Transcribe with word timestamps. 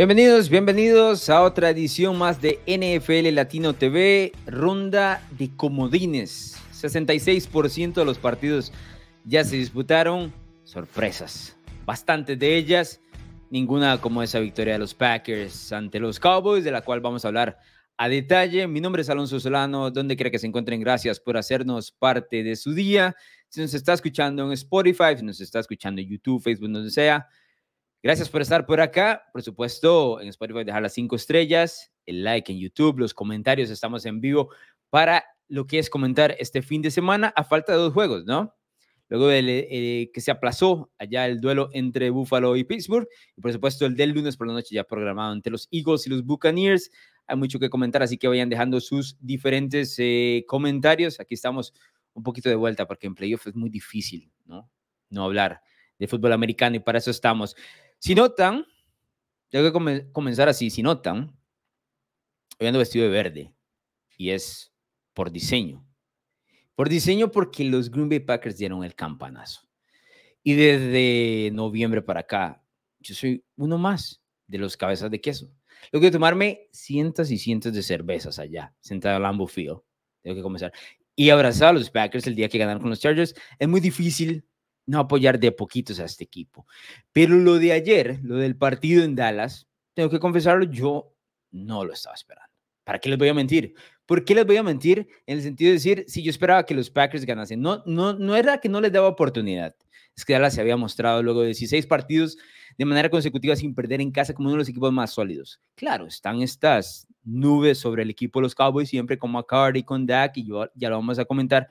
Bienvenidos, 0.00 0.48
bienvenidos 0.48 1.28
a 1.28 1.42
otra 1.42 1.68
edición 1.68 2.16
más 2.16 2.40
de 2.40 2.58
NFL 2.66 3.34
Latino 3.34 3.74
TV, 3.74 4.32
ronda 4.46 5.22
de 5.32 5.54
comodines. 5.54 6.56
66% 6.72 7.92
de 7.92 8.04
los 8.06 8.16
partidos 8.16 8.72
ya 9.26 9.44
se 9.44 9.56
disputaron, 9.56 10.32
sorpresas, 10.64 11.54
bastantes 11.84 12.38
de 12.38 12.56
ellas, 12.56 13.02
ninguna 13.50 14.00
como 14.00 14.22
esa 14.22 14.40
victoria 14.40 14.72
de 14.72 14.78
los 14.78 14.94
Packers 14.94 15.70
ante 15.70 16.00
los 16.00 16.18
Cowboys, 16.18 16.64
de 16.64 16.70
la 16.70 16.80
cual 16.80 17.00
vamos 17.00 17.26
a 17.26 17.28
hablar 17.28 17.58
a 17.98 18.08
detalle. 18.08 18.66
Mi 18.66 18.80
nombre 18.80 19.02
es 19.02 19.10
Alonso 19.10 19.38
Solano, 19.38 19.90
donde 19.90 20.16
quiera 20.16 20.30
que 20.30 20.38
se 20.38 20.46
encuentren, 20.46 20.80
gracias 20.80 21.20
por 21.20 21.36
hacernos 21.36 21.92
parte 21.92 22.42
de 22.42 22.56
su 22.56 22.72
día. 22.72 23.14
Si 23.50 23.60
nos 23.60 23.74
está 23.74 23.92
escuchando 23.92 24.46
en 24.46 24.52
Spotify, 24.52 25.18
si 25.18 25.26
nos 25.26 25.42
está 25.42 25.60
escuchando 25.60 26.00
en 26.00 26.08
YouTube, 26.08 26.42
Facebook, 26.42 26.70
donde 26.70 26.90
sea, 26.90 27.28
Gracias 28.02 28.30
por 28.30 28.40
estar 28.40 28.64
por 28.64 28.80
acá. 28.80 29.24
Por 29.30 29.42
supuesto, 29.42 30.22
en 30.22 30.28
Spotify 30.28 30.64
dejar 30.64 30.80
las 30.80 30.94
cinco 30.94 31.16
estrellas, 31.16 31.92
el 32.06 32.24
like 32.24 32.50
en 32.50 32.58
YouTube, 32.58 32.98
los 32.98 33.12
comentarios. 33.12 33.68
Estamos 33.68 34.06
en 34.06 34.22
vivo 34.22 34.48
para 34.88 35.24
lo 35.48 35.66
que 35.66 35.78
es 35.78 35.90
comentar 35.90 36.34
este 36.38 36.62
fin 36.62 36.80
de 36.80 36.90
semana 36.90 37.30
a 37.36 37.44
falta 37.44 37.72
de 37.72 37.78
dos 37.78 37.92
juegos, 37.92 38.24
¿no? 38.24 38.54
Luego 39.08 39.26
de 39.26 39.40
eh, 39.70 40.10
que 40.14 40.20
se 40.22 40.30
aplazó 40.30 40.90
allá 40.98 41.26
el 41.26 41.40
duelo 41.40 41.68
entre 41.72 42.08
Buffalo 42.08 42.56
y 42.56 42.64
Pittsburgh, 42.64 43.06
y 43.36 43.40
por 43.40 43.52
supuesto 43.52 43.84
el 43.84 43.96
del 43.96 44.12
lunes 44.12 44.36
por 44.36 44.46
la 44.46 44.54
noche 44.54 44.74
ya 44.74 44.84
programado 44.84 45.34
entre 45.34 45.50
los 45.50 45.68
Eagles 45.70 46.06
y 46.06 46.10
los 46.10 46.24
Buccaneers. 46.24 46.90
Hay 47.26 47.36
mucho 47.36 47.58
que 47.58 47.68
comentar, 47.68 48.02
así 48.02 48.16
que 48.16 48.28
vayan 48.28 48.48
dejando 48.48 48.80
sus 48.80 49.18
diferentes 49.20 49.96
eh, 49.98 50.44
comentarios. 50.46 51.20
Aquí 51.20 51.34
estamos 51.34 51.74
un 52.14 52.22
poquito 52.22 52.48
de 52.48 52.54
vuelta 52.54 52.86
porque 52.86 53.08
en 53.08 53.14
playoff 53.14 53.46
es 53.46 53.54
muy 53.54 53.68
difícil, 53.68 54.30
¿no? 54.46 54.70
No 55.10 55.24
hablar 55.24 55.60
de 55.98 56.06
fútbol 56.06 56.32
americano 56.32 56.76
y 56.76 56.80
para 56.80 56.98
eso 56.98 57.10
estamos. 57.10 57.56
Si 58.00 58.14
notan, 58.14 58.66
tengo 59.50 59.70
que 59.70 60.10
comenzar 60.10 60.48
así, 60.48 60.70
si 60.70 60.82
notan, 60.82 61.38
hoy 62.58 62.66
ando 62.66 62.78
vestido 62.78 63.04
de 63.04 63.10
verde 63.10 63.54
y 64.16 64.30
es 64.30 64.72
por 65.12 65.30
diseño. 65.30 65.86
Por 66.74 66.88
diseño 66.88 67.30
porque 67.30 67.62
los 67.62 67.90
Green 67.90 68.08
Bay 68.08 68.20
Packers 68.20 68.56
dieron 68.56 68.84
el 68.84 68.94
campanazo. 68.94 69.68
Y 70.42 70.54
desde 70.54 71.50
noviembre 71.52 72.00
para 72.00 72.20
acá, 72.20 72.64
yo 73.00 73.14
soy 73.14 73.44
uno 73.56 73.76
más 73.76 74.22
de 74.46 74.56
los 74.56 74.78
cabezas 74.78 75.10
de 75.10 75.20
queso. 75.20 75.52
Tengo 75.90 76.00
que 76.00 76.10
tomarme 76.10 76.68
cientos 76.72 77.30
y 77.30 77.36
cientos 77.36 77.74
de 77.74 77.82
cervezas 77.82 78.38
allá, 78.38 78.74
sentado 78.80 79.16
en 79.16 79.22
Lambeau 79.24 79.46
Field. 79.46 79.80
Tengo 80.22 80.36
que 80.36 80.42
comenzar. 80.42 80.72
Y 81.14 81.28
abrazar 81.28 81.68
a 81.68 81.72
los 81.74 81.90
Packers 81.90 82.26
el 82.26 82.34
día 82.34 82.48
que 82.48 82.56
ganaron 82.56 82.80
con 82.80 82.88
los 82.88 83.00
Chargers. 83.00 83.34
Es 83.58 83.68
muy 83.68 83.80
difícil 83.80 84.48
no 84.90 84.98
apoyar 84.98 85.38
de 85.38 85.52
poquitos 85.52 86.00
a 86.00 86.04
este 86.04 86.24
equipo. 86.24 86.66
Pero 87.12 87.36
lo 87.36 87.58
de 87.58 87.72
ayer, 87.72 88.18
lo 88.22 88.36
del 88.36 88.56
partido 88.56 89.04
en 89.04 89.14
Dallas, 89.14 89.68
tengo 89.94 90.10
que 90.10 90.18
confesarlo, 90.18 90.64
yo 90.64 91.14
no 91.52 91.84
lo 91.84 91.92
estaba 91.92 92.14
esperando. 92.14 92.50
¿Para 92.84 92.98
qué 92.98 93.08
les 93.08 93.18
voy 93.18 93.28
a 93.28 93.34
mentir? 93.34 93.74
¿Por 94.04 94.24
qué 94.24 94.34
les 94.34 94.44
voy 94.44 94.56
a 94.56 94.64
mentir? 94.64 95.06
En 95.26 95.36
el 95.36 95.42
sentido 95.44 95.68
de 95.68 95.74
decir, 95.74 96.04
si 96.08 96.24
yo 96.24 96.30
esperaba 96.30 96.66
que 96.66 96.74
los 96.74 96.90
Packers 96.90 97.24
ganasen, 97.24 97.60
no, 97.60 97.84
no, 97.86 98.14
no 98.14 98.34
era 98.34 98.58
que 98.58 98.68
no 98.68 98.80
les 98.80 98.90
daba 98.90 99.06
oportunidad. 99.06 99.76
Es 100.16 100.24
que 100.24 100.32
Dallas 100.32 100.54
se 100.54 100.60
había 100.60 100.76
mostrado 100.76 101.22
luego 101.22 101.42
de 101.42 101.46
16 101.46 101.86
partidos 101.86 102.36
de 102.76 102.84
manera 102.84 103.08
consecutiva 103.10 103.54
sin 103.54 103.74
perder 103.74 104.00
en 104.00 104.10
casa 104.10 104.34
como 104.34 104.48
uno 104.48 104.56
de 104.56 104.58
los 104.58 104.68
equipos 104.68 104.92
más 104.92 105.12
sólidos. 105.12 105.60
Claro, 105.76 106.06
están 106.06 106.42
estas 106.42 107.06
nubes 107.22 107.78
sobre 107.78 108.02
el 108.02 108.10
equipo 108.10 108.40
de 108.40 108.44
los 108.44 108.56
Cowboys, 108.56 108.88
siempre 108.88 109.18
con 109.18 109.30
McCarthy, 109.30 109.84
con 109.84 110.04
Dak, 110.04 110.36
y 110.36 110.44
yo, 110.44 110.68
ya 110.74 110.90
lo 110.90 110.96
vamos 110.96 111.20
a 111.20 111.24
comentar. 111.24 111.68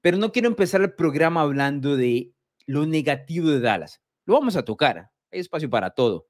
Pero 0.00 0.18
no 0.18 0.30
quiero 0.30 0.46
empezar 0.46 0.82
el 0.82 0.92
programa 0.92 1.40
hablando 1.40 1.96
de 1.96 2.30
lo 2.66 2.86
negativo 2.86 3.48
de 3.48 3.60
Dallas. 3.60 4.02
Lo 4.24 4.34
vamos 4.34 4.56
a 4.56 4.64
tocar, 4.64 5.10
hay 5.32 5.40
espacio 5.40 5.70
para 5.70 5.90
todo, 5.90 6.28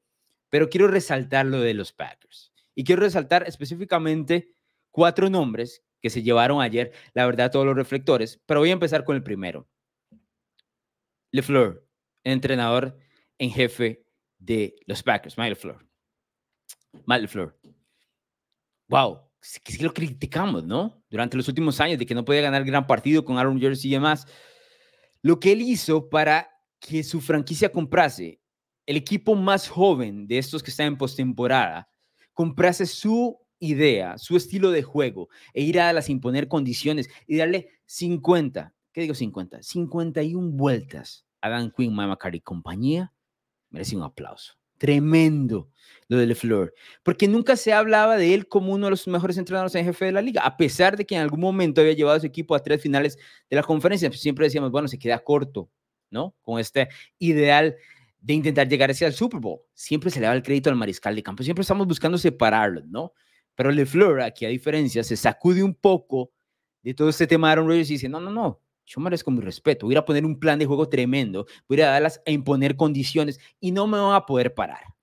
pero 0.51 0.69
quiero 0.69 0.89
resaltar 0.89 1.47
lo 1.47 1.61
de 1.61 1.75
los 1.75 1.93
Packers. 1.93 2.53
Y 2.75 2.85
quiero 2.85 3.03
resaltar 3.03 3.45
específicamente 3.47 4.55
cuatro 4.91 5.31
nombres 5.31 5.83
que 6.01 6.11
se 6.11 6.23
llevaron 6.23 6.61
ayer, 6.61 6.93
la 7.15 7.27
verdad, 7.27 7.51
todos 7.51 7.67
los 7.67 7.75
reflectores, 7.75 8.41
pero 8.47 8.61
voy 8.61 8.71
a 8.71 8.75
empezar 8.75 9.05
con 9.05 9.17
el 9.17 9.23
primero. 9.23 9.69
LeFleur, 11.33 11.87
entrenador 12.23 12.99
en 13.39 13.51
jefe 13.51 14.05
de 14.39 14.77
los 14.87 15.03
Packers, 15.03 15.37
Mike 15.39 15.51
LeFleur. 15.51 15.87
Mike 17.07 17.23
LeFleur. 17.23 17.59
Wow, 18.89 19.27
que 19.63 19.83
lo 19.83 19.93
criticamos, 19.93 20.65
¿no? 20.65 21.03
Durante 21.11 21.37
los 21.37 21.49
últimos 21.49 21.81
años 21.81 21.99
de 21.99 22.07
que 22.07 22.15
no 22.15 22.25
podía 22.25 22.43
ganar 22.43 22.65
gran 22.65 22.87
partido 22.87 23.25
con 23.25 23.39
Aaron 23.39 23.61
Jersey 23.61 23.91
y 23.91 23.95
demás. 23.95 24.27
Lo 25.27 25.41
que 25.41 25.51
él 25.51 25.61
hizo 25.61 26.09
para 26.09 26.49
que 26.79 27.03
su 27.03 27.21
franquicia 27.21 27.73
comprase 27.73 28.41
el 28.87 28.97
equipo 28.97 29.35
más 29.35 29.67
joven 29.67 30.29
de 30.29 30.39
estos 30.39 30.63
que 30.63 30.71
están 30.71 30.87
en 30.87 30.97
postemporada, 30.97 31.89
comprase 32.33 32.87
su 32.87 33.37
idea, 33.59 34.19
su 34.19 34.37
estilo 34.37 34.71
de 34.71 34.85
juego 34.85 35.29
e 35.53 35.63
ir 35.63 35.81
a 35.81 35.93
las 35.93 36.11
imponer 36.11 36.47
condiciones 36.47 37.11
y 37.27 37.39
darle 37.39 37.71
50, 37.87 38.73
¿qué 38.93 39.01
digo 39.01 39.15
50? 39.15 39.65
51 39.65 40.51
vueltas 40.53 41.27
a 41.41 41.49
Dan 41.49 41.73
Quinn, 41.77 41.93
McCarthy 41.93 42.39
y 42.39 42.43
compañía, 42.43 43.13
merece 43.71 43.97
un 43.97 44.05
aplauso. 44.05 44.53
Tremendo 44.79 45.71
lo 46.09 46.19
de 46.19 46.27
LeFleur, 46.27 46.73
porque 47.03 47.27
nunca 47.27 47.57
se 47.57 47.73
hablaba 47.73 48.17
de 48.17 48.33
él 48.33 48.47
como 48.47 48.73
uno 48.73 48.87
de 48.87 48.91
los 48.91 49.09
mejores 49.09 49.39
entrenadores 49.39 49.75
en 49.75 49.85
jefe 49.85 50.05
de 50.05 50.13
la 50.13 50.23
liga, 50.23 50.43
a 50.43 50.57
pesar 50.57 50.97
de 50.97 51.05
que 51.05 51.17
en 51.17 51.21
algún 51.21 51.41
momento 51.41 51.81
había 51.81 51.95
llevado 51.95 52.17
a 52.17 52.21
su 52.21 52.27
equipo 52.27 52.55
a 52.55 52.61
tres 52.61 52.81
finales 52.81 53.19
de 53.51 53.57
la 53.57 53.63
conferencia, 53.63 54.09
pues 54.09 54.21
siempre 54.21 54.47
decíamos, 54.47 54.71
bueno, 54.71 54.87
se 54.89 54.99
queda 54.99 55.19
corto, 55.19 55.69
¿no? 56.11 56.37
Con 56.43 56.61
este 56.61 56.89
ideal 57.19 57.77
de 58.21 58.35
intentar 58.35 58.69
llegar 58.69 58.91
hacia 58.91 59.07
el 59.07 59.15
Super 59.15 59.41
Bowl. 59.41 59.61
Siempre 59.75 60.11
se 60.11 60.21
le 60.21 60.27
da 60.27 60.33
el 60.33 60.43
crédito 60.43 60.71
al 60.71 60.77
mariscal 60.77 61.15
de 61.17 61.23
campo, 61.23 61.43
siempre 61.43 61.63
estamos 61.63 61.87
buscando 61.87 62.19
separarlos, 62.19 62.87
¿no? 62.87 63.13
Pero 63.55 63.73
LeFleur, 63.73 64.21
aquí 64.21 64.45
a 64.45 64.49
diferencia, 64.49 65.03
se 65.03 65.17
sacude 65.17 65.63
un 65.63 65.75
poco 65.75 66.33
de 66.83 66.95
todo 66.95 67.09
este 67.09 67.27
tema 67.27 67.49
de 67.49 67.53
Aaron 67.53 67.67
Rodgers 67.67 67.91
y 67.91 67.95
dice, 67.95 68.09
no, 68.09 68.21
no, 68.21 68.31
no, 68.31 68.61
yo 68.87 69.01
merezco 69.01 69.31
mi 69.31 69.41
respeto, 69.41 69.87
voy 69.87 69.97
a 69.97 70.05
poner 70.05 70.25
un 70.25 70.39
plan 70.39 70.59
de 70.59 70.67
juego 70.67 70.89
tremendo, 70.89 71.47
voy 71.69 71.81
a 71.81 71.91
darlas 71.91 72.23
a 72.25 72.31
imponer 72.31 72.77
condiciones 72.77 73.41
y 73.61 73.73
no 73.73 73.87
me 73.87 73.99
van 73.99 74.15
a 74.15 74.25
poder 74.25 74.55
parar. 74.55 74.95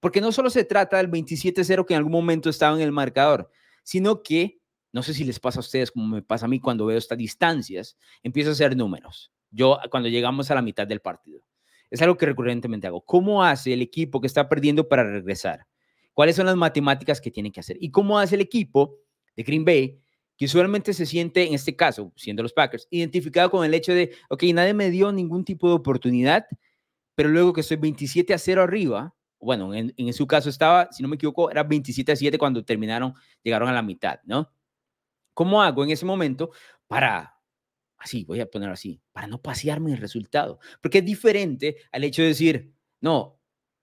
Porque 0.00 0.20
no 0.20 0.32
solo 0.32 0.50
se 0.50 0.64
trata 0.64 0.96
del 0.96 1.10
27-0 1.10 1.84
que 1.86 1.94
en 1.94 1.98
algún 1.98 2.12
momento 2.12 2.48
estaba 2.48 2.74
en 2.74 2.82
el 2.82 2.92
marcador, 2.92 3.50
sino 3.82 4.22
que, 4.22 4.58
no 4.92 5.02
sé 5.02 5.14
si 5.14 5.24
les 5.24 5.38
pasa 5.38 5.58
a 5.58 5.60
ustedes 5.60 5.90
como 5.90 6.06
me 6.06 6.22
pasa 6.22 6.46
a 6.46 6.48
mí 6.48 6.60
cuando 6.60 6.86
veo 6.86 6.98
estas 6.98 7.18
distancias, 7.18 7.96
empiezo 8.22 8.50
a 8.50 8.52
hacer 8.52 8.76
números. 8.76 9.32
Yo 9.50 9.78
cuando 9.90 10.08
llegamos 10.08 10.50
a 10.50 10.54
la 10.54 10.62
mitad 10.62 10.86
del 10.86 11.00
partido. 11.00 11.42
Es 11.90 12.02
algo 12.02 12.16
que 12.16 12.26
recurrentemente 12.26 12.86
hago. 12.88 13.02
¿Cómo 13.02 13.44
hace 13.44 13.72
el 13.72 13.80
equipo 13.80 14.20
que 14.20 14.26
está 14.26 14.48
perdiendo 14.48 14.88
para 14.88 15.04
regresar? 15.04 15.66
¿Cuáles 16.14 16.34
son 16.34 16.46
las 16.46 16.56
matemáticas 16.56 17.20
que 17.20 17.30
tiene 17.30 17.52
que 17.52 17.60
hacer? 17.60 17.76
¿Y 17.80 17.90
cómo 17.90 18.18
hace 18.18 18.34
el 18.34 18.40
equipo 18.40 18.98
de 19.36 19.42
Green 19.44 19.64
Bay 19.64 20.00
que 20.36 20.44
usualmente 20.44 20.92
se 20.92 21.06
siente, 21.06 21.46
en 21.46 21.54
este 21.54 21.76
caso, 21.76 22.12
siendo 22.16 22.42
los 22.42 22.52
Packers, 22.52 22.86
identificado 22.90 23.50
con 23.50 23.64
el 23.64 23.74
hecho 23.74 23.92
de, 23.92 24.12
ok, 24.28 24.44
nadie 24.54 24.74
me 24.74 24.90
dio 24.90 25.10
ningún 25.12 25.44
tipo 25.44 25.68
de 25.68 25.74
oportunidad, 25.74 26.46
pero 27.14 27.30
luego 27.30 27.52
que 27.52 27.62
estoy 27.62 27.78
27 27.78 28.34
a 28.34 28.38
0 28.38 28.62
arriba, 28.62 29.14
bueno, 29.38 29.72
en, 29.74 30.12
su 30.12 30.26
caso 30.26 30.48
estaba, 30.48 30.88
si 30.92 31.02
no 31.02 31.08
me 31.08 31.16
equivoco, 31.16 31.50
era 31.50 31.62
27 31.62 32.12
a 32.12 32.16
7 32.16 32.38
cuando 32.38 32.64
terminaron, 32.64 33.14
llegaron 33.42 33.68
a 33.68 33.72
la 33.72 33.82
mitad, 33.82 34.20
¿no? 34.24 34.50
¿Cómo 35.34 35.62
hago 35.62 35.84
en 35.84 35.90
ese 35.90 36.04
momento 36.04 36.50
para, 36.86 37.38
así, 37.98 38.24
voy 38.24 38.40
a 38.40 38.46
poner 38.46 38.70
así, 38.70 39.00
para 39.12 39.26
no 39.26 39.40
pasearme 39.40 39.92
el 39.92 39.98
resultado? 39.98 40.58
Porque 40.82 40.98
es 40.98 41.04
diferente 41.04 41.76
al 41.92 42.04
hecho 42.04 42.22
de 42.22 42.28
decir, 42.28 42.72
no, 43.00 43.35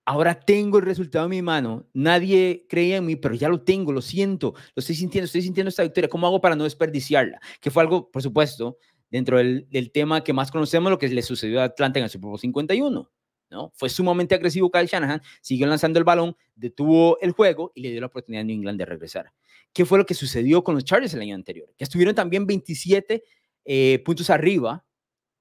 ahora 0.04 0.38
tengo 0.38 0.78
el 0.78 0.84
resultado 0.84 1.24
en 1.24 1.30
mi 1.30 1.42
mano, 1.42 1.86
nadie 1.92 2.66
creía 2.68 2.98
en 2.98 3.06
mí, 3.06 3.16
pero 3.16 3.34
ya 3.34 3.48
lo 3.48 3.62
tengo, 3.62 3.92
lo 3.92 4.02
siento, 4.02 4.54
lo 4.74 4.80
estoy 4.80 4.94
sintiendo, 4.94 5.26
estoy 5.26 5.42
sintiendo 5.42 5.68
esta 5.68 5.82
victoria, 5.82 6.08
¿cómo 6.08 6.26
hago 6.26 6.40
para 6.40 6.56
no 6.56 6.64
desperdiciarla? 6.64 7.40
Que 7.60 7.70
fue 7.70 7.82
algo, 7.82 8.10
por 8.10 8.22
supuesto, 8.22 8.78
dentro 9.10 9.38
del, 9.38 9.90
tema 9.92 10.24
que 10.24 10.32
más 10.32 10.50
conocemos, 10.50 10.90
lo 10.90 10.98
que 10.98 11.08
le 11.08 11.22
sucedió 11.22 11.60
a 11.60 11.64
Atlanta 11.64 11.98
en 11.98 12.04
el 12.04 12.10
Super 12.10 12.28
Bowl 12.28 12.38
51. 12.38 13.10
¿no? 13.50 13.72
Fue 13.74 13.88
sumamente 13.88 14.34
agresivo 14.34 14.70
Kyle 14.70 14.86
Shanahan, 14.86 15.22
siguió 15.40 15.66
lanzando 15.68 15.98
el 16.00 16.04
balón, 16.04 16.36
detuvo 16.56 17.18
el 17.20 17.30
juego 17.30 17.70
y 17.74 17.82
le 17.82 17.92
dio 17.92 18.00
la 18.00 18.08
oportunidad 18.08 18.40
a 18.40 18.44
New 18.44 18.56
England 18.56 18.78
de 18.78 18.86
regresar. 18.86 19.32
¿Qué 19.72 19.84
fue 19.84 19.98
lo 19.98 20.06
que 20.06 20.14
sucedió 20.14 20.64
con 20.64 20.74
los 20.74 20.84
Chargers 20.84 21.14
el 21.14 21.20
año 21.20 21.36
anterior? 21.36 21.72
Que 21.76 21.84
estuvieron 21.84 22.14
también 22.14 22.46
27 22.46 23.22
eh, 23.66 24.02
puntos 24.04 24.30
arriba 24.30 24.84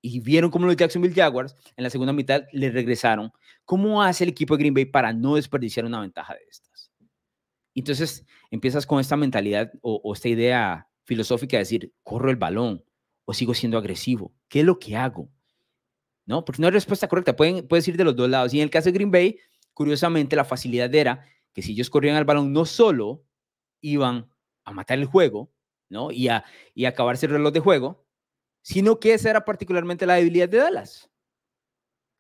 y 0.06 0.20
vieron 0.20 0.52
cómo 0.52 0.66
los 0.66 0.76
Jacksonville 0.76 1.16
Jaguars 1.16 1.56
en 1.78 1.84
la 1.86 1.90
segunda 1.90 2.12
mitad 2.12 2.44
le 2.52 2.70
regresaron. 2.70 3.32
¿Cómo 3.64 4.04
hace 4.04 4.26
el 4.26 4.32
equipo 4.32 4.56
de 4.56 4.60
Green 4.60 4.74
Bay 4.74 4.84
para 4.84 5.14
no 5.14 5.36
desperdiciar 5.36 5.86
una 5.86 6.02
ventaja 6.02 6.34
de 6.34 6.42
estas? 6.50 6.92
Entonces 7.74 8.26
empiezas 8.52 8.86
con 8.86 9.00
esta 9.00 9.16
mentalidad 9.16 9.72
o, 9.82 10.14
esta 10.14 10.28
idea 10.28 10.90
filosófica 11.06 11.56
de 11.56 11.62
decir, 11.62 11.94
corro 12.04 12.30
el 12.30 12.36
balón 12.36 12.84
o 13.24 13.34
sigo 13.34 13.54
siendo 13.54 13.78
agresivo. 13.78 14.34
¿Qué 14.50 14.60
es 14.60 14.66
lo 14.66 14.78
que 14.78 14.98
hago? 14.98 15.30
¿No? 16.26 16.44
Porque 16.44 16.62
no 16.62 16.68
hay 16.68 16.74
respuesta 16.74 17.08
correcta. 17.08 17.38
Pueden, 17.38 17.66
puedes 17.66 17.88
ir 17.88 17.96
de 17.96 18.04
los 18.04 18.16
dos 18.18 18.30
lados. 18.30 18.54
Y 18.54 18.58
en 18.58 18.64
el 18.64 18.70
caso 18.70 18.90
de 18.90 18.92
Green 18.92 19.10
Bay, 19.10 19.40
curiosamente, 19.74 20.36
la 20.36 20.44
facilidad 20.44 20.94
era 20.94 21.26
que 21.54 21.62
si 21.62 21.72
ellos 21.72 21.90
corrían 21.90 22.18
el 22.18 22.26
balón, 22.26 22.52
no 22.52 22.66
solo 22.66 23.24
iban 23.80 24.30
a 24.66 24.74
matar 24.74 25.00
el 25.00 25.06
juego, 25.06 25.54
¿no? 25.88 26.12
Y 26.12 26.28
a, 26.28 26.44
y 26.76 26.84
a 26.84 26.90
acabarse 26.90 27.26
el 27.26 27.32
reloj 27.32 27.54
de 27.54 27.62
juego, 27.62 28.03
sino 28.64 29.00
que 29.00 29.14
esa 29.14 29.30
era 29.30 29.46
particularmente 29.46 30.08
la 30.08 30.16
debilidad 30.16 30.50
de 30.50 30.58
Dallas. 30.58 31.12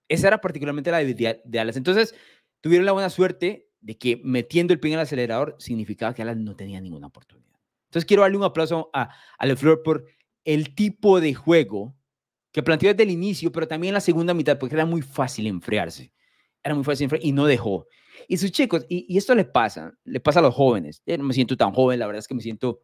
Esa 0.08 0.28
era 0.28 0.42
particularmente 0.42 0.92
la 0.92 1.00
debilidad 1.00 1.42
de 1.44 1.58
Dallas. 1.58 1.78
Entonces, 1.78 2.14
tuvieron 2.62 2.86
la 2.86 2.92
buena 2.92 3.10
suerte 3.10 3.70
de 3.82 3.98
que 3.98 4.22
metiendo 4.24 4.74
el 4.74 4.80
pie 4.80 4.92
en 4.92 5.00
el 5.00 5.04
acelerador 5.04 5.56
significaba 5.58 6.14
que 6.14 6.24
Dallas 6.24 6.38
no 6.38 6.56
tenía 6.56 6.80
ninguna 6.80 7.08
oportunidad. 7.08 7.60
Entonces 7.86 8.06
quiero 8.06 8.24
darle 8.24 8.38
un 8.38 8.44
aplauso 8.44 8.90
a, 8.94 9.10
a 9.38 9.46
LeFleur 9.46 9.84
por 9.84 10.06
el 10.44 10.74
tipo 10.76 11.20
de 11.22 11.34
juego 11.34 11.96
que 12.52 12.64
planteó 12.64 12.90
desde 12.90 13.04
el 13.04 13.10
inicio, 13.10 13.52
pero 13.52 13.68
también 13.68 13.90
en 13.90 13.96
la 13.96 14.02
segunda 14.02 14.34
mitad, 14.34 14.58
porque 14.60 14.76
era 14.76 14.86
muy 14.86 15.02
fácil 15.02 15.48
enfriarse. 15.48 16.14
Era 16.64 16.76
muy 16.76 16.84
fácil 16.84 17.06
enfriarse 17.06 17.28
y 17.28 17.32
no 17.32 17.46
dejó. 17.46 17.88
Y 18.28 18.38
sus 18.38 18.52
chicos, 18.52 18.86
y, 18.90 19.06
y, 19.08 19.18
esto 19.18 19.34
le 19.36 19.44
pasa, 19.44 19.94
le 20.04 20.20
pasa 20.20 20.40
a 20.40 20.44
los 20.44 20.54
jóvenes. 20.54 21.02
Yo 21.06 21.18
no 21.18 21.24
me 21.24 21.34
siento 21.34 21.58
tan 21.58 21.72
joven, 21.72 22.00
la 22.00 22.06
verdad 22.06 22.20
es 22.20 22.28
que 22.28 22.36
me 22.36 22.42
siento 22.42 22.84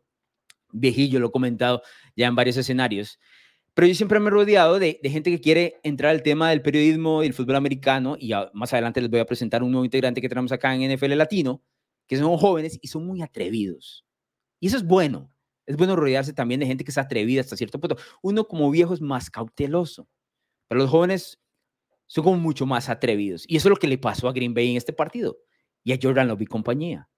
viejillo, 0.71 1.19
lo 1.19 1.27
he 1.27 1.31
comentado 1.31 1.81
ya 2.15 2.27
en 2.27 2.35
varios 2.35 2.57
escenarios. 2.57 3.19
Pero 3.80 3.88
yo 3.88 3.96
siempre 3.96 4.20
me 4.20 4.28
he 4.28 4.31
rodeado 4.31 4.78
de, 4.78 5.00
de 5.02 5.10
gente 5.10 5.31
que 5.31 5.40
quiere 5.40 5.80
entrar 5.84 6.12
al 6.12 6.22
tema 6.22 6.50
del 6.50 6.62
periodismo 6.62 7.24
y 7.24 7.28
el 7.28 7.34
fútbol 7.34 7.56
americano. 7.56 8.18
Y 8.20 8.34
más 8.52 8.74
adelante 8.74 9.00
les 9.00 9.10
voy 9.10 9.22
a 9.22 9.26
presentar 9.26 9.64
un 9.64 9.72
nuevo 9.72 9.86
integrante 9.86 10.20
que 10.20 10.28
tenemos 10.28 10.52
acá 10.52 10.76
en 10.76 10.94
NFL 10.94 11.16
Latino, 11.16 11.64
que 12.06 12.18
son 12.18 12.38
jóvenes 12.38 12.78
y 12.81 12.90
son 12.90 13.08
muy 13.08 13.22
atrevidos. 13.22 14.06
Y 14.60 14.68
eso 14.68 14.76
es 14.76 14.84
bueno. 14.84 15.34
Es 15.66 15.78
bueno 15.78 15.96
rodearse 15.96 16.34
también 16.34 16.60
de 16.60 16.66
gente 16.66 16.84
que 16.84 16.92
es 16.92 16.98
atrevida 16.98 17.40
hasta 17.40 17.56
cierto 17.56 17.80
punto. 17.80 17.96
Uno 18.22 18.46
como 18.50 18.70
viejo 18.70 18.94
es 18.94 19.00
más 19.00 19.30
cauteloso, 19.30 20.10
pero 20.68 20.81
los 20.81 20.90
jóvenes 20.90 21.40
son 22.06 22.26
como 22.26 22.38
mucho 22.38 22.66
más 22.66 22.90
atrevidos. 22.90 23.46
Y 23.48 23.56
eso 23.56 23.70
es 23.70 23.70
lo 23.70 23.78
que 23.78 23.88
le 23.88 23.98
pasó 23.98 24.28
a 24.28 24.34
Green 24.34 24.54
Bay 24.54 24.72
en 24.72 24.76
este 24.76 24.92
partido 24.92 25.38
y 25.86 25.94
a 25.94 26.00
Jordan 26.04 26.28
Love 26.28 26.42
y 26.42 26.48
compañía. 26.48 27.10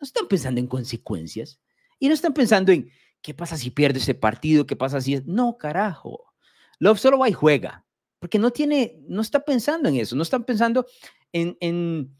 No 0.00 0.04
están 0.04 0.26
pensando 0.26 0.60
en 0.60 0.66
consecuencias 0.66 1.60
y 2.00 2.08
no 2.08 2.14
están 2.14 2.34
pensando 2.34 2.72
en 2.72 2.90
qué 3.24 3.32
pasa 3.32 3.56
si 3.56 3.70
pierde 3.70 4.00
ese 4.00 4.14
partido, 4.14 4.66
qué 4.66 4.76
pasa 4.76 5.00
si 5.00 5.14
es... 5.14 5.24
No, 5.24 5.56
carajo. 5.56 6.26
Love 6.78 7.00
solo 7.00 7.18
va 7.18 7.28
y 7.30 7.32
juega, 7.32 7.86
porque 8.18 8.38
no 8.38 8.50
tiene, 8.50 9.00
no 9.08 9.22
está 9.22 9.40
pensando 9.40 9.88
en 9.88 9.96
eso, 9.96 10.14
no 10.14 10.22
están 10.22 10.44
pensando 10.44 10.84
en, 11.32 12.14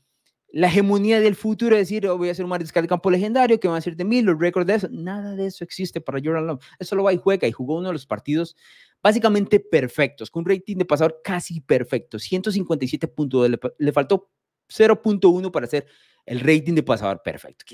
la 0.48 0.68
hegemonía 0.68 1.20
del 1.20 1.34
futuro, 1.34 1.76
decir, 1.76 2.06
oh, 2.06 2.16
voy 2.16 2.30
a 2.30 2.34
ser 2.34 2.44
un 2.44 2.50
mariscal 2.50 2.84
de 2.84 2.88
campo 2.88 3.10
legendario, 3.10 3.60
que 3.60 3.68
van 3.68 3.76
a 3.76 3.80
ser 3.80 3.96
de 3.96 4.04
mí, 4.04 4.22
los 4.22 4.38
récords 4.38 4.66
de 4.68 4.74
eso. 4.76 4.88
Nada 4.88 5.34
de 5.34 5.46
eso 5.46 5.64
existe 5.64 6.00
para 6.00 6.20
Jordan 6.24 6.46
Love. 6.46 6.64
Eso 6.78 6.94
lo 6.94 7.02
va 7.02 7.12
y 7.12 7.18
juega 7.18 7.48
y 7.48 7.52
jugó 7.52 7.76
uno 7.76 7.88
de 7.88 7.94
los 7.94 8.06
partidos 8.06 8.56
básicamente 9.02 9.58
perfectos, 9.58 10.30
con 10.30 10.44
un 10.44 10.50
rating 10.50 10.76
de 10.76 10.84
pasador 10.84 11.20
casi 11.24 11.60
perfecto, 11.60 12.20
157 12.20 13.08
puntos. 13.08 13.50
Le, 13.50 13.58
le 13.78 13.92
faltó 13.92 14.30
0.1 14.68 15.50
para 15.50 15.66
hacer 15.66 15.86
el 16.24 16.38
rating 16.38 16.74
de 16.74 16.84
pasador 16.84 17.20
perfecto. 17.22 17.64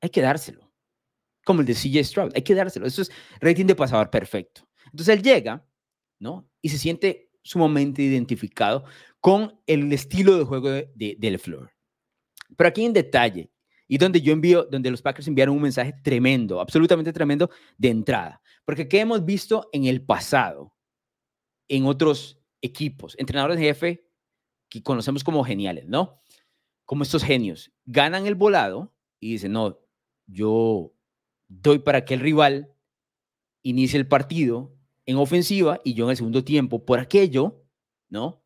Hay 0.00 0.10
que 0.10 0.20
dárselo. 0.20 0.71
Como 1.44 1.60
el 1.60 1.66
de 1.66 1.74
CJ 1.74 2.04
Stroud, 2.04 2.32
hay 2.34 2.42
que 2.42 2.54
dárselo. 2.54 2.86
Eso 2.86 3.02
es 3.02 3.10
rating 3.40 3.66
de 3.66 3.74
pasador 3.74 4.10
perfecto. 4.10 4.68
Entonces 4.86 5.16
él 5.16 5.22
llega, 5.22 5.66
¿no? 6.18 6.48
Y 6.60 6.68
se 6.68 6.78
siente 6.78 7.30
sumamente 7.42 8.02
identificado 8.02 8.84
con 9.20 9.60
el 9.66 9.92
estilo 9.92 10.38
de 10.38 10.44
juego 10.44 10.70
de, 10.70 10.90
de, 10.94 11.16
de 11.18 11.30
LeFleur. 11.30 11.72
Pero 12.56 12.68
aquí 12.68 12.84
en 12.84 12.92
detalle, 12.92 13.50
y 13.88 13.98
donde 13.98 14.20
yo 14.20 14.32
envío, 14.32 14.64
donde 14.64 14.90
los 14.90 15.02
Packers 15.02 15.28
enviaron 15.28 15.56
un 15.56 15.62
mensaje 15.62 15.94
tremendo, 16.02 16.60
absolutamente 16.60 17.12
tremendo 17.12 17.50
de 17.76 17.90
entrada. 17.90 18.40
Porque 18.64 18.88
¿qué 18.88 19.00
hemos 19.00 19.24
visto 19.24 19.68
en 19.72 19.84
el 19.84 20.04
pasado 20.04 20.74
en 21.68 21.86
otros 21.86 22.40
equipos? 22.60 23.14
Entrenadores 23.18 23.58
jefe 23.58 24.06
que 24.68 24.82
conocemos 24.82 25.22
como 25.22 25.44
geniales, 25.44 25.86
¿no? 25.86 26.22
Como 26.84 27.02
estos 27.02 27.22
genios. 27.22 27.70
Ganan 27.84 28.26
el 28.26 28.34
volado 28.34 28.94
y 29.20 29.32
dicen, 29.32 29.52
no, 29.52 29.78
yo 30.26 30.91
doy 31.60 31.80
para 31.80 32.04
que 32.04 32.14
el 32.14 32.20
rival 32.20 32.72
inicie 33.62 33.98
el 33.98 34.08
partido 34.08 34.74
en 35.06 35.16
ofensiva 35.16 35.80
y 35.84 35.94
yo 35.94 36.04
en 36.04 36.10
el 36.10 36.16
segundo 36.16 36.44
tiempo, 36.44 36.84
por 36.84 36.98
aquello, 36.98 37.64
¿no? 38.08 38.42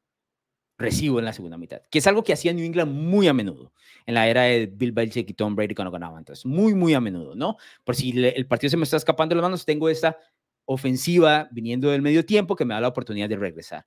recibo 0.79 1.19
en 1.19 1.25
la 1.25 1.33
segunda 1.33 1.57
mitad, 1.57 1.81
que 1.91 1.99
es 1.99 2.07
algo 2.07 2.23
que 2.23 2.33
hacía 2.33 2.53
New 2.53 2.65
England 2.65 2.93
muy 2.93 3.29
a 3.29 3.33
menudo 3.33 3.73
en 4.05 4.15
la 4.15 4.29
era 4.29 4.43
de 4.43 4.67
Bill 4.67 4.93
Belichick 4.93 5.29
y 5.31 5.35
Tom 5.35 5.57
Brady 5.57 5.75
cuando 5.75 5.91
ganaban. 5.91 6.19
Entonces, 6.19 6.45
muy, 6.45 6.75
muy 6.75 6.95
a 6.95 7.01
menudo, 7.01 7.35
¿no? 7.35 7.57
Por 7.85 7.97
si 7.97 8.11
el 8.11 8.47
partido 8.47 8.71
se 8.71 8.77
me 8.77 8.85
está 8.85 8.97
escapando 8.97 9.35
de 9.35 9.41
las 9.41 9.49
manos, 9.49 9.65
tengo 9.65 9.89
esta 9.89 10.19
ofensiva 10.65 11.49
viniendo 11.51 11.91
del 11.91 12.03
medio 12.03 12.25
tiempo 12.25 12.57
que 12.57 12.65
me 12.65 12.75
da 12.75 12.81
la 12.81 12.89
oportunidad 12.89 13.29
de 13.29 13.37
regresar. 13.37 13.87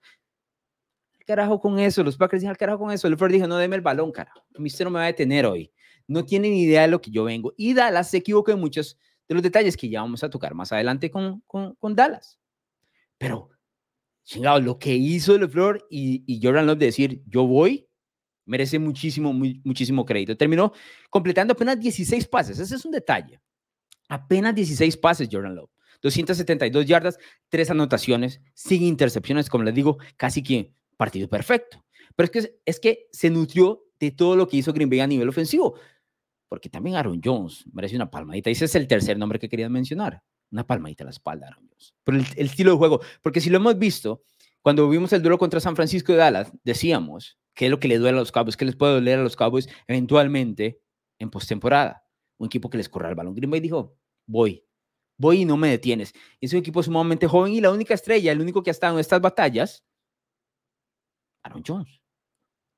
¿Qué 1.19 1.25
carajo 1.25 1.59
con 1.59 1.77
eso? 1.79 2.03
Los 2.03 2.17
Packers 2.17 2.41
dijeron, 2.41 2.57
carajo 2.57 2.79
con 2.79 2.91
eso? 2.91 3.07
El 3.07 3.17
Ford 3.17 3.31
dijo, 3.31 3.47
no, 3.47 3.57
deme 3.57 3.75
el 3.75 3.81
balón, 3.81 4.11
carajo. 4.11 4.43
Mister 4.57 4.87
no 4.87 4.91
me 4.91 4.99
va 4.99 5.03
a 5.03 5.07
detener 5.07 5.45
hoy. 5.45 5.71
No 6.07 6.25
tiene 6.25 6.49
ni 6.49 6.63
idea 6.63 6.81
de 6.81 6.87
lo 6.87 7.01
que 7.01 7.11
yo 7.11 7.23
vengo. 7.23 7.53
Y 7.55 7.75
Dallas 7.75 8.09
se 8.09 8.17
equivocó 8.17 8.51
en 8.51 8.59
muchos 8.59 8.97
de 9.29 9.35
los 9.35 9.43
detalles 9.43 9.77
que 9.77 9.87
ya 9.87 10.01
vamos 10.01 10.23
a 10.23 10.29
tocar 10.29 10.55
más 10.55 10.71
adelante 10.73 11.09
con, 11.09 11.41
con, 11.47 11.75
con 11.75 11.95
Dallas. 11.95 12.39
Pero 13.17 13.51
chingado, 14.23 14.59
lo 14.59 14.77
que 14.77 14.93
hizo 14.95 15.37
LeFleur 15.37 15.85
y, 15.89 16.23
y 16.25 16.39
Jordan 16.43 16.67
Love 16.67 16.79
de 16.79 16.85
decir, 16.87 17.21
yo 17.25 17.45
voy, 17.45 17.87
merece 18.45 18.79
muchísimo, 18.79 19.31
muy, 19.31 19.61
muchísimo 19.63 20.05
crédito. 20.05 20.35
Terminó 20.35 20.73
completando 21.09 21.53
apenas 21.53 21.79
16 21.79 22.27
pases, 22.27 22.59
ese 22.59 22.75
es 22.75 22.85
un 22.85 22.91
detalle. 22.91 23.39
Apenas 24.07 24.55
16 24.55 24.97
pases 24.97 25.29
Jordan 25.31 25.55
Love. 25.55 25.69
272 26.01 26.85
yardas, 26.85 27.17
tres 27.49 27.69
anotaciones, 27.69 28.41
sin 28.53 28.83
intercepciones, 28.83 29.49
como 29.49 29.63
les 29.63 29.75
digo, 29.75 29.97
casi 30.17 30.41
que 30.41 30.73
partido 30.97 31.27
perfecto. 31.27 31.83
Pero 32.15 32.25
es 32.25 32.31
que, 32.31 32.59
es 32.65 32.79
que 32.79 33.07
se 33.11 33.29
nutrió 33.29 33.83
de 33.99 34.11
todo 34.11 34.35
lo 34.35 34.47
que 34.47 34.57
hizo 34.57 34.73
Green 34.73 34.89
Bay 34.89 35.01
a 35.01 35.07
nivel 35.07 35.29
ofensivo, 35.29 35.75
porque 36.49 36.69
también 36.69 36.95
Aaron 36.95 37.21
Jones 37.23 37.63
merece 37.71 37.95
una 37.95 38.11
palmadita. 38.11 38.49
Ese 38.49 38.65
es 38.65 38.75
el 38.75 38.87
tercer 38.87 39.17
nombre 39.17 39.39
que 39.39 39.47
quería 39.47 39.69
mencionar 39.69 40.23
una 40.51 40.65
palmadita 40.65 41.03
a 41.03 41.05
la 41.05 41.11
espalda, 41.11 41.47
Aaron 41.47 41.67
Jones. 41.69 41.95
Por 42.03 42.15
el, 42.15 42.25
el, 42.35 42.47
estilo 42.47 42.71
de 42.71 42.77
juego. 42.77 43.01
Porque 43.21 43.39
si 43.39 43.49
lo 43.49 43.57
hemos 43.57 43.77
visto, 43.77 44.23
cuando 44.61 44.89
vimos 44.89 45.13
el 45.13 45.21
duelo 45.21 45.37
contra 45.37 45.59
San 45.59 45.75
Francisco 45.75 46.11
de 46.11 46.17
Dallas, 46.17 46.51
decíamos 46.63 47.39
que 47.53 47.65
es 47.65 47.71
lo 47.71 47.79
que 47.79 47.87
le 47.87 47.97
duele 47.97 48.17
a 48.17 48.21
los 48.21 48.31
Cowboys, 48.31 48.57
que 48.57 48.65
les 48.65 48.75
puede 48.75 48.93
doler 48.93 49.19
a 49.19 49.23
los 49.23 49.35
Cowboys 49.35 49.69
eventualmente 49.87 50.81
en 51.19 51.29
postemporada. 51.29 52.03
Un 52.37 52.47
equipo 52.47 52.69
que 52.69 52.77
les 52.77 52.89
corra 52.89 53.09
el 53.09 53.15
balón. 53.15 53.35
Green 53.35 53.51
Bay 53.51 53.59
dijo, 53.59 53.97
voy, 54.25 54.65
voy 55.17 55.41
y 55.41 55.45
no 55.45 55.57
me 55.57 55.69
detienes. 55.69 56.13
Es 56.39 56.53
un 56.53 56.59
equipo 56.59 56.81
sumamente 56.81 57.27
joven 57.27 57.53
y 57.53 57.61
la 57.61 57.71
única 57.71 57.93
estrella, 57.93 58.31
el 58.31 58.41
único 58.41 58.63
que 58.63 58.69
ha 58.69 58.71
estado 58.71 58.95
en 58.95 59.01
estas 59.01 59.21
batallas, 59.21 59.85
Aaron 61.43 61.63
Jones. 61.65 62.01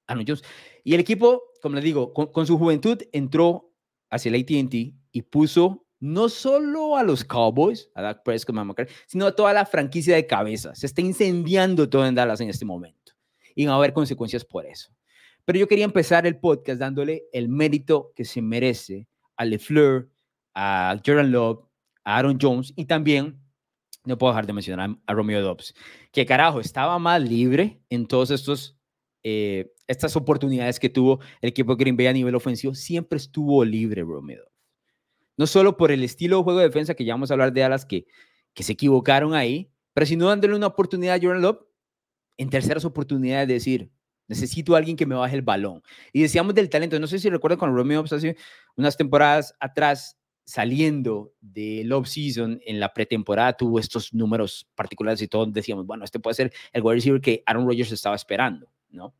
Aaron 0.08 0.26
Jones. 0.28 0.44
Y 0.84 0.94
el 0.94 1.00
equipo, 1.00 1.44
como 1.62 1.76
les 1.76 1.84
digo, 1.84 2.14
con, 2.14 2.46
su 2.48 2.58
juventud 2.58 3.02
entró 3.12 3.72
hacia 4.10 4.30
el 4.30 4.42
ATT 4.42 4.74
y 5.12 5.22
puso 5.22 5.86
no 6.00 6.30
solo 6.30 6.98
a 6.98 7.04
los 7.04 7.24
Cowboys, 7.24 7.90
a 7.94 8.02
Dak 8.02 8.24
Prescott, 8.24 8.58
a 8.58 8.88
sino 9.06 9.28
a 9.28 9.36
toda 9.36 9.54
la 9.54 9.66
franquicia 9.66 10.16
de 10.16 10.26
cabeza. 10.26 10.74
Se 10.74 10.88
está 10.88 11.02
incendiando 11.02 11.88
todo 11.88 12.06
en 12.06 12.16
Dallas 12.16 12.42
en 12.42 12.50
este 12.50 12.66
momento 12.66 13.14
y 13.56 13.66
va 13.66 13.74
a 13.74 13.76
haber 13.76 13.94
consecuencias 13.94 14.44
por 14.44 14.66
eso. 14.66 14.92
Pero 15.46 15.60
yo 15.60 15.68
quería 15.68 15.86
empezar 15.86 16.26
el 16.26 16.40
podcast 16.40 16.80
dándole 16.80 17.26
el 17.32 17.50
mérito 17.50 18.12
que 18.16 18.26
se 18.26 18.42
merece 18.42 19.08
a 19.38 19.46
LeFleur, 19.46 20.10
a 20.54 21.00
Jordan 21.06 21.32
Love, 21.32 21.66
a 22.04 22.18
Aaron 22.18 22.38
Jones 22.42 22.74
y 22.76 22.86
también, 22.86 23.40
no 24.04 24.18
puedo 24.18 24.34
dejar 24.34 24.48
de 24.48 24.54
mencionar 24.54 24.98
a 25.06 25.14
Romeo 25.14 25.42
Dobbs, 25.42 25.76
que 26.12 26.26
carajo, 26.26 26.60
estaba 26.60 26.98
más 27.00 27.22
libre 27.22 27.80
en 27.90 28.08
todos 28.08 28.32
estos 28.32 28.78
eh, 29.24 29.72
estas 29.92 30.16
oportunidades 30.16 30.80
que 30.80 30.90
tuvo 30.90 31.20
el 31.42 31.50
equipo 31.50 31.76
Green 31.76 31.98
Bay 31.98 32.08
a 32.08 32.14
nivel 32.14 32.36
ofensivo, 32.36 32.74
siempre 32.74 33.18
estuvo 33.18 33.64
libre 33.64 34.02
Romeo 34.02 34.52
no 35.42 35.48
solo 35.48 35.76
por 35.76 35.92
el 35.92 36.04
estilo 36.04 36.38
de 36.38 36.44
juego 36.44 36.60
de 36.60 36.68
defensa, 36.68 36.94
que 36.94 37.04
ya 37.04 37.16
vamos 37.16 37.32
a 37.32 37.34
hablar 37.34 37.52
de 37.52 37.64
Alas 37.64 37.84
que, 37.84 38.06
que 38.54 38.62
se 38.62 38.74
equivocaron 38.74 39.34
ahí, 39.34 39.72
pero 39.92 40.06
sino 40.06 40.28
dándole 40.28 40.56
una 40.56 40.68
oportunidad 40.68 41.16
a 41.16 41.20
Jordan 41.20 41.42
Love 41.42 41.66
en 42.38 42.50
terceras 42.52 42.86
oportunidades 42.86 43.48
de 43.48 43.56
decir, 43.56 43.92
necesito 44.28 44.76
a 44.76 44.78
alguien 44.78 44.96
que 44.96 45.08
me 45.08 45.16
baje 45.16 45.36
el 45.36 45.42
balón. 45.42 45.82
Y 46.14 46.22
decíamos 46.22 46.54
del 46.54 46.70
talento, 46.70 47.00
no 47.00 47.08
sé 47.08 47.18
si 47.18 47.28
recuerdan 47.28 47.58
con 47.58 47.76
Romeo 47.76 48.04
hace 48.04 48.38
unas 48.76 48.96
temporadas 48.96 49.56
atrás, 49.60 50.16
saliendo 50.46 51.34
del 51.40 51.92
off-season 51.92 52.60
en 52.64 52.80
la 52.80 52.94
pretemporada, 52.94 53.54
tuvo 53.54 53.80
estos 53.80 54.14
números 54.14 54.70
particulares 54.76 55.22
y 55.24 55.28
todos 55.28 55.52
decíamos, 55.52 55.88
bueno, 55.88 56.04
este 56.04 56.20
puede 56.20 56.36
ser 56.36 56.54
el 56.72 56.84
wide 56.84 56.96
receiver 56.96 57.22
que 57.22 57.42
Aaron 57.48 57.66
Rodgers 57.66 57.92
estaba 57.92 58.16
esperando, 58.16 58.72
¿no? 58.90 59.16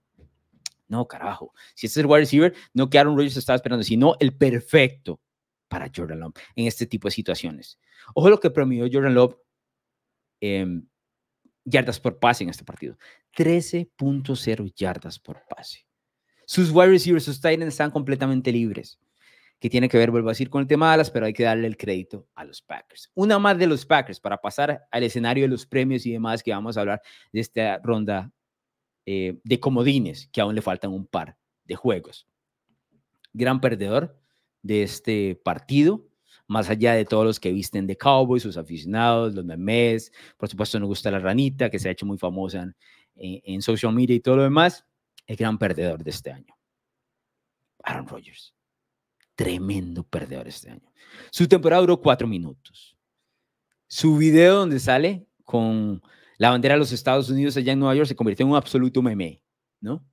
No, 0.92 1.08
carajo. 1.08 1.54
Si 1.74 1.86
este 1.88 2.02
es 2.02 2.04
el 2.04 2.12
wide 2.12 2.20
receiver, 2.20 2.54
no 2.74 2.90
que 2.90 3.00
Aaron 3.00 3.16
Rodgers 3.16 3.38
estaba 3.38 3.56
esperando, 3.56 3.82
sino 3.82 4.18
el 4.20 4.36
perfecto 4.36 5.22
para 5.70 5.90
Jordan 5.96 6.20
Love 6.20 6.34
en 6.54 6.68
este 6.68 6.86
tipo 6.86 7.08
de 7.08 7.14
situaciones. 7.14 7.80
Ojo 8.14 8.30
lo 8.30 8.42
que 8.42 8.50
promedió 8.50 8.90
Jordan 8.92 9.14
Love 9.14 9.38
eh, 10.42 10.82
yardas 11.64 11.98
por 11.98 12.20
pase 12.20 12.44
en 12.44 12.50
este 12.50 12.66
partido. 12.66 12.98
13.0 13.38 14.74
yardas 14.76 15.18
por 15.18 15.42
pase. 15.48 15.88
Sus 16.46 16.72
wide 16.72 16.90
receivers, 16.90 17.24
sus 17.24 17.40
tight 17.40 17.62
ends 17.62 17.74
están 17.74 17.90
completamente 17.90 18.52
libres. 18.52 19.00
Que 19.62 19.70
tiene 19.70 19.88
que 19.88 19.98
ver, 19.98 20.12
vuelvo 20.12 20.28
a 20.28 20.32
decir, 20.32 20.50
con 20.50 20.62
el 20.62 20.68
tema 20.68 20.90
de 20.90 20.96
alas, 20.96 21.10
pero 21.10 21.26
hay 21.26 21.32
que 21.32 21.44
darle 21.44 21.68
el 21.68 21.78
crédito 21.78 22.28
a 22.36 22.44
los 22.44 22.62
Packers. 22.62 23.10
Una 23.14 23.40
más 23.40 23.58
de 23.58 23.68
los 23.68 23.86
Packers 23.86 24.20
para 24.20 24.42
pasar 24.42 24.86
al 24.92 25.04
escenario 25.04 25.44
de 25.44 25.48
los 25.48 25.66
premios 25.66 26.06
y 26.06 26.12
demás 26.12 26.44
que 26.44 26.52
vamos 26.52 26.76
a 26.76 26.82
hablar 26.82 27.02
de 27.32 27.40
esta 27.40 27.80
ronda 27.82 28.30
eh, 29.06 29.40
de 29.44 29.60
comodines, 29.60 30.28
que 30.32 30.42
aún 30.42 30.56
le 30.56 30.62
faltan 30.62 30.92
un 30.92 31.06
par 31.06 31.38
de 31.66 31.76
juegos. 31.76 32.28
Gran 33.34 33.62
perdedor, 33.62 34.22
de 34.62 34.84
este 34.84 35.36
partido, 35.44 36.08
más 36.48 36.70
allá 36.70 36.94
de 36.94 37.06
todos 37.06 37.26
los 37.26 37.40
que 37.40 37.52
visten 37.52 37.88
de 37.88 37.98
Cowboys, 37.98 38.44
sus 38.44 38.58
aficionados, 38.58 39.34
los 39.34 39.46
memes, 39.46 40.12
por 40.38 40.50
supuesto 40.50 40.80
nos 40.80 40.88
gusta 40.88 41.12
la 41.12 41.20
ranita, 41.20 41.70
que 41.70 41.80
se 41.80 41.90
ha 41.90 41.92
hecho 41.92 42.06
muy 42.06 42.18
famosa 42.18 42.62
en, 42.62 42.76
en, 43.16 43.62
social 43.62 43.94
media 43.94 44.16
y 44.16 44.20
todo 44.20 44.38
lo 44.38 44.44
demás, 44.44 44.86
el 45.26 45.36
gran 45.36 45.58
perdedor 45.58 46.04
de 46.04 46.10
este 46.10 46.32
año. 46.32 46.54
Aaron 47.84 48.08
Rodgers. 48.08 48.54
Tremendo 49.36 50.04
perdedor 50.04 50.48
este 50.48 50.70
año. 50.70 50.92
Su 51.32 51.48
temporada 51.48 51.82
duró 51.82 52.00
cuatro 52.00 52.28
minutos. 52.28 52.96
Su 53.88 54.18
video 54.18 54.58
donde 54.58 54.80
sale 54.80 55.26
con 55.44 56.02
la 56.42 56.50
bandera 56.50 56.74
de 56.74 56.80
los 56.80 56.92
Estados 56.92 57.30
Unidos 57.30 57.56
allá 57.56 57.74
en 57.74 57.78
Nueva 57.78 57.94
York 57.94 58.08
se 58.08 58.16
convirtió 58.16 58.44
en 58.44 58.50
un 58.50 58.58
absoluto 58.58 59.04
meme, 59.04 59.44
¿no? 59.80 60.04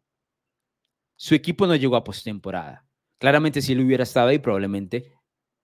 Su 1.16 1.35
equipo 1.35 1.66
no 1.66 1.75
llegó 1.75 1.97
a 1.97 2.04
postemporada. 2.04 2.87
Claramente, 3.16 3.62
si 3.62 3.73
él 3.73 3.80
hubiera 3.80 4.02
estado 4.02 4.28
ahí, 4.28 4.38
probablemente 4.38 5.14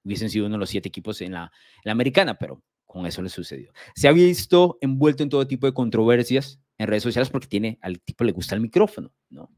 hubiesen 0.04 0.30
sido 0.30 0.46
uno 0.46 0.54
de 0.54 0.60
los 0.60 0.70
siete 0.70 0.88
equipos 0.88 1.20
en 1.20 1.32
la, 1.32 1.42
en 1.42 1.82
la 1.84 1.92
americana, 1.92 2.38
pero 2.38 2.62
con 2.86 3.04
eso 3.04 3.20
le 3.20 3.28
sucedió. 3.28 3.74
Se 3.94 4.08
ha 4.08 4.12
visto 4.12 4.78
envuelto 4.80 5.22
en 5.22 5.28
todo 5.28 5.46
tipo 5.46 5.66
de 5.66 5.74
controversias 5.74 6.58
en 6.78 6.88
redes 6.88 7.02
sociales 7.02 7.28
porque 7.28 7.46
tiene, 7.46 7.78
al 7.82 8.00
tipo 8.00 8.24
le 8.24 8.32
gusta 8.32 8.54
el 8.54 8.62
micrófono, 8.62 9.12
¿no? 9.28 9.50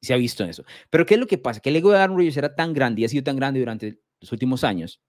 Se 0.00 0.14
ha 0.14 0.16
visto 0.16 0.42
en 0.42 0.48
eso. 0.48 0.64
Pero 0.88 1.04
¿qué 1.04 1.14
es 1.14 1.20
lo 1.20 1.26
que 1.26 1.36
pasa? 1.36 1.60
Que 1.60 1.68
el 1.68 1.76
ego 1.76 1.92
de 1.92 1.98
Aaron 1.98 2.16
Rodgers 2.16 2.38
era 2.38 2.54
tan 2.54 2.72
grande 2.72 3.02
y 3.02 3.04
ha 3.04 3.10
sido 3.10 3.24
tan 3.24 3.36
grande 3.36 3.60
durante 3.60 4.00
los 4.20 4.32
últimos 4.32 4.64
años 4.64 5.02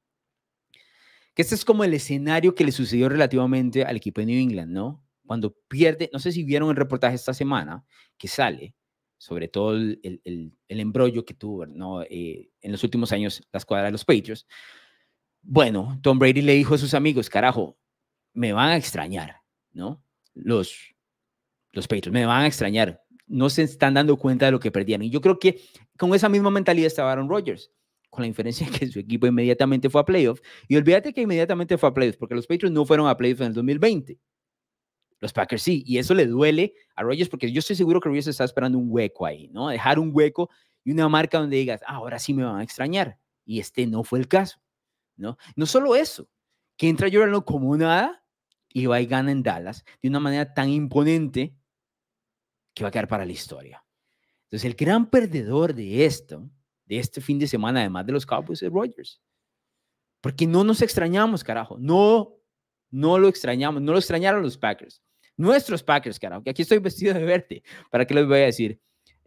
que 1.34 1.44
este 1.44 1.56
es 1.56 1.63
como 1.63 1.86
el 1.86 1.94
escenario 1.94 2.54
que 2.54 2.66
le 2.66 2.74
sucedió 2.74 3.08
relativamente 3.08 3.86
al 3.86 3.96
equipo 3.96 4.20
de 4.20 4.25
New 4.25 4.42
England, 4.42 4.74
¿no? 4.74 5.07
Cuando 5.27 5.55
pierde, 5.67 6.10
no 6.13 6.19
sé 6.19 6.31
si 6.31 6.43
vieron 6.43 6.69
el 6.69 6.75
reportaje 6.75 7.15
esta 7.15 7.34
semana 7.34 7.86
que 8.17 8.27
sale, 8.27 8.74
sobre 9.17 9.48
todo 9.48 9.74
el, 9.75 10.00
el, 10.03 10.53
el, 10.67 10.79
embrollo 10.79 11.25
que 11.25 11.34
tuvo 11.34 11.65
¿no? 11.65 12.03
Eh, 12.03 12.50
en 12.62 12.72
los 12.72 12.84
últimos 12.84 13.12
años 13.12 13.41
la 13.51 13.57
escuadra 13.57 13.88
de 13.88 13.91
los 13.91 14.05
Patriots. 14.05 14.48
Bueno, 15.41 16.00
Tom 16.01 16.17
Brady 16.17 16.41
le 16.41 16.53
dijo 16.53 16.75
a 16.75 16.77
sus 16.77 16.93
amigos, 16.93 17.29
carajo, 17.29 17.77
me 18.34 18.53
van 18.53 18.69
a 18.69 18.77
extrañar, 18.77 19.38
¿no? 19.72 20.03
Los, 20.34 20.96
los 21.72 21.88
Patriots, 21.88 22.12
me 22.12 22.25
van 22.25 22.43
a 22.43 22.48
extrañar. 22.48 23.03
No 23.25 23.50
se 23.50 23.63
están 23.63 23.96
dando 23.96 24.17
cuenta 24.17 24.46
de 24.46 24.51
lo 24.51 24.60
que 24.60 24.72
perdieron. 24.72 25.03
Y 25.03 25.10
yo 25.10 25.19
creo 25.19 25.39
que 25.39 25.60
con 25.98 26.13
esa 26.13 26.29
misma 26.29 26.51
mentalidad 26.51 26.88
estaba 26.88 27.12
Aaron 27.12 27.29
Rodgers, 27.29 27.72
con 28.10 28.22
la 28.24 28.27
diferencia 28.27 28.67
que 28.69 28.88
su 28.88 29.00
equipo 29.00 29.27
inmediatamente 29.27 29.89
fue 29.89 30.01
a 30.01 30.05
playoff. 30.05 30.39
Y 30.67 30.75
olvídate 30.75 31.13
que 31.13 31.22
inmediatamente 31.22 31.77
fue 31.77 31.89
a 31.89 31.93
playoff, 31.93 32.17
porque 32.17 32.36
los 32.36 32.48
Patriots 32.48 32.74
no 32.74 32.86
fueron 32.86 33.07
a 33.07 33.17
playoff 33.17 33.41
en 33.41 33.48
el 33.48 33.53
2020. 33.53 34.19
Los 35.19 35.33
Packers 35.33 35.63
sí, 35.63 35.83
y 35.86 35.97
eso 35.97 36.13
le 36.13 36.27
duele 36.27 36.74
a 36.95 37.03
Rodgers 37.03 37.29
porque 37.29 37.51
yo 37.51 37.59
estoy 37.59 37.75
seguro 37.75 38.00
que 38.00 38.09
Rodgers 38.09 38.27
está 38.27 38.43
esperando 38.43 38.77
un 38.77 38.88
hueco 38.89 39.25
ahí, 39.25 39.47
¿no? 39.50 39.69
Dejar 39.69 39.97
un 39.97 40.12
hueco 40.13 40.50
y 40.83 40.91
una 40.91 41.09
marca 41.09 41.39
donde 41.39 41.57
digas, 41.57 41.81
ah, 41.88 41.95
ahora 41.95 42.19
sí 42.19 42.33
me 42.33 42.43
van 42.43 42.59
a 42.59 42.63
extrañar. 42.63 43.17
Y 43.43 43.59
este 43.59 43.88
no 43.88 44.03
fue 44.03 44.19
el 44.19 44.27
caso, 44.27 44.59
¿no? 45.15 45.38
No 45.55 45.65
solo 45.65 45.95
eso, 45.95 46.29
que 46.75 46.88
entra 46.88 47.07
llorando 47.07 47.43
como 47.45 47.75
nada 47.75 48.24
y 48.69 48.86
va 48.86 49.01
y 49.01 49.07
gana 49.07 49.31
en 49.31 49.41
Dallas 49.41 49.83
de 50.01 50.09
una 50.09 50.19
manera 50.19 50.53
tan 50.53 50.69
imponente 50.69 51.55
que 52.75 52.83
va 52.83 52.89
a 52.89 52.91
quedar 52.91 53.07
para 53.07 53.25
la 53.25 53.31
historia. 53.31 53.83
Entonces, 54.43 54.65
el 54.65 54.75
gran 54.75 55.09
perdedor 55.09 55.74
de 55.74 56.05
esto, 56.05 56.47
de 56.86 57.00
este 57.00 57.21
fin 57.21 57.39
de 57.39 57.47
semana, 57.47 57.79
además 57.79 58.05
de 58.05 58.13
los 58.13 58.25
Cowboys, 58.25 58.62
es 58.62 58.71
Rodgers. 58.71 59.19
Porque 60.21 60.45
no 60.45 60.63
nos 60.63 60.81
extrañamos, 60.81 61.43
carajo. 61.43 61.77
No, 61.79 62.36
no 62.91 63.17
lo 63.17 63.27
extrañamos. 63.27 63.81
No 63.81 63.93
lo 63.93 63.97
extrañaron 63.97 64.43
los 64.43 64.57
Packers 64.57 65.01
nuestros 65.38 65.84
Packers, 65.84 66.20
carajo, 66.20 66.44
que 66.44 66.50
aquí 66.50 66.63
estoy 66.63 66.79
vestido 66.79 67.13
de 67.13 67.24
verte. 67.24 67.63
¿Para 67.89 68.06
qué 68.06 68.13
les 68.13 68.27
voy 68.27 68.39
a 68.39 68.46
decir? 68.46 68.79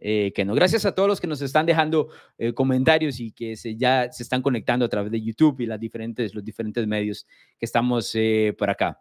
Eh, 0.03 0.33
que 0.33 0.43
no. 0.43 0.55
Gracias 0.55 0.83
a 0.85 0.95
todos 0.95 1.07
los 1.07 1.21
que 1.21 1.27
nos 1.27 1.41
están 1.43 1.67
dejando 1.67 2.09
eh, 2.39 2.53
comentarios 2.53 3.19
y 3.19 3.31
que 3.31 3.55
se, 3.55 3.75
ya 3.75 4.11
se 4.11 4.23
están 4.23 4.41
conectando 4.41 4.83
a 4.83 4.89
través 4.89 5.11
de 5.11 5.21
YouTube 5.21 5.59
y 5.61 5.67
las 5.67 5.79
diferentes, 5.79 6.33
los 6.33 6.43
diferentes 6.43 6.87
medios 6.87 7.27
que 7.59 7.65
estamos 7.65 8.11
eh, 8.15 8.55
por 8.57 8.71
acá. 8.71 8.99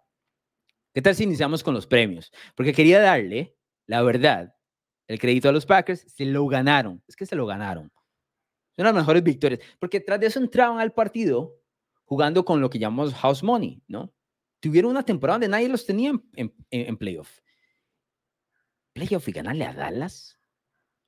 ¿Qué 0.92 1.00
tal 1.00 1.14
si 1.14 1.24
iniciamos 1.24 1.62
con 1.62 1.72
los 1.72 1.86
premios? 1.86 2.30
Porque 2.54 2.74
quería 2.74 3.00
darle, 3.00 3.56
la 3.86 4.02
verdad, 4.02 4.54
el 5.06 5.18
crédito 5.18 5.48
a 5.48 5.52
los 5.52 5.64
Packers. 5.64 6.00
Se 6.00 6.26
lo 6.26 6.46
ganaron. 6.46 7.02
Es 7.08 7.16
que 7.16 7.24
se 7.24 7.34
lo 7.34 7.46
ganaron. 7.46 7.90
Son 8.76 8.84
las 8.84 8.94
mejores 8.94 9.22
victorias. 9.22 9.60
Porque 9.78 10.00
tras 10.00 10.20
de 10.20 10.26
eso 10.26 10.38
entraban 10.38 10.80
al 10.80 10.92
partido 10.92 11.56
jugando 12.04 12.44
con 12.44 12.60
lo 12.60 12.68
que 12.68 12.78
llamamos 12.78 13.14
house 13.14 13.42
money, 13.42 13.82
¿no? 13.88 14.12
Tuvieron 14.60 14.90
una 14.90 15.02
temporada 15.02 15.36
donde 15.36 15.48
nadie 15.48 15.68
los 15.68 15.84
tenía 15.84 16.12
en, 16.34 16.54
en, 16.70 16.96
playoff. 16.96 17.40
Playoff 18.92 19.28
y 19.28 19.32
ganarle 19.32 19.64
a 19.64 19.72
Dallas, 19.72 20.38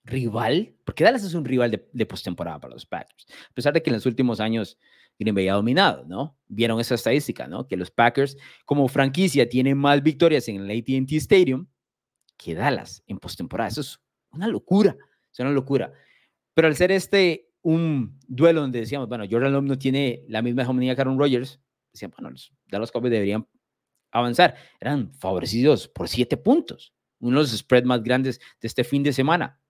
rival, 0.04 0.75
porque 0.85 1.04
Dallas 1.04 1.25
es 1.25 1.35
un 1.35 1.44
rival 1.44 1.71
de, 1.71 1.88
de 1.92 2.06
postemporada 2.06 2.61
para 2.61 2.75
los 2.75 2.87
Packers, 2.87 3.26
a 3.50 3.54
pesar 3.54 3.73
de 3.73 3.82
que 3.82 3.90
en 3.90 3.94
los 3.97 4.06
últimos 4.06 4.40
años 4.40 4.78
Green 5.18 5.35
Bay 5.35 5.49
ha 5.49 5.54
dominado, 5.54 6.04
¿no? 6.06 6.37
Vieron 6.49 6.80
esa 6.80 6.94
estadística, 6.94 7.47
¿no? 7.47 7.66
Que 7.66 7.76
los 7.76 7.90
Packers 7.90 8.37
como 8.64 8.88
franquicia 8.88 9.49
tienen 9.49 9.78
más 9.78 10.02
victorias 10.02 10.49
en 10.49 10.56
el 10.56 10.78
AT&T 10.78 11.16
Stadium 11.16 11.66
que 12.37 12.54
Dallas 12.54 13.02
en 13.06 13.18
postemporada. 13.18 13.68
Eso 13.68 13.82
es 13.82 14.00
una 14.30 14.49
locura, 14.49 14.97
es 15.32 15.38
una 15.38 15.50
locura. 15.50 15.92
Pero 16.54 16.68
al 16.68 16.76
ser 16.76 16.92
este 16.92 17.49
un 17.62 18.18
duelo 18.26 18.61
donde 18.61 18.80
decíamos, 18.80 19.09
bueno, 19.09 19.25
Jordan 19.30 19.52
Love 19.52 19.64
no 19.64 19.78
tiene 19.78 20.25
la 20.28 20.42
misma 20.42 20.62
hegemonía 20.62 20.94
que 20.94 21.00
Aaron 21.00 21.18
Rodgers, 21.18 21.61
decían, 21.92 22.12
bueno, 22.16 22.30
los 22.30 22.52
Dallas 22.66 22.90
Cowboys 22.90 23.12
deberían 23.12 23.46
avanzar. 24.11 24.56
Eran 24.80 25.12
favorecidos 25.14 25.88
por 25.88 26.08
siete 26.08 26.37
puntos, 26.37 26.94
uno 27.18 27.38
de 27.38 27.42
los 27.42 27.56
spreads 27.56 27.87
más 27.87 28.02
grandes 28.02 28.40
de 28.61 28.68
este 28.68 28.84
fin 28.84 29.02
de 29.02 29.12
semana. 29.12 29.61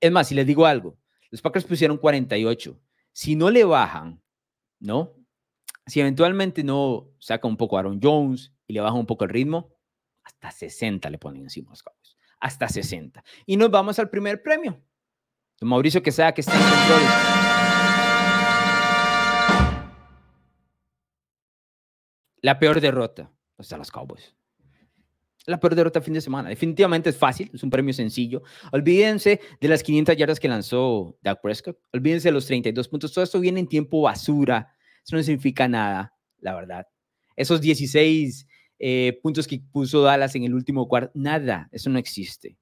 Es 0.00 0.10
más, 0.10 0.28
si 0.28 0.34
les 0.34 0.46
digo 0.46 0.66
algo, 0.66 0.98
los 1.30 1.40
Packers 1.40 1.64
pusieron 1.64 1.96
48. 1.96 2.78
Si 3.12 3.36
no 3.36 3.50
le 3.50 3.64
bajan, 3.64 4.22
¿no? 4.80 5.14
Si 5.86 6.00
eventualmente 6.00 6.62
no 6.62 7.10
saca 7.18 7.48
un 7.48 7.56
poco 7.56 7.76
a 7.76 7.80
Aaron 7.80 8.00
Jones 8.02 8.52
y 8.66 8.74
le 8.74 8.80
baja 8.80 8.94
un 8.94 9.06
poco 9.06 9.24
el 9.24 9.30
ritmo, 9.30 9.74
hasta 10.22 10.50
60 10.50 11.10
le 11.10 11.18
ponen 11.18 11.42
encima 11.42 11.70
los 11.70 11.82
Cowboys. 11.82 12.16
Hasta 12.40 12.68
60. 12.68 13.22
Y 13.46 13.56
nos 13.56 13.70
vamos 13.70 13.98
al 13.98 14.10
primer 14.10 14.42
premio. 14.42 14.80
Mauricio 15.60 16.02
que 16.02 16.12
sea 16.12 16.32
que 16.32 16.40
está 16.40 16.54
en 16.54 16.62
control. 16.62 17.51
La 22.42 22.58
peor 22.58 22.80
derrota, 22.80 23.32
pues 23.56 23.70
los 23.70 23.90
Cowboys. 23.90 24.34
La 25.46 25.58
peor 25.58 25.76
derrota 25.76 26.00
fin 26.00 26.14
de 26.14 26.20
semana. 26.20 26.48
Definitivamente 26.48 27.10
es 27.10 27.16
fácil, 27.16 27.50
es 27.54 27.62
un 27.62 27.70
premio 27.70 27.94
sencillo. 27.94 28.42
Olvídense 28.72 29.40
de 29.60 29.68
las 29.68 29.82
500 29.82 30.16
yardas 30.16 30.40
que 30.40 30.48
lanzó 30.48 31.16
Dak 31.22 31.40
Prescott. 31.40 31.78
Olvídense 31.92 32.28
de 32.28 32.32
los 32.32 32.46
32 32.46 32.88
puntos. 32.88 33.12
Todo 33.12 33.24
esto 33.24 33.40
viene 33.40 33.60
en 33.60 33.68
tiempo 33.68 34.02
basura. 34.02 34.74
Eso 35.04 35.16
no 35.16 35.22
significa 35.22 35.68
nada, 35.68 36.14
la 36.38 36.54
verdad. 36.54 36.86
Esos 37.36 37.60
16 37.60 38.46
eh, 38.80 39.20
puntos 39.22 39.46
que 39.46 39.60
puso 39.72 40.02
Dallas 40.02 40.34
en 40.34 40.42
el 40.42 40.54
último 40.54 40.88
cuarto, 40.88 41.12
nada, 41.14 41.68
eso 41.70 41.90
no 41.90 42.00
existe. 42.00 42.58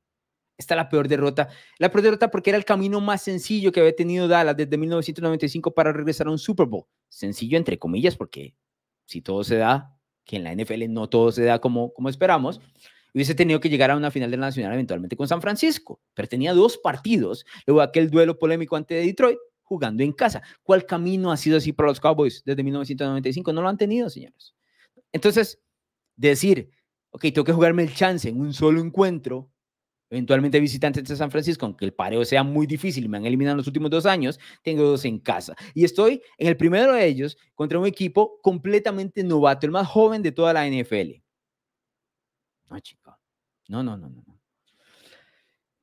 Esta 0.58 0.74
es 0.74 0.76
la 0.76 0.90
peor 0.90 1.08
derrota. 1.08 1.48
La 1.78 1.90
peor 1.90 2.02
derrota 2.02 2.30
porque 2.30 2.50
era 2.50 2.58
el 2.58 2.66
camino 2.66 3.00
más 3.00 3.22
sencillo 3.22 3.72
que 3.72 3.80
había 3.80 3.96
tenido 3.96 4.28
Dallas 4.28 4.54
desde 4.54 4.76
1995 4.76 5.72
para 5.72 5.90
regresar 5.90 6.26
a 6.26 6.30
un 6.30 6.38
Super 6.38 6.66
Bowl. 6.66 6.84
Sencillo 7.08 7.56
entre 7.56 7.78
comillas 7.78 8.14
porque 8.16 8.54
si 9.10 9.20
todo 9.20 9.42
se 9.42 9.56
da, 9.56 9.92
que 10.24 10.36
en 10.36 10.44
la 10.44 10.54
NFL 10.54 10.84
no 10.88 11.08
todo 11.08 11.32
se 11.32 11.42
da 11.42 11.58
como, 11.58 11.92
como 11.92 12.08
esperamos, 12.08 12.60
hubiese 13.12 13.34
tenido 13.34 13.58
que 13.58 13.68
llegar 13.68 13.90
a 13.90 13.96
una 13.96 14.12
final 14.12 14.30
de 14.30 14.36
la 14.36 14.46
Nacional 14.46 14.72
eventualmente 14.72 15.16
con 15.16 15.26
San 15.26 15.42
Francisco, 15.42 16.00
pero 16.14 16.28
tenía 16.28 16.54
dos 16.54 16.78
partidos, 16.78 17.44
luego 17.66 17.80
aquel 17.80 18.08
duelo 18.08 18.38
polémico 18.38 18.76
ante 18.76 18.94
Detroit, 18.94 19.36
jugando 19.64 20.04
en 20.04 20.12
casa. 20.12 20.42
¿Cuál 20.62 20.86
camino 20.86 21.32
ha 21.32 21.36
sido 21.36 21.56
así 21.56 21.72
para 21.72 21.88
los 21.88 21.98
Cowboys 21.98 22.44
desde 22.44 22.62
1995? 22.62 23.52
No 23.52 23.62
lo 23.62 23.68
han 23.68 23.76
tenido, 23.76 24.08
señores. 24.08 24.54
Entonces, 25.10 25.60
decir, 26.14 26.70
ok, 27.10 27.22
tengo 27.22 27.44
que 27.44 27.52
jugarme 27.52 27.82
el 27.82 27.92
chance 27.92 28.28
en 28.28 28.40
un 28.40 28.54
solo 28.54 28.80
encuentro 28.80 29.49
eventualmente 30.10 30.58
visitantes 30.58 31.04
de 31.04 31.16
San 31.16 31.30
Francisco, 31.30 31.64
aunque 31.64 31.84
el 31.84 31.94
pareo 31.94 32.24
sea 32.24 32.42
muy 32.42 32.66
difícil 32.66 33.08
me 33.08 33.16
han 33.16 33.26
eliminado 33.26 33.52
en 33.54 33.58
los 33.58 33.66
últimos 33.68 33.90
dos 33.90 34.06
años, 34.06 34.38
tengo 34.62 34.82
dos 34.82 35.04
en 35.04 35.20
casa. 35.20 35.54
Y 35.72 35.84
estoy 35.84 36.20
en 36.36 36.48
el 36.48 36.56
primero 36.56 36.92
de 36.92 37.06
ellos 37.06 37.38
contra 37.54 37.78
un 37.78 37.86
equipo 37.86 38.38
completamente 38.42 39.22
novato, 39.22 39.66
el 39.66 39.72
más 39.72 39.86
joven 39.86 40.20
de 40.22 40.32
toda 40.32 40.52
la 40.52 40.66
NFL. 40.66 41.22
No, 42.68 42.80
chico. 42.80 43.16
No, 43.68 43.82
no, 43.82 43.96
no, 43.96 44.10
no. 44.10 44.24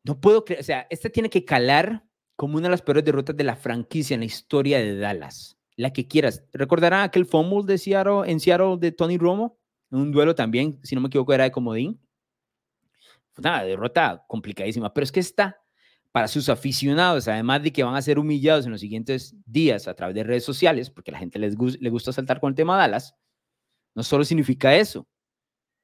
No 0.03 0.21
puedo 0.21 0.45
creer, 0.45 0.61
o 0.61 0.63
sea, 0.63 0.87
este 0.89 1.09
tiene 1.09 1.29
que 1.29 1.43
calar 1.43 2.05
como 2.35 2.57
una 2.57 2.67
de 2.67 2.71
las 2.71 2.81
peores 2.81 3.03
derrotas 3.03 3.35
de 3.35 3.43
la 3.43 3.55
franquicia 3.55 4.13
en 4.13 4.21
la 4.21 4.25
historia 4.25 4.77
de 4.77 4.97
Dallas. 4.97 5.57
La 5.75 5.91
que 5.91 6.07
quieras. 6.07 6.43
¿Recordarán 6.53 7.01
aquel 7.01 7.25
fumble 7.25 7.63
de 7.65 7.77
Seattle, 7.77 8.29
en 8.29 8.39
Seattle 8.39 8.77
de 8.79 8.91
Tony 8.91 9.17
Romo? 9.17 9.59
En 9.91 9.99
un 9.99 10.11
duelo 10.11 10.35
también, 10.35 10.79
si 10.83 10.95
no 10.95 11.01
me 11.01 11.07
equivoco, 11.07 11.33
era 11.33 11.45
de 11.45 11.51
comodín 11.51 11.99
una 13.37 13.63
derrota 13.63 14.23
complicadísima, 14.27 14.93
pero 14.93 15.03
es 15.03 15.11
que 15.11 15.19
está 15.19 15.59
para 16.11 16.27
sus 16.27 16.49
aficionados, 16.49 17.27
además 17.27 17.61
de 17.61 17.71
que 17.71 17.83
van 17.83 17.95
a 17.95 18.01
ser 18.01 18.17
humillados 18.17 18.65
en 18.65 18.71
los 18.71 18.81
siguientes 18.81 19.35
días 19.45 19.87
a 19.87 19.93
través 19.93 20.15
de 20.15 20.23
redes 20.23 20.43
sociales, 20.43 20.89
porque 20.89 21.11
a 21.11 21.13
la 21.13 21.19
gente 21.19 21.37
les 21.37 21.55
le 21.79 21.89
gusta 21.89 22.11
saltar 22.11 22.39
con 22.39 22.49
el 22.49 22.55
tema 22.55 22.77
Dallas, 22.77 23.15
no 23.93 24.03
solo 24.03 24.23
significa 24.23 24.75
eso, 24.75 25.07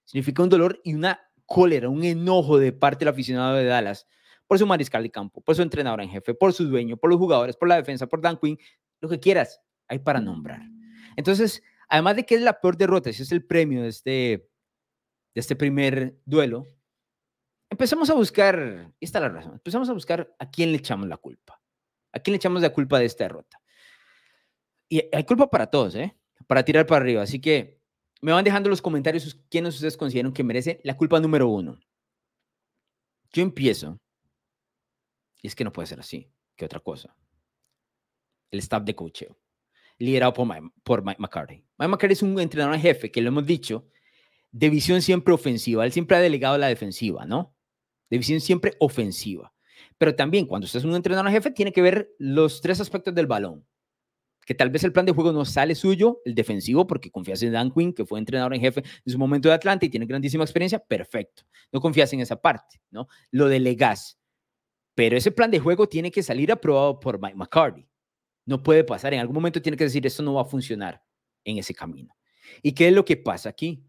significa 0.06 0.44
un 0.44 0.50
dolor 0.50 0.80
y 0.84 0.94
una 0.94 1.20
cólera, 1.46 1.90
un 1.90 2.04
enojo 2.04 2.58
de 2.58 2.72
parte 2.72 3.00
del 3.00 3.10
aficionado 3.10 3.56
de 3.56 3.66
Dallas 3.66 4.08
por 4.48 4.60
su 4.60 4.66
mariscal 4.66 5.04
de 5.04 5.12
campo, 5.12 5.42
por 5.42 5.56
su 5.56 5.62
entrenador 5.62 6.02
en 6.02 6.10
jefe, 6.10 6.34
por 6.34 6.54
su 6.54 6.66
dueño, 6.66 6.98
por 6.98 7.10
los 7.10 7.20
jugadores, 7.20 7.56
por 7.56 7.68
la 7.68 7.76
defensa, 7.76 8.08
por 8.08 8.22
Dan 8.22 8.38
Quinn, 8.42 8.58
lo 9.02 9.10
que 9.10 9.20
quieras, 9.20 9.62
hay 9.88 10.00
para 10.00 10.20
nombrar. 10.20 10.62
Entonces, 11.16 11.62
además 11.90 12.16
de 12.16 12.26
que 12.26 12.36
es 12.36 12.42
la 12.42 12.60
peor 12.60 12.78
derrota, 12.78 13.10
ese 13.10 13.24
es 13.24 13.32
el 13.32 13.46
premio 13.46 13.84
de 13.84 13.90
este, 13.90 14.12
de 14.12 15.40
este 15.40 15.56
primer 15.56 16.20
duelo, 16.26 16.66
empezamos 17.74 18.10
a 18.10 18.14
buscar, 18.14 18.94
y 19.00 19.06
está 19.06 19.20
la 19.20 19.30
razón, 19.30 19.54
empezamos 19.54 19.90
a 19.90 19.94
buscar 19.94 20.34
a 20.38 20.50
quién 20.50 20.72
le 20.72 20.78
echamos 20.78 21.08
la 21.08 21.18
culpa. 21.18 21.60
¿A 22.12 22.20
quién 22.20 22.34
le 22.34 22.38
echamos 22.38 22.62
la 22.62 22.72
culpa 22.72 23.00
de 23.00 23.06
esta 23.06 23.24
derrota? 23.24 23.60
Y 24.88 25.04
hay 25.12 25.24
culpa 25.24 25.50
para 25.50 25.68
todos, 25.68 25.96
¿eh? 25.96 26.16
Para 26.46 26.64
tirar 26.64 26.86
para 26.86 27.02
arriba. 27.04 27.24
Así 27.24 27.42
que 27.42 27.82
me 28.22 28.32
van 28.32 28.44
dejando 28.44 28.70
los 28.70 28.82
comentarios 28.82 29.40
quiénes 29.50 29.74
ustedes 29.74 29.98
consideran 29.98 30.32
que 30.32 30.44
merece 30.44 30.80
la 30.84 30.96
culpa 30.96 31.20
número 31.20 31.48
uno. 31.48 31.80
Yo 33.32 33.42
empiezo. 33.42 34.00
Y 35.42 35.48
es 35.48 35.56
que 35.56 35.64
no 35.64 35.72
puede 35.74 35.88
ser 35.88 36.00
así. 36.00 36.32
¿Qué 36.56 36.66
otra 36.66 36.80
cosa? 36.80 37.16
El 38.52 38.60
staff 38.60 38.84
de 38.84 38.96
coacheo, 38.96 39.40
liderado 39.98 40.34
por 40.34 40.48
Mike, 40.48 40.76
por 40.84 41.04
Mike 41.04 41.20
McCarthy. 41.20 41.66
Mike 41.80 41.90
McCarthy 41.90 42.14
es 42.14 42.22
un 42.22 42.40
entrenador 42.40 42.76
en 42.76 42.82
jefe, 42.82 43.12
que 43.12 43.22
lo 43.22 43.30
hemos 43.30 43.48
dicho, 43.48 43.90
de 44.52 44.70
visión 44.70 45.02
siempre 45.02 45.34
ofensiva. 45.34 45.84
Él 45.84 45.92
siempre 45.92 46.16
ha 46.16 46.20
delegado 46.20 46.60
la 46.60 46.68
defensiva, 46.68 47.26
¿no? 47.26 47.53
De 48.14 48.20
visión 48.20 48.40
siempre 48.42 48.74
ofensiva. 48.80 49.52
Pero 49.98 50.14
también 50.14 50.46
cuando 50.46 50.66
usted 50.66 50.78
es 50.78 50.86
un 50.86 50.94
entrenador 50.94 51.26
en 51.26 51.34
jefe, 51.34 51.50
tiene 51.50 51.74
que 51.74 51.82
ver 51.82 52.14
los 52.20 52.62
tres 52.62 52.80
aspectos 52.80 53.16
del 53.16 53.26
balón 53.26 53.66
que 54.46 54.54
tal 54.54 54.70
vez 54.70 54.84
el 54.84 54.94
plan 54.94 55.08
de 55.08 55.14
juego 55.14 55.32
no 55.32 55.46
sale 55.46 55.74
suyo, 55.74 56.22
el 56.24 56.36
defensivo, 56.36 56.86
porque 56.86 57.10
confías 57.10 57.42
en 57.42 57.54
Dan 57.54 57.72
Quinn, 57.72 57.92
que 57.92 58.06
fue 58.06 58.20
entrenador 58.20 58.54
en 58.54 58.62
jefe 58.62 58.84
en 59.04 59.12
su 59.12 59.18
momento 59.18 59.50
de 59.50 59.56
Atlanta 59.56 59.88
y 59.88 59.90
tiene 59.90 60.06
grandísima 60.06 60.44
experiencia, 60.44 60.78
perfecto. 60.78 61.42
No 61.72 61.80
confías 61.80 62.14
en 62.14 62.20
esa 62.20 62.40
parte, 62.40 62.80
¿no? 62.92 63.08
Lo 63.32 63.48
delegas. 63.48 64.20
Pero 64.94 65.18
ese 65.18 65.32
plan 65.32 65.50
de 65.50 65.60
juego 65.60 65.90
tiene 65.90 66.12
que 66.12 66.22
salir 66.22 66.52
aprobado 66.52 67.00
por 67.00 67.20
Mike 67.20 67.36
McCarthy. 67.36 67.90
No 68.46 68.62
puede 68.62 68.84
pasar. 68.84 69.16
En 69.16 69.22
algún 69.22 69.34
momento 69.34 69.60
tiene 69.60 69.76
que 69.76 69.86
decir, 69.86 70.06
esto 70.06 70.22
no 70.22 70.36
va 70.36 70.44
a 70.44 70.46
funcionar 70.46 71.02
en 71.44 71.58
ese 71.58 71.74
camino. 71.74 72.16
¿Y 72.62 72.74
qué 72.74 72.90
es 72.90 72.94
lo 72.94 73.04
que 73.04 73.18
pasa 73.18 73.50
aquí? 73.50 73.84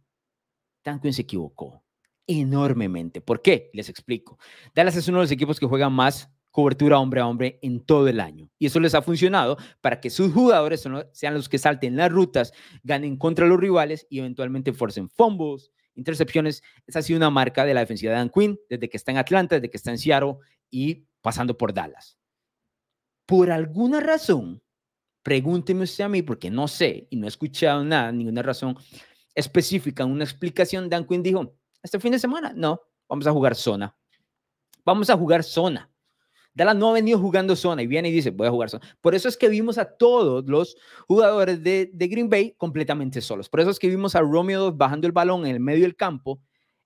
Dan 0.82 0.98
Quinn 0.98 1.12
se 1.12 1.22
equivocó 1.22 1.83
enormemente. 2.26 3.20
¿Por 3.20 3.42
qué? 3.42 3.70
Les 3.72 3.88
explico. 3.88 4.38
Dallas 4.74 4.96
es 4.96 5.08
uno 5.08 5.18
de 5.18 5.24
los 5.24 5.30
equipos 5.30 5.60
que 5.60 5.66
juega 5.66 5.90
más 5.90 6.30
cobertura 6.50 7.00
hombre 7.00 7.20
a 7.20 7.26
hombre 7.26 7.58
en 7.62 7.80
todo 7.80 8.06
el 8.06 8.20
año. 8.20 8.48
Y 8.60 8.66
eso 8.66 8.78
les 8.78 8.94
ha 8.94 9.02
funcionado 9.02 9.58
para 9.80 10.00
que 10.00 10.08
sus 10.08 10.32
jugadores 10.32 10.88
sean 11.12 11.34
los 11.34 11.48
que 11.48 11.58
salten 11.58 11.96
las 11.96 12.12
rutas, 12.12 12.52
ganen 12.84 13.16
contra 13.16 13.46
los 13.46 13.58
rivales 13.58 14.06
y 14.08 14.20
eventualmente 14.20 14.72
forcen 14.72 15.08
fumbles, 15.10 15.72
intercepciones. 15.96 16.62
Esa 16.86 17.00
ha 17.00 17.02
sido 17.02 17.16
una 17.16 17.30
marca 17.30 17.64
de 17.64 17.74
la 17.74 17.80
defensiva 17.80 18.12
de 18.12 18.18
Dan 18.18 18.30
Quinn 18.30 18.60
desde 18.70 18.88
que 18.88 18.96
está 18.96 19.10
en 19.10 19.18
Atlanta, 19.18 19.56
desde 19.56 19.68
que 19.68 19.76
está 19.76 19.90
en 19.90 19.98
Seattle 19.98 20.36
y 20.70 21.06
pasando 21.20 21.58
por 21.58 21.74
Dallas. 21.74 22.18
Por 23.26 23.50
alguna 23.50 23.98
razón, 23.98 24.62
pregúnteme 25.24 25.82
usted 25.82 26.04
a 26.04 26.08
mí, 26.08 26.22
porque 26.22 26.50
no 26.50 26.68
sé 26.68 27.08
y 27.10 27.16
no 27.16 27.26
he 27.26 27.28
escuchado 27.28 27.84
nada, 27.84 28.12
ninguna 28.12 28.42
razón 28.42 28.76
específica, 29.34 30.04
una 30.04 30.22
explicación. 30.22 30.88
Dan 30.88 31.04
Quinn 31.04 31.24
dijo, 31.24 31.56
este 31.84 32.00
fin 32.00 32.12
de 32.12 32.18
semana, 32.18 32.52
no, 32.56 32.80
vamos 33.06 33.26
a 33.26 33.32
jugar 33.32 33.54
zona. 33.54 33.94
Vamos 34.84 35.10
a 35.10 35.16
jugar 35.16 35.44
zona. 35.44 35.90
Dallas 36.54 36.76
no 36.76 36.90
ha 36.90 36.92
venido 36.94 37.18
jugando 37.18 37.54
zona 37.56 37.82
y 37.82 37.86
viene 37.86 38.08
y 38.08 38.12
dice, 38.12 38.30
voy 38.30 38.46
a 38.46 38.50
jugar 38.50 38.70
zona. 38.70 38.96
Por 39.02 39.14
eso 39.14 39.28
es 39.28 39.36
que 39.36 39.48
vimos 39.48 39.76
a 39.76 39.84
todos 39.84 40.48
los 40.48 40.76
jugadores 41.06 41.62
de, 41.62 41.90
Green 41.92 42.30
Bay 42.30 42.54
completamente 42.56 43.20
solos. 43.20 43.50
Por 43.50 43.60
eso 43.60 43.70
es 43.70 43.78
que 43.78 43.88
vimos 43.88 44.14
a 44.14 44.20
Romeo 44.20 44.72
bajando 44.72 45.06
el 45.06 45.12
balón 45.12 45.44
en 45.44 45.52
el 45.52 45.60
medio 45.60 45.82
del 45.82 45.94
campo, 45.94 46.40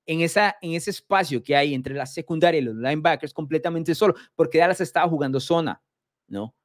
en, 0.04 0.22
esa, 0.22 0.56
en 0.62 0.72
ese 0.72 0.90
espacio 0.90 1.42
que 1.42 1.54
hay 1.54 1.74
entre 1.74 1.94
la 1.94 2.06
secundaria 2.06 2.60
y 2.60 2.64
los 2.64 2.74
linebackers 2.74 3.32
completamente 3.32 3.94
solo, 3.94 4.14
porque 4.34 4.58
Dallas 4.58 4.80
estaba 4.80 5.08
jugando 5.08 5.38
zona, 5.38 5.80
¿no? 6.26 6.56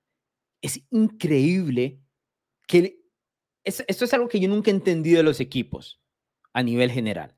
Es 0.59 0.81
increíble 0.89 1.99
que... 2.65 2.99
esto 3.63 4.05
es 4.05 4.13
algo 4.13 4.27
que 4.27 4.39
yo 4.39 4.49
nunca 4.49 4.71
he 4.71 4.73
entendido 4.73 5.17
de 5.17 5.23
los 5.23 5.39
equipos 5.39 6.01
a 6.53 6.63
nivel 6.63 6.89
general. 6.89 7.35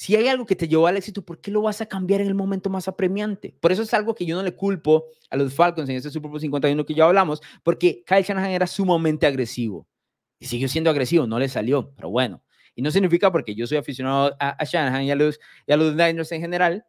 Si 0.00 0.16
hay 0.16 0.28
algo 0.28 0.46
que 0.46 0.56
te 0.56 0.66
llevó 0.66 0.86
al 0.86 0.96
éxito, 0.96 1.22
¿por 1.22 1.42
qué 1.42 1.50
lo 1.50 1.60
vas 1.60 1.82
a 1.82 1.86
cambiar 1.86 2.22
en 2.22 2.28
el 2.28 2.34
momento 2.34 2.70
más 2.70 2.88
apremiante? 2.88 3.54
Por 3.60 3.70
eso 3.70 3.82
es 3.82 3.92
algo 3.92 4.14
que 4.14 4.24
yo 4.24 4.34
no 4.34 4.42
le 4.42 4.56
culpo 4.56 5.04
a 5.28 5.36
los 5.36 5.52
Falcons 5.52 5.90
en 5.90 5.96
este 5.96 6.08
Super 6.08 6.30
Bowl 6.30 6.40
51 6.40 6.86
que 6.86 6.94
ya 6.94 7.04
hablamos, 7.04 7.42
porque 7.62 8.02
Kyle 8.06 8.22
Shanahan 8.22 8.52
era 8.52 8.66
sumamente 8.66 9.26
agresivo 9.26 9.86
y 10.38 10.46
siguió 10.46 10.68
siendo 10.68 10.88
agresivo, 10.88 11.26
no 11.26 11.38
le 11.38 11.50
salió, 11.50 11.92
pero 11.96 12.08
bueno. 12.08 12.42
Y 12.74 12.80
no 12.80 12.90
significa 12.90 13.30
porque 13.30 13.54
yo 13.54 13.66
soy 13.66 13.76
aficionado 13.76 14.34
a, 14.40 14.64
Shanahan 14.64 15.02
y 15.02 15.10
a, 15.10 15.16
los, 15.16 15.38
y 15.66 15.72
a 15.72 15.76
los 15.76 15.94
Niners 15.94 16.32
en 16.32 16.40
general, 16.40 16.86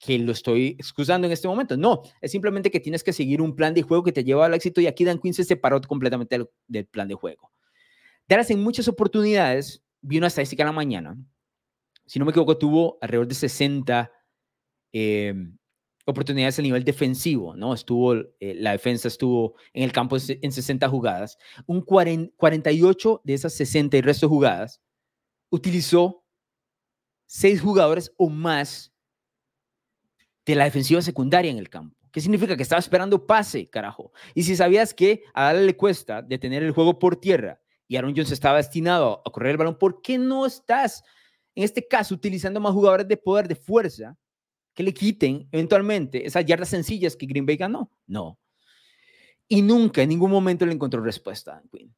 que 0.00 0.18
lo 0.18 0.32
estoy 0.32 0.74
excusando 0.80 1.28
en 1.28 1.32
este 1.32 1.46
momento. 1.46 1.76
No, 1.76 2.02
es 2.20 2.32
simplemente 2.32 2.72
que 2.72 2.80
tienes 2.80 3.04
que 3.04 3.12
seguir 3.12 3.40
un 3.40 3.54
plan 3.54 3.72
de 3.72 3.82
juego 3.82 4.02
que 4.02 4.10
te 4.10 4.24
lleva 4.24 4.46
al 4.46 4.54
éxito 4.54 4.80
y 4.80 4.88
aquí 4.88 5.04
Dan 5.04 5.20
Quinn 5.20 5.32
se 5.32 5.44
separó 5.44 5.80
completamente 5.82 6.36
del, 6.36 6.48
del 6.66 6.86
plan 6.86 7.06
de 7.06 7.14
juego. 7.14 7.52
Dallas 8.28 8.50
en 8.50 8.60
muchas 8.60 8.88
oportunidades, 8.88 9.84
vi 10.00 10.18
una 10.18 10.26
estadística 10.26 10.64
en 10.64 10.66
la 10.66 10.72
mañana, 10.72 11.16
si 12.08 12.18
no 12.18 12.24
me 12.24 12.30
equivoco, 12.30 12.56
tuvo 12.56 12.98
alrededor 13.02 13.28
de 13.28 13.34
60 13.34 14.10
em, 14.92 15.58
oportunidades 16.06 16.58
a 16.58 16.62
nivel 16.62 16.82
defensivo, 16.82 17.54
¿no? 17.54 17.74
Estuvo, 17.74 18.14
eh, 18.14 18.54
la 18.56 18.72
defensa 18.72 19.08
estuvo 19.08 19.56
en 19.74 19.84
el 19.84 19.92
campo 19.92 20.16
en 20.26 20.50
60 20.50 20.88
jugadas. 20.88 21.36
Un 21.66 21.82
48 21.82 23.20
de 23.24 23.34
esas 23.34 23.52
60 23.52 23.98
y 23.98 24.00
resto 24.00 24.26
de 24.26 24.30
jugadas 24.30 24.80
utilizó 25.50 26.24
seis 27.26 27.60
jugadores 27.60 28.10
o 28.16 28.30
más 28.30 28.94
de 30.46 30.54
la 30.54 30.64
defensiva 30.64 31.02
secundaria 31.02 31.50
en 31.50 31.58
el 31.58 31.68
campo. 31.68 31.94
¿Qué 32.10 32.22
significa? 32.22 32.56
Que 32.56 32.62
estaba 32.62 32.80
esperando 32.80 33.26
pase, 33.26 33.68
carajo. 33.68 34.12
Y 34.34 34.44
si 34.44 34.56
sabías 34.56 34.94
que 34.94 35.24
a 35.34 35.44
darle 35.44 35.66
le 35.66 35.76
cuesta 35.76 36.22
detener 36.22 36.62
el 36.62 36.72
juego 36.72 36.98
por 36.98 37.16
tierra 37.16 37.60
y 37.86 37.96
Aaron 37.96 38.14
Jones 38.16 38.32
estaba 38.32 38.56
destinado 38.56 39.22
a 39.26 39.30
correr 39.30 39.50
el 39.50 39.56
balón, 39.58 39.78
¿por 39.78 40.00
qué 40.00 40.16
no 40.16 40.46
estás 40.46 41.04
en 41.58 41.64
este 41.64 41.88
caso 41.88 42.14
utilizando 42.14 42.60
más 42.60 42.72
jugadores 42.72 43.08
de 43.08 43.16
poder, 43.16 43.48
de 43.48 43.56
fuerza, 43.56 44.16
que 44.72 44.84
le 44.84 44.94
quiten 44.94 45.48
eventualmente 45.50 46.24
esas 46.24 46.46
yardas 46.46 46.68
sencillas 46.68 47.16
que 47.16 47.26
Green 47.26 47.44
Bay 47.44 47.56
ganó. 47.56 47.90
No. 48.06 48.38
Y 49.48 49.60
nunca, 49.60 50.02
en 50.02 50.10
ningún 50.10 50.30
momento 50.30 50.64
le 50.64 50.72
encontró 50.72 51.02
respuesta 51.02 51.56
a 51.56 51.62
Quinn. 51.68 51.92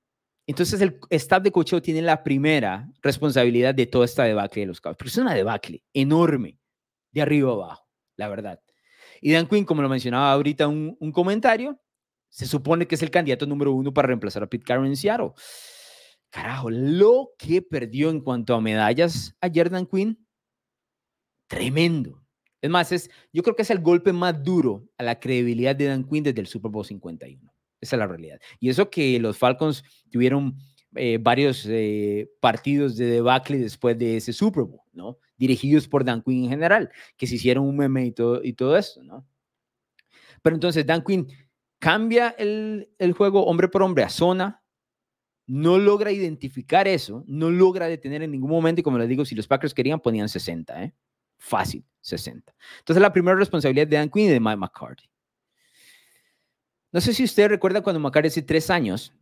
Entonces 0.46 0.80
el 0.80 0.98
staff 1.10 1.42
de 1.42 1.52
cocheo 1.52 1.82
tiene 1.82 2.00
la 2.00 2.22
primera 2.22 2.90
responsabilidad 3.02 3.74
de 3.74 3.84
toda 3.84 4.06
esta 4.06 4.24
debacle 4.24 4.62
de 4.62 4.68
los 4.68 4.80
Cowboys. 4.80 4.96
Pero 4.96 5.08
es 5.08 5.18
una 5.18 5.34
debacle 5.34 5.84
enorme, 5.92 6.58
de 7.12 7.20
arriba 7.20 7.52
abajo, 7.52 7.86
la 8.16 8.28
verdad. 8.28 8.62
Y 9.20 9.30
Dan 9.30 9.46
Quinn, 9.46 9.66
como 9.66 9.82
lo 9.82 9.90
mencionaba 9.90 10.32
ahorita 10.32 10.68
un, 10.68 10.96
un 10.98 11.12
comentario, 11.12 11.78
se 12.30 12.46
supone 12.46 12.86
que 12.86 12.94
es 12.94 13.02
el 13.02 13.10
candidato 13.10 13.44
número 13.44 13.74
uno 13.74 13.92
para 13.92 14.06
reemplazar 14.06 14.42
a 14.42 14.46
Pete 14.46 14.64
Carroll 14.64 14.86
en 14.86 14.96
Seattle. 14.96 15.32
Carajo, 16.30 16.70
lo 16.70 17.32
que 17.36 17.60
perdió 17.60 18.10
en 18.10 18.20
cuanto 18.20 18.54
a 18.54 18.60
medallas 18.60 19.36
ayer 19.40 19.68
Dan 19.68 19.86
Quinn, 19.86 20.26
tremendo. 21.48 22.22
Es 22.62 22.70
más, 22.70 22.92
es, 22.92 23.10
yo 23.32 23.42
creo 23.42 23.56
que 23.56 23.62
es 23.62 23.70
el 23.70 23.80
golpe 23.80 24.12
más 24.12 24.42
duro 24.42 24.86
a 24.96 25.02
la 25.02 25.18
credibilidad 25.18 25.74
de 25.74 25.86
Dan 25.86 26.04
Quinn 26.04 26.22
desde 26.22 26.40
el 26.40 26.46
Super 26.46 26.70
Bowl 26.70 26.84
51. 26.84 27.52
Esa 27.80 27.96
es 27.96 27.98
la 27.98 28.06
realidad. 28.06 28.38
Y 28.60 28.68
eso 28.68 28.90
que 28.90 29.18
los 29.18 29.38
Falcons 29.38 29.82
tuvieron 30.10 30.56
eh, 30.94 31.18
varios 31.20 31.66
eh, 31.68 32.30
partidos 32.40 32.96
de 32.96 33.06
debacle 33.06 33.58
después 33.58 33.98
de 33.98 34.16
ese 34.16 34.32
Super 34.32 34.64
Bowl, 34.64 34.82
¿no? 34.92 35.18
Dirigidos 35.36 35.88
por 35.88 36.04
Dan 36.04 36.22
Quinn 36.22 36.44
en 36.44 36.50
general, 36.50 36.90
que 37.16 37.26
se 37.26 37.36
hicieron 37.36 37.64
un 37.66 37.76
meme 37.76 38.06
y 38.06 38.12
todo, 38.12 38.42
y 38.42 38.52
todo 38.52 38.76
eso, 38.76 39.02
¿no? 39.02 39.26
Pero 40.42 40.56
entonces 40.56 40.84
Dan 40.84 41.02
Quinn 41.02 41.28
cambia 41.78 42.30
el, 42.38 42.90
el 42.98 43.12
juego 43.12 43.46
hombre 43.46 43.68
por 43.68 43.82
hombre 43.82 44.04
a 44.04 44.10
zona, 44.10 44.59
no 45.50 45.78
logra 45.78 46.12
identificar 46.12 46.86
eso, 46.86 47.24
no 47.26 47.50
logra 47.50 47.88
detener 47.88 48.22
en 48.22 48.30
ningún 48.30 48.50
momento 48.50 48.82
y 48.82 48.84
como 48.84 48.98
les 48.98 49.08
digo, 49.08 49.24
si 49.24 49.34
los 49.34 49.48
Packers 49.48 49.74
querían 49.74 49.98
ponían 49.98 50.28
60, 50.28 50.84
¿eh? 50.84 50.94
Fácil, 51.38 51.84
60. 52.02 52.54
Entonces 52.78 53.02
la 53.02 53.12
primera 53.12 53.36
responsabilidad 53.36 53.88
de 53.88 53.96
Dan 53.96 54.10
Quinn 54.10 54.26
y 54.26 54.28
de 54.28 54.38
Mike 54.38 54.58
McCarthy. 54.58 55.10
No 56.92 57.00
sé 57.00 57.12
si 57.12 57.24
usted 57.24 57.48
recuerda 57.48 57.82
cuando 57.82 57.98
McCarthy 57.98 58.28
hace 58.28 58.42
tres 58.42 58.70
años 58.70 59.12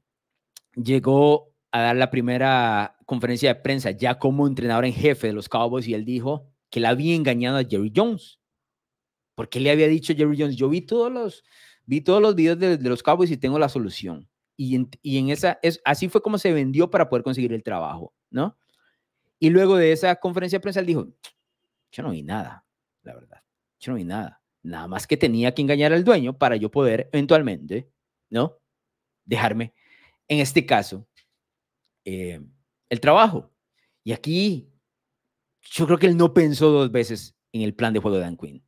llegó 0.75 1.55
a 1.73 1.81
dar 1.81 1.97
la 1.97 2.11
primera 2.11 2.99
conferencia 3.07 3.55
de 3.55 3.61
prensa 3.63 3.93
ya 3.93 4.19
como 4.19 4.47
entrenador 4.47 4.85
en 4.85 4.93
jefe 4.93 5.29
de 5.29 5.33
los 5.33 5.49
Cowboys 5.49 5.89
y 5.89 5.95
él 5.95 6.05
dijo 6.05 6.47
que 6.69 6.81
le 6.81 6.89
había 6.89 7.15
engañado 7.15 7.57
a 7.57 7.65
Jerry 7.65 7.91
Jones. 7.97 8.39
Porque 9.35 9.61
le 9.61 9.71
había 9.71 9.89
dicho 9.89 10.13
a 10.13 10.17
Jerry 10.17 10.37
Jones, 10.39 10.57
yo 10.57 10.69
vi 10.69 10.83
todos 10.83 11.11
los, 11.11 11.43
vi 11.87 12.03
todos 12.03 12.21
los 12.21 12.35
videos 12.35 12.59
de 12.59 12.77
los 12.87 13.03
Cowboys 13.03 13.31
y 13.31 13.39
tengo 13.39 13.59
la 13.59 13.71
solución 13.71 14.28
y 14.61 15.17
en, 15.19 15.31
esa, 15.31 15.61
es, 15.63 15.81
así 15.85 16.09
fue 16.09 16.21
como 16.21 16.37
se 16.37 16.53
vendió 16.53 16.91
para 16.91 17.09
poder 17.09 17.23
conseguir 17.23 17.53
el 17.53 17.63
trabajo, 17.63 18.13
¿no? 18.29 18.59
Y 19.39 19.51
luego 19.51 19.77
de 19.77 19.93
esa 19.93 20.17
conferencia 20.17 20.59
de 20.59 20.63
prensa, 20.63 20.81
él 20.81 20.87
dijo, 20.87 21.07
yo 21.93 22.03
no 22.03 22.11
vi 22.11 22.25
nada, 22.25 22.67
la 23.03 23.15
verdad, 23.15 23.41
yo 23.79 23.93
no 23.93 23.99
vi 23.99 24.05
nada, 24.05 24.43
nada 24.65 24.89
más 24.89 25.07
que 25.07 25.17
tenía 25.17 25.55
que 25.55 25.63
engañar 25.63 25.93
al 25.93 26.03
dueño 26.03 26.37
para 26.37 26.57
yo 26.57 26.73
poder 26.73 27.09
eventualmente, 27.13 27.89
¿no? 28.31 28.59
Dejarme, 29.25 29.75
en 30.27 30.41
este 30.41 30.67
caso, 30.67 31.07
eh, 32.05 32.41
el 32.89 33.01
trabajo. 33.01 33.53
Y 34.03 34.11
aquí, 34.11 34.73
yo 35.71 35.87
creo 35.87 35.99
que 35.99 36.07
él 36.07 36.17
no 36.17 36.35
pensó 36.35 36.71
dos 36.71 36.91
veces 36.91 37.37
en 37.53 37.63
el 37.63 37.75
plan 37.75 37.93
de 37.93 38.01
juego 38.01 38.17
de 38.17 38.25
Dan 38.25 38.37
Quinn. 38.37 38.65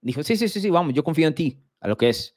Dijo, 0.00 0.22
sí, 0.22 0.38
sí, 0.38 0.48
sí, 0.48 0.58
sí, 0.58 0.70
vamos, 0.70 0.94
yo 0.94 1.04
confío 1.04 1.28
en 1.28 1.34
ti, 1.34 1.62
a 1.80 1.88
lo 1.88 1.98
que 1.98 2.08
es 2.08 2.34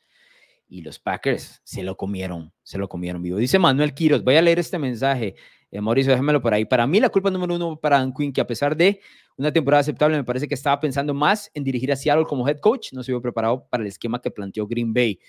y 0.67 0.81
los 0.81 0.99
Packers 0.99 1.61
se 1.63 1.83
lo 1.83 1.95
comieron, 1.95 2.53
se 2.63 2.77
lo 2.77 2.89
comieron 2.89 3.21
vivo. 3.21 3.37
Dice 3.37 3.59
Manuel 3.59 3.93
Quiros, 3.93 4.23
voy 4.23 4.35
a 4.35 4.41
leer 4.41 4.59
este 4.59 4.77
mensaje. 4.77 5.35
Eh, 5.71 5.81
Mauricio, 5.81 6.11
déjamelo 6.11 6.41
por 6.41 6.53
ahí. 6.53 6.65
Para 6.65 6.87
mí, 6.87 6.99
la 6.99 7.09
culpa 7.09 7.29
número 7.29 7.55
uno 7.55 7.79
para 7.79 7.99
Dan 7.99 8.13
Quinn, 8.13 8.31
que 8.31 8.41
a 8.41 8.47
pesar 8.47 8.75
de 8.75 9.01
una 9.37 9.51
temporada 9.51 9.81
aceptable, 9.81 10.17
me 10.17 10.23
parece 10.23 10.47
que 10.47 10.53
estaba 10.53 10.79
pensando 10.79 11.13
más 11.13 11.49
en 11.53 11.63
dirigir 11.63 11.91
a 11.91 11.95
Seattle 11.95 12.25
como 12.25 12.47
head 12.47 12.59
coach. 12.59 12.93
No 12.93 13.03
se 13.03 13.11
vio 13.11 13.21
preparado 13.21 13.67
para 13.69 13.83
el 13.83 13.87
esquema 13.87 14.21
que 14.21 14.31
planteó 14.31 14.67
Green 14.67 14.93
Bay. 14.93 15.19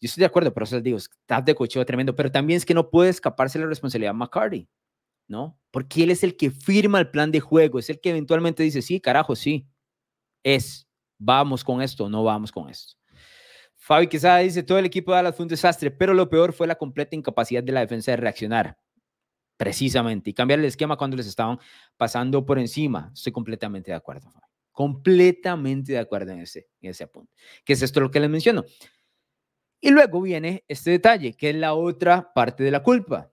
Yo 0.00 0.06
estoy 0.06 0.20
de 0.20 0.26
acuerdo, 0.26 0.52
pero 0.52 0.64
eso 0.64 0.76
les 0.76 0.84
digo, 0.84 0.98
está 0.98 1.40
de 1.40 1.54
cocheo 1.54 1.84
tremendo, 1.84 2.14
pero 2.14 2.30
también 2.30 2.58
es 2.58 2.66
que 2.66 2.74
no 2.74 2.90
puede 2.90 3.10
escaparse 3.10 3.58
la 3.58 3.66
responsabilidad 3.66 4.10
de 4.10 4.18
McCarty, 4.18 4.68
¿no? 5.26 5.58
Porque 5.70 6.02
él 6.02 6.10
es 6.10 6.22
el 6.22 6.36
que 6.36 6.50
firma 6.50 7.00
el 7.00 7.10
plan 7.10 7.30
de 7.30 7.40
juego, 7.40 7.78
es 7.78 7.88
el 7.88 7.98
que 8.00 8.10
eventualmente 8.10 8.62
dice, 8.62 8.82
sí, 8.82 9.00
carajo, 9.00 9.34
sí, 9.34 9.66
es, 10.42 10.86
vamos 11.18 11.64
con 11.64 11.80
esto, 11.80 12.10
no 12.10 12.22
vamos 12.24 12.52
con 12.52 12.68
esto. 12.68 12.94
Fabi 13.86 14.08
Quesada 14.08 14.38
dice, 14.38 14.64
todo 14.64 14.80
el 14.80 14.84
equipo 14.84 15.12
de 15.12 15.18
Dallas 15.18 15.36
fue 15.36 15.44
un 15.44 15.48
desastre, 15.48 15.92
pero 15.92 16.12
lo 16.12 16.28
peor 16.28 16.52
fue 16.52 16.66
la 16.66 16.74
completa 16.74 17.14
incapacidad 17.14 17.62
de 17.62 17.70
la 17.70 17.78
defensa 17.78 18.10
de 18.10 18.16
reaccionar, 18.16 18.76
precisamente, 19.56 20.30
y 20.30 20.34
cambiar 20.34 20.58
el 20.58 20.64
esquema 20.64 20.96
cuando 20.96 21.16
les 21.16 21.28
estaban 21.28 21.60
pasando 21.96 22.44
por 22.44 22.58
encima. 22.58 23.12
Estoy 23.14 23.32
completamente 23.32 23.92
de 23.92 23.96
acuerdo, 23.96 24.28
Fabi. 24.28 24.44
Completamente 24.72 25.92
de 25.92 26.00
acuerdo 26.00 26.32
en 26.32 26.40
ese, 26.40 26.66
en 26.80 26.90
ese 26.90 27.06
punto. 27.06 27.32
Que 27.64 27.74
es 27.74 27.82
esto 27.82 28.00
lo 28.00 28.10
que 28.10 28.18
les 28.18 28.28
menciono. 28.28 28.64
Y 29.80 29.92
luego 29.92 30.20
viene 30.20 30.64
este 30.66 30.90
detalle, 30.90 31.34
que 31.34 31.50
es 31.50 31.54
la 31.54 31.74
otra 31.74 32.32
parte 32.34 32.64
de 32.64 32.72
la 32.72 32.82
culpa. 32.82 33.30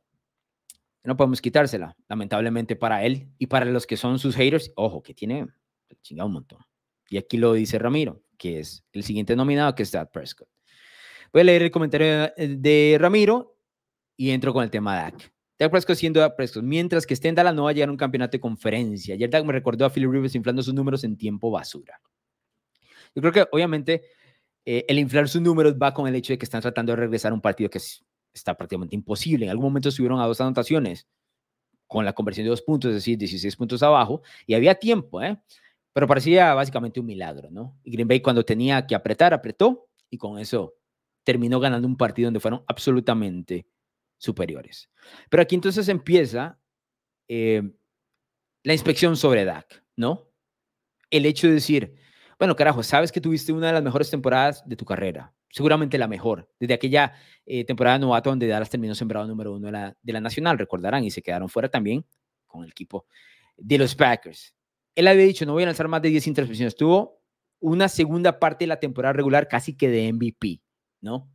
No 1.03 1.17
podemos 1.17 1.41
quitársela, 1.41 1.97
lamentablemente 2.07 2.75
para 2.75 3.03
él 3.03 3.33
y 3.39 3.47
para 3.47 3.65
los 3.65 3.87
que 3.87 3.97
son 3.97 4.19
sus 4.19 4.35
haters. 4.35 4.71
Ojo, 4.75 5.01
que 5.01 5.15
tiene 5.15 5.47
chingado 6.03 6.27
un 6.27 6.33
montón. 6.33 6.59
Y 7.09 7.17
aquí 7.17 7.37
lo 7.37 7.53
dice 7.53 7.79
Ramiro, 7.79 8.22
que 8.37 8.59
es 8.59 8.83
el 8.91 9.03
siguiente 9.03 9.35
nominado, 9.35 9.75
que 9.75 9.83
es 9.83 9.91
Dak 9.91 10.11
Prescott. 10.11 10.47
Voy 11.31 11.41
a 11.41 11.45
leer 11.45 11.63
el 11.63 11.71
comentario 11.71 12.31
de 12.37 12.97
Ramiro 12.99 13.57
y 14.15 14.31
entro 14.31 14.53
con 14.53 14.63
el 14.63 14.69
tema 14.69 14.95
de 14.95 15.01
Dak. 15.03 15.33
Dak 15.59 15.71
Prescott 15.71 15.95
siendo 15.95 16.19
Dak 16.19 16.35
Prescott, 16.35 16.63
mientras 16.63 17.05
que 17.05 17.13
esté 17.13 17.29
en 17.29 17.35
Dallas 17.35 17.55
no 17.55 17.63
va 17.63 17.71
a 17.71 17.89
un 17.89 17.97
campeonato 17.97 18.33
de 18.33 18.41
conferencia. 18.41 19.15
Ayer 19.15 19.29
Dak 19.29 19.45
me 19.45 19.53
recordó 19.53 19.85
a 19.85 19.89
Philip 19.89 20.11
Rivers 20.11 20.35
inflando 20.35 20.61
sus 20.61 20.73
números 20.73 21.03
en 21.03 21.17
tiempo 21.17 21.49
basura. 21.51 21.99
Yo 23.15 23.21
creo 23.21 23.31
que 23.31 23.45
obviamente 23.51 24.03
eh, 24.65 24.85
el 24.87 24.99
inflar 24.99 25.27
sus 25.27 25.41
números 25.41 25.75
va 25.81 25.93
con 25.93 26.07
el 26.07 26.15
hecho 26.15 26.33
de 26.33 26.37
que 26.37 26.45
están 26.45 26.61
tratando 26.61 26.93
de 26.93 26.97
regresar 26.97 27.31
a 27.31 27.35
un 27.35 27.41
partido 27.41 27.69
que 27.69 27.79
está 28.33 28.55
prácticamente 28.55 28.95
imposible. 28.95 29.45
En 29.45 29.51
algún 29.51 29.65
momento 29.65 29.91
subieron 29.91 30.19
a 30.19 30.25
dos 30.25 30.41
anotaciones 30.41 31.07
con 31.87 32.05
la 32.05 32.13
conversión 32.13 32.45
de 32.45 32.49
dos 32.49 32.61
puntos, 32.61 32.89
es 32.89 32.95
decir, 32.95 33.17
16 33.17 33.55
puntos 33.55 33.83
abajo, 33.83 34.21
y 34.47 34.55
había 34.55 34.75
tiempo, 34.75 35.21
¿eh? 35.21 35.39
Pero 35.93 36.07
parecía 36.07 36.53
básicamente 36.53 36.99
un 36.99 37.05
milagro, 37.05 37.51
¿no? 37.51 37.79
Y 37.83 37.91
Green 37.91 38.07
Bay 38.07 38.19
cuando 38.19 38.43
tenía 38.43 38.85
que 38.85 38.95
apretar, 38.95 39.33
apretó, 39.33 39.89
y 40.09 40.17
con 40.17 40.39
eso 40.39 40.75
terminó 41.23 41.59
ganando 41.59 41.87
un 41.87 41.97
partido 41.97 42.27
donde 42.27 42.39
fueron 42.39 42.63
absolutamente 42.67 43.67
superiores. 44.17 44.89
Pero 45.29 45.43
aquí 45.43 45.55
entonces 45.55 45.87
empieza 45.87 46.59
eh, 47.27 47.61
la 48.63 48.73
inspección 48.73 49.15
sobre 49.15 49.45
Dak, 49.45 49.83
¿no? 49.95 50.29
El 51.09 51.25
hecho 51.25 51.47
de 51.47 51.53
decir, 51.53 51.95
bueno, 52.39 52.55
carajo, 52.55 52.83
sabes 52.83 53.11
que 53.11 53.21
tuviste 53.21 53.53
una 53.53 53.67
de 53.67 53.73
las 53.73 53.83
mejores 53.83 54.09
temporadas 54.09 54.67
de 54.67 54.75
tu 54.75 54.85
carrera, 54.85 55.33
seguramente 55.49 55.97
la 55.97 56.07
mejor, 56.07 56.49
desde 56.59 56.73
aquella 56.73 57.13
eh, 57.45 57.65
temporada 57.65 57.99
novato 57.99 58.29
donde 58.29 58.47
Dallas 58.47 58.69
terminó 58.69 58.95
sembrado 58.95 59.27
número 59.27 59.53
uno 59.53 59.67
de 59.67 59.71
la, 59.71 59.97
de 60.01 60.13
la 60.13 60.21
Nacional, 60.21 60.57
recordarán, 60.57 61.03
y 61.03 61.11
se 61.11 61.21
quedaron 61.21 61.49
fuera 61.49 61.69
también 61.69 62.05
con 62.47 62.63
el 62.63 62.71
equipo 62.71 63.05
de 63.57 63.77
los 63.77 63.95
Packers. 63.95 64.55
Él 64.95 65.07
había 65.07 65.25
dicho, 65.25 65.45
no 65.45 65.53
voy 65.53 65.63
a 65.63 65.67
lanzar 65.67 65.87
más 65.87 66.01
de 66.01 66.09
10 66.09 66.27
intercepciones. 66.27 66.75
Tuvo 66.75 67.21
una 67.59 67.87
segunda 67.87 68.39
parte 68.39 68.63
de 68.63 68.67
la 68.67 68.79
temporada 68.79 69.13
regular 69.13 69.47
casi 69.47 69.75
que 69.75 69.89
de 69.89 70.11
MVP, 70.11 70.61
¿no? 71.01 71.29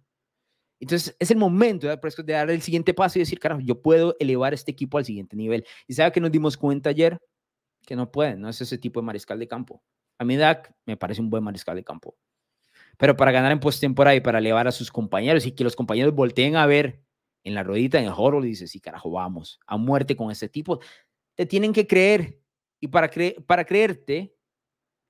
Entonces 0.81 1.17
es 1.19 1.31
el 1.31 1.39
momento 1.39 1.89
de, 1.89 2.33
dar 2.33 2.51
el 2.51 2.63
siguiente 2.63 2.95
paso 2.95 3.19
y 3.19 3.23
decir, 3.23 3.41
carajo, 3.41 3.61
yo 3.61 3.83
puedo 3.83 4.17
elevar 4.21 4.55
este 4.55 4.71
equipo 4.71 4.99
al 4.99 5.05
siguiente 5.05 5.37
nivel. 5.37 5.65
Y 5.87 5.95
sabe 5.95 6.13
que 6.13 6.21
nos 6.21 6.31
dimos 6.31 6.57
cuenta 6.57 6.91
ayer 6.91 7.19
que 7.85 7.97
no 7.97 8.11
puede, 8.13 8.37
no 8.37 8.49
es 8.49 8.61
ese 8.61 8.79
tipo 8.79 9.01
de 9.01 9.07
mariscal 9.07 9.39
de 9.39 9.49
campo. 9.49 9.83
A 10.19 10.25
mí 10.25 10.37
Dak 10.37 10.73
me 10.85 10.97
parece 10.97 11.21
un 11.21 11.31
buen 11.31 11.43
mariscal 11.43 11.77
de 11.77 11.85
campo. 11.85 12.17
Pero 12.97 13.17
para 13.17 13.33
ganar 13.33 13.53
en 13.53 13.61
postemporada 13.61 14.15
y 14.15 14.21
para 14.21 14.39
elevar 14.39 14.69
a 14.69 14.73
sus 14.73 14.91
compañeros 14.91 15.47
y 15.47 15.53
que 15.53 15.65
los 15.65 15.77
compañeros 15.77 16.15
volteen 16.15 16.57
a 16.57 16.67
ver 16.67 17.03
en 17.45 17.55
la 17.55 17.63
rodita, 17.63 17.99
en 17.99 18.07
el 18.07 18.13
horror, 18.17 18.45
y 18.45 18.49
dice, 18.49 18.67
sí, 18.67 18.81
carajo, 18.81 19.11
vamos, 19.11 19.61
a 19.67 19.77
muerte 19.77 20.17
con 20.17 20.31
este 20.31 20.49
tipo. 20.49 20.81
Te 21.35 21.47
tienen 21.47 21.73
que 21.73 21.87
creer. 21.87 22.41
Y 22.81 22.89
para, 22.89 23.11
para 23.47 23.65
creerte, 23.65 24.35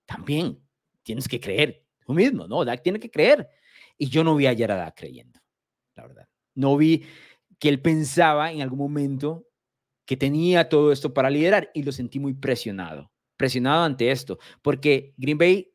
también 0.07 0.59
tienes 1.02 1.28
que 1.28 1.40
creer 1.40 1.85
tú 2.04 2.14
mismo, 2.14 2.46
¿no? 2.46 2.64
Dak 2.64 2.83
tiene 2.83 2.98
que 2.98 3.11
creer. 3.11 3.48
Y 3.96 4.09
yo 4.09 4.24
no 4.24 4.35
vi 4.35 4.46
ayer 4.46 4.70
a 4.70 4.76
Dak 4.76 4.96
creyendo 4.96 5.38
la 5.98 6.07
verdad. 6.07 6.28
No 6.54 6.76
vi 6.76 7.04
que 7.59 7.68
él 7.68 7.83
pensaba 7.83 8.52
en 8.52 8.62
algún 8.62 8.78
momento 8.78 9.46
que 10.07 10.16
tenía 10.16 10.68
todo 10.68 10.90
esto 10.92 11.12
para 11.12 11.28
liderar 11.28 11.70
y 11.74 11.83
lo 11.83 11.92
sentí 11.92 12.18
muy 12.18 12.33
presionado, 12.33 13.12
presionado 13.37 13.85
ante 13.85 14.11
esto, 14.11 14.38
porque 14.62 15.12
Green 15.18 15.37
Bay 15.37 15.72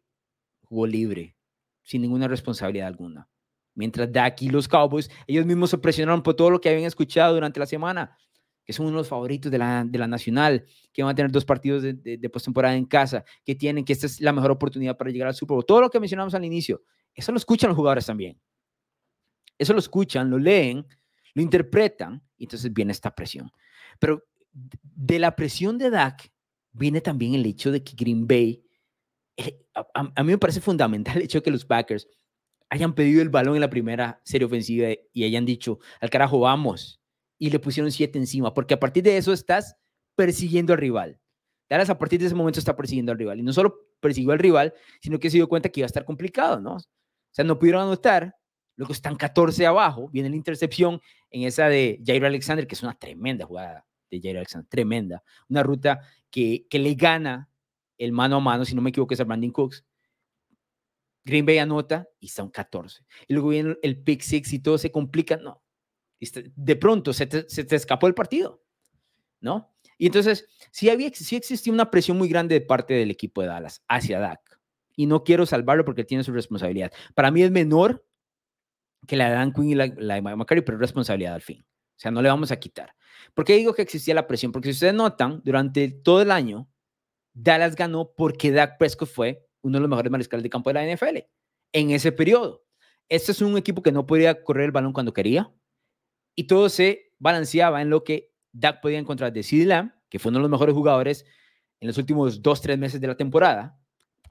jugó 0.63 0.87
libre, 0.87 1.37
sin 1.83 2.01
ninguna 2.01 2.27
responsabilidad 2.27 2.87
alguna. 2.87 3.29
Mientras 3.75 4.11
de 4.11 4.19
aquí 4.19 4.49
los 4.49 4.67
Cowboys, 4.67 5.09
ellos 5.27 5.45
mismos 5.45 5.69
se 5.69 5.77
presionaron 5.77 6.23
por 6.23 6.35
todo 6.35 6.49
lo 6.49 6.61
que 6.61 6.69
habían 6.69 6.85
escuchado 6.85 7.35
durante 7.35 7.59
la 7.59 7.65
semana, 7.65 8.17
que 8.65 8.73
son 8.73 8.85
uno 8.85 8.95
de 8.95 9.01
los 9.01 9.09
favoritos 9.09 9.51
de 9.51 9.57
la, 9.57 9.83
de 9.85 9.97
la 9.97 10.07
Nacional, 10.07 10.65
que 10.91 11.03
van 11.03 11.11
a 11.11 11.15
tener 11.15 11.31
dos 11.31 11.45
partidos 11.45 11.83
de, 11.83 12.29
postemporada 12.31 12.75
en 12.75 12.85
casa, 12.85 13.23
que 13.43 13.55
tienen, 13.55 13.83
que 13.83 13.93
esta 13.93 14.05
es 14.05 14.21
la 14.21 14.31
mejor 14.31 14.51
oportunidad 14.51 14.97
para 14.97 15.09
llegar 15.11 15.27
al 15.27 15.35
Super 15.35 15.55
Bowl. 15.55 15.65
Todo 15.65 15.81
lo 15.81 15.89
que 15.89 15.99
mencionamos 15.99 16.33
al 16.33 16.45
inicio, 16.45 16.83
eso 17.13 17.31
lo 17.31 17.37
escuchan 17.37 17.69
los 17.69 17.77
jugadores 17.77 18.05
también. 18.05 18.39
Eso 19.57 19.73
lo 19.73 19.79
escuchan, 19.79 20.29
lo 20.29 20.39
leen, 20.39 20.85
lo 21.33 21.41
interpretan, 21.41 22.23
y 22.37 22.45
entonces 22.45 22.71
viene 22.73 22.91
esta 22.91 23.13
presión. 23.13 23.51
Pero 23.99 24.23
de 24.51 25.19
la 25.19 25.35
presión 25.35 25.77
de 25.77 25.89
Dak 25.89 26.31
viene 26.71 27.01
también 27.01 27.33
el 27.33 27.45
hecho 27.45 27.71
de 27.71 27.83
que 27.83 27.95
Green 27.95 28.27
Bay, 28.27 28.63
eh, 29.37 29.65
a, 29.93 30.23
mí 30.23 30.31
me 30.31 30.37
parece 30.37 30.61
fundamental 30.61 31.17
el 31.17 31.23
hecho 31.23 31.39
de 31.39 31.43
que 31.43 31.51
los 31.51 31.65
Packers 31.65 32.07
hayan 32.69 32.95
pedido 32.95 33.21
el 33.21 33.29
balón 33.29 33.55
en 33.55 33.61
la 33.61 33.69
primera 33.69 34.21
serie 34.23 34.45
ofensiva 34.45 34.87
y 35.11 35.23
hayan 35.23 35.45
dicho, 35.45 35.79
al 36.01 36.09
carajo, 36.09 36.39
vamos, 36.39 37.02
y 37.43 37.49
le 37.49 37.59
pusieron 37.59 37.91
siete 37.91 38.17
encima, 38.17 38.53
porque 38.53 38.73
a 38.73 38.79
partir 38.79 39.03
de 39.03 39.17
eso 39.17 39.33
estás 39.33 39.75
persiguiendo 40.15 40.71
al 40.71 40.79
rival. 40.79 41.19
Dallas 41.69 41.89
a 41.89 41.97
partir 41.97 42.21
de 42.21 42.27
ese 42.27 42.35
momento 42.35 42.57
está 42.57 42.73
persiguiendo 42.73 43.11
al 43.11 43.17
rival, 43.17 43.37
y 43.37 43.43
no 43.43 43.51
solo 43.51 43.81
persiguió 43.99 44.31
al 44.31 44.39
rival, 44.39 44.73
sino 45.01 45.19
que 45.19 45.29
se 45.29 45.35
dio 45.35 45.49
cuenta 45.49 45.67
que 45.67 45.81
iba 45.81 45.85
a 45.85 45.87
estar 45.87 46.05
complicado, 46.05 46.61
¿no? 46.61 46.75
O 46.75 46.81
sea, 47.31 47.43
no 47.43 47.59
pudieron 47.59 47.81
anotar, 47.81 48.33
Luego 48.77 48.93
están 48.93 49.17
14 49.17 49.65
abajo, 49.65 50.09
viene 50.09 50.29
la 50.29 50.37
intercepción 50.37 51.01
en 51.29 51.43
esa 51.43 51.67
de 51.67 52.01
Jair 52.03 52.25
Alexander, 52.25 52.65
que 52.65 52.75
es 52.75 52.81
una 52.81 52.97
tremenda 52.97 53.45
jugada 53.45 53.85
de 54.09 54.21
Jair 54.21 54.37
Alexander, 54.37 54.67
tremenda. 54.69 55.21
Una 55.49 55.63
ruta 55.63 55.99
que, 56.31 56.65
que 56.69 56.79
le 56.79 56.95
gana 56.95 57.49
el 57.97 58.13
mano 58.13 58.37
a 58.37 58.39
mano, 58.39 58.65
si 58.65 58.73
no 58.73 58.81
me 58.81 58.89
equivoco, 58.89 59.13
es 59.13 59.19
a 59.19 59.25
Brandon 59.25 59.51
Cooks. 59.51 59.85
Green 61.25 61.45
Bay 61.45 61.57
anota 61.57 62.07
y 62.19 62.29
son 62.29 62.49
14. 62.49 63.01
Y 63.27 63.33
luego 63.33 63.49
viene 63.49 63.77
el 63.83 64.01
pick 64.01 64.21
six 64.21 64.51
y 64.53 64.59
todo 64.59 64.77
se 64.77 64.91
complica. 64.91 65.37
No. 65.37 65.62
De 66.55 66.75
pronto 66.75 67.13
se 67.13 67.27
te, 67.27 67.49
se 67.49 67.63
te 67.63 67.75
escapó 67.75 68.07
el 68.07 68.13
partido. 68.13 68.63
¿No? 69.39 69.73
Y 69.97 70.07
entonces, 70.07 70.47
sí, 70.71 70.89
había, 70.89 71.09
sí 71.13 71.35
existía 71.35 71.73
una 71.73 71.91
presión 71.91 72.17
muy 72.17 72.27
grande 72.27 72.55
de 72.55 72.65
parte 72.65 72.93
del 72.93 73.11
equipo 73.11 73.41
de 73.41 73.47
Dallas 73.47 73.83
hacia 73.87 74.19
Dak. 74.19 74.59
Y 74.95 75.05
no 75.05 75.23
quiero 75.23 75.45
salvarlo 75.45 75.85
porque 75.85 76.03
tiene 76.03 76.23
su 76.23 76.31
responsabilidad. 76.31 76.91
Para 77.15 77.31
mí 77.31 77.41
es 77.41 77.51
menor 77.51 78.05
que 79.07 79.15
la 79.15 79.29
de 79.29 79.35
Dan 79.35 79.53
Quinn 79.53 79.69
y 79.69 79.75
la, 79.75 79.87
de 79.87 80.21
Mike 80.21 80.35
McCarthy, 80.35 80.61
pero 80.61 80.77
responsabilidad 80.77 81.33
al 81.33 81.41
fin. 81.41 81.61
O 81.61 81.99
sea, 81.99 82.11
no 82.11 82.21
le 82.21 82.29
vamos 82.29 82.51
a 82.51 82.57
quitar. 82.57 82.95
¿Por 83.33 83.45
qué 83.45 83.55
digo 83.55 83.73
que 83.73 83.81
existía 83.81 84.13
la 84.13 84.27
presión? 84.27 84.51
Porque 84.51 84.69
si 84.69 84.73
ustedes 84.73 84.93
notan, 84.93 85.41
durante 85.43 85.89
todo 85.89 86.21
el 86.21 86.31
año, 86.31 86.69
Dallas 87.33 87.75
ganó 87.75 88.13
porque 88.15 88.51
Dak 88.51 88.77
Prescott 88.77 89.09
fue 89.09 89.47
uno 89.61 89.77
de 89.77 89.81
los 89.81 89.89
mejores 89.89 90.11
mariscales 90.11 90.43
de 90.43 90.49
campo 90.49 90.71
de 90.71 90.73
la 90.73 90.93
NFL 90.93 91.19
en 91.71 91.91
ese 91.91 92.11
periodo. 92.11 92.63
Este 93.09 93.31
es 93.31 93.41
un 93.41 93.57
equipo 93.57 93.81
que 93.81 93.91
no 93.91 94.05
podía 94.05 94.43
correr 94.43 94.65
el 94.65 94.71
balón 94.71 94.93
cuando 94.93 95.13
quería 95.13 95.51
y 96.35 96.45
todo 96.45 96.69
se 96.69 97.13
balanceaba 97.19 97.81
en 97.81 97.89
lo 97.89 98.03
que 98.03 98.33
Dak 98.51 98.81
podía 98.81 98.99
encontrar 98.99 99.33
de 99.33 99.43
CeeDee 99.43 99.65
Lamb, 99.65 99.91
que 100.09 100.19
fue 100.19 100.29
uno 100.29 100.39
de 100.39 100.43
los 100.43 100.51
mejores 100.51 100.75
jugadores 100.75 101.25
en 101.79 101.87
los 101.87 101.97
últimos 101.97 102.41
dos, 102.41 102.61
tres 102.61 102.77
meses 102.77 103.01
de 103.01 103.07
la 103.07 103.17
temporada, 103.17 103.79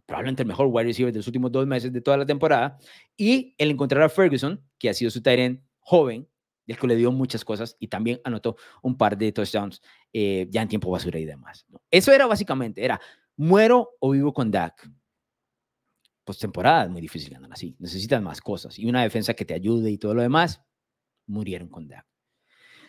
probablemente 0.07 0.43
el 0.43 0.49
mejor 0.49 0.69
wide 0.71 0.85
receiver 0.85 1.13
de 1.13 1.19
los 1.19 1.27
últimos 1.27 1.51
dos 1.53 1.67
meses 1.67 1.93
de 1.93 2.01
toda 2.01 2.17
la 2.17 2.27
temporada, 2.27 2.79
y 3.17 3.55
el 3.59 3.71
encontrar 3.71 4.03
a 4.03 4.09
Ferguson, 4.09 4.63
que 4.79 4.89
ha 4.89 4.95
sido 4.95 5.11
su 5.11 5.23
Tyrant 5.23 5.61
joven, 5.81 6.29
del 6.67 6.79
que 6.79 6.87
le 6.87 6.97
dio 6.97 7.11
muchas 7.11 7.45
cosas 7.45 7.77
y 7.81 7.89
también 7.89 8.21
anotó 8.25 8.57
un 8.83 8.97
par 8.97 9.17
de 9.19 9.33
touchdowns 9.33 9.83
eh, 10.13 10.47
ya 10.51 10.63
en 10.63 10.69
tiempo 10.69 10.91
basura 10.91 11.19
y 11.19 11.25
demás. 11.25 11.67
Eso 11.91 12.13
era 12.13 12.27
básicamente, 12.27 12.85
era 12.85 13.01
muero 13.37 13.91
o 14.01 14.11
vivo 14.11 14.33
con 14.33 14.51
Dak. 14.51 14.89
Pues 16.25 16.43
es 16.43 16.89
muy 16.89 17.01
difícil 17.01 17.31
ganar 17.31 17.53
así, 17.53 17.75
necesitas 17.81 18.23
más 18.23 18.41
cosas 18.41 18.79
y 18.79 18.87
una 18.87 19.03
defensa 19.03 19.35
que 19.35 19.45
te 19.45 19.55
ayude 19.55 19.91
y 19.91 19.99
todo 19.99 20.15
lo 20.15 20.23
demás, 20.23 20.63
murieron 21.27 21.69
con 21.69 21.89
Dak. 21.89 22.07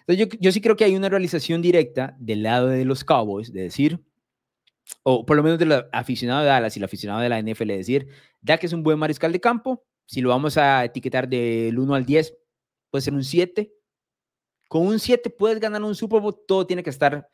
Yo, 0.07 0.51
sí 0.51 0.59
creo 0.59 0.75
que 0.75 0.83
hay 0.83 0.95
una 0.95 1.07
realización 1.07 1.61
directa 1.61 2.15
del 2.19 2.43
lado 2.43 2.67
de 2.67 2.83
los 2.83 3.05
Cowboys 3.05 3.53
de 3.53 3.61
decir, 3.61 4.03
o 5.03 5.25
por 5.25 5.37
lo 5.37 5.43
menos 5.43 5.59
del 5.59 5.85
aficionado 5.93 6.41
de 6.41 6.47
Dallas 6.47 6.75
y 6.75 6.79
el 6.79 6.83
aficionado 6.83 7.21
de 7.21 7.29
la 7.29 7.41
NFL, 7.41 7.67
decir, 7.67 8.07
Dak 8.41 8.63
es 8.65 8.73
un 8.73 8.83
buen 8.83 8.99
mariscal 8.99 9.31
de 9.31 9.39
campo, 9.39 9.85
si 10.05 10.21
lo 10.21 10.29
vamos 10.29 10.57
a 10.57 10.83
etiquetar 10.83 11.27
del 11.27 11.77
1 11.79 11.95
al 11.95 12.05
10, 12.05 12.35
puede 12.89 13.01
ser 13.01 13.13
un 13.13 13.23
7. 13.23 13.73
Con 14.67 14.87
un 14.87 14.99
7 14.99 15.29
puedes 15.29 15.59
ganar 15.59 15.83
un 15.83 15.95
Super 15.95 16.19
Bowl, 16.19 16.35
todo 16.47 16.67
tiene 16.67 16.83
que 16.83 16.89
estar 16.89 17.29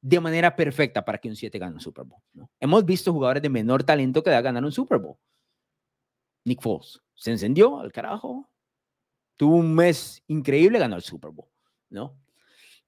de 0.00 0.20
manera 0.20 0.54
perfecta 0.54 1.04
para 1.04 1.18
que 1.18 1.28
un 1.28 1.36
7 1.36 1.58
gane 1.58 1.74
un 1.74 1.80
Super 1.80 2.04
Bowl. 2.04 2.20
Hemos 2.60 2.84
visto 2.84 3.12
jugadores 3.12 3.42
de 3.42 3.48
menor 3.48 3.84
talento 3.84 4.22
que 4.22 4.30
da 4.30 4.40
ganar 4.40 4.64
un 4.64 4.72
Super 4.72 4.98
Bowl. 4.98 5.16
Nick 6.44 6.60
Foles 6.60 7.00
se 7.14 7.30
encendió 7.30 7.80
al 7.80 7.92
carajo 7.92 8.50
tuvo 9.36 9.56
un 9.56 9.74
mes 9.74 10.22
increíble, 10.28 10.78
ganó 10.78 10.96
el 10.96 11.02
Super 11.02 11.30
Bowl, 11.30 11.48
¿no? 11.90 12.18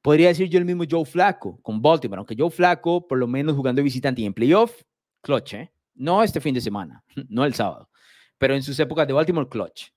Podría 0.03 0.29
decir 0.29 0.49
yo 0.49 0.59
el 0.59 0.65
mismo 0.65 0.85
Joe 0.89 1.05
Flaco 1.05 1.59
con 1.63 1.81
Baltimore, 1.81 2.19
aunque 2.19 2.37
Joe 2.39 2.51
Flaco, 2.51 3.07
por 3.07 3.19
lo 3.19 3.27
menos 3.27 3.57
jugando 3.57 3.83
visitante 3.83 4.21
y 4.21 4.27
en 4.27 4.35
playoff, 4.35 4.83
clutch, 5.23 5.55
¿eh? 5.55 5.73
No 5.95 6.23
este 6.23 6.41
fin 6.41 6.55
de 6.55 6.61
semana, 6.61 7.03
no 7.29 7.45
el 7.45 7.55
sábado, 7.55 7.89
pero 8.39 8.55
en 8.55 8.63
sus 8.63 8.79
épocas 8.79 9.07
de 9.07 9.13
Baltimore, 9.13 9.49
clutch. 9.49 9.91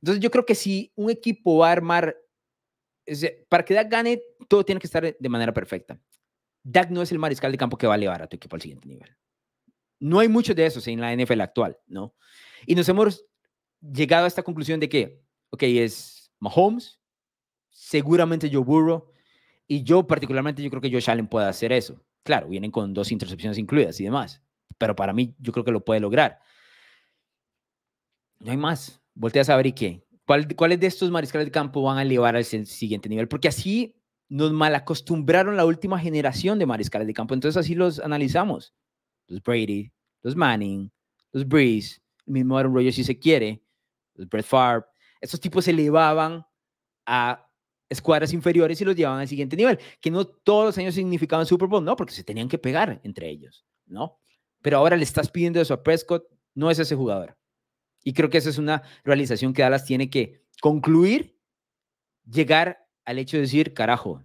Entonces 0.00 0.22
yo 0.22 0.30
creo 0.30 0.44
que 0.44 0.54
si 0.54 0.92
un 0.94 1.10
equipo 1.10 1.58
va 1.58 1.68
a 1.68 1.72
armar, 1.72 2.16
para 3.48 3.64
que 3.64 3.74
Dak 3.74 3.90
gane, 3.90 4.20
todo 4.48 4.64
tiene 4.64 4.80
que 4.80 4.86
estar 4.86 5.16
de 5.16 5.28
manera 5.28 5.52
perfecta. 5.52 5.98
Dak 6.62 6.90
no 6.90 7.02
es 7.02 7.12
el 7.12 7.18
mariscal 7.18 7.52
de 7.52 7.58
campo 7.58 7.78
que 7.78 7.86
va 7.86 7.94
a 7.94 7.98
llevar 7.98 8.22
a 8.22 8.26
tu 8.26 8.36
equipo 8.36 8.56
al 8.56 8.62
siguiente 8.62 8.88
nivel. 8.88 9.16
No 10.00 10.18
hay 10.18 10.28
mucho 10.28 10.54
de 10.54 10.66
eso 10.66 10.80
en 10.90 11.00
la 11.00 11.14
NFL 11.14 11.40
actual, 11.40 11.78
¿no? 11.86 12.14
Y 12.66 12.74
nos 12.74 12.88
hemos 12.88 13.24
llegado 13.80 14.24
a 14.24 14.28
esta 14.28 14.42
conclusión 14.42 14.80
de 14.80 14.88
que, 14.88 15.22
ok, 15.50 15.62
es 15.62 16.32
Mahomes, 16.38 17.00
seguramente 17.70 18.50
Joe 18.52 18.64
Burrow, 18.64 19.10
y 19.68 19.82
yo 19.82 20.06
particularmente, 20.06 20.62
yo 20.62 20.70
creo 20.70 20.82
que 20.82 20.90
Josh 20.90 21.10
Allen 21.10 21.26
puede 21.26 21.46
hacer 21.46 21.72
eso. 21.72 22.00
Claro, 22.22 22.48
vienen 22.48 22.70
con 22.70 22.94
dos 22.94 23.12
intercepciones 23.12 23.58
incluidas 23.58 24.00
y 24.00 24.04
demás, 24.04 24.42
pero 24.78 24.94
para 24.96 25.12
mí 25.12 25.34
yo 25.38 25.52
creo 25.52 25.64
que 25.64 25.72
lo 25.72 25.84
puede 25.84 26.00
lograr. 26.00 26.40
No 28.40 28.50
hay 28.50 28.56
más. 28.56 29.00
Voltea 29.14 29.42
a 29.42 29.46
saber 29.46 29.66
y 29.66 29.72
qué. 29.72 30.04
¿Cuál, 30.26 30.54
¿Cuáles 30.54 30.80
de 30.80 30.88
estos 30.88 31.10
mariscales 31.10 31.46
de 31.46 31.52
campo 31.52 31.82
van 31.82 31.98
a 31.98 32.02
elevar 32.02 32.36
al 32.36 32.44
siguiente 32.44 33.08
nivel? 33.08 33.28
Porque 33.28 33.48
así 33.48 33.96
nos 34.28 34.52
malacostumbraron 34.52 35.56
la 35.56 35.64
última 35.64 35.98
generación 35.98 36.58
de 36.58 36.66
mariscales 36.66 37.06
de 37.06 37.14
campo. 37.14 37.34
Entonces 37.34 37.58
así 37.58 37.74
los 37.74 38.00
analizamos. 38.00 38.74
Los 39.28 39.42
Brady, 39.42 39.90
los 40.22 40.36
Manning, 40.36 40.90
los 41.32 41.46
Breeze, 41.46 42.00
el 42.26 42.32
mismo 42.32 42.58
Aaron 42.58 42.74
Rodgers 42.74 42.96
si 42.96 43.04
se 43.04 43.18
quiere, 43.18 43.62
los 44.14 44.28
Brett 44.28 44.44
Favre. 44.44 44.86
Estos 45.20 45.40
tipos 45.40 45.64
se 45.64 45.70
elevaban 45.70 46.46
a 47.06 47.48
escuadras 47.88 48.32
inferiores 48.32 48.80
y 48.80 48.84
los 48.84 48.96
llevaban 48.96 49.20
al 49.20 49.28
siguiente 49.28 49.56
nivel, 49.56 49.78
que 50.00 50.10
no 50.10 50.24
todos 50.24 50.66
los 50.66 50.78
años 50.78 50.94
significaban 50.94 51.46
Super 51.46 51.68
Bowl, 51.68 51.84
no, 51.84 51.96
porque 51.96 52.12
se 52.12 52.24
tenían 52.24 52.48
que 52.48 52.58
pegar 52.58 53.00
entre 53.04 53.28
ellos, 53.28 53.64
¿no? 53.86 54.18
Pero 54.62 54.78
ahora 54.78 54.96
le 54.96 55.04
estás 55.04 55.30
pidiendo 55.30 55.60
eso 55.60 55.74
a 55.74 55.82
Prescott, 55.82 56.24
no 56.54 56.70
es 56.70 56.78
ese 56.78 56.96
jugador. 56.96 57.36
Y 58.02 58.12
creo 58.12 58.30
que 58.30 58.38
esa 58.38 58.50
es 58.50 58.58
una 58.58 58.82
realización 59.04 59.52
que 59.52 59.62
Dallas 59.62 59.84
tiene 59.84 60.10
que 60.10 60.44
concluir, 60.60 61.38
llegar 62.24 62.86
al 63.04 63.18
hecho 63.18 63.36
de 63.36 63.42
decir, 63.42 63.74
carajo, 63.74 64.24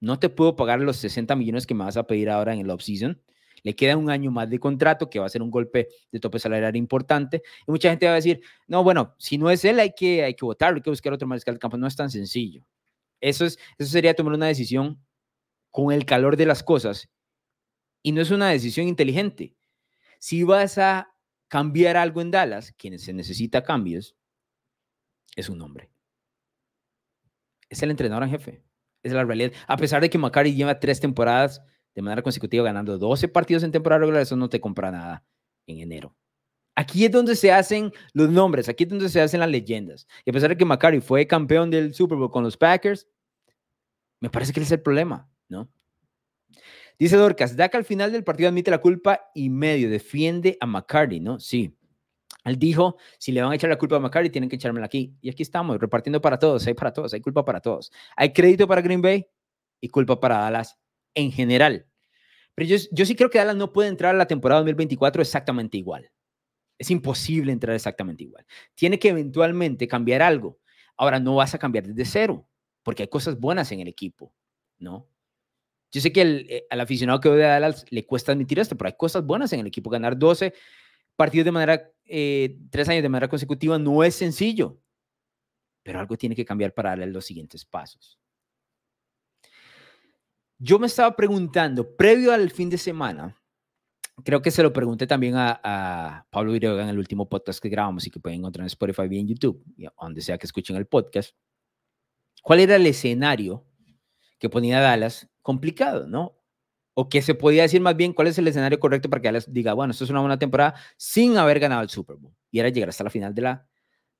no 0.00 0.18
te 0.18 0.28
puedo 0.28 0.56
pagar 0.56 0.80
los 0.80 0.96
60 0.98 1.34
millones 1.36 1.66
que 1.66 1.74
me 1.74 1.84
vas 1.84 1.96
a 1.96 2.06
pedir 2.06 2.30
ahora 2.30 2.54
en 2.54 2.60
el 2.60 2.70
offseason. 2.70 3.20
Le 3.62 3.74
queda 3.74 3.96
un 3.96 4.10
año 4.10 4.30
más 4.30 4.48
de 4.48 4.58
contrato, 4.58 5.08
que 5.10 5.18
va 5.18 5.26
a 5.26 5.28
ser 5.28 5.42
un 5.42 5.50
golpe 5.50 5.88
de 6.10 6.20
tope 6.20 6.38
salarial 6.38 6.76
importante. 6.76 7.42
Y 7.66 7.70
mucha 7.70 7.90
gente 7.90 8.06
va 8.06 8.12
a 8.12 8.16
decir, 8.16 8.40
no, 8.66 8.82
bueno, 8.84 9.14
si 9.18 9.38
no 9.38 9.50
es 9.50 9.64
él, 9.64 9.80
hay 9.80 9.92
que, 9.96 10.24
hay 10.24 10.34
que 10.34 10.44
votarlo, 10.44 10.76
hay 10.76 10.82
que 10.82 10.90
buscar 10.90 11.12
otro 11.12 11.26
mariscal 11.28 11.54
de 11.54 11.60
campo. 11.60 11.76
No 11.76 11.86
es 11.86 11.96
tan 11.96 12.10
sencillo. 12.10 12.64
Eso, 13.20 13.44
es, 13.44 13.58
eso 13.78 13.90
sería 13.90 14.14
tomar 14.14 14.34
una 14.34 14.46
decisión 14.46 15.02
con 15.70 15.92
el 15.92 16.04
calor 16.04 16.36
de 16.36 16.46
las 16.46 16.62
cosas 16.62 17.08
y 18.02 18.12
no 18.12 18.20
es 18.20 18.30
una 18.30 18.48
decisión 18.48 18.88
inteligente. 18.88 19.56
Si 20.18 20.42
vas 20.42 20.78
a 20.78 21.12
cambiar 21.48 21.96
algo 21.96 22.20
en 22.20 22.30
Dallas, 22.30 22.72
quien 22.72 22.98
se 22.98 23.12
necesita 23.12 23.62
cambios, 23.62 24.16
es 25.36 25.48
un 25.48 25.60
hombre. 25.60 25.90
Es 27.68 27.82
el 27.82 27.90
entrenador 27.90 28.24
en 28.24 28.30
jefe. 28.30 28.62
Es 29.02 29.12
la 29.12 29.24
realidad. 29.24 29.52
A 29.66 29.76
pesar 29.76 30.00
de 30.00 30.10
que 30.10 30.18
McCarthy 30.18 30.54
lleva 30.54 30.80
tres 30.80 31.00
temporadas 31.00 31.62
de 31.98 32.02
manera 32.02 32.22
consecutiva 32.22 32.62
ganando 32.62 32.96
12 32.96 33.26
partidos 33.26 33.64
en 33.64 33.72
temporada 33.72 33.98
regular, 33.98 34.22
eso 34.22 34.36
no 34.36 34.48
te 34.48 34.60
compra 34.60 34.92
nada 34.92 35.24
en 35.66 35.80
enero. 35.80 36.14
Aquí 36.76 37.04
es 37.04 37.10
donde 37.10 37.34
se 37.34 37.50
hacen 37.50 37.92
los 38.12 38.30
nombres, 38.30 38.68
aquí 38.68 38.84
es 38.84 38.90
donde 38.90 39.08
se 39.08 39.20
hacen 39.20 39.40
las 39.40 39.48
leyendas. 39.48 40.06
Y 40.24 40.30
a 40.30 40.32
pesar 40.32 40.50
de 40.50 40.56
que 40.56 40.64
McCarthy 40.64 41.00
fue 41.00 41.26
campeón 41.26 41.72
del 41.72 41.92
Super 41.92 42.16
Bowl 42.16 42.30
con 42.30 42.44
los 42.44 42.56
Packers, 42.56 43.08
me 44.20 44.30
parece 44.30 44.52
que 44.52 44.60
ese 44.60 44.66
es 44.68 44.78
el 44.78 44.80
problema, 44.80 45.28
¿no? 45.48 45.68
Dice 47.00 47.16
Dorcas, 47.16 47.56
Dak 47.56 47.74
al 47.74 47.84
final 47.84 48.12
del 48.12 48.22
partido 48.22 48.48
admite 48.48 48.70
la 48.70 48.78
culpa 48.78 49.32
y 49.34 49.50
medio 49.50 49.90
defiende 49.90 50.56
a 50.60 50.66
McCarthy, 50.66 51.18
¿no? 51.18 51.40
Sí. 51.40 51.76
Él 52.44 52.60
dijo, 52.60 52.96
si 53.18 53.32
le 53.32 53.42
van 53.42 53.50
a 53.50 53.56
echar 53.56 53.70
la 53.70 53.76
culpa 53.76 53.96
a 53.96 53.98
McCarthy, 53.98 54.30
tienen 54.30 54.48
que 54.48 54.54
echármela 54.54 54.86
aquí. 54.86 55.16
Y 55.20 55.30
aquí 55.30 55.42
estamos, 55.42 55.80
repartiendo 55.80 56.20
para 56.20 56.38
todos, 56.38 56.64
hay 56.64 56.74
para 56.74 56.92
todos, 56.92 57.12
hay 57.12 57.20
culpa 57.20 57.44
para 57.44 57.60
todos. 57.60 57.90
Hay 58.16 58.32
crédito 58.32 58.68
para 58.68 58.82
Green 58.82 59.02
Bay 59.02 59.26
y 59.80 59.88
culpa 59.88 60.20
para 60.20 60.38
Dallas 60.38 60.78
en 61.18 61.32
general. 61.32 61.87
Pero 62.58 62.76
yo, 62.90 63.06
sí 63.06 63.14
creo 63.14 63.30
que 63.30 63.38
Dallas 63.38 63.54
no 63.54 63.72
puede 63.72 63.88
entrar 63.88 64.16
a 64.16 64.18
la 64.18 64.26
temporada 64.26 64.62
2024 64.62 65.22
exactamente 65.22 65.76
igual. 65.76 66.10
Es 66.76 66.90
imposible 66.90 67.52
entrar 67.52 67.76
exactamente 67.76 68.24
igual. 68.24 68.44
Tiene 68.74 68.98
que 68.98 69.10
eventualmente 69.10 69.86
cambiar 69.86 70.22
algo. 70.22 70.58
Ahora, 70.96 71.20
no 71.20 71.36
vas 71.36 71.54
a 71.54 71.58
cambiar 71.60 71.86
desde 71.86 72.04
cero, 72.04 72.48
porque 72.82 73.04
hay 73.04 73.08
cosas 73.08 73.38
buenas 73.38 73.70
en 73.70 73.78
el 73.78 73.86
equipo, 73.86 74.34
¿no? 74.76 75.08
Yo 75.92 76.00
sé 76.00 76.10
que 76.10 76.22
eh, 76.22 76.66
al 76.68 76.80
aficionado 76.80 77.20
que 77.20 77.28
ve 77.28 77.44
a 77.44 77.50
Dallas 77.50 77.86
le 77.90 78.04
cuesta 78.04 78.32
admitir 78.32 78.58
esto, 78.58 78.76
pero 78.76 78.88
hay 78.88 78.96
cosas 78.96 79.24
buenas 79.24 79.52
en 79.52 79.60
el 79.60 79.68
equipo. 79.68 79.88
Ganar 79.88 80.18
12 80.18 80.52
partidos 81.14 81.44
de 81.44 81.52
manera, 81.52 81.92
eh, 82.06 82.58
tres 82.70 82.88
años 82.88 83.04
de 83.04 83.08
manera 83.08 83.28
consecutiva 83.28 83.78
no 83.78 84.02
es 84.02 84.16
sencillo, 84.16 84.80
pero 85.84 86.00
algo 86.00 86.16
tiene 86.16 86.34
que 86.34 86.44
cambiar 86.44 86.74
para 86.74 86.90
darle 86.90 87.06
los 87.06 87.24
siguientes 87.24 87.64
pasos. 87.64 88.18
Yo 90.58 90.78
me 90.80 90.88
estaba 90.88 91.14
preguntando, 91.14 91.96
previo 91.96 92.32
al 92.32 92.50
fin 92.50 92.68
de 92.68 92.78
semana, 92.78 93.36
creo 94.24 94.42
que 94.42 94.50
se 94.50 94.62
lo 94.62 94.72
pregunté 94.72 95.06
también 95.06 95.34
a, 95.36 96.26
Pablo 96.30 96.52
Viroga 96.52 96.82
en 96.82 96.88
el 96.88 96.98
último 96.98 97.28
podcast 97.28 97.60
que 97.60 97.68
grabamos 97.68 98.06
y 98.06 98.10
que 98.10 98.18
pueden 98.18 98.40
encontrar 98.40 98.64
en 98.64 98.66
Spotify 98.66 99.02
y 99.08 99.20
en 99.20 99.28
YouTube, 99.28 99.62
donde 100.00 100.20
sea 100.20 100.36
que 100.36 100.46
escuchen 100.46 100.76
el 100.76 100.86
podcast. 100.86 101.34
¿Cuál 102.42 102.60
era 102.60 102.76
el 102.76 102.86
escenario 102.86 103.64
que 104.38 104.48
ponía 104.48 104.80
Dallas 104.80 105.28
complicado, 105.42 106.06
no? 106.06 106.36
O 106.94 107.08
que 107.08 107.22
se 107.22 107.36
podía 107.36 107.62
decir 107.62 107.80
más 107.80 107.96
bien 107.96 108.12
cuál 108.12 108.26
es 108.26 108.36
el 108.38 108.48
escenario 108.48 108.80
correcto 108.80 109.08
para 109.08 109.22
que 109.22 109.28
Dallas 109.28 109.52
diga, 109.52 109.74
bueno, 109.74 109.92
esto 109.92 110.04
es 110.04 110.10
una 110.10 110.20
buena 110.20 110.38
temporada 110.38 110.74
sin 110.96 111.36
haber 111.36 111.60
ganado 111.60 111.82
el 111.82 111.88
Super 111.88 112.16
Bowl. 112.16 112.34
Y 112.50 112.58
era 112.58 112.68
llegar 112.68 112.88
hasta 112.88 113.04
la 113.04 113.10
final 113.10 113.32
de 113.32 113.42
la, 113.42 113.68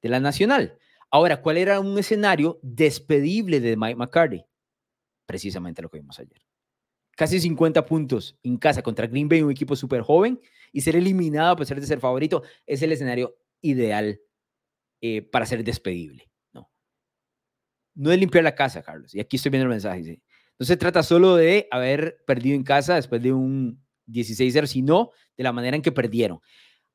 de 0.00 0.08
la 0.08 0.20
Nacional. 0.20 0.78
Ahora, 1.10 1.40
¿cuál 1.40 1.56
era 1.56 1.80
un 1.80 1.98
escenario 1.98 2.60
despedible 2.62 3.58
de 3.60 3.76
Mike 3.76 3.96
McCarthy? 3.96 4.44
Precisamente 5.28 5.82
lo 5.82 5.90
que 5.90 5.98
vimos 5.98 6.18
ayer 6.18 6.40
casi 7.18 7.40
50 7.40 7.84
puntos 7.84 8.38
en 8.44 8.56
casa 8.56 8.80
contra 8.80 9.08
Green 9.08 9.28
Bay, 9.28 9.42
un 9.42 9.50
equipo 9.50 9.74
súper 9.74 10.02
joven, 10.02 10.40
y 10.72 10.82
ser 10.82 10.94
eliminado 10.94 11.50
a 11.50 11.56
pesar 11.56 11.80
de 11.80 11.84
ser 11.84 11.98
favorito, 11.98 12.44
es 12.64 12.80
el 12.80 12.92
escenario 12.92 13.36
ideal 13.60 14.20
eh, 15.00 15.22
para 15.22 15.44
ser 15.44 15.64
despedible. 15.64 16.30
¿no? 16.52 16.70
no 17.96 18.12
es 18.12 18.20
limpiar 18.20 18.44
la 18.44 18.54
casa, 18.54 18.84
Carlos, 18.84 19.12
y 19.16 19.18
aquí 19.18 19.34
estoy 19.34 19.50
viendo 19.50 19.64
el 19.64 19.70
mensaje. 19.70 20.22
No 20.60 20.64
se 20.64 20.76
trata 20.76 21.02
solo 21.02 21.34
de 21.34 21.66
haber 21.72 22.22
perdido 22.24 22.54
en 22.54 22.62
casa 22.62 22.94
después 22.94 23.20
de 23.20 23.32
un 23.32 23.84
16-0, 24.06 24.66
sino 24.68 25.10
de 25.36 25.42
la 25.42 25.52
manera 25.52 25.74
en 25.74 25.82
que 25.82 25.90
perdieron. 25.90 26.38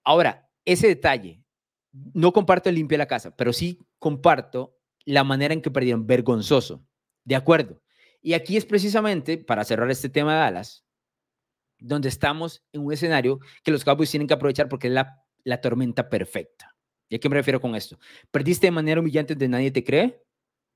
Ahora, 0.06 0.50
ese 0.63 0.88
detalle, 0.88 1.43
no 1.91 2.32
comparto 2.32 2.69
el 2.69 2.76
limpiar 2.76 3.00
la 3.00 3.08
casa, 3.08 3.36
pero 3.36 3.52
sí 3.52 3.78
comparto 4.00 4.80
la 5.04 5.26
manera 5.26 5.54
en 5.54 5.62
que 5.62 5.69
perdieron, 5.69 6.08
vergonzoso. 6.08 6.88
De 7.26 7.36
acuerdo, 7.36 7.83
y 8.23 8.33
aquí 8.33 8.55
es 8.55 8.65
precisamente, 8.65 9.38
para 9.38 9.65
cerrar 9.65 9.91
este 9.91 10.09
tema 10.09 10.33
de 10.33 10.39
Dallas, 10.39 10.86
donde 11.77 12.07
estamos 12.07 12.63
en 12.71 12.81
un 12.86 12.93
escenario 12.93 13.39
que 13.63 13.71
los 13.71 13.83
Cowboys 13.83 14.09
tienen 14.09 14.27
que 14.27 14.33
aprovechar 14.33 14.69
porque 14.69 14.88
es 14.88 14.93
la, 14.93 15.21
la 15.43 15.59
tormenta 15.59 16.09
perfecta. 16.09 16.73
¿Y 17.09 17.15
a 17.15 17.19
qué 17.19 17.27
me 17.27 17.36
refiero 17.36 17.59
con 17.59 17.75
esto? 17.75 17.99
Perdiste 18.31 18.67
de 18.67 18.71
manera 18.71 19.01
humillante 19.01 19.33
donde 19.36 19.49
nadie 19.49 19.71
te 19.71 19.83
cree, 19.83 20.23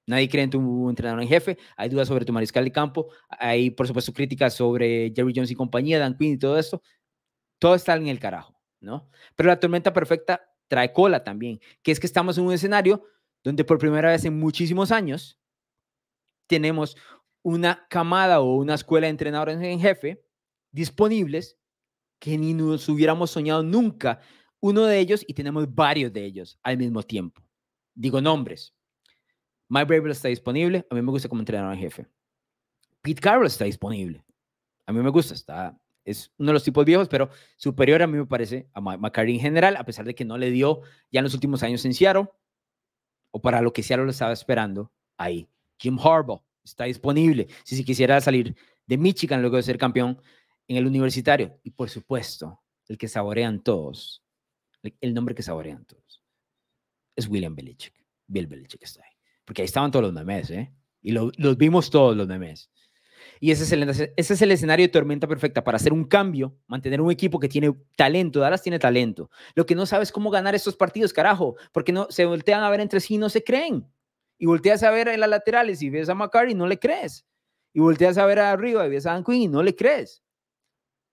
nadie 0.05 0.27
cree 0.27 0.43
en 0.43 0.49
tu 0.49 0.89
entrenador 0.89 1.21
en 1.21 1.29
jefe, 1.29 1.57
hay 1.77 1.88
dudas 1.88 2.10
sobre 2.10 2.25
tu 2.25 2.33
mariscal 2.33 2.65
de 2.65 2.71
campo, 2.73 3.07
hay 3.29 3.71
por 3.71 3.88
supuesto 3.88 4.12
críticas 4.12 4.53
sobre 4.53 5.13
Jerry 5.15 5.31
Jones 5.33 5.49
y 5.49 5.55
compañía, 5.55 5.99
Dan 5.99 6.17
Quinn 6.17 6.33
y 6.33 6.38
todo 6.38 6.60
esto. 6.60 6.81
Todo 7.60 7.75
está 7.75 7.95
en 7.95 8.07
el 8.07 8.19
carajo, 8.19 8.62
¿no? 8.81 9.10
Pero 9.38 9.47
la 9.47 9.60
tormenta 9.60 9.93
perfecta 9.93 10.53
trae 10.67 10.91
cola 10.91 11.23
también, 11.23 11.62
que 11.81 11.93
es 11.93 11.99
que 11.99 12.07
estamos 12.07 12.38
en 12.38 12.43
un 12.43 12.53
escenario 12.53 13.05
donde 13.41 13.63
por 13.63 13.77
primera 13.77 14.10
vez 14.10 14.25
en 14.25 14.38
muchísimos 14.38 14.91
años 14.91 15.39
tenemos 16.47 16.97
una 17.43 17.88
camada 17.89 18.41
o 18.41 18.56
una 18.56 18.76
escuela 18.76 19.08
de 19.08 19.12
entrenadores 19.12 19.62
en 19.62 19.80
jefe 19.80 20.23
disponibles 20.71 21.58
que 22.19 22.38
ni 22.38 22.54
nos 22.54 22.88
hubiéramos 22.89 23.32
soñado 23.32 23.63
nunca 23.63 24.19
uno 24.60 24.86
de 24.86 25.00
ellos 25.00 25.23
y 25.28 25.34
tenemos 25.34 25.73
varios 25.73 26.12
de 26.12 26.26
ellos 26.26 26.60
al 26.63 26.78
mismo 26.78 27.04
tiempo. 27.04 27.41
Digo 27.93 28.21
nombres. 28.21 28.73
Mike 29.69 29.86
Bravel 29.86 30.12
está 30.12 30.28
disponible. 30.30 30.86
A 30.89 30.95
mí 30.95 31.02
me 31.02 31.12
gusta 31.12 31.30
como 31.30 31.41
entrenador 31.41 31.73
en 31.73 31.80
jefe. 31.80 32.08
Pete 33.02 33.21
Carroll 33.21 33.47
está 33.47 33.65
disponible. 33.65 34.23
A 34.86 34.93
mí 34.93 35.02
me 35.02 35.10
gusta. 35.10 35.34
Está, 35.34 35.80
es 36.06 36.32
uno 36.38 36.47
de 36.47 36.54
los 36.54 36.63
tipos 36.63 36.86
viejos, 36.86 37.08
pero 37.10 37.30
superior 37.58 38.02
a 38.02 38.08
mí 38.08 38.17
me 38.17 38.26
parece 38.26 38.69
a 38.73 38.82
McCarthy 38.82 39.34
en 39.36 39.39
general, 39.41 39.76
a 39.76 39.84
pesar 39.84 40.06
de 40.06 40.15
que 40.15 40.26
no 40.26 40.38
le 40.38 40.52
dio 40.52 40.82
ya 41.12 41.19
en 41.19 41.26
los 41.26 41.34
últimos 41.34 41.63
años 41.63 41.84
en 41.86 41.93
Seattle 41.93 42.30
o 43.32 43.41
para 43.41 43.62
lo 43.62 43.73
que 43.73 43.84
Seattle 43.84 44.06
lo 44.06 44.12
estaba 44.12 44.32
esperando 44.32 44.91
ahí. 45.17 45.50
Jim 45.78 46.00
Harbaugh 46.00 46.46
está 46.71 46.86
disponible 46.86 47.47
si 47.63 47.75
se 47.75 47.84
quisiera 47.84 48.19
salir 48.21 48.56
de 48.86 48.97
Michigan 48.97 49.41
luego 49.41 49.58
de 49.58 49.63
ser 49.63 49.77
campeón 49.77 50.21
en 50.67 50.77
el 50.77 50.86
universitario. 50.86 51.60
Y 51.63 51.71
por 51.71 51.89
supuesto, 51.89 52.62
el 52.88 52.97
que 52.97 53.08
saborean 53.08 53.62
todos, 53.62 54.23
el 55.01 55.13
nombre 55.13 55.36
que 55.36 55.43
saborean 55.43 55.86
todos, 55.86 56.23
es 57.15 57.27
William 57.27 57.56
Belichick. 57.56 57.93
Bill 58.27 58.47
Belichick 58.47 58.84
está 58.84 59.01
ahí. 59.03 59.12
Porque 59.45 59.62
ahí 59.62 59.65
estaban 59.65 59.91
todos 59.91 60.03
los 60.03 60.13
memes, 60.13 60.49
¿eh? 60.51 60.73
Y 61.01 61.12
los 61.12 61.58
vimos 61.58 61.89
todos 61.89 62.15
los 62.15 62.27
memes. 62.27 62.69
Y 63.39 63.51
ese 63.51 63.63
es, 63.63 63.71
el, 63.71 63.84
ese 63.89 64.13
es 64.15 64.41
el 64.41 64.51
escenario 64.51 64.86
de 64.86 64.91
tormenta 64.91 65.27
perfecta 65.27 65.63
para 65.63 65.77
hacer 65.77 65.93
un 65.93 66.06
cambio, 66.06 66.58
mantener 66.67 67.01
un 67.01 67.12
equipo 67.12 67.39
que 67.39 67.47
tiene 67.47 67.73
talento. 67.95 68.39
Dallas 68.39 68.62
tiene 68.62 68.80
talento. 68.80 69.30
Lo 69.56 69.65
que 69.65 69.75
no 69.75 69.86
sabes 69.86 70.12
cómo 70.12 70.30
ganar 70.30 70.56
estos 70.56 70.75
partidos, 70.75 71.13
carajo, 71.13 71.56
porque 71.71 71.91
no 71.91 72.08
se 72.10 72.25
voltean 72.25 72.63
a 72.63 72.69
ver 72.69 72.80
entre 72.80 72.99
sí 72.99 73.15
y 73.15 73.17
no 73.17 73.30
se 73.30 73.43
creen. 73.43 73.88
Y 74.38 74.45
volteas 74.45 74.84
a 74.84 74.91
ver 74.91 75.08
en 75.08 75.19
las 75.19 75.30
laterales 75.30 75.82
y 75.82 75.89
ves 75.89 76.10
a 76.10 76.15
McCarty 76.15 76.52
y 76.52 76.56
no 76.56 76.67
le 76.67 76.78
crees. 76.80 77.26
Y 77.73 77.80
volteas 77.80 78.17
a 78.17 78.26
ver 78.26 78.39
arriba 78.39 78.86
y 78.86 78.89
ves 78.89 79.06
a 79.06 79.13
Dan 79.13 79.23
Quinn 79.23 79.41
y 79.41 79.47
no 79.47 79.63
le 79.63 79.76
crees. 79.76 80.23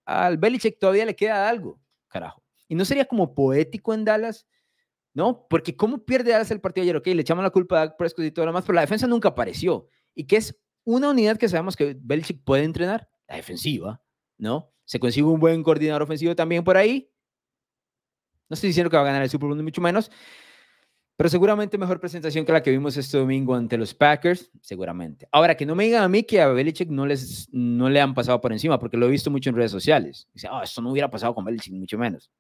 Al 0.04 0.36
Belichick 0.36 0.78
todavía 0.78 1.04
le 1.04 1.16
queda 1.16 1.48
algo, 1.48 1.80
carajo. 2.08 2.42
Y 2.68 2.74
no 2.74 2.84
sería 2.84 3.04
como 3.06 3.34
poético 3.34 3.94
en 3.94 4.04
Dallas, 4.04 4.46
¿no? 5.14 5.46
Porque 5.48 5.76
¿cómo 5.76 6.04
pierde 6.04 6.32
Dallas 6.32 6.50
el 6.50 6.60
partido 6.60 6.82
ayer? 6.82 6.96
Ok, 6.96 7.06
le 7.06 7.22
echamos 7.22 7.42
la 7.42 7.50
culpa 7.50 7.82
a 7.82 7.96
Prescott 7.96 8.24
y 8.24 8.30
todo 8.30 8.44
lo 8.44 8.52
demás, 8.52 8.64
pero 8.64 8.74
la 8.74 8.82
defensa 8.82 9.06
nunca 9.06 9.28
apareció. 9.28 9.88
Y 10.14 10.26
que 10.26 10.36
es 10.36 10.58
una 10.84 11.10
unidad 11.10 11.38
que 11.38 11.48
sabemos 11.48 11.76
que 11.76 11.96
Belichick 11.98 12.44
puede 12.44 12.64
entrenar, 12.64 13.08
la 13.28 13.36
defensiva, 13.36 14.02
¿no? 14.36 14.72
Se 14.84 15.00
consigue 15.00 15.26
un 15.26 15.40
buen 15.40 15.62
coordinador 15.62 16.02
ofensivo 16.02 16.36
también 16.36 16.62
por 16.62 16.76
ahí. 16.76 17.10
No 18.48 18.54
estoy 18.54 18.68
diciendo 18.68 18.90
que 18.90 18.96
va 18.96 19.02
a 19.02 19.06
ganar 19.06 19.22
el 19.22 19.30
Super 19.30 19.48
Bowl, 19.48 19.56
ni 19.56 19.62
mucho 19.62 19.80
menos, 19.80 20.10
pero 21.16 21.28
seguramente 21.28 21.78
mejor 21.78 22.00
presentación 22.00 22.44
que 22.44 22.52
la 22.52 22.62
que 22.62 22.72
vimos 22.72 22.96
este 22.96 23.16
domingo 23.18 23.54
ante 23.54 23.78
los 23.78 23.94
Packers, 23.94 24.50
seguramente. 24.60 25.28
Ahora, 25.30 25.56
que 25.56 25.64
no 25.64 25.76
me 25.76 25.84
digan 25.84 26.02
a 26.02 26.08
mí 26.08 26.24
que 26.24 26.40
a 26.40 26.48
Belichick 26.48 26.88
no, 26.88 27.06
les, 27.06 27.48
no 27.52 27.88
le 27.88 28.00
han 28.00 28.14
pasado 28.14 28.40
por 28.40 28.52
encima, 28.52 28.80
porque 28.80 28.96
lo 28.96 29.06
he 29.06 29.10
visto 29.10 29.30
mucho 29.30 29.50
en 29.50 29.56
redes 29.56 29.70
sociales. 29.70 30.28
Dice, 30.34 30.48
oh, 30.50 30.62
esto 30.62 30.82
no 30.82 30.90
hubiera 30.90 31.08
pasado 31.08 31.32
con 31.34 31.44
Belichick, 31.44 31.72
mucho 31.72 31.96
menos. 31.98 32.32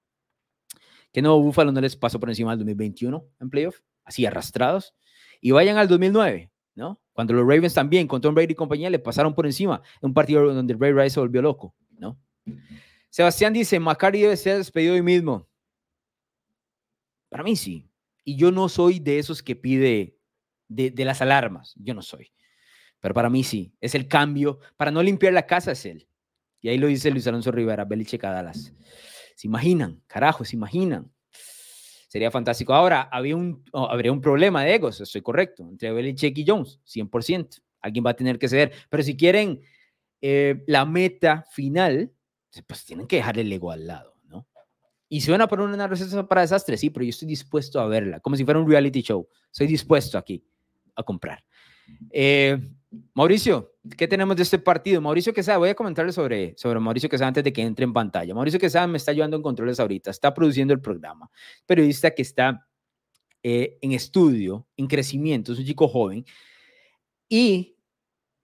Que 1.12 1.22
no, 1.22 1.40
Buffalo 1.40 1.70
no 1.70 1.80
les 1.80 1.94
pasó 1.94 2.18
por 2.18 2.28
encima 2.28 2.50
al 2.50 2.58
2021 2.58 3.24
en 3.40 3.50
playoff, 3.50 3.78
así 4.04 4.26
arrastrados. 4.26 4.92
Y 5.40 5.52
vayan 5.52 5.76
al 5.76 5.86
2009, 5.86 6.50
¿no? 6.74 7.00
Cuando 7.12 7.32
los 7.34 7.46
Ravens 7.46 7.74
también, 7.74 8.08
con 8.08 8.20
Tom 8.20 8.34
Brady 8.34 8.52
y 8.52 8.56
compañía, 8.56 8.90
le 8.90 8.98
pasaron 8.98 9.34
por 9.34 9.46
encima 9.46 9.82
en 10.02 10.08
un 10.08 10.14
partido 10.14 10.52
donde 10.52 10.74
Ray 10.74 10.92
Rice 10.92 11.10
se 11.10 11.20
volvió 11.20 11.42
loco, 11.42 11.76
¿no? 11.96 12.18
Sebastián 13.08 13.52
dice, 13.52 13.78
McCarthy 13.78 14.22
debe 14.22 14.36
ser 14.36 14.56
despedido 14.56 14.94
hoy 14.94 15.02
mismo. 15.02 15.48
Para 17.28 17.44
mí 17.44 17.54
sí. 17.54 17.88
Y 18.24 18.36
yo 18.36 18.50
no 18.50 18.68
soy 18.68 18.98
de 18.98 19.18
esos 19.18 19.42
que 19.42 19.54
pide 19.54 20.16
de, 20.68 21.04
las 21.04 21.20
alarmas. 21.20 21.74
Yo 21.76 21.94
no 21.94 22.02
soy. 22.02 22.32
Pero 23.00 23.14
para 23.14 23.30
mí 23.30 23.44
sí. 23.44 23.74
Es 23.80 23.94
el 23.94 24.08
cambio. 24.08 24.58
Para 24.76 24.90
no 24.90 25.02
limpiar 25.02 25.32
la 25.32 25.46
casa 25.46 25.72
es 25.72 25.84
él. 25.84 26.08
Y 26.60 26.70
ahí 26.70 26.78
lo 26.78 26.86
dice 26.86 27.10
Luis 27.10 27.26
Alonso 27.26 27.52
Rivera, 27.52 27.84
Belichick 27.84 28.22
Dallas. 28.22 28.72
¿Se 29.36 29.46
imaginan? 29.46 30.02
Carajo, 30.06 30.44
¿se 30.44 30.56
imaginan? 30.56 31.12
Sería 32.08 32.30
fantástico. 32.30 32.72
Ahora, 32.72 33.10
oh, 33.72 33.88
habría 33.90 34.12
un 34.12 34.20
problema 34.20 34.62
de 34.62 34.76
egos, 34.76 35.00
estoy 35.00 35.20
correcto, 35.20 35.64
entre 35.68 35.92
Belichick 35.92 36.38
y 36.38 36.44
Jones, 36.46 36.80
100%. 36.86 37.60
Alguien 37.80 38.06
va 38.06 38.10
a 38.10 38.14
tener 38.14 38.38
que 38.38 38.48
ceder. 38.48 38.72
Pero 38.88 39.02
si 39.02 39.16
quieren 39.16 39.60
eh, 40.20 40.62
la 40.68 40.86
meta 40.86 41.44
final, 41.50 42.12
pues 42.66 42.84
tienen 42.84 43.06
que 43.06 43.16
dejar 43.16 43.38
el 43.38 43.52
ego 43.52 43.72
al 43.72 43.88
lado, 43.88 44.13
Y 45.14 45.20
suena 45.20 45.46
por 45.46 45.60
una 45.60 45.86
receta 45.86 46.26
para 46.26 46.40
desastre, 46.40 46.76
sí, 46.76 46.90
pero 46.90 47.04
yo 47.04 47.10
estoy 47.10 47.28
dispuesto 47.28 47.78
a 47.78 47.86
verla, 47.86 48.18
como 48.18 48.34
si 48.34 48.44
fuera 48.44 48.58
un 48.58 48.68
reality 48.68 49.00
show. 49.00 49.28
Soy 49.52 49.68
dispuesto 49.68 50.18
aquí 50.18 50.44
a 50.96 51.04
comprar. 51.04 51.44
Eh, 52.10 52.58
Mauricio, 53.14 53.76
¿qué 53.96 54.08
tenemos 54.08 54.34
de 54.34 54.42
este 54.42 54.58
partido? 54.58 55.00
Mauricio 55.00 55.32
Quesada, 55.32 55.58
voy 55.58 55.68
a 55.68 55.76
comentarle 55.76 56.10
sobre, 56.10 56.54
sobre 56.58 56.80
Mauricio 56.80 57.08
Quesada 57.08 57.28
antes 57.28 57.44
de 57.44 57.52
que 57.52 57.62
entre 57.62 57.84
en 57.84 57.92
pantalla. 57.92 58.34
Mauricio 58.34 58.58
Quesada 58.58 58.88
me 58.88 58.96
está 58.96 59.12
ayudando 59.12 59.36
en 59.36 59.44
controles 59.44 59.78
ahorita, 59.78 60.10
está 60.10 60.34
produciendo 60.34 60.74
el 60.74 60.80
programa. 60.80 61.30
Periodista 61.64 62.10
que 62.10 62.22
está 62.22 62.66
eh, 63.40 63.78
en 63.82 63.92
estudio, 63.92 64.66
en 64.76 64.88
crecimiento, 64.88 65.52
es 65.52 65.60
un 65.60 65.64
chico 65.64 65.86
joven. 65.86 66.24
Y 67.28 67.76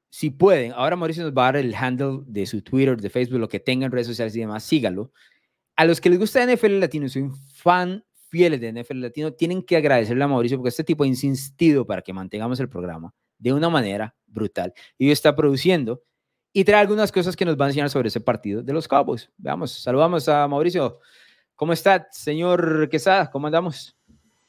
si 0.08 0.30
pueden, 0.30 0.70
ahora 0.70 0.94
Mauricio 0.94 1.24
nos 1.24 1.32
va 1.32 1.48
a 1.48 1.52
dar 1.52 1.56
el 1.56 1.74
handle 1.74 2.20
de 2.26 2.46
su 2.46 2.62
Twitter, 2.62 2.96
de 2.96 3.10
Facebook, 3.10 3.40
lo 3.40 3.48
que 3.48 3.58
tenga 3.58 3.86
en 3.86 3.90
redes 3.90 4.06
sociales 4.06 4.36
y 4.36 4.38
demás, 4.38 4.62
sígalo. 4.62 5.10
A 5.76 5.84
los 5.84 6.00
que 6.00 6.10
les 6.10 6.18
gusta 6.18 6.44
NFL 6.44 6.80
Latino, 6.80 7.08
soy 7.08 7.22
un 7.22 7.36
fan 7.36 8.04
fieles 8.30 8.60
de 8.60 8.72
NFL 8.72 9.00
Latino, 9.00 9.32
tienen 9.32 9.62
que 9.62 9.76
agradecerle 9.76 10.22
a 10.22 10.28
Mauricio 10.28 10.56
porque 10.56 10.68
este 10.68 10.84
tipo 10.84 11.04
ha 11.04 11.06
insistido 11.06 11.84
para 11.84 12.00
que 12.00 12.12
mantengamos 12.12 12.60
el 12.60 12.68
programa 12.68 13.12
de 13.38 13.52
una 13.52 13.68
manera 13.68 14.14
brutal. 14.26 14.72
Y 14.96 15.10
está 15.10 15.34
produciendo 15.34 16.02
y 16.52 16.64
trae 16.64 16.80
algunas 16.80 17.10
cosas 17.12 17.36
que 17.36 17.44
nos 17.44 17.56
van 17.56 17.66
a 17.66 17.70
enseñar 17.70 17.90
sobre 17.90 18.08
ese 18.08 18.20
partido 18.20 18.62
de 18.62 18.72
los 18.72 18.86
Cowboys. 18.86 19.30
Veamos, 19.36 19.82
saludamos 19.82 20.28
a 20.28 20.46
Mauricio. 20.46 21.00
¿Cómo 21.56 21.72
está, 21.72 22.08
señor 22.10 22.88
Quesada? 22.88 23.30
¿Cómo 23.30 23.46
andamos? 23.46 23.96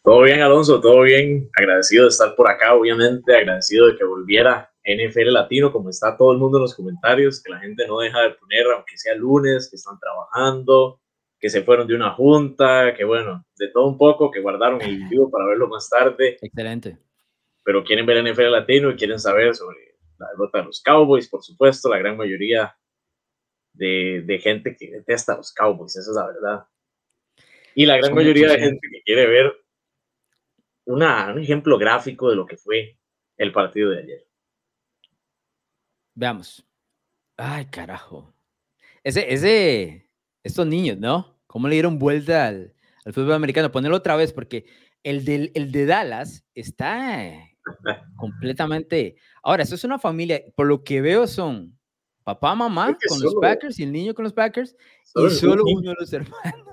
Todo 0.03 0.21
bien, 0.21 0.41
Alonso, 0.41 0.79
todo 0.79 1.01
bien. 1.01 1.49
Agradecido 1.55 2.05
de 2.05 2.09
estar 2.09 2.35
por 2.35 2.49
acá, 2.49 2.73
obviamente, 2.73 3.35
agradecido 3.35 3.87
de 3.87 3.97
que 3.97 4.03
volviera 4.03 4.71
NFL 4.83 5.31
Latino, 5.31 5.71
como 5.71 5.89
está 5.89 6.17
todo 6.17 6.31
el 6.31 6.39
mundo 6.39 6.57
en 6.57 6.63
los 6.63 6.75
comentarios, 6.75 7.41
que 7.43 7.51
la 7.51 7.59
gente 7.59 7.85
no 7.87 7.99
deja 7.99 8.21
de 8.21 8.31
poner, 8.31 8.65
aunque 8.75 8.97
sea 8.97 9.13
lunes, 9.15 9.69
que 9.69 9.75
están 9.75 9.99
trabajando, 9.99 11.00
que 11.41 11.49
se 11.49 11.63
fueron 11.63 11.87
de 11.87 11.95
una 11.95 12.11
junta, 12.11 12.93
que 12.95 13.03
bueno, 13.03 13.43
de 13.57 13.67
todo 13.67 13.87
un 13.87 13.97
poco, 13.97 14.31
que 14.31 14.39
guardaron 14.39 14.81
el 14.81 15.09
vivo 15.09 15.29
para 15.29 15.47
verlo 15.47 15.67
más 15.67 15.89
tarde. 15.89 16.37
Excelente 16.41 16.97
pero 17.63 17.83
quieren 17.83 18.05
ver 18.05 18.23
NFL 18.23 18.51
Latino 18.51 18.91
y 18.91 18.95
quieren 18.95 19.19
saber 19.19 19.55
sobre 19.55 19.95
la 20.17 20.29
derrota 20.29 20.59
de 20.59 20.65
los 20.65 20.81
Cowboys, 20.81 21.27
por 21.27 21.43
supuesto, 21.43 21.89
la 21.89 21.97
gran 21.97 22.17
mayoría 22.17 22.75
de, 23.73 24.23
de 24.25 24.39
gente 24.39 24.75
que 24.75 24.91
detesta 24.91 25.33
a 25.33 25.37
los 25.37 25.53
Cowboys, 25.53 25.95
esa 25.95 26.11
es 26.11 26.15
la 26.15 26.27
verdad. 26.27 26.65
Y 27.73 27.85
la 27.85 27.97
gran 27.97 28.13
mayoría 28.13 28.49
de 28.49 28.59
gente 28.59 28.87
que 28.91 29.01
quiere 29.03 29.27
ver 29.27 29.53
una, 30.85 31.31
un 31.33 31.39
ejemplo 31.39 31.77
gráfico 31.77 32.29
de 32.29 32.35
lo 32.35 32.45
que 32.45 32.57
fue 32.57 32.99
el 33.37 33.51
partido 33.51 33.91
de 33.91 33.99
ayer. 33.99 34.27
Veamos. 36.13 36.67
Ay, 37.37 37.65
carajo. 37.67 38.35
Ese, 39.03 39.33
ese, 39.33 40.10
estos 40.43 40.67
niños, 40.67 40.97
¿no? 40.97 41.37
¿Cómo 41.47 41.67
le 41.67 41.75
dieron 41.75 41.99
vuelta 41.99 42.47
al, 42.47 42.73
al 43.05 43.13
fútbol 43.13 43.33
americano? 43.33 43.71
Ponerlo 43.71 43.97
otra 43.97 44.15
vez, 44.15 44.33
porque 44.33 44.65
el 45.03 45.25
de, 45.25 45.51
el 45.53 45.71
de 45.71 45.85
Dallas 45.85 46.45
está 46.55 47.33
completamente. 48.17 49.15
Ahora, 49.43 49.63
eso 49.63 49.75
es 49.75 49.83
una 49.83 49.99
familia, 49.99 50.41
por 50.55 50.67
lo 50.67 50.83
que 50.83 51.01
veo 51.01 51.27
son 51.27 51.77
papá, 52.23 52.55
mamá 52.55 52.97
con 53.07 53.21
los 53.21 53.35
Packers 53.35 53.79
y 53.79 53.83
el 53.83 53.91
niño 53.91 54.13
con 54.13 54.23
los 54.23 54.33
Packers 54.33 54.75
y 55.15 55.29
solo 55.31 55.63
uno 55.65 55.89
de 55.89 55.95
los 55.99 56.13
hermanos 56.13 56.65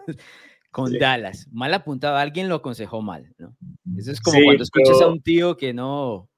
con 0.71 0.93
Dallas. 0.93 1.49
Mal 1.51 1.73
apuntado, 1.75 2.17
alguien 2.17 2.49
lo 2.49 2.57
aconsejó 2.57 3.03
mal, 3.03 3.35
¿no? 3.39 3.57
Eso 3.97 4.13
es 4.13 4.21
como 4.21 4.39
cuando 4.45 4.63
escuchas 4.63 5.01
a 5.01 5.09
un 5.09 5.21
tío 5.21 5.57
que 5.57 5.73
no... 5.73 6.29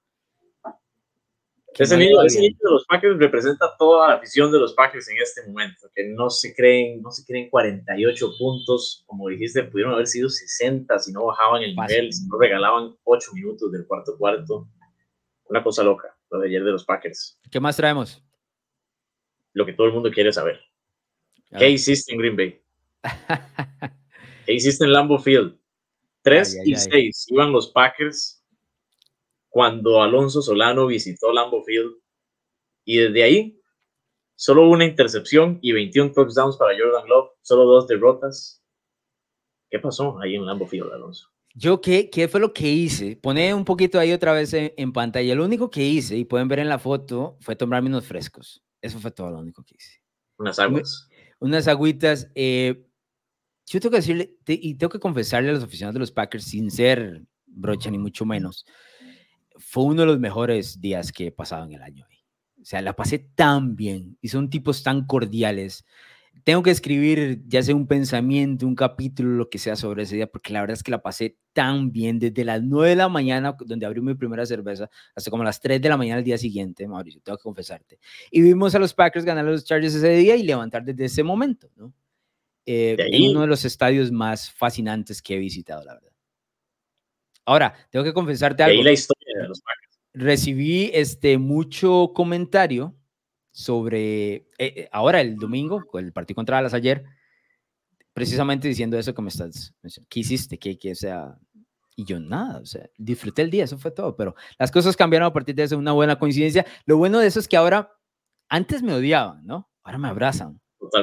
ese, 1.78 1.96
niño, 1.96 2.22
ese 2.22 2.40
niño, 2.40 2.56
de 2.60 2.70
los 2.70 2.84
Packers 2.86 3.18
representa 3.18 3.74
toda 3.78 4.08
la 4.08 4.14
afición 4.14 4.50
de 4.50 4.58
los 4.58 4.74
Packers 4.74 5.08
en 5.08 5.16
este 5.22 5.46
momento, 5.46 5.88
que 5.94 6.08
no 6.08 6.28
se 6.30 6.54
creen, 6.54 7.00
no 7.00 7.10
se 7.10 7.24
creen 7.24 7.48
48 7.48 8.32
puntos, 8.38 9.04
como 9.06 9.28
dijiste, 9.28 9.64
pudieron 9.64 9.94
haber 9.94 10.06
sido 10.06 10.28
60 10.28 10.98
si 10.98 11.12
no 11.12 11.26
bajaban 11.26 11.62
el 11.62 11.74
nivel, 11.74 12.12
si 12.12 12.26
no 12.28 12.38
regalaban 12.38 12.94
8 13.04 13.30
minutos 13.34 13.72
del 13.72 13.86
cuarto 13.86 14.16
cuarto. 14.18 14.68
Una 15.48 15.62
cosa 15.62 15.82
loca, 15.82 16.16
lo 16.30 16.38
de 16.38 16.48
ayer 16.48 16.62
de 16.62 16.72
los 16.72 16.84
Packers. 16.84 17.38
¿Qué 17.50 17.58
más 17.58 17.76
traemos? 17.76 18.22
Lo 19.52 19.66
que 19.66 19.72
todo 19.72 19.86
el 19.86 19.92
mundo 19.92 20.10
quiere 20.10 20.32
saber. 20.32 20.60
¿Qué 21.58 21.68
hiciste 21.70 22.12
en 22.12 22.18
Green 22.18 22.36
Bay? 22.36 22.62
¿Qué 24.46 24.54
hiciste 24.54 24.84
en 24.84 24.92
Lambeau 24.92 25.18
Field? 25.18 25.58
3 26.22 26.60
y 26.64 26.74
6 26.76 27.26
iban 27.30 27.50
los 27.50 27.70
Packers 27.72 28.39
cuando 29.50 30.00
Alonso 30.02 30.40
Solano 30.40 30.86
visitó 30.86 31.32
Lambeau 31.32 31.62
Field 31.64 31.96
y 32.84 32.98
desde 32.98 33.22
ahí 33.22 33.60
solo 34.36 34.68
una 34.68 34.86
intercepción 34.86 35.58
y 35.60 35.72
21 35.72 36.12
touchdowns 36.12 36.56
para 36.56 36.78
Jordan 36.78 37.06
Love, 37.08 37.30
solo 37.42 37.64
dos 37.64 37.86
derrotas. 37.86 38.64
¿Qué 39.68 39.78
pasó 39.78 40.18
ahí 40.20 40.36
en 40.36 40.46
Lambeau 40.46 40.68
Field, 40.68 40.92
Alonso? 40.92 41.28
Yo, 41.54 41.80
¿qué, 41.80 42.08
¿qué 42.10 42.28
fue 42.28 42.40
lo 42.40 42.52
que 42.52 42.68
hice? 42.68 43.16
Pone 43.16 43.52
un 43.52 43.64
poquito 43.64 43.98
ahí 43.98 44.12
otra 44.12 44.32
vez 44.32 44.54
en, 44.54 44.92
pantalla. 44.92 45.34
Lo 45.34 45.44
único 45.44 45.68
que 45.68 45.84
hice, 45.84 46.16
y 46.16 46.24
pueden 46.24 46.48
ver 46.48 46.60
en 46.60 46.68
la 46.68 46.78
foto, 46.78 47.36
fue 47.40 47.56
tomarme 47.56 47.88
unos 47.88 48.06
frescos. 48.06 48.62
Eso 48.80 49.00
fue 49.00 49.10
todo 49.10 49.30
lo 49.30 49.40
único 49.40 49.64
que 49.64 49.74
hice. 49.76 50.00
Unas 50.38 50.58
aguas. 50.60 51.08
Unas 51.40 51.66
agüitas. 51.66 52.30
Eh, 52.34 52.86
yo 53.66 53.80
tengo 53.80 53.90
que 53.90 53.98
decirle, 53.98 54.38
y 54.46 54.74
tengo 54.76 54.90
que 54.90 55.00
confesarle 55.00 55.50
a 55.50 55.52
los 55.52 55.64
aficionados 55.64 55.94
de 55.94 56.00
los 56.00 56.12
Packers, 56.12 56.44
sin 56.44 56.70
ser 56.70 57.24
brocha 57.46 57.90
ni 57.90 57.98
mucho 57.98 58.24
menos, 58.24 58.64
fue 59.60 59.84
uno 59.84 60.02
de 60.02 60.06
los 60.06 60.18
mejores 60.18 60.80
días 60.80 61.12
que 61.12 61.28
he 61.28 61.32
pasado 61.32 61.64
en 61.64 61.72
el 61.72 61.82
año. 61.82 62.06
O 62.60 62.64
sea, 62.64 62.82
la 62.82 62.94
pasé 62.94 63.18
tan 63.18 63.76
bien 63.76 64.18
y 64.20 64.28
son 64.28 64.50
tipos 64.50 64.82
tan 64.82 65.06
cordiales 65.06 65.84
tengo 66.44 66.62
que 66.62 66.70
escribir 66.70 67.42
ya 67.46 67.62
sea 67.62 67.74
un 67.74 67.86
pensamiento, 67.86 68.66
un 68.66 68.74
capítulo, 68.74 69.30
lo 69.30 69.50
que 69.50 69.58
sea 69.58 69.76
sobre 69.76 70.04
ese 70.04 70.16
día, 70.16 70.26
porque 70.26 70.52
la 70.52 70.60
verdad 70.60 70.74
es 70.74 70.82
que 70.82 70.90
la 70.90 71.02
pasé 71.02 71.36
tan 71.52 71.92
bien 71.92 72.18
desde 72.18 72.44
las 72.44 72.62
9 72.62 72.90
de 72.90 72.96
la 72.96 73.08
mañana, 73.08 73.56
donde 73.64 73.86
abrí 73.86 74.00
mi 74.00 74.14
primera 74.14 74.46
cerveza, 74.46 74.88
hasta 75.14 75.30
como 75.30 75.44
las 75.44 75.60
3 75.60 75.80
de 75.80 75.88
la 75.88 75.96
mañana 75.96 76.18
al 76.18 76.24
día 76.24 76.38
siguiente, 76.38 76.86
Mauricio, 76.86 77.20
tengo 77.22 77.36
que 77.36 77.42
confesarte. 77.42 77.98
Y 78.30 78.40
vimos 78.42 78.74
a 78.74 78.78
los 78.78 78.94
Packers 78.94 79.24
ganar 79.24 79.44
los 79.44 79.64
Chargers 79.64 79.94
ese 79.94 80.10
día 80.10 80.36
y 80.36 80.42
levantar 80.42 80.84
desde 80.84 81.04
ese 81.04 81.22
momento, 81.22 81.68
¿no? 81.76 81.92
Eh, 82.66 82.96
en 82.98 83.30
uno 83.30 83.40
de 83.40 83.46
los 83.46 83.64
estadios 83.64 84.12
más 84.12 84.50
fascinantes 84.50 85.20
que 85.20 85.34
he 85.34 85.38
visitado, 85.38 85.82
la 85.84 85.94
verdad. 85.94 86.12
Ahora, 87.46 87.74
tengo 87.90 88.04
que 88.04 88.12
confesarte 88.12 88.62
algo. 88.62 88.82
la 88.82 88.92
historia. 88.92 89.19
Recibí 90.12 90.90
este, 90.92 91.38
mucho 91.38 92.12
comentario 92.14 92.96
sobre, 93.52 94.46
eh, 94.58 94.88
ahora 94.92 95.20
el 95.20 95.36
domingo, 95.36 95.84
el 95.94 96.12
partido 96.12 96.36
contra 96.36 96.56
Dallas 96.56 96.74
ayer, 96.74 97.04
precisamente 98.12 98.68
diciendo 98.68 98.98
eso 98.98 99.14
que 99.14 99.22
me 99.22 99.28
estás, 99.28 99.74
¿qué 100.08 100.20
hiciste? 100.20 100.58
¿Qué, 100.58 100.78
qué, 100.78 100.94
sea, 100.94 101.38
y 101.96 102.04
yo 102.04 102.18
nada, 102.18 102.60
o 102.60 102.66
sea, 102.66 102.88
disfruté 102.96 103.42
el 103.42 103.50
día, 103.50 103.64
eso 103.64 103.78
fue 103.78 103.90
todo, 103.90 104.16
pero 104.16 104.34
las 104.58 104.70
cosas 104.70 104.96
cambiaron 104.96 105.26
a 105.26 105.32
partir 105.32 105.54
de 105.54 105.64
eso, 105.64 105.78
una 105.78 105.92
buena 105.92 106.18
coincidencia. 106.18 106.66
Lo 106.86 106.96
bueno 106.96 107.18
de 107.18 107.26
eso 107.26 107.40
es 107.40 107.48
que 107.48 107.56
ahora, 107.56 107.92
antes 108.48 108.82
me 108.82 108.94
odiaban, 108.94 109.44
¿no? 109.44 109.70
Ahora 109.82 109.98
me 109.98 110.08
abrazan. 110.08 110.60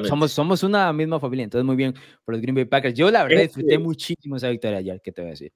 Somos, 0.08 0.32
somos 0.32 0.64
una 0.64 0.91
misma 0.91 1.20
familia, 1.20 1.43
entonces 1.43 1.66
muy 1.66 1.76
bien 1.76 1.93
por 2.26 2.34
los 2.34 2.41
Green 2.41 2.55
Bay 2.55 2.66
Packers. 2.66 2.95
Yo 2.95 3.12
la 3.12 3.24
verdad 3.24 3.43
disfruté 3.43 3.78
muchísimo 3.78 4.36
esa 4.36 4.49
victoria 4.49 4.80
ayer, 4.80 4.99
¿qué 5.03 5.12
te 5.12 5.22
voy 5.22 5.30
a 5.30 5.32
decir? 5.32 5.53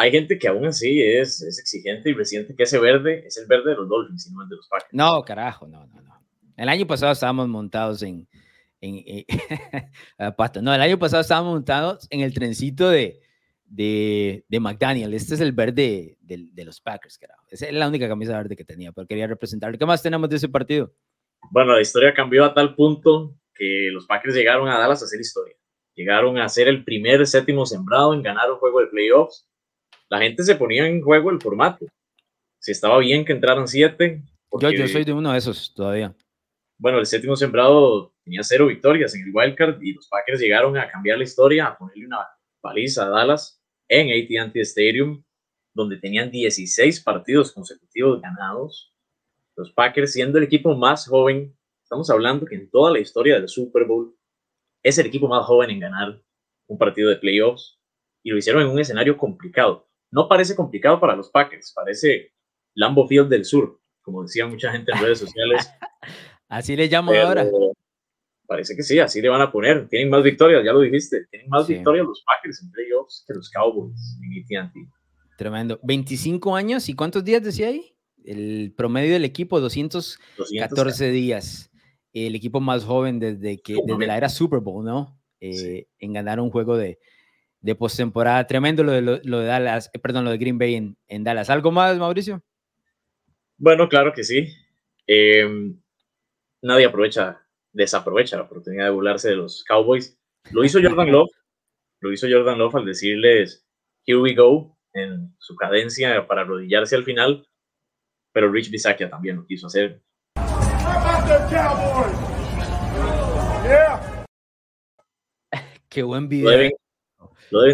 Hay 0.00 0.12
gente 0.12 0.38
que 0.38 0.46
aún 0.46 0.64
así 0.64 1.02
es, 1.02 1.42
es 1.42 1.58
exigente 1.58 2.08
y 2.08 2.12
resiente 2.12 2.54
que 2.54 2.62
ese 2.62 2.78
verde 2.78 3.26
es 3.26 3.36
el 3.36 3.48
verde 3.48 3.70
de 3.70 3.76
los 3.76 3.88
Dolphins 3.88 4.28
y 4.28 4.32
no 4.32 4.44
el 4.44 4.48
de 4.48 4.54
los 4.54 4.68
Packers. 4.68 4.92
No, 4.92 5.22
carajo, 5.22 5.66
no, 5.66 5.84
no, 5.88 6.00
no. 6.00 6.22
El 6.56 6.68
año 6.68 6.86
pasado 6.86 7.10
estábamos 7.10 7.48
montados 7.48 8.00
en, 8.04 8.28
en, 8.80 9.02
en 9.04 9.24
no, 10.62 10.72
el 10.72 10.80
año 10.80 11.00
pasado 11.00 11.20
estábamos 11.20 11.52
montados 11.52 12.06
en 12.10 12.20
el 12.20 12.32
trencito 12.32 12.88
de, 12.88 13.20
de, 13.64 14.44
de 14.48 14.60
McDaniel. 14.60 15.14
Este 15.14 15.34
es 15.34 15.40
el 15.40 15.50
verde 15.50 16.16
de, 16.20 16.48
de, 16.52 16.64
los 16.64 16.80
Packers, 16.80 17.18
carajo. 17.18 17.44
Esa 17.50 17.66
es 17.66 17.72
la 17.72 17.88
única 17.88 18.06
camisa 18.06 18.36
verde 18.36 18.54
que 18.54 18.64
tenía, 18.64 18.92
pero 18.92 19.08
quería 19.08 19.26
representar. 19.26 19.76
¿Qué 19.76 19.84
más 19.84 20.00
tenemos 20.00 20.30
de 20.30 20.36
ese 20.36 20.48
partido? 20.48 20.92
Bueno, 21.50 21.72
la 21.72 21.80
historia 21.80 22.14
cambió 22.14 22.44
a 22.44 22.54
tal 22.54 22.76
punto 22.76 23.34
que 23.52 23.88
los 23.92 24.06
Packers 24.06 24.36
llegaron 24.36 24.68
a 24.68 24.78
Dallas 24.78 25.02
a 25.02 25.06
hacer 25.06 25.18
historia. 25.18 25.56
Llegaron 25.96 26.38
a 26.38 26.48
ser 26.48 26.68
el 26.68 26.84
primer 26.84 27.26
séptimo 27.26 27.66
sembrado 27.66 28.14
en 28.14 28.22
ganar 28.22 28.48
un 28.48 28.58
juego 28.58 28.78
de 28.78 28.86
playoffs. 28.86 29.47
La 30.10 30.20
gente 30.20 30.42
se 30.42 30.56
ponía 30.56 30.86
en 30.86 31.02
juego 31.02 31.30
el 31.30 31.40
formato. 31.40 31.86
Si 32.58 32.72
estaba 32.72 32.98
bien 32.98 33.24
que 33.24 33.32
entraran 33.32 33.68
siete. 33.68 34.22
yo, 34.60 34.70
yo 34.70 34.88
soy 34.88 35.04
de 35.04 35.12
uno 35.12 35.32
de 35.32 35.38
esos 35.38 35.72
todavía. 35.74 36.14
Bueno, 36.78 36.98
el 36.98 37.06
séptimo 37.06 37.36
sembrado 37.36 38.14
tenía 38.24 38.42
cero 38.42 38.66
victorias 38.66 39.14
en 39.14 39.22
el 39.22 39.34
wildcard 39.34 39.82
y 39.82 39.94
los 39.94 40.08
Packers 40.08 40.40
llegaron 40.40 40.76
a 40.76 40.88
cambiar 40.88 41.18
la 41.18 41.24
historia, 41.24 41.66
a 41.66 41.76
ponerle 41.76 42.06
una 42.06 42.26
paliza 42.60 43.06
a 43.06 43.08
Dallas 43.08 43.60
en 43.88 44.08
AT&T 44.08 44.60
Stadium, 44.60 45.24
donde 45.74 45.96
tenían 45.96 46.30
16 46.30 47.00
partidos 47.02 47.52
consecutivos 47.52 48.20
ganados. 48.20 48.94
Los 49.56 49.72
Packers 49.72 50.12
siendo 50.12 50.38
el 50.38 50.44
equipo 50.44 50.74
más 50.76 51.08
joven, 51.08 51.56
estamos 51.82 52.08
hablando 52.10 52.46
que 52.46 52.54
en 52.54 52.70
toda 52.70 52.92
la 52.92 53.00
historia 53.00 53.34
del 53.34 53.48
Super 53.48 53.84
Bowl 53.84 54.16
es 54.82 54.98
el 54.98 55.06
equipo 55.06 55.26
más 55.26 55.44
joven 55.46 55.70
en 55.70 55.80
ganar 55.80 56.22
un 56.68 56.78
partido 56.78 57.10
de 57.10 57.16
playoffs 57.16 57.78
y 58.22 58.30
lo 58.30 58.38
hicieron 58.38 58.62
en 58.62 58.68
un 58.68 58.78
escenario 58.78 59.16
complicado. 59.16 59.87
No 60.10 60.28
parece 60.28 60.56
complicado 60.56 61.00
para 61.00 61.14
los 61.14 61.30
Packers, 61.30 61.72
parece 61.74 62.32
Lambo 62.74 63.06
Field 63.06 63.28
del 63.28 63.44
Sur, 63.44 63.80
como 64.02 64.22
decía 64.22 64.46
mucha 64.46 64.72
gente 64.72 64.92
en 64.92 65.02
redes 65.02 65.18
sociales. 65.18 65.70
así 66.48 66.76
le 66.76 66.86
llamo 66.86 67.12
ahora. 67.12 67.46
Parece 68.46 68.74
que 68.74 68.82
sí, 68.82 68.98
así 68.98 69.20
le 69.20 69.28
van 69.28 69.42
a 69.42 69.52
poner. 69.52 69.88
Tienen 69.88 70.08
más 70.08 70.22
victorias, 70.22 70.64
ya 70.64 70.72
lo 70.72 70.80
dijiste. 70.80 71.26
Tienen 71.30 71.50
más 71.50 71.68
victorias 71.68 72.06
los 72.06 72.24
Packers 72.24 72.62
en 72.62 72.70
playoffs 72.70 73.24
que 73.26 73.34
los 73.34 73.50
Cowboys 73.50 74.18
en 74.22 74.60
AT&T. 74.62 74.88
Tremendo. 75.36 75.78
25 75.82 76.56
años 76.56 76.88
y 76.88 76.94
cuántos 76.94 77.22
días 77.22 77.42
decía 77.42 77.68
ahí? 77.68 77.94
El 78.24 78.72
promedio 78.74 79.12
del 79.12 79.26
equipo, 79.26 79.60
214 79.60 81.10
días. 81.10 81.70
El 82.14 82.34
equipo 82.34 82.58
más 82.60 82.84
joven 82.84 83.18
desde 83.18 83.60
que 83.60 83.76
desde 83.86 84.06
la 84.06 84.16
era 84.16 84.30
Super 84.30 84.60
Bowl, 84.60 84.82
¿no? 84.82 85.20
Eh, 85.40 85.86
en 85.98 86.14
ganar 86.14 86.40
un 86.40 86.50
juego 86.50 86.76
de, 86.78 86.98
de 87.60 87.74
postemporada. 87.74 88.46
Tremendo 88.46 88.84
lo 88.84 88.92
de, 88.92 89.02
lo, 89.02 89.38
de 89.38 89.46
Dallas, 89.46 89.90
eh, 89.92 89.98
perdón, 89.98 90.24
lo 90.24 90.30
de 90.30 90.38
Green 90.38 90.58
Bay 90.58 90.74
en, 90.74 90.96
en, 91.06 91.24
Dallas. 91.24 91.50
¿Algo 91.50 91.72
más, 91.72 91.98
Mauricio? 91.98 92.42
Bueno, 93.56 93.88
claro 93.88 94.12
que 94.12 94.24
sí. 94.24 94.48
Eh, 95.06 95.72
nadie 96.62 96.86
aprovecha 96.86 97.44
desaprovecha 97.72 98.36
la 98.36 98.44
oportunidad 98.44 98.84
de 98.84 98.90
burlarse 98.90 99.30
de 99.30 99.36
los 99.36 99.64
Cowboys. 99.64 100.18
Lo 100.50 100.64
hizo 100.64 100.80
Jordan 100.82 101.12
Love, 101.12 101.30
lo 102.00 102.12
hizo 102.12 102.26
Jordan 102.30 102.58
Love 102.58 102.76
al 102.76 102.86
decirles 102.86 103.68
here 104.08 104.20
we 104.20 104.34
go 104.34 104.76
en 104.94 105.32
su 105.38 105.54
cadencia 105.54 106.26
para 106.26 106.40
arrodillarse 106.40 106.96
al 106.96 107.04
final, 107.04 107.46
pero 108.32 108.50
Rich 108.50 108.70
Bisaccia 108.70 109.10
también 109.10 109.36
lo 109.36 109.46
quiso 109.46 109.66
hacer. 109.66 110.00
Qué 115.90 116.02
buen 116.02 116.28
video. 116.28 116.50
Lo 116.50 116.56
deben, 116.56 116.72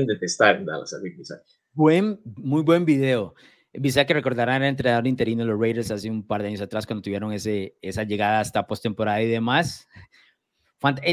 detestar 0.07 0.57
en 0.57 0.67
Dallas 0.67 0.93
a 0.95 0.99
Rich 1.01 1.19
Bisaccia. 1.19 1.61
Buen, 1.73 2.21
muy 2.25 2.63
buen 2.63 2.85
video. 2.85 3.35
Que 3.73 4.15
recordarán 4.15 4.63
el 4.63 4.69
entrenador 4.69 5.07
interino 5.07 5.43
de 5.43 5.51
los 5.51 5.61
Raiders 5.61 5.91
hace 5.91 6.09
un 6.09 6.25
par 6.25 6.43
de 6.43 6.49
años 6.49 6.61
atrás 6.61 6.87
cuando 6.87 7.03
tuvieron 7.03 7.33
ese, 7.33 7.77
esa 7.83 8.05
llegada 8.05 8.39
hasta 8.39 8.67
postemporada 8.67 9.21
y 9.21 9.29
demás. 9.29 9.89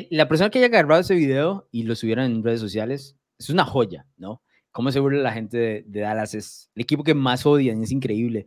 La 0.10 0.28
persona 0.28 0.50
que 0.50 0.60
haya 0.60 0.68
agarrado 0.68 1.02
ese 1.02 1.16
video 1.16 1.68
y 1.72 1.84
lo 1.84 1.96
subieron 1.96 2.26
en 2.26 2.44
redes 2.44 2.60
sociales 2.60 3.16
es 3.40 3.50
una 3.50 3.66
joya, 3.66 4.06
¿no? 4.18 4.44
Cómo 4.72 4.92
se 4.92 5.00
burla 5.00 5.22
la 5.22 5.32
gente 5.32 5.84
de, 5.88 6.00
Dallas. 6.02 6.36
Es 6.36 6.70
el 6.76 6.84
equipo 6.84 7.04
que 7.04 7.16
más 7.16 7.46
odian, 7.46 7.82
es 7.82 7.92
increíble. 7.92 8.46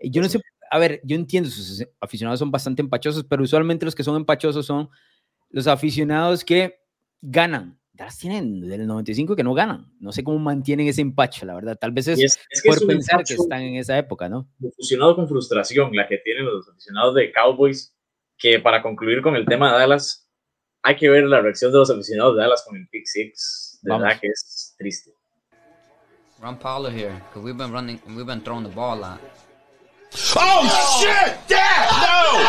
Yo 0.00 0.20
no 0.20 0.28
sé, 0.28 0.40
a 0.70 0.78
ver, 0.78 1.00
yo 1.04 1.16
entiendo, 1.16 1.48
sus 1.48 1.86
aficionados 2.00 2.40
son 2.40 2.50
bastante 2.50 2.82
empachosos, 2.82 3.24
pero 3.24 3.42
usualmente 3.42 3.84
los 3.84 3.94
que 3.94 4.04
son 4.04 4.16
empachosos 4.16 4.66
son 4.66 4.90
los 5.48 5.66
aficionados 5.68 6.44
que 6.44 6.80
ganan, 7.22 7.78
Dallas 7.94 8.18
tienen 8.18 8.60
del 8.60 8.88
95 8.88 9.36
que 9.36 9.44
no 9.44 9.54
ganan. 9.54 9.92
No 10.00 10.10
sé 10.10 10.24
cómo 10.24 10.40
mantienen 10.40 10.88
ese 10.88 11.00
empacho, 11.00 11.46
la 11.46 11.54
verdad. 11.54 11.78
Tal 11.80 11.92
vez 11.92 12.08
es, 12.08 12.40
por 12.64 12.84
pensar 12.86 13.22
que 13.22 13.34
están 13.34 13.62
en 13.62 13.76
esa 13.76 13.96
época, 13.96 14.28
¿no? 14.28 14.48
Fusionado 14.76 15.14
con 15.14 15.28
frustración, 15.28 15.94
la 15.94 16.08
que 16.08 16.18
tienen 16.18 16.44
los 16.44 16.68
aficionados 16.68 17.14
de 17.14 17.30
Cowboys, 17.32 17.96
que 18.36 18.58
para 18.58 18.82
concluir 18.82 19.22
con 19.22 19.36
el 19.36 19.46
tema 19.46 19.72
de 19.72 19.78
Dallas, 19.78 20.28
hay 20.82 20.96
que 20.96 21.08
ver 21.08 21.22
la 21.24 21.40
reacción 21.40 21.70
de 21.70 21.78
los 21.78 21.88
aficionados 21.88 22.34
de 22.34 22.42
Dallas 22.42 22.64
con 22.66 22.76
el 22.76 22.88
pick 22.88 23.06
six. 23.06 23.78
De 23.82 23.92
verdad 23.92 24.18
que 24.20 24.26
es 24.26 24.74
triste. 24.76 25.12
Run 26.42 26.58
Paulo 26.58 26.90
here, 26.90 27.14
because 27.28 27.44
we've 27.44 27.56
been 27.56 27.72
running, 27.72 28.00
we've 28.08 28.26
been 28.26 28.40
throwing 28.42 28.64
the 28.64 28.74
ball 28.74 28.98
a 28.98 29.00
lot. 29.00 29.20
Oh 30.36 31.00
shit! 31.00 31.38
Dad! 31.48 31.90
No! 32.02 32.40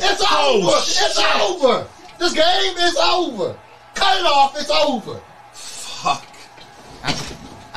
It's 0.00 0.22
over! 0.22 0.66
Oh, 0.66 0.82
it's 0.82 1.18
over! 1.18 1.86
This 2.18 2.32
game 2.32 2.76
is 2.78 2.96
over! 2.96 3.54
Cut 3.98 4.20
it 4.20 4.26
off. 4.26 4.56
It's 4.56 4.70
over. 4.70 5.20
Fuck. 5.52 6.24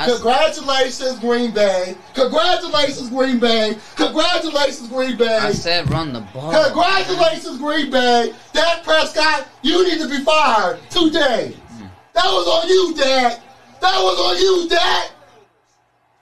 Congratulations, 0.06 1.20
Green 1.20 1.52
Bay. 1.52 1.96
Congratulations, 2.16 3.10
Green 3.10 3.40
Bay. 3.40 3.78
Congratulations, 3.96 4.88
Green 4.90 5.18
Bay. 5.18 5.38
I 5.38 5.52
said 5.52 5.90
run 5.90 6.14
the 6.14 6.22
ball. 6.34 6.52
Congratulations, 6.52 7.58
Green 7.60 7.92
Bay. 7.92 8.34
Dak 8.54 8.84
Prescott, 8.84 9.48
you 9.62 9.84
need 9.84 10.00
to 10.02 10.10
be 10.10 10.24
fired 10.24 10.80
today. 10.90 11.54
Mm. 11.74 11.90
That 12.14 12.26
was 12.26 12.48
on 12.48 12.70
you, 12.70 12.96
Dad. 12.96 13.42
That 13.82 13.98
was 14.02 14.20
on 14.20 14.38
you, 14.42 14.70
Dad. 14.70 15.12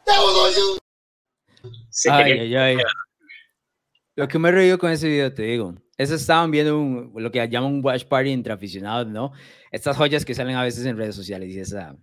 That 0.06 0.20
was 0.20 0.36
on 0.38 0.52
you. 0.58 0.80
Ay, 2.12 2.40
ay, 2.40 2.56
ay. 2.56 2.84
Lo 4.16 4.28
que 4.28 4.40
me 4.40 4.52
reído 4.52 4.78
con 4.78 4.92
ese 4.92 5.08
video, 5.08 5.34
te 5.34 5.44
digo, 5.44 5.76
eso 6.00 6.16
estaban 6.16 6.50
viendo 6.50 6.80
un, 6.80 7.12
lo 7.14 7.30
que 7.30 7.46
llaman 7.50 7.74
un 7.74 7.86
watch 7.86 8.06
party 8.06 8.32
entre 8.32 8.54
aficionados, 8.54 9.06
¿no? 9.08 9.34
Estas 9.70 9.98
joyas 9.98 10.24
que 10.24 10.34
salen 10.34 10.56
a 10.56 10.64
veces 10.64 10.86
en 10.86 10.96
redes 10.96 11.14
sociales 11.14 11.54
y 11.54 11.60
esa... 11.60 11.98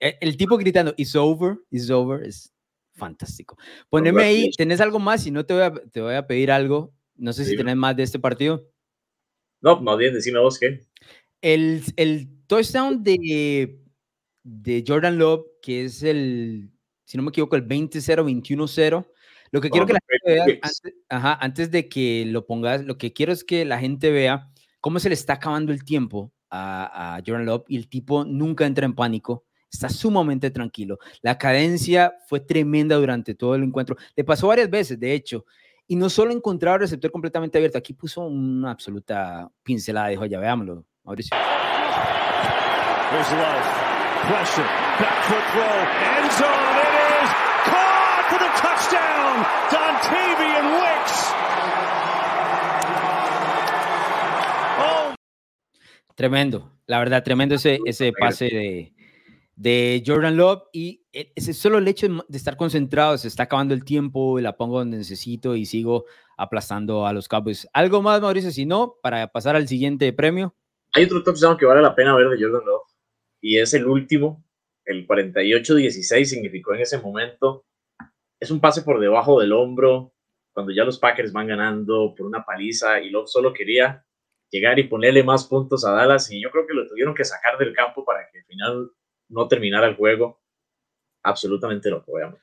E, 0.00 0.16
el, 0.22 0.34
tipo 0.38 0.56
gritando, 0.56 0.94
it's 0.96 1.14
over, 1.14 1.58
it's 1.70 1.90
over, 1.90 2.26
es 2.26 2.54
fantástico. 2.94 3.58
Poneme 3.90 4.22
ahí, 4.22 4.50
¿tenés 4.56 4.80
algo 4.80 4.98
más? 4.98 5.22
Si 5.22 5.30
no, 5.30 5.44
te 5.44 5.52
voy 5.52 5.62
a, 5.62 5.72
te 5.74 6.00
voy 6.00 6.14
a 6.14 6.26
pedir 6.26 6.50
algo. 6.50 6.94
No 7.14 7.34
sé 7.34 7.44
si 7.44 7.54
tenés 7.54 7.76
más 7.76 7.94
de 7.94 8.02
este 8.02 8.18
partido. 8.18 8.66
No, 9.60 9.78
más 9.82 9.98
bien, 9.98 10.14
decime 10.14 10.40
vos 10.40 10.58
qué. 10.58 10.80
El, 11.42 11.82
el 11.96 12.30
touchdown 12.46 13.04
de, 13.04 13.78
de 14.42 14.84
Jordan 14.88 15.18
Love, 15.18 15.44
que 15.60 15.84
es 15.84 16.02
el, 16.02 16.70
si 17.04 17.18
no 17.18 17.24
me 17.24 17.28
equivoco, 17.28 17.56
el 17.56 17.68
20-0, 17.68 18.24
21-0 18.24 19.06
lo 19.52 19.60
que 19.60 19.70
quiero 19.70 19.86
que 19.86 19.92
la 19.92 20.00
gente 20.08 20.32
vea, 20.34 20.58
antes, 20.62 20.94
ajá, 21.08 21.38
antes 21.40 21.70
de 21.70 21.88
que 21.88 22.24
lo 22.26 22.46
pongas, 22.46 22.84
lo 22.84 22.98
que 22.98 23.12
quiero 23.12 23.32
es 23.32 23.44
que 23.44 23.64
la 23.64 23.78
gente 23.78 24.10
vea 24.10 24.50
cómo 24.80 24.98
se 24.98 25.08
le 25.08 25.14
está 25.14 25.34
acabando 25.34 25.72
el 25.72 25.84
tiempo 25.84 26.32
a, 26.50 27.16
a 27.16 27.22
Jordan 27.24 27.46
Love 27.46 27.64
y 27.68 27.76
el 27.76 27.88
tipo 27.88 28.24
nunca 28.24 28.66
entra 28.66 28.86
en 28.86 28.94
pánico, 28.94 29.44
está 29.70 29.88
sumamente 29.88 30.50
tranquilo. 30.50 30.98
La 31.20 31.38
cadencia 31.38 32.14
fue 32.28 32.40
tremenda 32.40 32.96
durante 32.96 33.34
todo 33.34 33.54
el 33.54 33.62
encuentro. 33.62 33.96
Le 34.16 34.24
pasó 34.24 34.48
varias 34.48 34.70
veces, 34.70 34.98
de 34.98 35.12
hecho, 35.14 35.44
y 35.86 35.96
no 35.96 36.08
solo 36.08 36.32
encontraba 36.32 36.76
el 36.76 36.82
receptor 36.82 37.10
completamente 37.10 37.58
abierto, 37.58 37.76
aquí 37.76 37.92
puso 37.92 38.22
una 38.22 38.70
absoluta 38.70 39.50
pincelada, 39.62 40.08
dijo, 40.08 40.24
ya 40.24 40.38
veámoslo, 40.38 40.86
Mauricio. 41.04 41.36
Pressure, 44.22 44.64
back 44.98 45.24
foot 45.26 45.44
throw, 45.52 45.76
end 46.16 46.30
zone, 46.30 46.81
Oh. 54.78 55.14
Tremendo, 56.14 56.72
la 56.86 56.98
verdad, 56.98 57.22
tremendo 57.22 57.54
ese, 57.54 57.78
ese 57.86 58.12
pase 58.12 58.44
de, 58.46 58.92
de 59.56 60.02
Jordan 60.06 60.36
Love 60.36 60.64
y 60.72 61.04
e, 61.12 61.32
ese 61.34 61.52
solo 61.52 61.78
el 61.78 61.88
hecho 61.88 62.08
de 62.28 62.36
estar 62.36 62.56
concentrado, 62.56 63.16
se 63.18 63.28
está 63.28 63.44
acabando 63.44 63.74
el 63.74 63.84
tiempo, 63.84 64.40
la 64.40 64.56
pongo 64.56 64.78
donde 64.78 64.98
necesito 64.98 65.56
y 65.56 65.66
sigo 65.66 66.04
aplastando 66.36 67.06
a 67.06 67.12
los 67.12 67.28
Cowboys. 67.28 67.68
¿Algo 67.72 68.02
más, 68.02 68.20
Mauricio? 68.20 68.50
Si 68.50 68.66
no, 68.66 68.96
para 69.02 69.28
pasar 69.28 69.56
al 69.56 69.68
siguiente 69.68 70.12
premio. 70.12 70.54
Hay 70.94 71.04
otro 71.04 71.22
touchdown 71.22 71.56
que 71.56 71.66
vale 71.66 71.80
la 71.80 71.94
pena 71.94 72.14
ver 72.14 72.28
de 72.28 72.42
Jordan 72.42 72.66
Love 72.66 72.92
y 73.40 73.58
es 73.58 73.74
el 73.74 73.86
último, 73.86 74.44
el 74.84 75.06
48-16 75.06 76.24
significó 76.24 76.74
en 76.74 76.80
ese 76.80 76.98
momento. 76.98 77.64
Es 78.42 78.50
un 78.50 78.60
pase 78.60 78.82
por 78.82 78.98
debajo 78.98 79.38
del 79.38 79.52
hombro, 79.52 80.14
cuando 80.52 80.72
ya 80.72 80.82
los 80.82 80.98
Packers 80.98 81.32
van 81.32 81.46
ganando 81.46 82.12
por 82.12 82.26
una 82.26 82.44
paliza 82.44 82.98
y 82.98 83.08
Love 83.08 83.28
solo 83.28 83.52
quería 83.52 84.04
llegar 84.50 84.80
y 84.80 84.88
ponerle 84.88 85.22
más 85.22 85.44
puntos 85.44 85.84
a 85.86 85.92
Dallas 85.92 86.28
y 86.32 86.42
yo 86.42 86.50
creo 86.50 86.66
que 86.66 86.74
lo 86.74 86.88
tuvieron 86.88 87.14
que 87.14 87.24
sacar 87.24 87.56
del 87.56 87.72
campo 87.72 88.04
para 88.04 88.28
que 88.28 88.40
al 88.40 88.44
final 88.46 88.90
no 89.28 89.46
terminara 89.46 89.86
el 89.86 89.94
juego. 89.94 90.42
Absolutamente 91.22 91.88
loco, 91.88 92.14
veamos. 92.14 92.40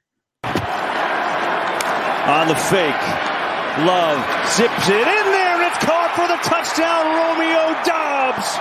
On 2.30 2.48
the 2.48 2.56
fake, 2.56 3.04
Love 3.86 4.24
zips 4.48 4.88
it 4.88 5.06
in 5.06 5.32
there 5.34 5.68
it's 5.68 5.84
caught 5.84 6.16
for 6.16 6.30
the 6.30 6.40
touchdown, 6.48 7.08
Romeo 7.14 7.76
Dobbs. 7.84 8.58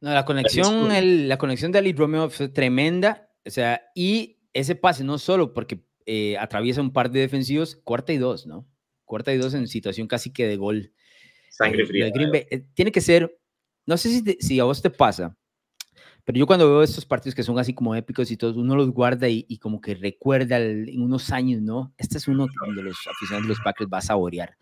No, 0.00 0.12
la 0.12 0.24
conexión, 0.24 0.92
el, 0.92 1.28
la 1.28 1.38
conexión 1.38 1.72
de 1.72 1.78
Ali 1.78 1.92
Romeo 1.92 2.30
fue 2.30 2.48
tremenda. 2.48 3.30
O 3.44 3.50
sea, 3.50 3.82
y 3.94 4.38
ese 4.52 4.74
pase 4.74 5.04
no 5.04 5.18
solo 5.18 5.52
porque 5.52 5.84
eh, 6.06 6.36
atraviesa 6.38 6.80
un 6.80 6.92
par 6.92 7.10
de 7.10 7.20
defensivos, 7.20 7.76
cuarta 7.76 8.12
y 8.12 8.18
dos, 8.18 8.46
¿no? 8.46 8.66
Cuarta 9.04 9.32
y 9.32 9.38
dos 9.38 9.54
en 9.54 9.66
situación 9.66 10.06
casi 10.06 10.32
que 10.32 10.46
de 10.46 10.56
gol. 10.56 10.92
Sangre 11.50 11.86
fría. 11.86 12.08
Eh, 12.08 12.66
tiene 12.74 12.92
que 12.92 13.00
ser, 13.00 13.38
no 13.86 13.96
sé 13.96 14.10
si, 14.10 14.36
si 14.40 14.60
a 14.60 14.64
vos 14.64 14.80
te 14.80 14.90
pasa, 14.90 15.36
pero 16.24 16.38
yo 16.38 16.46
cuando 16.46 16.68
veo 16.68 16.82
estos 16.82 17.06
partidos 17.06 17.34
que 17.34 17.42
son 17.42 17.58
así 17.58 17.72
como 17.72 17.94
épicos 17.94 18.30
y 18.30 18.36
todos, 18.36 18.56
uno 18.56 18.76
los 18.76 18.90
guarda 18.90 19.28
y, 19.30 19.58
como 19.58 19.80
que 19.80 19.94
recuerda 19.94 20.58
en 20.58 21.00
unos 21.00 21.30
años, 21.32 21.62
¿no? 21.62 21.94
Este 21.96 22.18
es 22.18 22.28
uno 22.28 22.46
donde 22.66 22.82
los 22.82 22.98
aficionados 23.06 23.44
de 23.44 23.48
los 23.48 23.60
Packers 23.60 23.90
va 23.90 23.98
a 23.98 24.02
saborear 24.02 24.54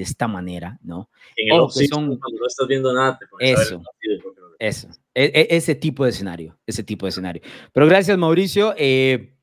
de 0.00 0.04
esta 0.04 0.26
manera, 0.26 0.78
¿no? 0.82 1.10
En 1.36 1.54
el 1.54 1.70
son, 1.70 2.16
cuando 2.16 2.40
no 2.40 2.46
estás 2.46 2.66
viendo 2.66 2.90
nada, 2.90 3.18
te 3.18 3.26
eso, 3.52 3.82
eso, 4.58 4.88
e, 5.14 5.24
e, 5.24 5.54
ese 5.54 5.74
tipo 5.74 6.04
de 6.04 6.10
escenario, 6.10 6.58
ese 6.66 6.82
tipo 6.82 7.04
de 7.04 7.10
escenario. 7.10 7.42
Pero 7.70 7.86
gracias, 7.86 8.16
Mauricio, 8.16 8.72
eh, 8.78 9.34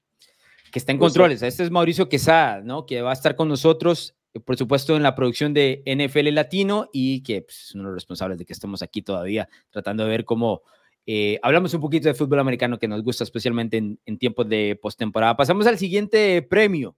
que 0.72 0.80
está 0.80 0.94
en 0.94 0.98
controles. 0.98 1.44
Este 1.44 1.62
es 1.62 1.70
Mauricio 1.70 2.10
Quesada, 2.10 2.62
¿no? 2.62 2.88
Que 2.88 3.04
va 3.04 3.12
a 3.12 3.14
estar 3.14 3.36
con 3.36 3.50
nosotros, 3.50 4.16
eh, 4.34 4.40
por 4.40 4.58
supuesto, 4.58 4.96
en 4.96 5.04
la 5.04 5.14
producción 5.14 5.54
de 5.54 5.84
NFL 5.86 6.34
Latino 6.34 6.90
y 6.92 7.22
que 7.22 7.44
pues, 7.44 7.66
es 7.66 7.76
uno 7.76 7.84
de 7.84 7.90
los 7.90 7.96
responsables 7.98 8.40
de 8.40 8.46
que 8.46 8.54
estemos 8.54 8.82
aquí 8.82 9.04
todavía 9.04 9.48
tratando 9.70 10.06
de 10.06 10.10
ver 10.10 10.26
cómo 10.26 10.64
eh, 11.06 11.38
hablamos 11.44 11.72
un 11.76 11.82
poquito 11.82 12.08
de 12.08 12.16
fútbol 12.16 12.40
americano 12.40 12.80
que 12.80 12.88
nos 12.88 13.04
gusta 13.04 13.24
especialmente 13.24 13.78
en, 13.78 14.00
en 14.08 14.18
tiempos 14.18 14.50
de 14.50 14.76
postemporada. 14.82 15.38
Pasamos 15.38 15.68
al 15.68 15.78
siguiente 15.78 16.42
premio, 16.42 16.96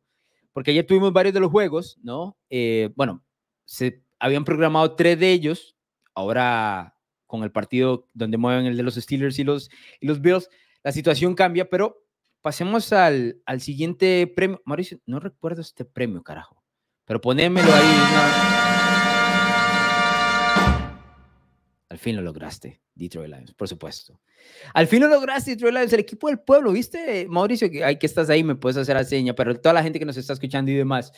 porque 0.54 0.72
ayer 0.72 0.86
tuvimos 0.86 1.12
varios 1.12 1.34
de 1.34 1.42
los 1.42 1.52
juegos, 1.52 2.00
¿no? 2.02 2.38
bueno, 2.96 3.22
se 3.70 4.02
habían 4.18 4.46
programado 4.46 4.96
tres 4.96 5.20
de 5.20 5.32
ellos, 5.32 5.78
ahora 6.16 6.98
con 7.28 7.44
el 7.44 7.52
partido 7.52 8.10
donde 8.16 8.36
mueven 8.36 8.66
el 8.66 8.76
de 8.76 8.82
los 8.82 8.96
Steelers 8.96 9.38
y 9.38 9.44
los, 9.44 9.70
y 10.00 10.08
los 10.08 10.22
Bills, 10.22 10.50
la 10.84 10.92
situación 10.92 11.36
cambia, 11.36 11.70
pero 11.70 12.04
pasemos 12.42 12.92
al, 12.94 13.40
al 13.46 13.62
siguiente 13.62 14.26
premio. 14.26 14.60
Mauricio, 14.66 15.00
no 15.06 15.20
recuerdo 15.20 15.62
este 15.62 15.86
premio, 15.86 16.24
carajo, 16.24 16.64
pero 17.06 17.22
ponémelo 17.22 17.72
ahí. 17.72 17.96
Al 21.90 21.98
fin 22.00 22.16
lo 22.16 22.24
lograste, 22.24 22.82
Detroit 22.96 23.30
Lions, 23.30 23.54
por 23.54 23.68
supuesto. 23.68 24.20
Al 24.74 24.88
fin 24.88 25.02
lo 25.02 25.08
lograste, 25.08 25.52
Detroit 25.52 25.76
Lions, 25.76 25.94
el 25.94 26.00
equipo 26.00 26.28
del 26.28 26.40
pueblo, 26.40 26.72
¿viste, 26.72 27.28
Mauricio? 27.30 27.70
Que, 27.70 28.00
que 28.00 28.06
estás 28.08 28.32
ahí, 28.32 28.44
me 28.44 28.56
puedes 28.56 28.78
hacer 28.78 28.96
la 28.96 29.04
seña, 29.04 29.36
pero 29.36 29.62
toda 29.62 29.74
la 29.74 29.84
gente 29.84 30.00
que 30.00 30.06
nos 30.06 30.18
está 30.18 30.34
escuchando 30.34 30.72
y 30.72 30.74
demás. 30.74 31.14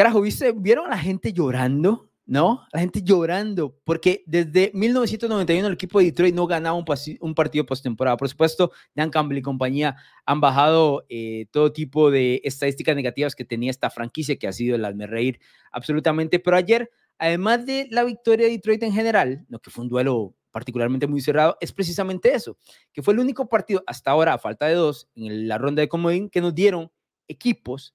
Carajo, 0.00 0.22
¿viste? 0.22 0.52
¿Vieron 0.56 0.86
a 0.86 0.88
la 0.88 0.98
gente 0.98 1.30
llorando? 1.30 2.10
¿No? 2.24 2.66
La 2.72 2.80
gente 2.80 3.02
llorando, 3.02 3.78
porque 3.84 4.24
desde 4.26 4.70
1991 4.72 5.66
el 5.66 5.74
equipo 5.74 5.98
de 5.98 6.06
Detroit 6.06 6.34
no 6.34 6.46
ganaba 6.46 6.74
un, 6.74 6.86
un 7.20 7.34
partido 7.34 7.66
postemporada. 7.66 8.16
Por 8.16 8.26
supuesto, 8.30 8.72
Dan 8.94 9.10
Campbell 9.10 9.36
y 9.36 9.42
compañía 9.42 9.96
han 10.24 10.40
bajado 10.40 11.04
eh, 11.10 11.48
todo 11.50 11.70
tipo 11.74 12.10
de 12.10 12.40
estadísticas 12.44 12.96
negativas 12.96 13.34
que 13.34 13.44
tenía 13.44 13.70
esta 13.70 13.90
franquicia, 13.90 14.38
que 14.38 14.48
ha 14.48 14.54
sido 14.54 14.74
el 14.74 14.98
reír 15.06 15.38
absolutamente. 15.70 16.38
Pero 16.38 16.56
ayer, 16.56 16.90
además 17.18 17.66
de 17.66 17.86
la 17.90 18.02
victoria 18.02 18.46
de 18.46 18.52
Detroit 18.52 18.82
en 18.84 18.94
general, 18.94 19.44
lo 19.50 19.58
que 19.58 19.68
fue 19.68 19.84
un 19.84 19.90
duelo 19.90 20.34
particularmente 20.50 21.08
muy 21.08 21.20
cerrado, 21.20 21.58
es 21.60 21.74
precisamente 21.74 22.34
eso, 22.34 22.56
que 22.94 23.02
fue 23.02 23.12
el 23.12 23.20
único 23.20 23.50
partido 23.50 23.84
hasta 23.86 24.12
ahora, 24.12 24.32
a 24.32 24.38
falta 24.38 24.64
de 24.64 24.76
dos, 24.76 25.10
en 25.14 25.46
la 25.46 25.58
ronda 25.58 25.82
de 25.82 25.90
comodín, 25.90 26.30
que 26.30 26.40
nos 26.40 26.54
dieron 26.54 26.90
equipos, 27.28 27.94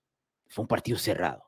fue 0.49 0.61
un 0.61 0.67
partido 0.67 0.99
cerrado 0.99 1.45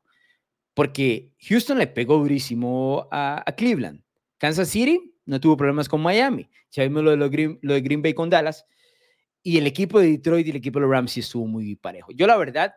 porque 0.77 1.33
Houston 1.39 1.79
le 1.79 1.87
pegó 1.87 2.19
durísimo 2.19 3.07
a, 3.09 3.43
Cleveland. 3.57 4.03
Kansas 4.37 4.69
City 4.69 5.11
no 5.25 5.39
tuvo 5.39 5.57
problemas 5.57 5.89
con 5.89 6.03
Miami. 6.03 6.47
Ya 6.69 6.83
vimos 6.83 7.03
lo 7.03 7.09
de, 7.09 7.17
lo, 7.17 7.31
Green, 7.31 7.57
lo 7.63 7.73
de 7.73 7.81
Green 7.81 8.03
Bay 8.03 8.13
con 8.13 8.29
Dallas. 8.29 8.63
Y 9.41 9.57
el 9.57 9.65
equipo 9.65 9.99
de 9.99 10.11
Detroit 10.11 10.45
y 10.45 10.51
el 10.51 10.57
equipo 10.57 10.77
de 10.77 10.85
los 10.85 10.91
Rams 10.91 11.13
sí 11.13 11.21
estuvo 11.21 11.47
muy 11.47 11.75
parejo. 11.77 12.11
Yo, 12.11 12.27
la 12.27 12.37
verdad, 12.37 12.75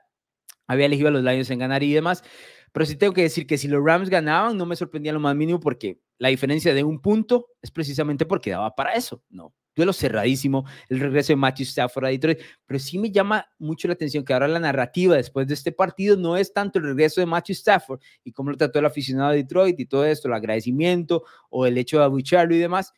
había 0.67 0.87
elegido 0.87 1.09
a 1.09 1.11
los 1.11 1.23
Lions 1.23 1.51
en 1.51 1.59
ganar 1.59 1.83
y 1.83 1.93
demás. 1.93 2.25
Pero 2.73 2.87
sí 2.87 2.97
tengo 2.97 3.13
que 3.13 3.21
decir 3.21 3.47
que 3.47 3.59
si 3.59 3.69
los 3.69 3.85
Rams 3.85 4.09
ganaban, 4.09 4.57
no 4.57 4.65
me 4.65 4.77
sorprendía 4.77 5.13
lo 5.13 5.21
más 5.21 5.37
mínimo 5.37 5.61
porque 5.61 6.01
la 6.17 6.31
diferencia 6.31 6.73
de 6.73 6.83
un 6.83 7.03
punto 7.03 7.49
es 7.61 7.71
precisamente 7.71 8.25
porque 8.25 8.49
daba 8.49 8.75
para 8.75 8.95
eso. 8.95 9.23
No, 9.29 9.53
duelo 9.81 9.93
cerradísimo, 9.93 10.65
el 10.89 11.01
regreso 11.01 11.33
de 11.33 11.37
Matthew 11.37 11.65
Stafford 11.65 12.05
a 12.05 12.09
Detroit, 12.09 12.39
pero 12.67 12.79
sí 12.79 12.99
me 12.99 13.11
llama 13.11 13.47
mucho 13.59 13.89
la 13.89 13.95
atención 13.95 14.25
que 14.25 14.33
ahora 14.33 14.47
la 14.47 14.61
narrativa 14.61 15.17
después 15.17 15.47
de 15.47 15.55
este 15.55 15.73
partido 15.73 16.17
no 16.17 16.37
es 16.37 16.53
tanto 16.53 16.79
el 16.79 16.85
regreso 16.85 17.21
de 17.21 17.27
Matthew 17.27 17.55
Stafford 17.55 18.01
y 18.23 18.33
cómo 18.33 18.51
lo 18.51 18.57
trató 18.57 18.79
el 18.79 18.87
aficionado 18.87 19.31
de 19.31 19.39
Detroit 19.39 19.81
y 19.81 19.87
todo 19.87 20.05
esto, 20.05 20.29
el 20.29 20.35
agradecimiento 20.35 21.25
o 21.49 21.67
el 21.67 21.79
hecho 21.79 21.99
de 21.99 22.05
abucharlo 22.05 22.55
y 22.55 22.59
demás, 22.59 22.93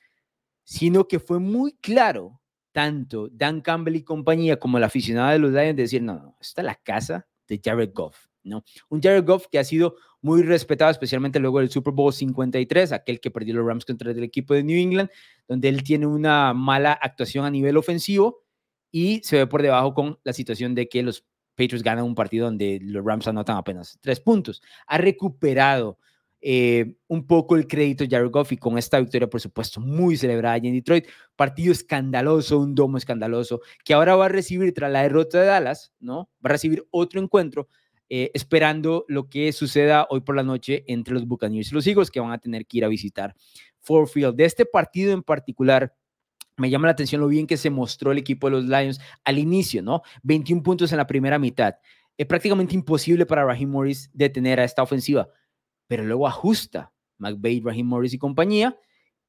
sino 0.64 1.06
que 1.06 1.18
fue 1.20 1.38
muy 1.38 1.74
claro 1.80 2.40
tanto 2.72 3.28
Dan 3.30 3.60
Campbell 3.60 3.96
y 3.96 4.02
compañía 4.02 4.58
como 4.58 4.78
el 4.78 4.84
aficionado 4.84 5.30
de 5.30 5.38
los 5.38 5.52
Lions 5.52 5.76
de 5.76 5.82
decir, 5.82 6.02
no, 6.02 6.14
no, 6.14 6.36
esta 6.40 6.62
es 6.62 6.66
la 6.66 6.74
casa 6.74 7.26
de 7.46 7.60
Jared 7.62 7.90
Goff, 7.92 8.26
¿no? 8.44 8.64
Un 8.88 9.00
Jared 9.00 9.24
Goff 9.24 9.46
que 9.50 9.58
ha 9.58 9.64
sido 9.64 9.96
muy 10.20 10.42
respetado, 10.42 10.90
especialmente 10.90 11.40
luego 11.40 11.58
del 11.58 11.70
Super 11.70 11.92
Bowl 11.92 12.12
53, 12.12 12.92
aquel 12.92 13.20
que 13.20 13.30
perdió 13.30 13.54
los 13.54 13.66
Rams 13.66 13.84
contra 13.84 14.10
el 14.10 14.22
equipo 14.22 14.54
de 14.54 14.62
New 14.62 14.78
England, 14.78 15.10
donde 15.48 15.68
él 15.68 15.82
tiene 15.82 16.06
una 16.06 16.54
mala 16.54 16.92
actuación 16.92 17.44
a 17.44 17.50
nivel 17.50 17.76
ofensivo 17.76 18.44
y 18.90 19.20
se 19.24 19.38
ve 19.38 19.46
por 19.46 19.62
debajo 19.62 19.94
con 19.94 20.18
la 20.22 20.32
situación 20.32 20.74
de 20.74 20.88
que 20.88 21.02
los 21.02 21.24
Patriots 21.56 21.82
ganan 21.82 22.04
un 22.04 22.14
partido 22.14 22.46
donde 22.46 22.78
los 22.82 23.04
Rams 23.04 23.26
anotan 23.28 23.56
apenas 23.56 23.98
tres 24.00 24.20
puntos. 24.20 24.62
Ha 24.86 24.98
recuperado 24.98 25.98
eh, 26.40 26.96
un 27.06 27.26
poco 27.26 27.56
el 27.56 27.68
crédito 27.68 28.04
Jared 28.08 28.30
Goff 28.30 28.52
y 28.52 28.56
con 28.56 28.76
esta 28.76 28.98
victoria, 28.98 29.28
por 29.28 29.40
supuesto, 29.40 29.80
muy 29.80 30.16
celebrada 30.16 30.56
en 30.56 30.72
Detroit. 30.72 31.06
Partido 31.36 31.72
escandaloso, 31.72 32.58
un 32.58 32.74
domo 32.74 32.96
escandaloso, 32.96 33.60
que 33.84 33.94
ahora 33.94 34.16
va 34.16 34.26
a 34.26 34.28
recibir 34.28 34.72
tras 34.74 34.90
la 34.90 35.02
derrota 35.02 35.40
de 35.40 35.46
Dallas, 35.46 35.92
¿no? 36.00 36.30
Va 36.44 36.48
a 36.48 36.52
recibir 36.52 36.84
otro 36.90 37.20
encuentro 37.20 37.68
eh, 38.14 38.30
esperando 38.34 39.06
lo 39.08 39.30
que 39.30 39.50
suceda 39.52 40.06
hoy 40.10 40.20
por 40.20 40.36
la 40.36 40.42
noche 40.42 40.84
entre 40.86 41.14
los 41.14 41.26
Buccaneers 41.26 41.72
y 41.72 41.74
los 41.74 41.86
Eagles, 41.86 42.10
que 42.10 42.20
van 42.20 42.30
a 42.30 42.36
tener 42.36 42.66
que 42.66 42.76
ir 42.76 42.84
a 42.84 42.88
visitar 42.88 43.34
Ford 43.80 44.06
Field. 44.06 44.36
De 44.36 44.44
este 44.44 44.66
partido 44.66 45.14
en 45.14 45.22
particular, 45.22 45.94
me 46.58 46.68
llama 46.68 46.88
la 46.88 46.92
atención 46.92 47.22
lo 47.22 47.28
bien 47.28 47.46
que 47.46 47.56
se 47.56 47.70
mostró 47.70 48.12
el 48.12 48.18
equipo 48.18 48.48
de 48.48 48.50
los 48.50 48.64
Lions 48.66 49.00
al 49.24 49.38
inicio, 49.38 49.82
¿no? 49.82 50.02
21 50.24 50.62
puntos 50.62 50.92
en 50.92 50.98
la 50.98 51.06
primera 51.06 51.38
mitad. 51.38 51.76
Es 52.18 52.26
prácticamente 52.26 52.74
imposible 52.74 53.24
para 53.24 53.46
Raheem 53.46 53.70
Morris 53.70 54.10
detener 54.12 54.60
a 54.60 54.64
esta 54.64 54.82
ofensiva, 54.82 55.30
pero 55.86 56.04
luego 56.04 56.28
ajusta 56.28 56.92
McVay, 57.16 57.60
Raheem 57.60 57.86
Morris 57.86 58.12
y 58.12 58.18
compañía 58.18 58.76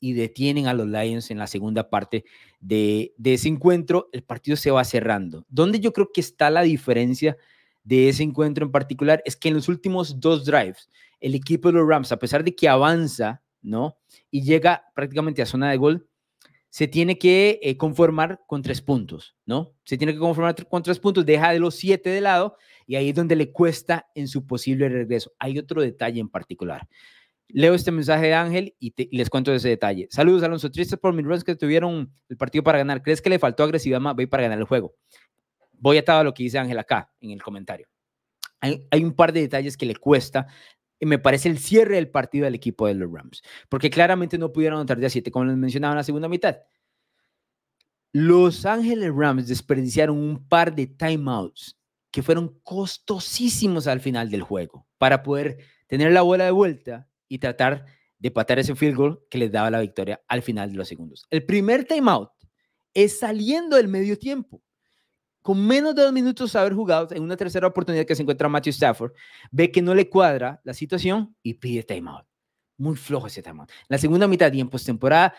y 0.02 0.12
detienen 0.12 0.68
a 0.68 0.74
los 0.74 0.90
Lions 0.90 1.32
en 1.32 1.38
la 1.38 1.48
segunda 1.48 1.90
parte 1.90 2.26
de, 2.60 3.14
de 3.16 3.36
ese 3.36 3.48
encuentro. 3.48 4.10
El 4.12 4.24
partido 4.24 4.58
se 4.58 4.72
va 4.72 4.84
cerrando. 4.84 5.46
¿Dónde 5.48 5.80
yo 5.80 5.94
creo 5.94 6.10
que 6.14 6.20
está 6.20 6.50
la 6.50 6.64
diferencia 6.64 7.38
de 7.84 8.10
ese 8.10 8.24
encuentro 8.24 8.66
en 8.66 8.72
particular 8.72 9.22
es 9.26 9.36
que 9.36 9.50
en 9.50 9.56
los 9.56 9.70
últimos 9.70 10.20
dos 10.20 10.46
drives, 10.46 10.90
el 11.20 11.36
equipo 11.36 11.70
de 11.70 11.76
los 11.76 11.88
Rams, 11.88 12.12
a 12.12 12.18
pesar 12.18 12.44
de 12.44 12.56
que 12.56 12.68
avanza, 12.68 13.44
¿no? 13.62 13.98
Y 14.30 14.44
llega 14.44 14.84
prácticamente 14.96 15.42
a 15.42 15.46
zona 15.46 15.72
de 15.72 15.78
gol, 15.78 16.08
se 16.70 16.88
tiene 16.88 17.20
que 17.20 17.60
eh, 17.62 17.78
conformar 17.78 18.42
con 18.48 18.64
tres 18.64 18.82
puntos, 18.82 19.36
¿no? 19.46 19.76
Se 19.84 19.98
tiene 19.98 20.14
que 20.14 20.20
conformar 20.20 20.56
con 20.68 20.82
tres 20.82 21.00
puntos, 21.00 21.26
deja 21.26 21.52
de 21.52 21.60
los 21.60 21.76
siete 21.76 22.10
de 22.10 22.20
lado 22.20 22.58
y 22.88 22.96
ahí 22.96 23.10
es 23.10 23.16
donde 23.16 23.36
le 23.36 23.52
cuesta 23.52 24.08
en 24.16 24.28
su 24.28 24.48
posible 24.48 24.90
regreso. 24.90 25.32
Hay 25.38 25.60
otro 25.60 25.82
detalle 25.82 26.20
en 26.20 26.30
particular. 26.30 26.88
Leo 27.48 27.76
este 27.76 27.92
mensaje 27.92 28.26
de 28.26 28.34
Ángel 28.34 28.76
y, 28.80 28.94
les 29.16 29.30
cuento 29.30 29.54
ese 29.54 29.70
detalle. 29.70 30.08
Saludos, 30.10 30.42
Alonso. 30.42 30.72
Tristes 30.72 30.98
por 30.98 31.14
mis 31.14 31.24
runs 31.24 31.44
que 31.44 31.56
tuvieron 31.56 32.12
el 32.28 32.38
partido 32.38 32.64
para 32.64 32.80
ganar. 32.80 33.04
¿Crees 33.04 33.22
que 33.22 33.30
le 33.30 33.38
faltó 33.38 33.64
agresividad 33.64 34.02
más 34.02 34.16
para 34.28 34.44
ganar 34.44 34.58
el 34.58 34.66
juego? 34.66 34.96
Voy 35.84 35.98
a 35.98 36.20
a 36.20 36.24
lo 36.24 36.34
que 36.34 36.44
dice 36.44 36.58
Ángel 36.58 36.80
acá 36.80 37.12
en 37.20 37.32
el 37.32 37.44
comentario. 37.44 37.88
Hay, 38.62 39.04
un 39.04 39.14
par 39.14 39.34
de 39.34 39.42
detalles 39.42 39.76
que 39.76 39.86
le 39.86 39.98
cuesta 39.98 40.48
y 40.98 41.06
me 41.06 41.20
parece 41.20 41.50
el 41.50 41.60
cierre 41.60 41.96
del 41.96 42.10
partido 42.10 42.46
del 42.46 42.56
equipo 42.56 42.88
de 42.88 42.94
los 42.94 43.12
Rams, 43.12 43.42
porque 43.68 43.90
claramente 43.90 44.38
no 44.38 44.54
pudieron 44.54 44.80
anotar 44.80 44.98
de 44.98 45.08
a 45.08 45.10
7, 45.10 45.30
como 45.30 45.44
les 45.44 45.58
mencionaba 45.58 45.94
en 45.94 45.98
la 45.98 46.04
segunda 46.04 46.30
mitad. 46.30 46.60
Los 48.14 48.66
Ángeles 48.66 49.12
Rams 49.14 49.50
desperdiciaron 49.50 50.18
un 50.18 50.48
par 50.48 50.74
de 50.74 50.88
timeouts 50.88 51.78
que 52.10 52.24
fueron 52.24 52.58
costosísimos 52.64 53.88
al 53.88 54.00
final 54.00 54.30
del 54.32 54.44
juego 54.44 54.88
para 54.98 55.22
poder 55.24 55.58
tener 55.88 56.14
la 56.14 56.22
bola 56.22 56.46
de 56.46 56.52
vuelta 56.52 57.10
y 57.28 57.40
tratar 57.40 57.86
de 58.20 58.32
patar 58.32 58.60
ese 58.60 58.76
field 58.76 58.96
goal 58.96 59.26
que 59.30 59.40
les 59.40 59.52
daba 59.52 59.70
la 59.70 59.82
victoria 59.82 60.22
al 60.30 60.44
final 60.44 60.72
de 60.72 60.78
los 60.78 60.88
segundos. 60.88 61.26
El 61.30 61.46
primer 61.46 61.84
timeout 61.84 62.30
es 62.94 63.20
saliendo 63.20 63.76
del 63.76 63.90
medio 63.90 64.18
tiempo. 64.18 64.64
Con 65.44 65.64
menos 65.68 65.94
de 65.94 66.02
dos 66.02 66.14
minutos 66.14 66.52
de 66.52 66.60
haber 66.60 66.74
jugado 66.74 67.10
en 67.12 67.22
una 67.22 67.38
tercera 67.38 67.68
oportunidad 67.68 68.06
que 68.06 68.16
se 68.16 68.24
encuentra 68.24 68.50
Matthew 68.50 68.72
Stafford, 68.72 69.12
ve 69.52 69.72
que 69.72 69.84
no 69.84 69.94
le 69.94 70.10
cuadra 70.10 70.60
la 70.64 70.74
situación 70.74 71.36
y 71.44 71.54
pide 71.54 71.84
timeout. 71.84 72.26
Muy 72.78 72.96
flojo 72.96 73.28
ese 73.28 73.44
timeout. 73.44 73.70
La 73.88 74.00
segunda 74.00 74.28
mitad 74.28 74.52
y 74.52 74.60
en 74.60 74.70
postemporada 74.70 75.36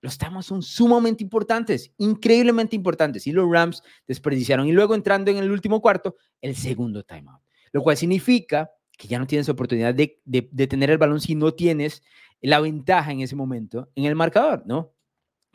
los 0.00 0.16
timeouts 0.16 0.46
son 0.46 0.62
sumamente 0.62 1.22
importantes, 1.22 1.92
increíblemente 1.98 2.76
importantes. 2.76 3.26
Y 3.26 3.32
los 3.32 3.50
Rams 3.50 3.82
desperdiciaron. 4.06 4.66
Y 4.66 4.72
luego 4.72 4.94
entrando 4.94 5.30
en 5.30 5.38
el 5.38 5.50
último 5.50 5.82
cuarto, 5.82 6.16
el 6.40 6.56
segundo 6.56 7.02
timeout. 7.02 7.42
Lo 7.72 7.82
cual 7.82 7.96
significa 7.96 8.70
que 8.96 9.08
ya 9.08 9.18
no 9.18 9.26
tienes 9.26 9.48
oportunidad 9.48 9.94
de, 9.94 10.20
de, 10.24 10.66
tener 10.66 10.90
el 10.90 10.98
balón 10.98 11.20
si 11.20 11.34
no 11.34 11.52
tienes 11.52 12.02
la 12.40 12.60
ventaja 12.60 13.12
en 13.12 13.20
ese 13.20 13.36
momento 13.36 13.90
en 13.94 14.04
el 14.04 14.14
marcador, 14.16 14.64
¿no? 14.66 14.92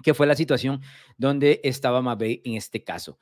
Que 0.03 0.13
fue 0.13 0.27
la 0.27 0.35
situación 0.35 0.81
donde 1.17 1.59
estaba 1.63 2.01
McVay 2.01 2.41
en 2.45 2.55
este 2.55 2.83
caso. 2.83 3.19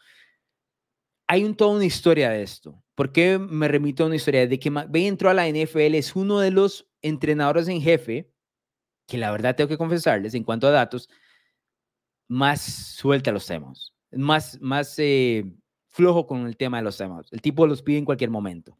Hay 1.31 1.45
un, 1.45 1.55
toda 1.55 1.77
una 1.77 1.85
historia 1.85 2.29
de 2.29 2.43
esto. 2.43 2.83
¿Por 2.93 3.13
qué 3.13 3.39
me 3.39 3.69
remito 3.69 4.03
a 4.03 4.07
una 4.07 4.17
historia? 4.17 4.45
De 4.45 4.59
que 4.59 4.69
McVay 4.69 5.07
entró 5.07 5.29
a 5.29 5.33
la 5.33 5.47
NFL, 5.47 5.95
es 5.95 6.13
uno 6.13 6.39
de 6.39 6.51
los 6.51 6.89
entrenadores 7.01 7.69
en 7.69 7.81
jefe 7.81 8.29
que 9.07 9.17
la 9.17 9.31
verdad 9.31 9.55
tengo 9.55 9.69
que 9.69 9.77
confesarles, 9.77 10.33
en 10.33 10.43
cuanto 10.43 10.67
a 10.67 10.71
datos, 10.71 11.07
más 12.27 12.59
suelta 12.59 13.31
los 13.31 13.45
temas, 13.45 13.93
más, 14.11 14.59
más 14.59 14.93
eh, 14.99 15.45
flojo 15.87 16.27
con 16.27 16.47
el 16.47 16.57
tema 16.57 16.79
de 16.79 16.83
los 16.83 16.97
temas. 16.97 17.31
El 17.31 17.41
tipo 17.41 17.65
los 17.65 17.81
pide 17.81 17.99
en 17.99 18.05
cualquier 18.05 18.29
momento. 18.29 18.77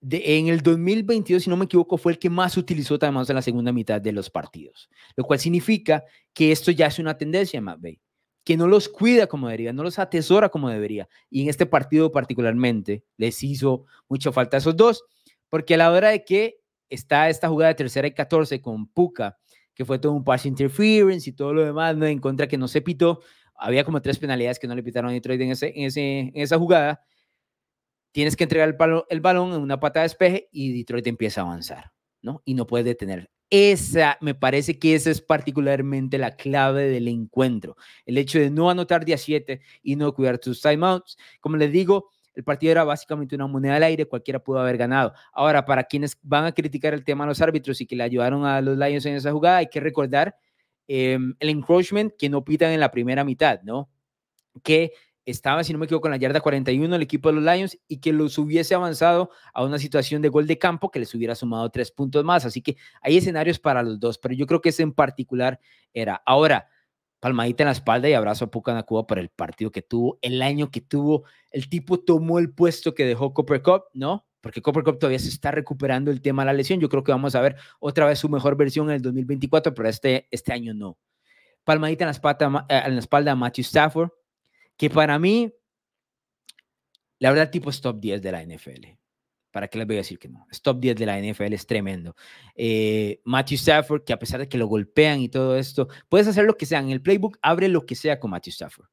De, 0.00 0.38
en 0.38 0.46
el 0.46 0.62
2022, 0.62 1.42
si 1.42 1.50
no 1.50 1.56
me 1.56 1.64
equivoco, 1.64 1.98
fue 1.98 2.12
el 2.12 2.20
que 2.20 2.30
más 2.30 2.56
utilizó 2.56 2.96
temas 2.96 3.28
en 3.28 3.34
la 3.34 3.42
segunda 3.42 3.72
mitad 3.72 4.00
de 4.00 4.12
los 4.12 4.30
partidos, 4.30 4.88
lo 5.16 5.24
cual 5.24 5.40
significa 5.40 6.04
que 6.32 6.52
esto 6.52 6.70
ya 6.70 6.86
es 6.86 7.00
una 7.00 7.18
tendencia 7.18 7.58
en 7.58 7.64
McVay, 7.64 8.00
que 8.44 8.56
no 8.56 8.66
los 8.66 8.88
cuida 8.88 9.26
como 9.26 9.48
debería, 9.48 9.72
no 9.72 9.82
los 9.82 9.98
atesora 9.98 10.48
como 10.48 10.68
debería. 10.68 11.08
Y 11.30 11.42
en 11.42 11.48
este 11.48 11.66
partido 11.66 12.10
particularmente 12.10 13.04
les 13.16 13.42
hizo 13.42 13.84
mucha 14.08 14.32
falta 14.32 14.56
a 14.56 14.58
esos 14.58 14.76
dos, 14.76 15.04
porque 15.48 15.74
a 15.74 15.76
la 15.76 15.90
hora 15.92 16.08
de 16.08 16.24
que 16.24 16.60
está 16.88 17.28
esta 17.28 17.48
jugada 17.48 17.68
de 17.68 17.76
tercera 17.76 18.06
y 18.08 18.12
14 18.12 18.60
con 18.60 18.86
Puka 18.86 19.38
que 19.74 19.84
fue 19.84 19.98
todo 19.98 20.12
un 20.12 20.24
pass 20.24 20.46
interference 20.46 21.28
y 21.28 21.32
todo 21.32 21.54
lo 21.54 21.64
demás, 21.64 21.96
¿no? 21.96 22.06
En 22.06 22.18
contra 22.18 22.46
que 22.46 22.58
no 22.58 22.68
se 22.68 22.82
pitó. 22.82 23.20
Había 23.54 23.84
como 23.84 24.02
tres 24.02 24.18
penalidades 24.18 24.58
que 24.58 24.66
no 24.66 24.74
le 24.74 24.82
pitaron 24.82 25.10
a 25.10 25.14
Detroit 25.14 25.40
en, 25.40 25.50
ese, 25.50 25.72
en, 25.74 26.32
esa 26.34 26.58
jugada. 26.58 27.02
Tienes 28.12 28.36
que 28.36 28.44
entregar 28.44 28.68
el, 28.68 29.02
el 29.08 29.20
balón 29.20 29.52
en 29.54 29.60
una 29.60 29.80
pata 29.80 30.00
de 30.00 30.04
despeje 30.04 30.48
y 30.52 30.76
Detroit 30.76 31.06
empieza 31.06 31.40
a 31.40 31.44
avanzar, 31.44 31.92
¿no? 32.20 32.42
Y 32.44 32.54
no 32.54 32.66
puedes 32.66 32.84
detener. 32.84 33.30
Esa, 33.54 34.16
me 34.22 34.34
parece 34.34 34.78
que 34.78 34.94
esa 34.94 35.10
es 35.10 35.20
particularmente 35.20 36.16
la 36.16 36.36
clave 36.36 36.88
del 36.88 37.06
encuentro. 37.06 37.76
El 38.06 38.16
hecho 38.16 38.38
de 38.38 38.48
no 38.48 38.70
anotar 38.70 39.04
día 39.04 39.18
7 39.18 39.60
y 39.82 39.94
no 39.96 40.14
cuidar 40.14 40.38
tus 40.38 40.62
timeouts. 40.62 41.18
Como 41.38 41.58
les 41.58 41.70
digo, 41.70 42.08
el 42.34 42.44
partido 42.44 42.72
era 42.72 42.84
básicamente 42.84 43.34
una 43.34 43.46
moneda 43.46 43.76
al 43.76 43.82
aire, 43.82 44.06
cualquiera 44.06 44.42
pudo 44.42 44.58
haber 44.58 44.78
ganado. 44.78 45.12
Ahora, 45.34 45.66
para 45.66 45.84
quienes 45.84 46.16
van 46.22 46.46
a 46.46 46.52
criticar 46.52 46.94
el 46.94 47.04
tema 47.04 47.24
a 47.24 47.26
los 47.26 47.42
árbitros 47.42 47.78
y 47.82 47.86
que 47.86 47.94
le 47.94 48.04
ayudaron 48.04 48.46
a 48.46 48.62
los 48.62 48.78
Lions 48.78 49.04
en 49.04 49.16
esa 49.16 49.30
jugada, 49.32 49.58
hay 49.58 49.66
que 49.66 49.80
recordar 49.80 50.34
em, 50.88 51.34
el 51.38 51.50
encroachment 51.50 52.14
que 52.16 52.30
no 52.30 52.42
pitan 52.42 52.70
en 52.70 52.80
la 52.80 52.90
primera 52.90 53.22
mitad, 53.22 53.60
¿no? 53.64 53.90
Que 54.62 54.92
estaba, 55.24 55.62
si 55.64 55.72
no 55.72 55.78
me 55.78 55.86
equivoco, 55.86 56.08
en 56.08 56.12
la 56.12 56.16
yarda 56.16 56.40
41 56.40 56.94
el 56.94 57.02
equipo 57.02 57.28
de 57.28 57.40
los 57.40 57.44
Lions 57.44 57.78
y 57.88 57.98
que 57.98 58.12
los 58.12 58.38
hubiese 58.38 58.74
avanzado 58.74 59.30
a 59.52 59.64
una 59.64 59.78
situación 59.78 60.22
de 60.22 60.28
gol 60.28 60.46
de 60.46 60.58
campo 60.58 60.90
que 60.90 60.98
les 60.98 61.14
hubiera 61.14 61.34
sumado 61.34 61.70
tres 61.70 61.90
puntos 61.90 62.24
más. 62.24 62.44
Así 62.44 62.62
que 62.62 62.76
hay 63.00 63.16
escenarios 63.16 63.58
para 63.58 63.82
los 63.82 64.00
dos, 64.00 64.18
pero 64.18 64.34
yo 64.34 64.46
creo 64.46 64.60
que 64.60 64.70
ese 64.70 64.82
en 64.82 64.92
particular 64.92 65.60
era. 65.92 66.22
Ahora, 66.26 66.68
palmadita 67.20 67.62
en 67.62 67.66
la 67.66 67.72
espalda 67.72 68.08
y 68.08 68.14
abrazo 68.14 68.46
a 68.46 68.50
Pucanacuba 68.50 69.06
por 69.06 69.18
el 69.18 69.28
partido 69.28 69.70
que 69.70 69.82
tuvo, 69.82 70.18
el 70.22 70.42
año 70.42 70.70
que 70.70 70.80
tuvo. 70.80 71.24
El 71.52 71.68
tipo 71.68 72.00
tomó 72.00 72.38
el 72.40 72.52
puesto 72.52 72.94
que 72.94 73.04
dejó 73.04 73.32
Copper 73.32 73.62
Cup, 73.62 73.84
¿no? 73.94 74.26
Porque 74.40 74.60
Copper 74.60 74.82
Cup 74.82 74.98
todavía 74.98 75.20
se 75.20 75.28
está 75.28 75.52
recuperando 75.52 76.10
el 76.10 76.20
tema 76.20 76.42
de 76.42 76.46
la 76.46 76.52
lesión. 76.52 76.80
Yo 76.80 76.88
creo 76.88 77.04
que 77.04 77.12
vamos 77.12 77.36
a 77.36 77.40
ver 77.40 77.54
otra 77.78 78.06
vez 78.06 78.18
su 78.18 78.28
mejor 78.28 78.56
versión 78.56 78.88
en 78.88 78.96
el 78.96 79.02
2024, 79.02 79.72
pero 79.72 79.88
este, 79.88 80.26
este 80.32 80.52
año 80.52 80.74
no. 80.74 80.98
Palmadita 81.62 82.04
en 82.04 82.10
la, 82.10 82.66
eh, 82.68 82.82
en 82.86 82.94
la 82.94 82.98
espalda 82.98 83.30
a 83.30 83.36
Matthew 83.36 83.62
Stafford, 83.62 84.10
que 84.76 84.90
para 84.90 85.18
mí, 85.18 85.52
la 87.18 87.30
verdad, 87.30 87.50
tipo 87.50 87.70
es 87.70 87.80
top 87.80 88.00
10 88.00 88.22
de 88.22 88.32
la 88.32 88.42
NFL. 88.42 88.98
¿Para 89.52 89.68
qué 89.68 89.78
les 89.78 89.86
voy 89.86 89.96
a 89.96 89.98
decir 89.98 90.18
que 90.18 90.28
no? 90.28 90.46
Es 90.50 90.62
top 90.62 90.80
10 90.80 90.96
de 90.96 91.06
la 91.06 91.20
NFL, 91.20 91.52
es 91.52 91.66
tremendo. 91.66 92.16
Eh, 92.54 93.20
Matthew 93.24 93.56
Stafford, 93.56 94.02
que 94.04 94.14
a 94.14 94.18
pesar 94.18 94.40
de 94.40 94.48
que 94.48 94.56
lo 94.56 94.66
golpean 94.66 95.20
y 95.20 95.28
todo 95.28 95.56
esto, 95.56 95.88
puedes 96.08 96.26
hacer 96.26 96.44
lo 96.44 96.56
que 96.56 96.64
sea. 96.64 96.80
En 96.80 96.90
el 96.90 97.02
playbook 97.02 97.38
abre 97.42 97.68
lo 97.68 97.84
que 97.84 97.94
sea 97.94 98.18
con 98.18 98.30
Matthew 98.30 98.52
Stafford. 98.52 98.88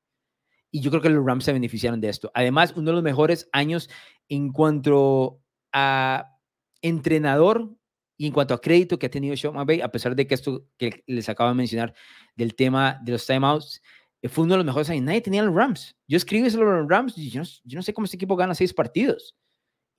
Y 0.69 0.81
yo 0.81 0.91
creo 0.91 1.01
que 1.01 1.09
los 1.09 1.25
Rams 1.25 1.45
se 1.45 1.53
beneficiaron 1.53 2.01
de 2.01 2.09
esto. 2.09 2.29
Además, 2.33 2.73
uno 2.75 2.91
de 2.91 2.95
los 2.95 3.03
mejores 3.03 3.49
años 3.53 3.89
en 4.27 4.51
cuanto 4.51 5.41
a 5.71 6.37
entrenador 6.81 7.71
y 8.17 8.27
en 8.27 8.33
cuanto 8.33 8.53
a 8.53 8.61
crédito 8.61 8.99
que 8.99 9.05
ha 9.05 9.09
tenido 9.09 9.35
Sean 9.37 9.53
McVay, 9.53 9.79
a 9.79 9.91
pesar 9.91 10.13
de 10.13 10.27
que 10.27 10.35
esto 10.35 10.67
que 10.77 11.03
les 11.07 11.29
acabo 11.29 11.49
de 11.49 11.55
mencionar 11.55 11.93
del 12.35 12.53
tema 12.53 12.99
de 13.01 13.13
los 13.13 13.25
timeouts, 13.25 13.81
fue 14.27 14.43
uno 14.43 14.55
de 14.55 14.57
los 14.57 14.65
mejores 14.65 14.89
años. 14.89 15.03
Nadie 15.03 15.21
tenía 15.21 15.43
los 15.43 15.55
Rams. 15.55 15.95
Yo 16.07 16.17
escribí 16.17 16.49
sobre 16.49 16.79
los 16.79 16.89
Rams 16.89 17.17
y 17.17 17.29
yo 17.29 17.41
yo 17.63 17.77
no 17.77 17.83
sé 17.83 17.93
cómo 17.93 18.05
este 18.05 18.17
equipo 18.17 18.35
gana 18.35 18.53
seis 18.53 18.73
partidos 18.73 19.35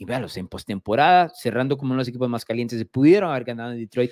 y 0.01 0.07
véalos, 0.07 0.35
en 0.39 0.49
postemporada, 0.49 1.29
cerrando 1.29 1.77
como 1.77 1.91
uno 1.91 1.97
de 1.97 2.01
los 2.01 2.09
equipos 2.09 2.29
más 2.29 2.43
calientes, 2.43 2.79
se 2.79 2.87
pudieron 2.87 3.31
haber 3.31 3.45
ganado 3.45 3.73
en 3.73 3.79
Detroit 3.79 4.11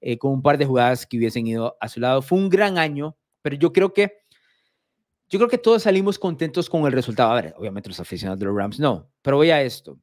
eh, 0.00 0.16
con 0.16 0.32
un 0.32 0.40
par 0.40 0.56
de 0.56 0.64
jugadas 0.64 1.06
que 1.06 1.18
hubiesen 1.18 1.46
ido 1.46 1.76
a 1.78 1.88
su 1.88 2.00
lado. 2.00 2.22
Fue 2.22 2.38
un 2.38 2.48
gran 2.48 2.78
año, 2.78 3.18
pero 3.42 3.54
yo 3.54 3.70
creo 3.70 3.92
que 3.92 4.24
yo 5.28 5.38
creo 5.38 5.48
que 5.50 5.58
todos 5.58 5.82
salimos 5.82 6.18
contentos 6.18 6.70
con 6.70 6.86
el 6.86 6.92
resultado. 6.92 7.32
A 7.32 7.42
ver, 7.42 7.54
obviamente 7.58 7.90
los 7.90 8.00
aficionados 8.00 8.40
de 8.40 8.46
los 8.46 8.56
Rams 8.56 8.80
no, 8.80 9.10
pero 9.20 9.36
voy 9.36 9.50
a 9.50 9.60
esto. 9.60 10.00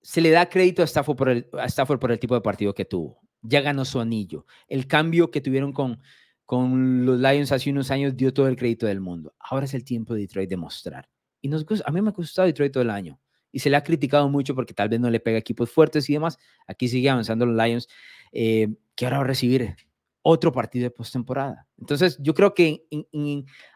Se 0.00 0.20
le 0.20 0.30
da 0.30 0.48
crédito 0.48 0.82
a 0.82 0.84
Stafford 0.84 1.16
por 1.16 1.28
el, 1.28 1.48
a 1.52 1.66
Stafford 1.66 2.00
por 2.00 2.10
el 2.10 2.18
tipo 2.18 2.34
de 2.34 2.40
partido 2.40 2.74
que 2.74 2.84
tuvo. 2.84 3.20
Ya 3.40 3.60
ganó 3.60 3.84
su 3.84 4.00
anillo. 4.00 4.46
El 4.66 4.88
cambio 4.88 5.30
que 5.30 5.40
tuvieron 5.40 5.72
con, 5.72 6.02
con 6.52 7.06
los 7.06 7.18
Lions 7.18 7.50
hace 7.50 7.70
unos 7.70 7.90
años 7.90 8.14
dio 8.14 8.30
todo 8.30 8.46
el 8.46 8.56
crédito 8.56 8.84
del 8.84 9.00
mundo. 9.00 9.34
Ahora 9.38 9.64
es 9.64 9.72
el 9.72 9.84
tiempo 9.84 10.12
de 10.12 10.20
Detroit 10.20 10.50
de 10.50 10.58
mostrar. 10.58 11.08
Y 11.40 11.50
a 11.50 11.90
mí 11.90 12.02
me 12.02 12.10
ha 12.10 12.12
gustado 12.12 12.44
Detroit 12.44 12.70
todo 12.70 12.82
el 12.82 12.90
año 12.90 13.18
y 13.50 13.60
se 13.60 13.70
le 13.70 13.76
ha 13.78 13.82
criticado 13.82 14.28
mucho 14.28 14.54
porque 14.54 14.74
tal 14.74 14.90
vez 14.90 15.00
no 15.00 15.08
le 15.08 15.18
pega 15.18 15.38
equipos 15.38 15.70
fuertes 15.70 16.10
y 16.10 16.12
demás. 16.12 16.38
Aquí 16.66 16.88
sigue 16.88 17.08
avanzando 17.08 17.46
los 17.46 17.56
Lions, 17.56 17.88
eh, 18.32 18.68
que 18.94 19.06
ahora 19.06 19.16
va 19.16 19.24
a 19.24 19.28
recibir 19.28 19.76
otro 20.20 20.52
partido 20.52 20.82
de 20.82 20.90
postemporada. 20.90 21.66
Entonces, 21.78 22.18
yo 22.20 22.34
creo 22.34 22.52
que 22.52 22.84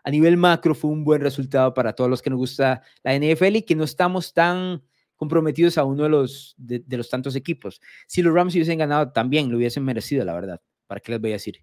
a 0.05 0.11
nivel 0.11 0.37
macro 0.37 0.75
fue 0.75 0.91
un 0.91 1.03
buen 1.03 1.23
resultado 1.23 1.73
para 1.73 1.95
todos 1.95 2.11
los 2.11 2.21
que 2.21 2.29
nos 2.29 2.39
gusta 2.39 2.83
la 3.03 3.19
NFL 3.19 3.57
y 3.57 3.63
que 3.63 3.75
no 3.75 3.85
estamos 3.85 4.35
tan 4.35 4.83
comprometidos 5.17 5.79
a 5.79 5.85
uno 5.85 6.03
de 6.03 6.11
los, 6.11 6.55
de, 6.59 6.85
los 6.89 7.09
tantos 7.09 7.37
equipos. 7.37 7.81
Si 8.07 8.21
los 8.21 8.35
Rams 8.35 8.53
hubiesen 8.53 8.77
ganado, 8.77 9.13
también 9.13 9.51
lo 9.51 9.57
hubiesen 9.57 9.83
merecido, 9.83 10.27
la 10.27 10.35
verdad. 10.35 10.61
¿Para 10.87 11.01
qué 11.01 11.13
les 11.13 11.23
voy 11.23 11.31
a 11.31 11.37
decir? 11.37 11.59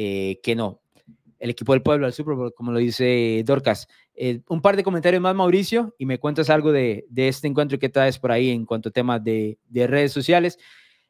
Eh, 0.00 0.38
que 0.44 0.54
no. 0.54 0.80
El 1.40 1.50
equipo 1.50 1.72
del 1.72 1.82
pueblo 1.82 2.06
al 2.06 2.12
Super 2.12 2.36
Bowl, 2.36 2.54
como 2.54 2.70
lo 2.70 2.78
dice 2.78 3.42
Dorcas, 3.44 3.88
eh, 4.14 4.42
un 4.48 4.62
par 4.62 4.76
de 4.76 4.84
comentarios 4.84 5.20
más, 5.20 5.34
Mauricio, 5.34 5.92
y 5.98 6.06
me 6.06 6.20
cuentas 6.20 6.50
algo 6.50 6.70
de, 6.70 7.04
este 7.16 7.48
encuentro 7.48 7.80
que 7.80 7.88
traes 7.88 8.16
por 8.16 8.30
ahí 8.30 8.50
en 8.50 8.64
cuanto 8.64 8.90
a 8.90 8.92
temas 8.92 9.24
de, 9.24 9.58
redes 9.72 10.12
sociales. 10.12 10.56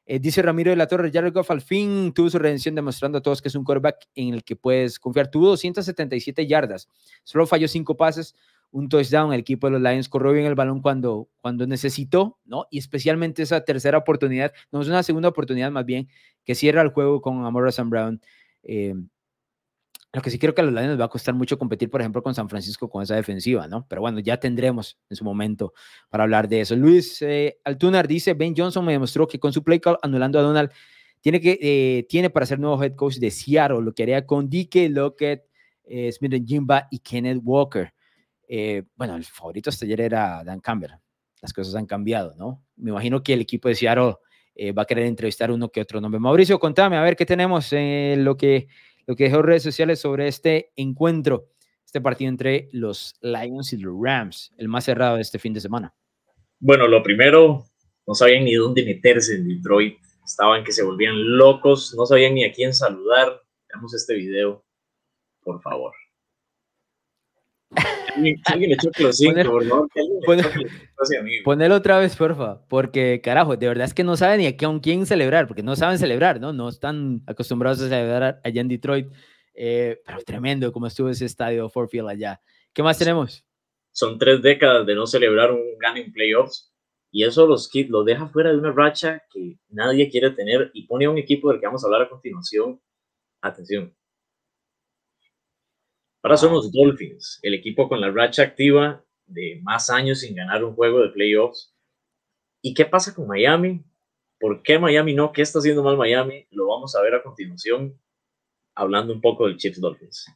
Eh, 0.06 0.18
dice 0.18 0.40
Ramiro 0.40 0.70
de 0.70 0.76
la 0.76 0.86
Torre, 0.86 1.10
Jared 1.12 1.34
Goff 1.34 1.50
al 1.50 1.60
fin 1.60 2.14
tuvo 2.14 2.30
su 2.30 2.38
redención 2.38 2.74
demostrando 2.74 3.18
a 3.18 3.20
todos 3.20 3.42
que 3.42 3.48
es 3.48 3.54
un 3.54 3.62
quarterback 3.62 4.08
en 4.14 4.32
el 4.32 4.42
que 4.42 4.56
puedes 4.56 4.98
confiar. 4.98 5.30
Tuvo 5.30 5.48
277 5.48 6.46
yardas, 6.46 6.88
solo 7.24 7.46
falló 7.46 7.68
cinco 7.68 7.94
pases, 7.94 8.34
un 8.70 8.88
touchdown. 8.88 9.34
El 9.34 9.40
equipo 9.40 9.66
de 9.66 9.72
los 9.78 9.82
Lions 9.82 10.08
corrió 10.08 10.32
bien 10.32 10.46
el 10.46 10.54
balón 10.54 10.80
cuando, 10.80 11.28
cuando 11.42 11.66
necesitó, 11.66 12.38
¿no? 12.46 12.64
Y 12.70 12.78
especialmente 12.78 13.42
esa 13.42 13.66
tercera 13.66 13.98
oportunidad, 13.98 14.54
no 14.72 14.80
es 14.80 14.88
una 14.88 15.02
segunda 15.02 15.28
oportunidad 15.28 15.70
más 15.70 15.84
bien, 15.84 16.08
que 16.42 16.54
cierra 16.54 16.80
el 16.80 16.88
juego 16.88 17.20
con 17.20 17.44
Amora 17.44 17.70
Sam 17.70 17.90
Brown. 17.90 18.22
Eh, 18.68 18.94
lo 20.12 20.22
que 20.22 20.30
sí 20.30 20.38
creo 20.38 20.54
que 20.54 20.62
a 20.62 20.64
los 20.64 20.72
Lions 20.72 20.98
va 20.98 21.04
a 21.04 21.08
costar 21.08 21.34
mucho 21.34 21.58
competir, 21.58 21.90
por 21.90 22.00
ejemplo, 22.00 22.22
con 22.22 22.34
San 22.34 22.48
Francisco 22.48 22.88
con 22.88 23.02
esa 23.02 23.14
defensiva, 23.14 23.66
¿no? 23.68 23.86
Pero 23.88 24.00
bueno, 24.00 24.20
ya 24.20 24.38
tendremos 24.38 24.98
en 25.10 25.16
su 25.16 25.24
momento 25.24 25.74
para 26.08 26.24
hablar 26.24 26.48
de 26.48 26.62
eso. 26.62 26.76
Luis 26.76 27.20
eh, 27.22 27.58
Altunar 27.64 28.08
dice, 28.08 28.32
Ben 28.34 28.54
Johnson 28.56 28.84
me 28.84 28.92
demostró 28.92 29.26
que 29.26 29.38
con 29.38 29.52
su 29.52 29.62
play 29.62 29.80
call 29.80 29.98
anulando 30.02 30.38
a 30.38 30.42
Donald 30.42 30.70
tiene, 31.20 31.40
que, 31.40 31.58
eh, 31.60 32.06
tiene 32.08 32.30
para 32.30 32.46
ser 32.46 32.58
nuevo 32.58 32.82
head 32.82 32.94
coach 32.94 33.16
de 33.16 33.30
Seattle, 33.30 33.82
lo 33.82 33.92
que 33.92 34.04
haría 34.04 34.24
con 34.24 34.48
DK, 34.48 34.88
Lockett, 34.88 35.44
eh, 35.84 36.10
Smith 36.12 36.42
Jimba 36.46 36.88
y 36.90 37.00
Kenneth 37.00 37.40
Walker. 37.42 37.92
Bueno, 38.96 39.16
el 39.16 39.24
favorito 39.24 39.68
hasta 39.68 39.84
ayer 39.84 40.00
era 40.00 40.42
Dan 40.42 40.60
Campbell. 40.60 40.92
Las 41.42 41.52
cosas 41.52 41.74
han 41.74 41.86
cambiado, 41.86 42.34
¿no? 42.34 42.64
Me 42.76 42.90
imagino 42.90 43.22
que 43.22 43.34
el 43.34 43.42
equipo 43.42 43.68
de 43.68 43.74
Seattle 43.74 44.14
eh, 44.60 44.72
va 44.72 44.82
a 44.82 44.86
querer 44.86 45.06
entrevistar 45.06 45.52
uno 45.52 45.70
que 45.70 45.80
otro 45.80 46.00
nombre. 46.00 46.18
Mauricio, 46.18 46.58
contame, 46.58 46.96
a 46.96 47.02
ver 47.02 47.14
qué 47.14 47.24
tenemos 47.24 47.72
en 47.72 48.24
lo 48.24 48.36
que, 48.36 48.66
lo 49.06 49.14
que 49.14 49.24
dejó 49.24 49.40
redes 49.40 49.62
sociales 49.62 50.00
sobre 50.00 50.26
este 50.26 50.72
encuentro, 50.74 51.50
este 51.86 52.00
partido 52.00 52.28
entre 52.28 52.68
los 52.72 53.14
Lions 53.20 53.72
y 53.72 53.76
los 53.76 53.94
Rams, 54.02 54.52
el 54.58 54.66
más 54.66 54.84
cerrado 54.84 55.14
de 55.14 55.22
este 55.22 55.38
fin 55.38 55.54
de 55.54 55.60
semana. 55.60 55.94
Bueno, 56.58 56.88
lo 56.88 57.04
primero, 57.04 57.66
no 58.04 58.14
sabían 58.14 58.44
ni 58.44 58.54
dónde 58.54 58.84
meterse 58.84 59.36
en 59.36 59.46
Detroit, 59.46 59.96
estaban 60.26 60.64
que 60.64 60.72
se 60.72 60.82
volvían 60.82 61.38
locos, 61.38 61.94
no 61.96 62.04
sabían 62.04 62.34
ni 62.34 62.44
a 62.44 62.52
quién 62.52 62.74
saludar. 62.74 63.40
Veamos 63.72 63.94
este 63.94 64.14
video, 64.14 64.64
por 65.40 65.62
favor. 65.62 65.92
Ponelo 71.44 71.74
otra 71.76 71.98
vez, 71.98 72.16
porfa, 72.16 72.66
porque 72.68 73.20
carajo, 73.22 73.56
de 73.56 73.68
verdad 73.68 73.84
es 73.84 73.94
que 73.94 74.04
no 74.04 74.16
saben 74.16 74.40
ni 74.40 74.46
a 74.46 74.56
quién 74.56 75.06
celebrar, 75.06 75.46
porque 75.46 75.62
no 75.62 75.76
saben 75.76 75.98
celebrar, 75.98 76.40
¿no? 76.40 76.52
No 76.52 76.68
están 76.68 77.22
acostumbrados 77.26 77.80
a 77.80 77.88
celebrar 77.88 78.40
allá 78.42 78.60
en 78.60 78.68
Detroit, 78.68 79.08
eh, 79.54 80.00
pero 80.04 80.18
tremendo 80.22 80.72
como 80.72 80.86
estuvo 80.86 81.08
ese 81.08 81.26
estadio 81.26 81.68
Ford 81.68 81.88
Field 81.88 82.08
allá. 82.08 82.40
¿Qué 82.72 82.82
más 82.82 82.98
tenemos? 82.98 83.44
Son 83.92 84.18
tres 84.18 84.42
décadas 84.42 84.86
de 84.86 84.94
no 84.94 85.06
celebrar 85.06 85.52
un 85.52 85.78
gane 85.78 86.00
en 86.00 86.12
playoffs 86.12 86.72
y 87.10 87.24
eso 87.24 87.46
los, 87.46 87.70
los 87.88 88.04
deja 88.04 88.28
fuera 88.28 88.50
de 88.50 88.58
una 88.58 88.72
racha 88.72 89.22
que 89.30 89.58
nadie 89.68 90.10
quiere 90.10 90.30
tener 90.30 90.70
y 90.74 90.86
pone 90.86 91.06
a 91.06 91.10
un 91.10 91.18
equipo 91.18 91.50
del 91.50 91.60
que 91.60 91.66
vamos 91.66 91.82
a 91.82 91.86
hablar 91.86 92.02
a 92.02 92.08
continuación. 92.08 92.80
Atención, 93.40 93.94
Ahora 96.28 96.36
son 96.36 96.52
los 96.52 96.70
Dolphins, 96.70 97.38
el 97.40 97.54
equipo 97.54 97.88
con 97.88 98.02
la 98.02 98.10
racha 98.10 98.42
activa 98.42 99.02
de 99.24 99.62
más 99.62 99.88
años 99.88 100.20
sin 100.20 100.34
ganar 100.34 100.62
un 100.62 100.74
juego 100.74 101.00
de 101.00 101.08
playoffs. 101.08 101.74
¿Y 102.60 102.74
qué 102.74 102.84
pasa 102.84 103.14
con 103.14 103.26
Miami? 103.26 103.82
¿Por 104.38 104.62
qué 104.62 104.78
Miami 104.78 105.14
no? 105.14 105.32
¿Qué 105.32 105.40
está 105.40 105.58
haciendo 105.58 105.82
mal 105.82 105.96
Miami? 105.96 106.46
Lo 106.50 106.68
vamos 106.68 106.94
a 106.94 107.00
ver 107.00 107.14
a 107.14 107.22
continuación, 107.22 107.98
hablando 108.74 109.14
un 109.14 109.22
poco 109.22 109.46
del 109.46 109.56
Chiefs 109.56 109.80
Dolphins. 109.80 110.26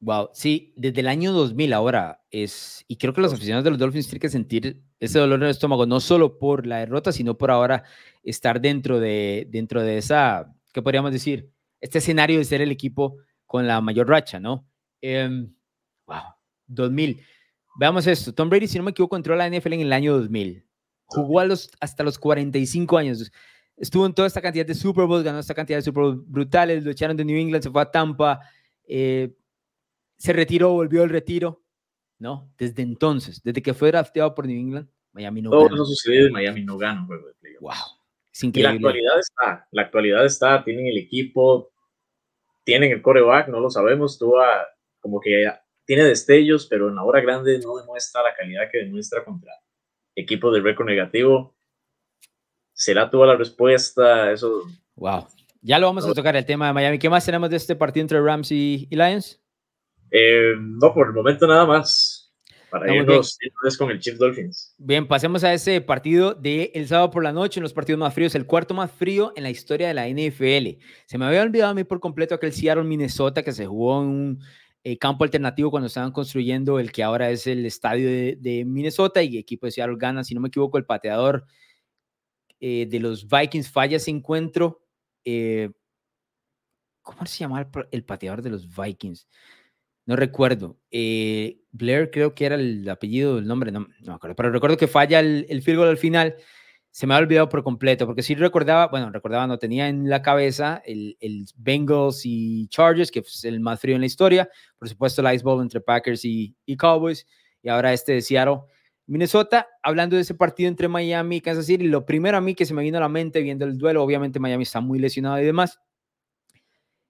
Wow, 0.00 0.30
sí, 0.32 0.72
desde 0.74 0.98
el 0.98 1.06
año 1.06 1.32
2000 1.32 1.72
ahora 1.74 2.24
es, 2.32 2.84
y 2.88 2.96
creo 2.96 3.14
que 3.14 3.20
los 3.20 3.32
aficionados 3.32 3.62
de 3.62 3.70
los 3.70 3.78
Dolphins 3.78 4.08
tienen 4.08 4.22
que 4.22 4.28
sentir 4.28 4.82
ese 4.98 5.20
dolor 5.20 5.38
en 5.38 5.44
el 5.44 5.50
estómago, 5.50 5.86
no 5.86 6.00
solo 6.00 6.40
por 6.40 6.66
la 6.66 6.78
derrota, 6.78 7.12
sino 7.12 7.38
por 7.38 7.52
ahora 7.52 7.84
estar 8.24 8.60
dentro 8.60 8.98
de, 8.98 9.46
dentro 9.48 9.80
de 9.84 9.98
esa, 9.98 10.52
¿qué 10.72 10.82
podríamos 10.82 11.12
decir? 11.12 11.48
Este 11.80 11.98
escenario 11.98 12.38
de 12.38 12.44
ser 12.44 12.62
el 12.62 12.72
equipo 12.72 13.18
con 13.46 13.68
la 13.68 13.80
mayor 13.80 14.08
racha, 14.08 14.40
¿no? 14.40 14.66
Wow, 15.02 16.22
2000. 16.66 17.20
Veamos 17.78 18.06
esto. 18.06 18.32
Tom 18.32 18.48
Brady, 18.48 18.68
si 18.68 18.78
no 18.78 18.84
me 18.84 18.90
equivoco, 18.90 19.16
entró 19.16 19.34
a 19.34 19.36
la 19.36 19.48
NFL 19.48 19.74
en 19.74 19.80
el 19.80 19.92
año 19.92 20.16
2000. 20.16 20.64
Jugó 21.06 21.40
a 21.40 21.44
los, 21.44 21.70
hasta 21.80 22.02
los 22.02 22.18
45 22.18 22.98
años. 22.98 23.30
Estuvo 23.76 24.06
en 24.06 24.14
toda 24.14 24.26
esta 24.26 24.40
cantidad 24.40 24.64
de 24.64 24.74
Super 24.74 25.04
Bowls, 25.04 25.22
ganó 25.22 25.38
esta 25.38 25.54
cantidad 25.54 25.78
de 25.78 25.82
Super 25.82 26.04
Bowls 26.04 26.22
brutales, 26.26 26.82
lo 26.82 26.90
echaron 26.90 27.16
de 27.16 27.24
New 27.24 27.38
England, 27.38 27.62
se 27.62 27.70
fue 27.70 27.82
a 27.82 27.90
Tampa, 27.90 28.40
eh, 28.88 29.36
se 30.16 30.32
retiró, 30.32 30.72
volvió 30.72 31.02
al 31.02 31.10
retiro, 31.10 31.62
¿no? 32.18 32.50
Desde 32.56 32.82
entonces, 32.82 33.42
desde 33.42 33.62
que 33.62 33.74
fue 33.74 33.88
drafteado 33.88 34.34
por 34.34 34.46
New 34.46 34.58
England, 34.58 34.88
Miami 35.12 35.42
no 35.42 35.50
Todo 35.50 35.66
eso 35.66 35.84
sucede, 35.84 36.30
Miami 36.30 36.64
no 36.64 36.78
gana 36.78 37.02
un 37.02 37.06
juego 37.06 37.28
de 37.28 37.34
playoffs. 37.34 37.60
Wow, 37.60 37.98
es 38.32 38.44
increíble. 38.44 38.60
Y 38.60 38.62
la 38.62 38.88
actualidad 38.88 39.18
está, 39.18 39.68
la 39.70 39.82
actualidad 39.82 40.24
está, 40.24 40.64
tienen 40.64 40.86
el 40.86 40.96
equipo, 40.96 41.70
tienen 42.64 42.92
el 42.92 43.02
coreback, 43.02 43.48
no 43.48 43.60
lo 43.60 43.68
sabemos, 43.68 44.18
tú 44.18 44.32
como 45.06 45.20
que 45.20 45.48
tiene 45.84 46.02
destellos, 46.02 46.66
pero 46.66 46.88
en 46.88 46.96
la 46.96 47.04
hora 47.04 47.20
grande 47.20 47.60
no 47.60 47.76
demuestra 47.76 48.24
la 48.24 48.34
calidad 48.34 48.68
que 48.72 48.78
demuestra 48.78 49.24
contra 49.24 49.52
equipos 50.16 50.52
de 50.52 50.60
récord 50.60 50.86
negativo. 50.86 51.54
¿Será 52.72 53.08
toda 53.08 53.28
la 53.28 53.36
respuesta? 53.36 54.32
Eso. 54.32 54.62
Wow. 54.96 55.28
Ya 55.62 55.78
lo 55.78 55.86
vamos 55.86 56.04
a 56.04 56.12
tocar 56.12 56.34
el 56.34 56.44
tema 56.44 56.66
de 56.66 56.72
Miami. 56.72 56.98
¿Qué 56.98 57.08
más 57.08 57.24
tenemos 57.24 57.50
de 57.50 57.56
este 57.56 57.76
partido 57.76 58.02
entre 58.02 58.20
Rams 58.20 58.50
y, 58.50 58.88
Lions? 58.90 59.40
Eh, 60.10 60.54
no, 60.58 60.92
por 60.92 61.06
el 61.06 61.12
momento 61.12 61.46
nada 61.46 61.64
más. 61.64 62.34
Para 62.68 62.92
irnos, 62.92 63.38
con 63.78 63.90
el 63.92 64.00
Chiefs 64.00 64.18
Dolphins. 64.18 64.74
Bien, 64.76 65.06
pasemos 65.06 65.44
a 65.44 65.54
ese 65.54 65.80
partido 65.80 66.34
de 66.34 66.72
el 66.74 66.88
sábado 66.88 67.12
por 67.12 67.22
la 67.22 67.32
noche, 67.32 67.60
en 67.60 67.62
los 67.62 67.72
partidos 67.72 68.00
más 68.00 68.12
fríos, 68.12 68.34
el 68.34 68.44
cuarto 68.44 68.74
más 68.74 68.90
frío 68.90 69.32
en 69.36 69.44
la 69.44 69.50
historia 69.50 69.86
de 69.86 69.94
la 69.94 70.08
NFL. 70.08 70.82
Se 71.06 71.16
me 71.16 71.26
había 71.26 71.42
olvidado 71.42 71.70
a 71.70 71.74
mí 71.74 71.84
por 71.84 72.00
completo 72.00 72.34
aquel 72.34 72.52
Seattle, 72.52 72.84
Minnesota, 72.84 73.44
que 73.44 73.52
se 73.52 73.66
jugó 73.66 74.02
en 74.02 74.08
un 74.08 74.40
eh, 74.88 74.98
campo 74.98 75.24
alternativo 75.24 75.68
cuando 75.68 75.88
estaban 75.88 76.12
construyendo 76.12 76.78
el 76.78 76.92
que 76.92 77.02
ahora 77.02 77.28
es 77.30 77.48
el 77.48 77.66
estadio 77.66 78.08
de, 78.08 78.64
Minnesota 78.64 79.20
y 79.20 79.34
el 79.34 79.40
equipo 79.40 79.66
de 79.66 79.72
Seattle 79.72 79.96
gana, 79.98 80.22
si 80.22 80.32
no 80.32 80.40
me 80.40 80.46
equivoco, 80.46 80.78
el 80.78 80.84
pateador 80.84 81.44
eh, 82.60 82.86
de 82.88 83.00
los 83.00 83.26
Vikings 83.26 83.68
falla 83.68 83.96
ese 83.96 84.12
encuentro. 84.12 84.86
Eh, 85.24 85.72
¿Cómo 87.02 87.26
se 87.26 87.38
llama 87.38 87.68
el 87.90 88.04
pateador 88.04 88.42
de 88.42 88.50
los 88.50 88.68
Vikings? 88.76 89.26
no 90.04 90.14
recuerdo. 90.14 90.78
Eh, 90.92 91.62
Blair 91.72 92.12
creo 92.12 92.32
que 92.32 92.46
era 92.46 92.54
el 92.54 92.88
apellido, 92.88 93.38
el 93.38 93.46
nombre, 93.48 93.72
no, 93.72 93.80
no 93.80 93.88
me 94.06 94.14
acuerdo, 94.14 94.36
pero 94.36 94.52
recuerdo 94.52 94.76
que 94.76 94.86
falla 94.86 95.18
el, 95.18 95.46
el 95.48 95.62
field 95.62 95.78
goal 95.78 95.88
al 95.88 95.98
final. 95.98 96.36
Se 96.96 97.06
me 97.06 97.12
ha 97.12 97.18
olvidado 97.18 97.50
por 97.50 97.62
completo, 97.62 98.06
porque 98.06 98.22
sí 98.22 98.34
recordaba, 98.34 98.86
bueno, 98.86 99.10
recordaba, 99.10 99.46
no 99.46 99.58
tenía 99.58 99.86
en 99.90 100.08
la 100.08 100.22
cabeza 100.22 100.80
el, 100.86 101.18
el 101.20 101.44
Bengals 101.54 102.22
y 102.24 102.68
Chargers, 102.68 103.10
que 103.10 103.18
es 103.18 103.44
el 103.44 103.60
más 103.60 103.78
frío 103.80 103.96
en 103.96 104.00
la 104.00 104.06
historia. 104.06 104.48
Por 104.78 104.88
supuesto, 104.88 105.20
el 105.20 105.34
Ice 105.34 105.44
Bowl 105.44 105.60
entre 105.60 105.82
Packers 105.82 106.24
y, 106.24 106.56
y 106.64 106.74
Cowboys. 106.74 107.26
Y 107.60 107.68
ahora 107.68 107.92
este 107.92 108.12
de 108.12 108.22
Seattle. 108.22 108.60
Minnesota, 109.04 109.68
hablando 109.82 110.16
de 110.16 110.22
ese 110.22 110.34
partido 110.34 110.70
entre 110.70 110.88
Miami 110.88 111.36
y 111.36 111.40
Kansas 111.42 111.66
City, 111.66 111.84
lo 111.84 112.06
primero 112.06 112.38
a 112.38 112.40
mí 112.40 112.54
que 112.54 112.64
se 112.64 112.72
me 112.72 112.82
vino 112.82 112.96
a 112.96 113.02
la 113.02 113.10
mente 113.10 113.42
viendo 113.42 113.66
el 113.66 113.76
duelo, 113.76 114.02
obviamente 114.02 114.40
Miami 114.40 114.62
está 114.62 114.80
muy 114.80 114.98
lesionado 114.98 115.38
y 115.38 115.44
demás, 115.44 115.78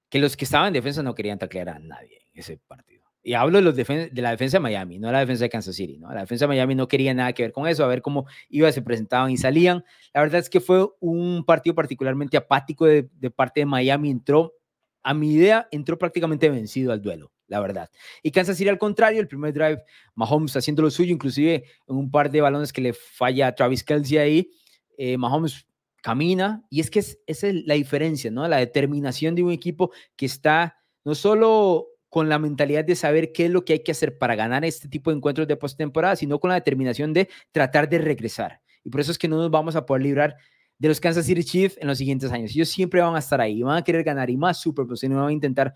que 0.08 0.18
los 0.18 0.36
que 0.36 0.46
estaban 0.46 0.66
en 0.66 0.72
defensa 0.72 1.00
no 1.04 1.14
querían 1.14 1.38
taclear 1.38 1.68
a 1.68 1.78
nadie 1.78 2.22
en 2.32 2.40
ese 2.40 2.58
partido. 2.58 3.05
Y 3.26 3.34
hablo 3.34 3.60
de, 3.60 4.12
la 4.14 4.30
defensa 4.30 4.58
de 4.58 4.60
Miami, 4.60 5.00
no 5.00 5.10
la 5.10 5.18
defensa 5.18 5.42
de 5.42 5.50
Kansas 5.50 5.74
City. 5.74 5.98
¿no? 5.98 6.14
La 6.14 6.20
defensa 6.20 6.44
de 6.44 6.48
Miami 6.50 6.76
no 6.76 6.86
quería 6.86 7.12
nada 7.12 7.32
que 7.32 7.42
ver 7.42 7.50
con 7.50 7.66
eso, 7.66 7.82
a 7.82 7.88
ver 7.88 8.00
cómo 8.00 8.26
iba, 8.50 8.70
se 8.70 8.82
presentaban 8.82 9.32
y 9.32 9.36
salían. 9.36 9.84
La 10.14 10.20
verdad 10.20 10.38
es 10.38 10.48
que 10.48 10.60
fue 10.60 10.86
un 11.00 11.44
partido 11.44 11.74
particularmente 11.74 12.36
apático 12.36 12.86
de, 12.86 13.02
parte 13.34 13.62
de 13.62 13.66
Miami. 13.66 14.12
Entró, 14.12 14.54
a 15.02 15.12
mi 15.12 15.32
idea, 15.32 15.66
entró 15.72 15.98
prácticamente 15.98 16.48
vencido 16.48 16.92
al 16.92 17.02
duelo, 17.02 17.32
la 17.48 17.58
verdad. 17.58 17.90
Y 18.22 18.30
Kansas 18.30 18.58
City 18.58 18.68
al 18.68 18.78
contrario, 18.78 19.20
el 19.20 19.26
primer 19.26 19.52
drive, 19.52 19.82
Mahomes 20.14 20.56
haciendo 20.56 20.82
lo 20.82 20.90
suyo, 20.92 21.12
inclusive 21.12 21.64
en 21.88 21.96
un 21.96 22.12
par 22.12 22.30
de 22.30 22.40
balones 22.40 22.72
que 22.72 22.80
le 22.80 22.92
falla 22.92 23.48
a 23.48 23.54
Travis 23.56 23.82
Kelsey 23.82 24.18
ahí. 24.18 24.50
Eh, 24.98 25.18
Mahomes 25.18 25.66
camina 26.00 26.64
y 26.70 26.78
es 26.78 26.92
que 26.92 27.00
es, 27.00 27.18
esa 27.26 27.48
es 27.48 27.66
la 27.66 27.74
diferencia, 27.74 28.30
¿no? 28.30 28.46
La 28.46 28.58
determinación 28.58 29.34
de 29.34 29.42
un 29.42 29.50
equipo 29.50 29.90
que 30.14 30.26
está 30.26 30.76
no 31.02 31.16
solo 31.16 31.88
con 32.16 32.30
la 32.30 32.38
mentalidad 32.38 32.82
de 32.82 32.96
saber 32.96 33.30
qué 33.30 33.44
es 33.44 33.50
lo 33.50 33.66
que 33.66 33.74
hay 33.74 33.80
que 33.80 33.92
hacer 33.92 34.16
para 34.16 34.34
ganar 34.34 34.64
este 34.64 34.88
tipo 34.88 35.10
de 35.10 35.18
encuentros 35.18 35.46
de 35.46 35.54
postemporada, 35.54 36.16
sino 36.16 36.40
con 36.40 36.48
la 36.48 36.54
determinación 36.54 37.12
de 37.12 37.28
tratar 37.52 37.90
de 37.90 37.98
regresar. 37.98 38.62
Y 38.82 38.88
por 38.88 39.02
eso 39.02 39.12
es 39.12 39.18
que 39.18 39.28
no 39.28 39.36
nos 39.36 39.50
vamos 39.50 39.76
a 39.76 39.84
poder 39.84 40.02
librar 40.02 40.34
de 40.78 40.88
los 40.88 40.98
Kansas 40.98 41.26
City 41.26 41.44
Chiefs 41.44 41.76
en 41.78 41.86
los 41.86 41.98
siguientes 41.98 42.32
años. 42.32 42.52
Ellos 42.52 42.70
siempre 42.70 43.02
van 43.02 43.14
a 43.16 43.18
estar 43.18 43.38
ahí, 43.38 43.60
van 43.60 43.76
a 43.76 43.84
querer 43.84 44.02
ganar 44.02 44.30
y 44.30 44.38
más 44.38 44.58
Super 44.58 44.86
Bowl, 44.86 44.96
no 45.10 45.16
van 45.16 45.28
a 45.28 45.32
intentar. 45.32 45.74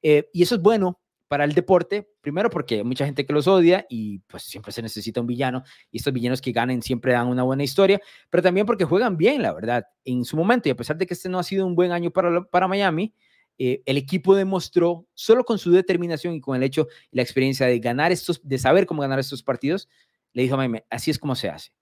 Eh, 0.00 0.26
y 0.32 0.42
eso 0.42 0.54
es 0.54 0.62
bueno 0.62 0.98
para 1.28 1.44
el 1.44 1.52
deporte, 1.52 2.08
primero 2.22 2.48
porque 2.48 2.76
hay 2.76 2.84
mucha 2.84 3.04
gente 3.04 3.26
que 3.26 3.34
los 3.34 3.46
odia 3.46 3.84
y 3.90 4.20
pues 4.20 4.44
siempre 4.44 4.72
se 4.72 4.80
necesita 4.80 5.20
un 5.20 5.26
villano 5.26 5.64
y 5.90 5.98
estos 5.98 6.14
villanos 6.14 6.40
que 6.40 6.52
ganen 6.52 6.80
siempre 6.80 7.12
dan 7.12 7.26
una 7.26 7.42
buena 7.42 7.62
historia, 7.62 8.00
pero 8.30 8.42
también 8.42 8.64
porque 8.64 8.86
juegan 8.86 9.18
bien, 9.18 9.42
la 9.42 9.52
verdad, 9.52 9.84
en 10.02 10.24
su 10.24 10.34
momento 10.34 10.66
y 10.66 10.72
a 10.72 10.76
pesar 10.76 10.96
de 10.96 11.06
que 11.06 11.12
este 11.12 11.28
no 11.28 11.38
ha 11.38 11.42
sido 11.42 11.66
un 11.66 11.74
buen 11.74 11.92
año 11.92 12.10
para, 12.10 12.42
para 12.44 12.68
Miami, 12.68 13.12
eh, 13.58 13.82
el 13.86 13.96
equipo 13.96 14.34
demostró 14.34 15.06
solo 15.14 15.44
con 15.44 15.58
su 15.58 15.70
determinación 15.70 16.34
y 16.34 16.40
con 16.40 16.56
el 16.56 16.62
hecho 16.62 16.88
y 17.10 17.16
la 17.16 17.22
experiencia 17.22 17.66
de 17.66 17.78
ganar 17.78 18.12
estos, 18.12 18.40
de 18.42 18.58
saber 18.58 18.86
cómo 18.86 19.02
ganar 19.02 19.18
estos 19.18 19.42
partidos, 19.42 19.88
le 20.32 20.42
dijo 20.42 20.54
a 20.54 20.58
Miami, 20.58 20.80
así 20.90 21.10
es 21.10 21.18
como 21.18 21.34
se 21.34 21.48
hace, 21.48 21.72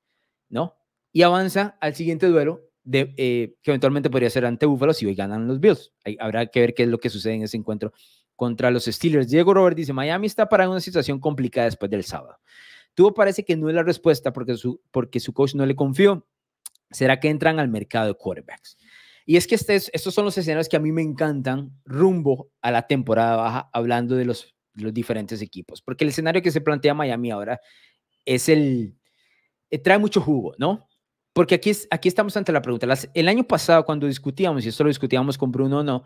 ¿no? 0.48 0.76
Y 1.12 1.22
avanza 1.22 1.76
al 1.80 1.94
siguiente 1.94 2.26
duelo 2.26 2.60
de, 2.84 3.14
eh, 3.16 3.54
que 3.62 3.70
eventualmente 3.70 4.10
podría 4.10 4.30
ser 4.30 4.44
ante 4.44 4.66
Buffalo 4.66 4.92
si 4.92 5.06
hoy 5.06 5.14
ganan 5.14 5.46
los 5.46 5.60
Bills. 5.60 5.92
habrá 6.18 6.46
que 6.46 6.60
ver 6.60 6.74
qué 6.74 6.82
es 6.82 6.88
lo 6.88 6.98
que 6.98 7.10
sucede 7.10 7.34
en 7.34 7.42
ese 7.42 7.56
encuentro 7.56 7.92
contra 8.36 8.70
los 8.70 8.84
Steelers. 8.84 9.28
Diego 9.28 9.54
Robert 9.54 9.76
dice, 9.76 9.92
Miami 9.92 10.26
está 10.26 10.48
para 10.48 10.68
una 10.68 10.80
situación 10.80 11.20
complicada 11.20 11.66
después 11.66 11.90
del 11.90 12.04
sábado. 12.04 12.38
Tuvo 12.94 13.14
parece 13.14 13.44
que 13.44 13.56
no 13.56 13.68
es 13.68 13.74
la 13.74 13.82
respuesta 13.82 14.32
porque 14.32 14.56
su, 14.56 14.80
porque 14.90 15.20
su 15.20 15.32
coach 15.32 15.54
no 15.54 15.64
le 15.64 15.76
confió. 15.76 16.26
¿Será 16.90 17.20
que 17.20 17.30
entran 17.30 17.58
al 17.58 17.68
mercado 17.68 18.08
de 18.08 18.14
quarterbacks? 18.14 18.76
Y 19.26 19.36
es 19.36 19.46
que 19.46 19.54
este 19.54 19.76
estos 19.76 20.14
son 20.14 20.24
los 20.24 20.36
escenarios 20.36 20.68
que 20.68 20.76
a 20.76 20.80
mí 20.80 20.92
me 20.92 21.02
encantan 21.02 21.70
rumbo 21.84 22.50
a 22.60 22.70
la 22.70 22.86
temporada 22.86 23.36
baja, 23.36 23.70
hablando 23.72 24.16
de 24.16 24.24
los, 24.24 24.54
los 24.74 24.92
diferentes 24.92 25.42
equipos. 25.42 25.82
Porque 25.82 26.04
el 26.04 26.10
escenario 26.10 26.42
que 26.42 26.50
se 26.50 26.60
plantea 26.60 26.94
Miami 26.94 27.30
ahora 27.30 27.60
es 28.24 28.48
el... 28.48 28.96
Eh, 29.70 29.78
trae 29.78 29.98
mucho 29.98 30.20
jugo, 30.20 30.54
¿no? 30.58 30.88
Porque 31.32 31.54
aquí, 31.54 31.70
es, 31.70 31.88
aquí 31.90 32.08
estamos 32.08 32.36
ante 32.36 32.52
la 32.52 32.60
pregunta. 32.60 32.86
el 33.14 33.28
año 33.28 33.44
pasado, 33.44 33.84
cuando 33.84 34.06
discutíamos, 34.06 34.64
y 34.64 34.68
esto 34.68 34.84
lo 34.84 34.88
discutíamos 34.88 35.38
con 35.38 35.50
Bruno 35.50 35.78
o 35.78 35.82
no, 35.82 36.04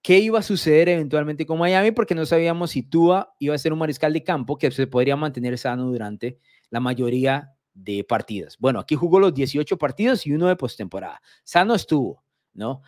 qué 0.00 0.18
iba 0.18 0.38
a 0.38 0.42
suceder 0.42 0.88
eventualmente 0.88 1.44
con 1.44 1.58
Miami, 1.58 1.92
porque 1.92 2.14
no 2.14 2.24
sabíamos 2.24 2.70
si 2.70 2.82
Tua 2.82 3.34
iba 3.38 3.54
a 3.54 3.58
ser 3.58 3.72
un 3.72 3.78
mariscal 3.78 4.12
de 4.12 4.24
campo 4.24 4.56
que 4.56 4.70
se 4.70 4.86
podría 4.86 5.16
mantener 5.16 5.58
sano 5.58 5.86
durante 5.86 6.38
la 6.70 6.80
mayoría 6.80 7.52
de 7.74 8.04
partidos. 8.04 8.56
Bueno, 8.58 8.80
aquí 8.80 8.94
jugó 8.94 9.20
los 9.20 9.34
18 9.34 9.76
partidos 9.78 10.26
y 10.26 10.32
uno 10.32 10.48
de 10.48 10.56
postemporada. 10.56 11.20
Sano 11.44 11.74
estuvo, 11.74 12.21
¿no? 12.54 12.82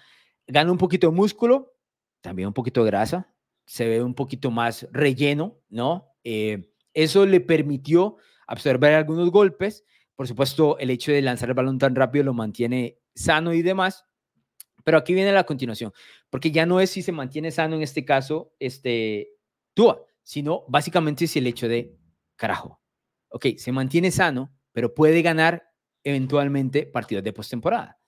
Ganó 0.47 0.73
un 0.73 0.79
poquito 0.79 1.11
de 1.11 1.17
músculo, 1.17 1.75
también 2.21 2.49
un 2.49 2.55
poquito 2.55 2.83
de 2.83 2.91
grasa, 2.91 3.35
se 3.67 3.89
ve 3.89 4.03
un 4.03 4.15
poquito 4.15 4.51
más 4.51 4.87
relleno, 4.93 5.61
¿no? 5.69 6.15
Eh, 6.23 6.71
eso 6.93 7.27
le 7.27 7.41
permitió 7.41 8.17
absorber 8.47 8.95
algunos 8.95 9.31
golpes. 9.31 9.85
Por 10.15 10.29
supuesto, 10.29 10.79
el 10.79 10.91
hecho 10.91 11.13
de 11.13 11.23
lanzar 11.23 11.49
el 11.49 11.55
balón 11.55 11.79
tan 11.79 11.95
rápido 11.95 12.25
lo 12.25 12.35
mantiene 12.35 12.99
sano 13.15 13.53
y 13.53 13.63
demás. 13.63 14.05
Pero 14.85 14.99
aquí 14.99 15.15
viene 15.15 15.33
la 15.33 15.45
continuación, 15.45 15.93
porque 16.29 16.51
ya 16.51 16.67
no 16.67 16.79
es 16.79 16.91
si 16.91 17.03
se 17.03 17.11
mantiene 17.11 17.51
sano 17.51 17.77
en 17.77 17.83
este 17.83 18.05
caso, 18.05 18.53
este, 18.59 19.31
Tua, 19.73 20.05
sino 20.23 20.65
básicamente 20.69 21.25
es 21.25 21.35
el 21.37 21.47
hecho 21.47 21.69
de, 21.69 21.97
carajo, 22.37 22.81
ok, 23.29 23.47
se 23.57 23.73
mantiene 23.73 24.11
sano, 24.11 24.55
pero 24.73 24.95
puede 24.95 25.23
ganar 25.23 25.71
eventualmente 26.05 26.85
partidos 26.85 27.25
de 27.25 27.33
postemporada. 27.33 27.99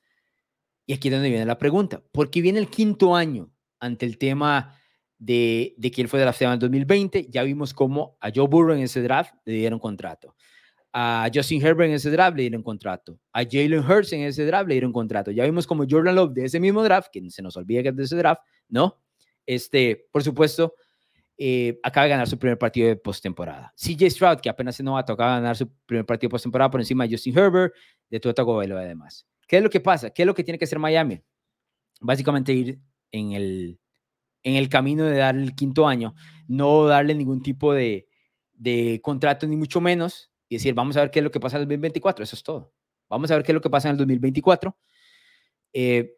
Y 0.87 0.93
aquí 0.93 1.09
es 1.09 1.15
donde 1.15 1.29
viene 1.29 1.45
la 1.45 1.59
pregunta, 1.59 2.03
porque 2.13 2.41
viene 2.41 2.61
el 2.61 2.69
quinto 2.69 3.15
año 3.15 3.51
ante 3.81 4.07
el 4.07 4.19
tema 4.19 4.79
de, 5.19 5.75
de 5.77 5.91
que 5.91 6.03
él 6.03 6.09
fue 6.09 6.21
de 6.21 6.27
la 6.27 6.35
en 6.39 6.51
el 6.51 6.59
2020, 6.59 7.29
ya 7.31 7.43
vimos 7.43 7.75
cómo 7.75 8.17
a 8.21 8.31
Joe 8.35 8.47
Burrow 8.47 8.75
en 8.75 8.83
ese 8.83 9.03
draft 9.03 9.35
le 9.45 9.55
dieron 9.55 9.79
contrato. 9.79 10.37
A 10.93 11.29
Justin 11.33 11.61
Herbert 11.61 11.89
en 11.89 11.97
ese 11.97 12.11
draft 12.11 12.37
le 12.37 12.45
dieron 12.45 12.63
contrato. 12.63 13.19
A 13.33 13.43
Jalen 13.45 13.81
Hurts 13.81 14.13
en 14.13 14.23
ese 14.23 14.47
draft 14.47 14.69
le 14.69 14.75
dieron 14.75 14.93
contrato. 14.93 15.31
Ya 15.31 15.45
vimos 15.45 15.67
como 15.67 15.85
Jordan 15.89 16.15
Love 16.15 16.33
de 16.33 16.45
ese 16.47 16.59
mismo 16.59 16.83
draft, 16.83 17.09
que 17.13 17.31
se 17.31 17.43
nos 17.43 17.57
olvida 17.57 17.83
que 17.83 17.91
es 17.91 17.97
de 17.97 18.05
ese 18.05 18.17
draft, 18.17 18.41
¿no? 18.69 19.03
Este, 19.45 20.09
por 20.11 20.23
supuesto, 20.23 20.75
eh, 21.37 21.79
acaba 21.83 22.05
de 22.05 22.11
ganar 22.11 22.29
su 22.29 22.39
primer 22.39 22.59
partido 22.59 22.89
de 22.89 22.97
postemporada. 22.97 23.75
CJ 23.77 24.11
Stroud, 24.11 24.41
que 24.41 24.49
apenas 24.49 24.77
se 24.77 24.83
nos 24.83 24.95
va 24.95 25.01
a 25.01 25.05
tocar 25.05 25.29
ganar 25.29 25.57
su 25.57 25.69
primer 25.85 26.07
partido 26.07 26.29
de 26.29 26.33
postemporada 26.33 26.71
por 26.71 26.81
encima 26.81 27.05
de 27.05 27.11
Justin 27.11 27.37
Herbert, 27.37 27.75
de 28.09 28.21
Tua 28.21 28.33
Tagovailoa 28.33 28.81
además. 28.81 29.27
¿Qué 29.47 29.59
es 29.59 29.63
lo 29.63 29.71
que 29.71 29.81
pasa? 29.81 30.11
¿Qué 30.11 30.23
es 30.23 30.27
lo 30.27 30.35
que 30.35 30.45
tiene 30.45 30.59
que 30.59 30.65
hacer 30.65 30.79
Miami? 30.79 31.23
Básicamente 32.01 32.53
ir 32.53 32.81
en 33.13 33.33
el 33.33 33.81
en 34.47 34.55
el 34.55 34.69
camino 34.69 35.05
de 35.05 35.17
darle 35.17 35.43
el 35.43 35.57
quinto 35.57 35.89
año, 35.89 36.15
no 36.47 36.87
darle 36.87 37.17
ningún 37.17 37.43
tipo 37.43 37.75
de, 37.75 38.07
de 38.53 39.01
contrato, 39.03 39.45
ni 39.49 39.57
mucho 39.57 39.81
menos, 39.81 40.31
y 40.49 40.55
decir, 40.55 40.73
vamos 40.73 40.97
a 40.97 41.01
ver 41.01 41.11
qué 41.11 41.19
es 41.19 41.25
lo 41.25 41.33
que 41.33 41.41
pasa 41.41 41.57
en 41.57 41.63
el 41.63 41.69
2024, 41.69 42.23
eso 42.23 42.37
es 42.37 42.45
todo. 42.45 42.73
Vamos 43.09 43.29
a 43.33 43.35
ver 43.35 43.43
qué 43.43 43.51
es 43.51 43.55
lo 43.55 43.61
que 43.61 43.71
pasa 43.71 43.89
en 43.89 43.95
el 43.95 43.99
2024, 43.99 44.79
eh, 45.73 46.17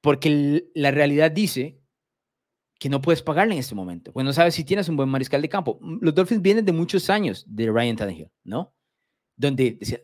porque 0.00 0.70
la 0.76 0.92
realidad 0.92 1.32
dice 1.32 1.80
que 2.78 2.88
no 2.88 3.02
puedes 3.02 3.22
pagarle 3.22 3.54
en 3.54 3.60
este 3.60 3.74
momento, 3.74 4.12
pues 4.12 4.24
no 4.24 4.32
sabes 4.32 4.54
si 4.54 4.62
tienes 4.62 4.88
un 4.88 4.96
buen 4.96 5.08
mariscal 5.08 5.42
de 5.42 5.48
campo. 5.48 5.80
Los 6.00 6.14
Dolphins 6.14 6.42
vienen 6.42 6.64
de 6.64 6.72
muchos 6.72 7.10
años 7.10 7.44
de 7.48 7.72
Ryan 7.72 7.96
Tannehill, 7.96 8.30
¿no? 8.44 8.72
Donde 9.36 9.72
decía, 9.80 9.98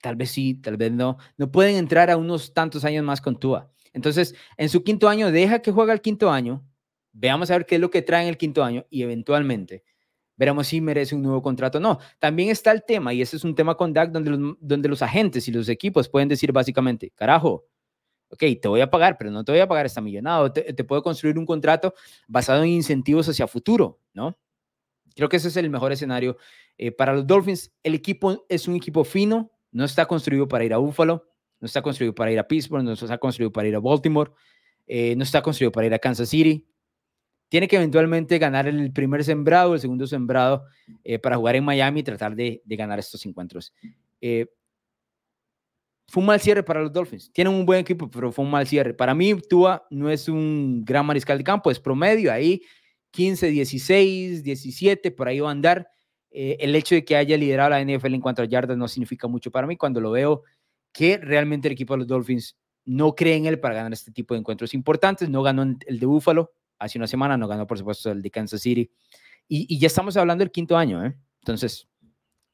tal 0.00 0.16
vez 0.16 0.30
sí, 0.30 0.54
tal 0.54 0.76
vez 0.76 0.92
no, 0.92 1.18
no 1.36 1.50
pueden 1.50 1.76
entrar 1.76 2.10
a 2.10 2.16
unos 2.16 2.54
tantos 2.54 2.84
años 2.84 3.04
más 3.04 3.20
con 3.20 3.38
Tua. 3.38 3.70
Entonces, 3.92 4.34
en 4.56 4.68
su 4.68 4.82
quinto 4.84 5.08
año, 5.08 5.32
deja 5.32 5.60
que 5.60 5.72
juegue 5.72 5.92
el 5.92 6.00
quinto 6.00 6.30
año, 6.30 6.64
Veamos 7.20 7.50
a 7.50 7.54
ver 7.54 7.66
qué 7.66 7.76
es 7.76 7.80
lo 7.80 7.90
que 7.90 8.02
trae 8.02 8.22
en 8.22 8.28
el 8.28 8.36
quinto 8.36 8.62
año 8.62 8.86
y 8.90 9.02
eventualmente 9.02 9.82
veremos 10.36 10.68
si 10.68 10.80
merece 10.80 11.16
un 11.16 11.22
nuevo 11.22 11.42
contrato 11.42 11.78
o 11.78 11.80
no. 11.80 11.98
También 12.20 12.50
está 12.50 12.70
el 12.70 12.84
tema, 12.84 13.12
y 13.12 13.22
ese 13.22 13.36
es 13.36 13.42
un 13.42 13.56
tema 13.56 13.74
con 13.74 13.92
DAC, 13.92 14.12
donde 14.12 14.30
los, 14.30 14.56
donde 14.60 14.88
los 14.88 15.02
agentes 15.02 15.48
y 15.48 15.52
los 15.52 15.68
equipos 15.68 16.08
pueden 16.08 16.28
decir 16.28 16.52
básicamente, 16.52 17.10
carajo, 17.10 17.66
ok, 18.28 18.44
te 18.62 18.68
voy 18.68 18.80
a 18.80 18.88
pagar, 18.88 19.16
pero 19.18 19.32
no 19.32 19.44
te 19.44 19.50
voy 19.50 19.60
a 19.60 19.66
pagar 19.66 19.86
esta 19.86 20.00
millonada, 20.00 20.52
te, 20.52 20.72
te 20.72 20.84
puedo 20.84 21.02
construir 21.02 21.36
un 21.38 21.44
contrato 21.44 21.92
basado 22.28 22.62
en 22.62 22.68
incentivos 22.68 23.28
hacia 23.28 23.48
futuro, 23.48 23.98
¿no? 24.12 24.38
Creo 25.16 25.28
que 25.28 25.38
ese 25.38 25.48
es 25.48 25.56
el 25.56 25.68
mejor 25.70 25.90
escenario 25.90 26.36
eh, 26.76 26.92
para 26.92 27.12
los 27.12 27.26
Dolphins. 27.26 27.72
El 27.82 27.96
equipo 27.96 28.46
es 28.48 28.68
un 28.68 28.76
equipo 28.76 29.02
fino, 29.02 29.50
no 29.72 29.84
está 29.84 30.06
construido 30.06 30.48
para 30.48 30.64
ir 30.64 30.72
a 30.72 30.78
Buffalo, 30.78 31.26
no 31.60 31.66
está 31.66 31.82
construido 31.82 32.14
para 32.14 32.32
ir 32.32 32.38
a 32.38 32.46
Pittsburgh, 32.46 32.84
no 32.84 32.92
está 32.92 33.18
construido 33.18 33.52
para 33.52 33.68
ir 33.68 33.76
a 33.76 33.80
Baltimore, 33.80 34.30
eh, 34.86 35.14
no 35.16 35.22
está 35.22 35.42
construido 35.42 35.72
para 35.72 35.86
ir 35.86 35.94
a 35.94 35.98
Kansas 35.98 36.28
City, 36.28 36.66
tiene 37.48 37.66
que 37.66 37.76
eventualmente 37.76 38.38
ganar 38.38 38.68
el 38.68 38.92
primer 38.92 39.24
sembrado, 39.24 39.74
el 39.74 39.80
segundo 39.80 40.06
sembrado 40.06 40.66
eh, 41.02 41.18
para 41.18 41.36
jugar 41.36 41.56
en 41.56 41.64
Miami 41.64 42.00
y 42.00 42.02
tratar 42.02 42.34
de, 42.34 42.62
ganar 42.66 42.98
estos 42.98 43.24
encuentros. 43.24 43.72
Eh, 44.20 44.46
fue 46.08 46.22
un 46.22 46.26
mal 46.26 46.40
cierre 46.40 46.62
para 46.62 46.82
los 46.82 46.92
Dolphins. 46.92 47.30
Tienen 47.32 47.52
un 47.52 47.66
buen 47.66 47.80
equipo, 47.80 48.10
pero 48.10 48.32
fue 48.32 48.44
un 48.44 48.50
mal 48.50 48.66
cierre. 48.66 48.94
Para 48.94 49.14
mí, 49.14 49.34
Tua 49.48 49.86
no 49.90 50.10
es 50.10 50.28
un 50.28 50.84
gran 50.84 51.04
mariscal 51.04 51.38
de 51.38 51.44
campo, 51.44 51.70
es 51.70 51.80
promedio, 51.80 52.32
ahí 52.32 52.62
15, 53.10 53.48
16, 53.48 54.42
17, 54.42 55.10
por 55.10 55.28
ahí 55.28 55.40
va 55.40 55.48
a 55.48 55.52
andar. 55.52 55.88
Eh, 56.30 56.56
el 56.60 56.74
hecho 56.74 56.94
de 56.94 57.04
que 57.04 57.16
haya 57.16 57.36
liderado 57.36 57.70
la 57.70 57.82
NFL 57.82 58.14
en 58.14 58.20
cuanto 58.20 58.42
a 58.42 58.44
yardas 58.44 58.76
no 58.76 58.86
significa 58.86 59.26
mucho 59.28 59.50
para 59.50 59.66
mí 59.66 59.76
cuando 59.76 60.00
lo 60.00 60.10
veo 60.10 60.42
que 60.92 61.16
realmente 61.16 61.68
el 61.68 61.72
equipo 61.72 61.94
de 61.94 61.98
los 61.98 62.06
Dolphins 62.06 62.56
no 62.84 63.14
cree 63.14 63.36
en 63.36 63.46
él 63.46 63.60
para 63.60 63.74
ganar 63.74 63.92
este 63.92 64.10
tipo 64.10 64.34
de 64.34 64.40
encuentros 64.40 64.74
importantes. 64.74 65.28
No 65.28 65.42
ganó 65.42 65.62
el 65.62 66.00
de 66.00 66.06
Buffalo, 66.06 66.52
hace 66.78 66.98
una 66.98 67.06
semana, 67.06 67.36
no 67.36 67.46
ganó 67.46 67.66
por 67.66 67.78
supuesto 67.78 68.10
el 68.10 68.22
de 68.22 68.30
Kansas 68.30 68.62
City. 68.62 68.90
Y, 69.46 69.78
ya 69.78 69.86
estamos 69.86 70.16
hablando 70.16 70.42
del 70.42 70.50
quinto 70.50 70.76
año, 70.76 71.04
¿eh? 71.04 71.16
Entonces, 71.40 71.88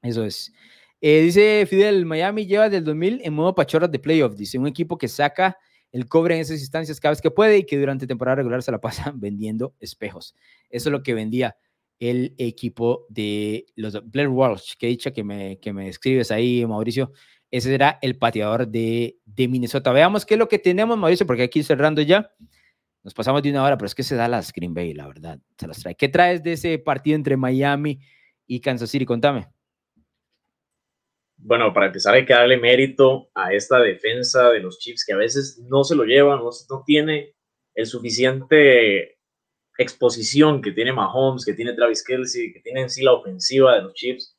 eso 0.02 0.24
es. 0.24 0.52
Eh, 1.00 1.22
dice 1.22 1.66
Fidel, 1.68 2.06
Miami 2.06 2.46
lleva 2.46 2.68
del 2.68 2.84
2000 2.84 3.20
en 3.24 3.34
modo 3.34 3.54
pachorras 3.54 3.90
de 3.90 3.98
playoff. 3.98 4.36
Dice, 4.36 4.58
un 4.58 4.66
equipo 4.66 4.96
que 4.96 5.08
saca 5.08 5.56
el 5.90 6.06
cobre 6.06 6.36
en 6.36 6.40
esas 6.40 6.60
instancias 6.60 7.00
cada 7.00 7.12
vez 7.12 7.20
que 7.20 7.30
puede 7.30 7.58
y 7.58 7.66
que 7.66 7.78
durante 7.78 8.06
temporada 8.06 8.36
regular 8.36 8.62
se 8.62 8.72
la 8.72 8.80
pasa 8.80 9.12
vendiendo 9.16 9.74
espejos. 9.80 10.34
Eso 10.70 10.88
es 10.88 10.92
lo 10.92 11.02
que 11.02 11.14
vendía 11.14 11.56
el 11.98 12.34
equipo 12.38 13.06
de 13.08 13.66
los 13.76 14.02
Blair 14.10 14.28
Walsh, 14.28 14.74
que 14.78 14.88
dicha 14.88 15.12
que 15.12 15.24
me, 15.24 15.58
que 15.60 15.72
me 15.72 15.88
escribes 15.88 16.30
ahí, 16.30 16.64
Mauricio. 16.66 17.12
Ese 17.50 17.74
era 17.74 17.98
el 18.02 18.18
pateador 18.18 18.66
de, 18.66 19.18
de 19.24 19.48
Minnesota. 19.48 19.92
Veamos 19.92 20.26
qué 20.26 20.34
es 20.34 20.38
lo 20.38 20.48
que 20.48 20.58
tenemos, 20.58 20.98
Mauricio, 20.98 21.26
porque 21.26 21.44
aquí 21.44 21.62
cerrando 21.62 22.02
ya. 22.02 22.30
Nos 23.02 23.14
pasamos 23.14 23.42
de 23.42 23.50
una 23.50 23.62
hora, 23.62 23.76
pero 23.76 23.86
es 23.86 23.94
que 23.94 24.02
se 24.02 24.16
da 24.16 24.28
las 24.28 24.52
Green 24.52 24.74
Bay, 24.74 24.94
la 24.94 25.06
verdad. 25.06 25.38
Se 25.58 25.66
las 25.66 25.78
trae. 25.78 25.94
¿Qué 25.94 26.08
traes 26.08 26.42
de 26.42 26.52
ese 26.52 26.78
partido 26.78 27.16
entre 27.16 27.36
Miami 27.36 28.00
y 28.46 28.60
Kansas 28.60 28.90
City? 28.90 29.04
Contame. 29.04 29.46
Bueno, 31.36 31.74
para 31.74 31.86
empezar 31.86 32.14
hay 32.14 32.24
que 32.24 32.32
darle 32.32 32.56
mérito 32.56 33.28
a 33.34 33.52
esta 33.52 33.78
defensa 33.78 34.50
de 34.50 34.60
los 34.60 34.78
Chiefs 34.78 35.04
que 35.04 35.12
a 35.12 35.18
veces 35.18 35.58
no 35.68 35.84
se 35.84 35.94
lo 35.94 36.04
llevan, 36.04 36.38
no, 36.38 36.48
no 36.70 36.82
tiene 36.86 37.34
el 37.74 37.86
suficiente 37.86 39.13
exposición 39.78 40.62
que 40.62 40.72
tiene 40.72 40.92
Mahomes, 40.92 41.44
que 41.44 41.54
tiene 41.54 41.72
Travis 41.72 42.04
Kelsey, 42.04 42.52
que 42.52 42.60
tiene 42.60 42.82
en 42.82 42.90
sí 42.90 43.02
la 43.02 43.12
ofensiva 43.12 43.74
de 43.74 43.82
los 43.82 43.94
Chiefs. 43.94 44.36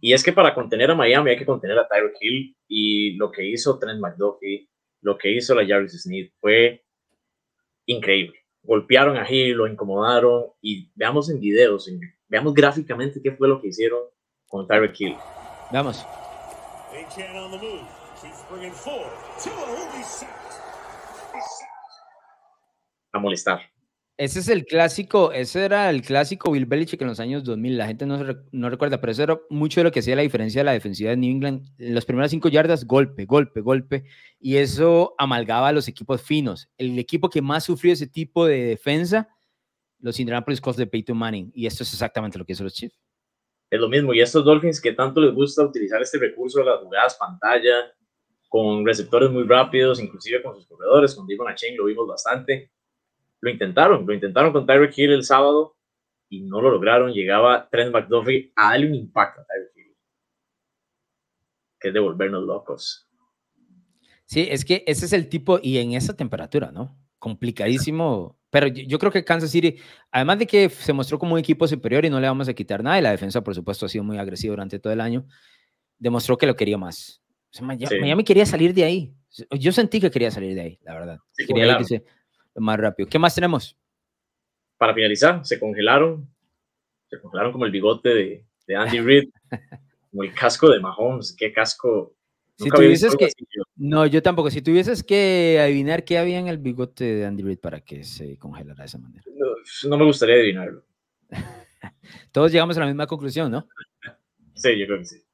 Y 0.00 0.12
es 0.12 0.22
que 0.22 0.32
para 0.32 0.54
contener 0.54 0.90
a 0.90 0.94
Miami 0.94 1.30
hay 1.30 1.38
que 1.38 1.46
contener 1.46 1.78
a 1.78 1.88
Tyreek 1.88 2.16
Hill 2.20 2.56
y 2.68 3.16
lo 3.16 3.30
que 3.30 3.46
hizo 3.46 3.78
Trent 3.78 4.00
McDuffie, 4.00 4.68
lo 5.00 5.16
que 5.16 5.30
hizo 5.32 5.54
la 5.54 5.66
Jarvis 5.66 6.02
Smith 6.02 6.32
fue 6.40 6.84
increíble. 7.86 8.38
Golpearon 8.62 9.16
a 9.16 9.30
Hill, 9.30 9.52
lo 9.52 9.66
incomodaron 9.66 10.46
y 10.60 10.90
veamos 10.94 11.30
en 11.30 11.40
videos, 11.40 11.88
veamos 12.28 12.52
gráficamente 12.52 13.22
qué 13.22 13.32
fue 13.32 13.48
lo 13.48 13.60
que 13.60 13.68
hicieron 13.68 14.00
con 14.48 14.66
Tyreek 14.66 15.00
Hill. 15.00 15.16
Vamos. 15.72 16.04
A 23.12 23.18
molestar. 23.18 23.75
Ese 24.18 24.38
es 24.38 24.48
el 24.48 24.64
clásico, 24.64 25.30
ese 25.32 25.66
era 25.66 25.90
el 25.90 26.00
clásico 26.00 26.50
Bill 26.50 26.64
Belichick 26.64 27.02
en 27.02 27.08
los 27.08 27.20
años 27.20 27.44
2000. 27.44 27.76
La 27.76 27.86
gente 27.86 28.06
no, 28.06 28.18
no 28.50 28.70
recuerda, 28.70 28.98
pero 28.98 29.12
eso 29.12 29.22
era 29.22 29.38
mucho 29.50 29.80
de 29.80 29.84
lo 29.84 29.92
que 29.92 30.00
hacía 30.00 30.16
la 30.16 30.22
diferencia 30.22 30.60
de 30.60 30.64
la 30.64 30.72
defensiva 30.72 31.10
de 31.10 31.18
New 31.18 31.30
England. 31.30 31.68
En 31.76 31.94
las 31.94 32.06
primeras 32.06 32.30
cinco 32.30 32.48
yardas, 32.48 32.86
golpe, 32.86 33.26
golpe, 33.26 33.60
golpe. 33.60 34.04
Y 34.40 34.56
eso 34.56 35.14
amalgaba 35.18 35.68
a 35.68 35.72
los 35.72 35.86
equipos 35.86 36.22
finos. 36.22 36.70
El 36.78 36.98
equipo 36.98 37.28
que 37.28 37.42
más 37.42 37.64
sufrió 37.64 37.92
ese 37.92 38.06
tipo 38.06 38.46
de 38.46 38.64
defensa, 38.64 39.28
los 40.00 40.18
Indianapolis 40.18 40.62
Colts 40.62 40.78
de 40.78 40.86
Peyton 40.86 41.18
Manning. 41.18 41.52
Y 41.54 41.66
esto 41.66 41.82
es 41.82 41.92
exactamente 41.92 42.38
lo 42.38 42.46
que 42.46 42.54
hizo 42.54 42.64
los 42.64 42.72
Chiefs. 42.72 42.98
Es 43.70 43.78
lo 43.78 43.90
mismo. 43.90 44.14
Y 44.14 44.20
estos 44.20 44.46
Dolphins 44.46 44.80
que 44.80 44.92
tanto 44.92 45.20
les 45.20 45.34
gusta 45.34 45.62
utilizar 45.62 46.00
este 46.00 46.18
recurso 46.18 46.60
de 46.60 46.64
las 46.64 46.80
jugadas 46.80 47.16
pantalla, 47.16 47.92
con 48.48 48.86
receptores 48.86 49.30
muy 49.30 49.42
rápidos, 49.42 50.00
inclusive 50.00 50.42
con 50.42 50.54
sus 50.54 50.66
corredores, 50.66 51.14
con 51.14 51.26
Nacheng 51.26 51.76
lo 51.76 51.84
vimos 51.84 52.08
bastante 52.08 52.70
lo 53.40 53.50
intentaron, 53.50 54.06
lo 54.06 54.14
intentaron 54.14 54.52
con 54.52 54.66
Tyreek 54.66 54.96
Hill 54.96 55.12
el 55.12 55.24
sábado 55.24 55.76
y 56.28 56.42
no 56.42 56.60
lo 56.60 56.70
lograron. 56.70 57.12
Llegaba 57.12 57.68
Trent 57.70 57.92
McDuffie 57.92 58.52
a 58.56 58.70
darle 58.70 58.88
un 58.88 58.94
impacto 58.94 59.40
a 59.40 59.44
Tyreek 59.44 59.76
Hill, 59.76 59.96
que 61.80 61.88
es 61.88 61.94
de 61.94 62.00
volvernos 62.00 62.44
locos. 62.44 63.06
Sí, 64.24 64.48
es 64.50 64.64
que 64.64 64.82
ese 64.86 65.06
es 65.06 65.12
el 65.12 65.28
tipo, 65.28 65.60
y 65.62 65.78
en 65.78 65.92
esa 65.92 66.16
temperatura, 66.16 66.72
¿no? 66.72 66.98
Complicadísimo. 67.18 68.36
Pero 68.50 68.66
yo, 68.66 68.98
creo 68.98 69.12
que 69.12 69.24
Kansas 69.24 69.50
City, 69.50 69.76
además 70.10 70.40
de 70.40 70.46
que 70.46 70.68
se 70.68 70.92
mostró 70.92 71.18
como 71.18 71.34
un 71.34 71.38
equipo 71.38 71.66
superior 71.68 72.04
y 72.04 72.10
no 72.10 72.18
le 72.18 72.26
vamos 72.26 72.48
a 72.48 72.54
quitar 72.54 72.82
nada, 72.82 72.98
y 72.98 73.02
la 73.02 73.10
defensa, 73.10 73.42
por 73.42 73.54
supuesto, 73.54 73.86
ha 73.86 73.88
sido 73.88 74.02
muy 74.02 74.18
agresiva 74.18 74.52
durante 74.52 74.78
todo 74.78 74.92
el 74.92 75.00
año, 75.00 75.26
demostró 75.98 76.36
que 76.36 76.46
lo 76.46 76.56
quería 76.56 76.78
más. 76.78 77.22
Miami, 77.60 78.24
quería 78.24 78.46
salir 78.46 78.74
de 78.74 78.84
ahí. 78.84 79.14
Yo 79.50 79.72
sentí 79.72 80.00
que 80.00 80.10
quería 80.10 80.30
salir 80.30 80.54
de 80.54 80.60
ahí, 80.60 80.78
la 80.82 80.94
verdad. 80.94 81.18
quería 81.46 81.78
irse, 81.78 82.04
más 82.56 82.78
rápido. 82.78 83.08
¿Qué 83.08 83.18
más 83.18 83.34
tenemos? 83.34 83.76
Para 84.78 84.94
finalizar, 84.94 85.44
se 85.44 85.58
congelaron, 85.58 86.28
se 87.08 87.20
congelaron 87.20 87.52
como 87.52 87.64
el 87.64 87.72
bigote 87.72 88.10
de, 88.10 88.44
de 88.66 88.76
Andy 88.76 89.00
Reid. 89.00 89.30
como 90.10 90.24
el 90.24 90.34
casco 90.34 90.70
de 90.70 90.80
Mahomes. 90.80 91.34
Qué 91.36 91.52
casco. 91.52 92.14
Si 92.58 92.70
tuvieses 92.70 93.14
que, 93.16 93.26
yo. 93.26 93.64
no, 93.76 94.06
yo 94.06 94.22
tampoco. 94.22 94.50
Si 94.50 94.62
tuvieses 94.62 95.02
que 95.02 95.58
adivinar 95.60 96.04
qué 96.04 96.16
había 96.16 96.38
en 96.38 96.48
el 96.48 96.56
bigote 96.56 97.04
de 97.04 97.26
Andy 97.26 97.42
Reid 97.42 97.58
para 97.58 97.82
que 97.82 98.02
se 98.02 98.38
congelara 98.38 98.82
de 98.82 98.86
esa 98.86 98.98
manera. 98.98 99.22
No, 99.34 99.90
no 99.90 99.98
me 99.98 100.04
gustaría 100.04 100.36
adivinarlo. 100.36 100.84
Todos 102.32 102.50
llegamos 102.50 102.76
a 102.78 102.80
la 102.80 102.86
misma 102.86 103.06
conclusión, 103.06 103.50
¿no? 103.52 103.68
Sí, 104.54 104.78
yo 104.78 104.86
creo 104.86 104.98
que 105.00 105.04
sí. 105.04 105.25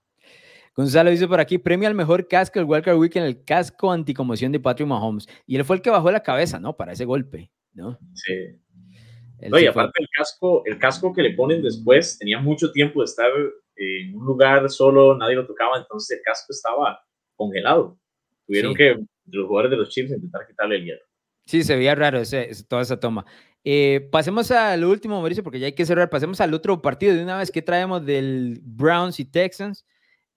Gonzalo 0.74 1.10
dice 1.10 1.28
por 1.28 1.38
aquí, 1.40 1.58
premio 1.58 1.86
al 1.88 1.94
mejor 1.94 2.26
casco 2.28 2.58
del 2.58 2.66
Walker 2.68 2.94
Weekend, 2.94 3.26
el 3.26 3.44
casco 3.44 3.92
anticonmoción 3.92 4.52
de 4.52 4.60
Patrick 4.60 4.88
Mahomes. 4.88 5.26
Y 5.46 5.56
él 5.56 5.64
fue 5.64 5.76
el 5.76 5.82
que 5.82 5.90
bajó 5.90 6.10
la 6.10 6.22
cabeza, 6.22 6.58
¿no? 6.58 6.76
Para 6.76 6.92
ese 6.92 7.04
golpe, 7.04 7.50
¿no? 7.74 7.98
Sí. 8.14 8.32
Él 9.38 9.50
No, 9.50 9.58
y 9.58 9.62
fue- 9.62 9.68
aparte 9.70 10.00
el 10.00 10.08
casco, 10.16 10.62
el 10.64 10.78
casco 10.78 11.12
que 11.12 11.22
le 11.22 11.32
ponen 11.34 11.62
después 11.62 12.16
tenía 12.18 12.38
mucho 12.40 12.70
tiempo 12.72 13.00
de 13.00 13.04
estar 13.06 13.30
en 13.76 14.14
un 14.16 14.24
lugar 14.24 14.68
solo, 14.70 15.16
nadie 15.16 15.34
lo 15.34 15.46
tocaba, 15.46 15.76
entonces 15.78 16.16
el 16.18 16.22
casco 16.24 16.46
estaba 16.50 17.00
congelado. 17.36 17.98
Tuvieron 18.46 18.72
Sí. 18.72 18.78
que 18.78 18.96
los 19.26 19.46
jugadores 19.46 19.70
de 19.72 19.76
los 19.78 19.88
Chiefs 19.90 20.12
intentar 20.12 20.46
quitarle 20.46 20.76
el 20.76 20.84
hielo. 20.84 21.00
Sí, 21.44 21.64
se 21.64 21.76
veía 21.76 21.94
raro 21.94 22.18
ese- 22.20 22.50
toda 22.68 22.82
esa 22.82 23.00
toma. 23.00 23.26
Eh, 23.64 24.08
pasemos 24.12 24.50
al 24.52 24.84
último, 24.84 25.18
Mauricio, 25.20 25.42
porque 25.42 25.58
ya 25.58 25.66
hay 25.66 25.72
que 25.74 25.84
cerrar. 25.86 26.08
Pasemos 26.08 26.40
al 26.40 26.54
otro 26.54 26.80
partido 26.80 27.14
de 27.14 27.22
una 27.22 27.36
vez 27.38 27.50
que 27.50 27.62
traemos 27.62 28.04
del 28.06 28.60
Browns 28.62 29.18
y 29.20 29.24
Texans. 29.24 29.84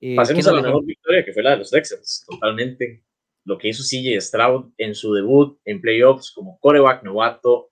Eh, 0.02 0.16
Pasemos 0.16 0.44
¿qué 0.44 0.50
a 0.50 0.54
la 0.54 0.62
mejor 0.62 0.86
victoria 0.86 1.24
que 1.24 1.34
fue 1.34 1.44
la 1.44 1.52
de 1.52 1.58
los 1.58 1.72
Texans, 1.72 2.26
totalmente. 2.30 3.04
Lo 3.46 3.58
que 3.58 3.70
hizo 3.70 3.84
CJ 3.84 4.20
Stroud 4.22 4.74
en 4.78 4.96
su 4.96 5.14
debut 5.14 5.60
en 5.66 5.82
playoffs 5.82 6.32
como 6.32 6.60
coreback 6.60 7.04
novato 7.04 7.72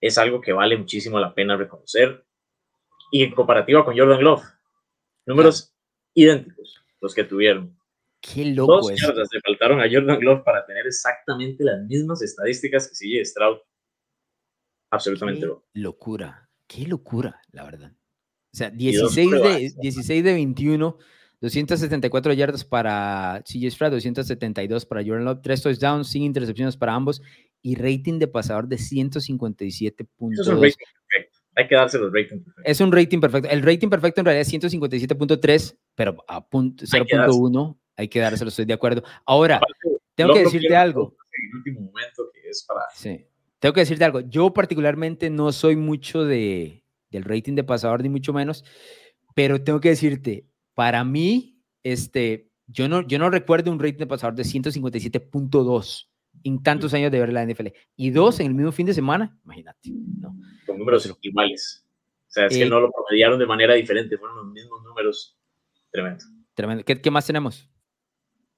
es 0.00 0.16
algo 0.18 0.40
que 0.40 0.52
vale 0.52 0.76
muchísimo 0.76 1.18
la 1.18 1.34
pena 1.34 1.56
reconocer. 1.56 2.24
Y 3.10 3.22
en 3.24 3.32
comparativa 3.32 3.84
con 3.84 3.96
Jordan 3.96 4.22
Love, 4.22 4.44
números 5.26 5.74
idénticos 6.14 6.82
los 7.00 7.14
que 7.14 7.24
tuvieron. 7.24 7.78
Qué 8.20 8.44
loco 8.46 8.76
Dos 8.76 8.90
es. 8.90 9.00
yardas 9.00 9.28
le 9.32 9.40
faltaron 9.40 9.80
a 9.80 9.88
Jordan 9.90 10.20
Love 10.20 10.42
para 10.42 10.66
tener 10.66 10.86
exactamente 10.86 11.62
las 11.64 11.84
mismas 11.86 12.20
estadísticas 12.22 12.88
que 12.88 12.94
CJ 12.94 13.24
Stroud. 13.24 13.58
Absolutamente 14.90 15.40
Qué 15.40 15.46
loco. 15.46 15.66
locura, 15.74 16.50
qué 16.66 16.86
locura, 16.86 17.40
la 17.52 17.64
verdad. 17.64 17.92
O 18.52 18.56
sea, 18.56 18.70
dos 18.70 18.78
16 18.78 19.30
de, 19.30 19.38
pruebas. 19.38 19.78
16 19.78 20.24
de 20.24 20.32
21, 20.32 20.98
274 21.40 22.32
yardas 22.32 22.64
para 22.64 23.42
CJ 23.44 23.70
Stroud, 23.70 23.92
272 23.92 24.84
para 24.86 25.02
Jordan 25.04 25.24
Love, 25.24 25.40
3 25.42 25.62
touchdowns, 25.62 26.08
sin 26.08 26.22
intercepciones 26.24 26.76
para 26.76 26.94
ambos 26.94 27.22
y 27.62 27.74
rating 27.76 28.18
de 28.18 28.26
pasador 28.28 28.66
de 28.68 28.76
Eso 28.76 28.84
es 29.18 29.28
un 29.30 29.38
157.2. 29.40 30.60
rating 30.60 30.76
perfecto. 31.08 31.38
Hay 31.56 31.66
que 31.66 31.74
dárselo 31.74 32.06
el 32.06 32.12
rating. 32.12 32.38
Es 32.64 32.80
un 32.80 32.92
rating 32.92 33.20
perfecto. 33.20 33.48
El 33.50 33.62
rating 33.62 33.88
perfecto 33.88 34.20
en 34.20 34.26
realidad 34.26 34.42
es 34.42 34.48
157.3, 34.52 35.76
pero 35.94 36.16
a 36.28 36.46
punto- 36.46 36.84
Hay 36.92 37.04
que 37.04 37.16
dárselo. 37.16 37.48
0.1 37.48 37.78
hay 37.96 38.08
que 38.08 38.20
dárselo, 38.20 38.48
estoy 38.48 38.64
de 38.64 38.74
acuerdo. 38.74 39.02
Ahora, 39.26 39.56
Aparte, 39.56 39.88
tengo 40.14 40.34
que 40.34 40.44
decirte 40.44 40.76
algo. 40.76 41.16
En 41.32 41.48
el 41.50 41.56
último 41.56 41.80
momento 41.80 42.30
que 42.32 42.48
es 42.48 42.64
para 42.66 42.82
Sí. 42.94 43.24
Tengo 43.58 43.72
que 43.72 43.80
decirte 43.80 44.04
algo. 44.04 44.20
Yo 44.20 44.52
particularmente 44.54 45.30
no 45.30 45.50
soy 45.50 45.74
mucho 45.74 46.24
de, 46.24 46.84
del 47.10 47.24
rating 47.24 47.54
de 47.54 47.64
pasador, 47.64 48.02
ni 48.02 48.08
mucho 48.08 48.32
menos, 48.32 48.64
pero 49.34 49.60
tengo 49.62 49.80
que 49.80 49.88
decirte, 49.88 50.44
para 50.78 51.02
mí, 51.02 51.58
este, 51.82 52.52
yo 52.68 52.88
no, 52.88 53.00
yo 53.04 53.18
no 53.18 53.30
recuerdo 53.30 53.72
un 53.72 53.80
rating 53.80 53.98
de 53.98 54.06
pasador 54.06 54.36
de 54.36 54.44
157.2 54.44 56.08
en 56.44 56.62
tantos 56.62 56.94
años 56.94 57.10
de 57.10 57.18
ver 57.18 57.32
la 57.32 57.44
NFL. 57.44 57.66
Y 57.96 58.10
dos 58.10 58.38
en 58.38 58.46
el 58.46 58.54
mismo 58.54 58.70
fin 58.70 58.86
de 58.86 58.94
semana, 58.94 59.36
imagínate. 59.44 59.90
¿no? 60.20 60.36
con 60.64 60.78
números 60.78 61.12
iguales. 61.22 61.84
O 62.28 62.30
sea, 62.30 62.46
es 62.46 62.54
Eh, 62.54 62.60
que 62.60 62.66
no 62.70 62.78
lo 62.78 62.92
promediaron 62.92 63.40
de 63.40 63.46
manera 63.46 63.74
diferente, 63.74 64.16
fueron 64.18 64.36
los 64.36 64.46
mismos 64.52 64.80
números. 64.84 65.36
Tremendo. 65.90 66.24
Tremendo. 66.54 66.84
¿Qué, 66.84 67.00
qué 67.00 67.10
más 67.10 67.26
tenemos? 67.26 67.68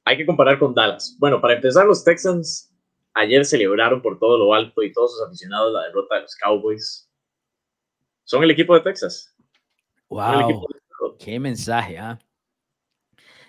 Hay 0.05 0.19
que 0.19 0.27
comparar 0.27 0.59
con 0.59 0.75
Dallas. 0.75 1.17
Bueno, 1.19 1.41
para 1.41 1.55
empezar, 1.55 1.87
los 1.87 2.05
Texans 2.05 2.71
ayer 3.15 3.47
celebraron 3.47 4.03
por 4.03 4.19
todo 4.19 4.37
lo 4.37 4.53
alto 4.53 4.83
y 4.83 4.93
todos 4.93 5.17
sus 5.17 5.27
aficionados 5.27 5.73
la 5.73 5.85
derrota 5.85 6.17
de 6.17 6.21
los 6.23 6.37
Cowboys. 6.37 7.11
Son 8.25 8.43
el 8.45 8.51
equipo 8.51 8.75
de 8.75 8.83
Texas. 8.83 9.35
El 9.39 9.47
¡Wow! 10.11 10.51
equipo 10.51 10.67
de- 10.75 10.80
¡Qué 11.23 11.39
mensaje! 11.39 11.99
¿ah? 11.99 12.19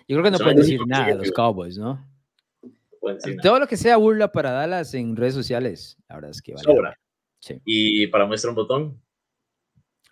Yo 0.06 0.16
creo 0.16 0.24
que 0.24 0.30
no 0.30 0.38
pueden 0.38 0.56
decir 0.58 0.80
nada 0.86 1.06
que- 1.06 1.14
los 1.14 1.32
Cowboys, 1.32 1.78
¿no? 1.78 2.06
no 3.02 3.08
nada. 3.14 3.42
Todo 3.42 3.58
lo 3.60 3.66
que 3.66 3.76
sea 3.76 3.96
burla 3.96 4.30
para 4.30 4.52
Dallas 4.52 4.94
en 4.94 5.16
redes 5.16 5.34
sociales, 5.34 5.96
la 6.08 6.16
verdad 6.16 6.30
es 6.30 6.42
que 6.42 6.52
vale. 6.54 6.64
Sobra. 6.64 6.98
Sí. 7.40 7.60
Y 7.64 8.06
para 8.08 8.26
muestra 8.26 8.50
un 8.50 8.56
botón, 8.56 9.00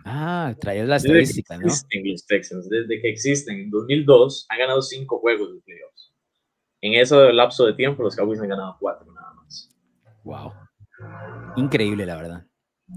Ah, 0.03 0.55
traías 0.59 0.89
la 0.89 0.95
desde 0.95 1.09
que 1.13 1.19
estadística, 1.19 1.59
¿no? 1.59 1.67
existen 1.67 2.11
los 2.11 2.27
Texans, 2.27 2.69
desde 2.71 3.03
que 3.03 3.11
existen, 3.11 3.61
en 3.61 3.71
2002 3.71 4.47
han 4.49 4.59
ganado 4.59 4.81
cinco 4.81 5.19
juegos 5.19 5.53
de 5.55 5.61
playoffs. 5.61 6.15
En 6.81 6.95
ese 6.95 7.15
lapso 7.35 7.67
de 7.67 7.75
tiempo, 7.75 8.03
los 8.03 8.17
Cowboys 8.17 8.41
han 8.41 8.49
ganado 8.49 8.77
cuatro 8.81 9.13
nada 9.13 9.35
más. 9.35 9.69
Wow. 10.25 10.53
Increíble, 11.57 12.07
la 12.07 12.17
verdad. 12.17 12.47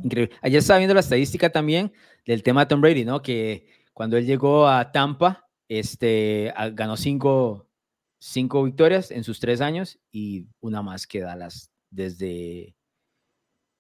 Increíble. 0.02 0.34
Ayer 0.42 0.60
estaba 0.60 0.78
viendo 0.80 0.94
la 0.94 1.02
estadística 1.02 1.50
también 1.52 1.92
del 2.26 2.42
tema 2.42 2.62
de 2.62 2.68
Tom 2.68 2.80
Brady, 2.80 3.04
¿no? 3.04 3.22
Que 3.22 3.68
cuando 3.94 4.18
él 4.18 4.26
llegó 4.26 4.68
a 4.68 4.92
Tampa, 4.92 5.48
este, 5.68 6.54
ganó 6.74 6.98
cinco, 6.98 7.70
cinco 8.20 8.64
victorias 8.64 9.12
en 9.12 9.24
sus 9.24 9.40
tres 9.40 9.62
años 9.62 10.00
y 10.12 10.48
una 10.60 10.82
más 10.82 11.08
que 11.08 11.22
Dallas 11.22 11.72
desde, 11.90 12.76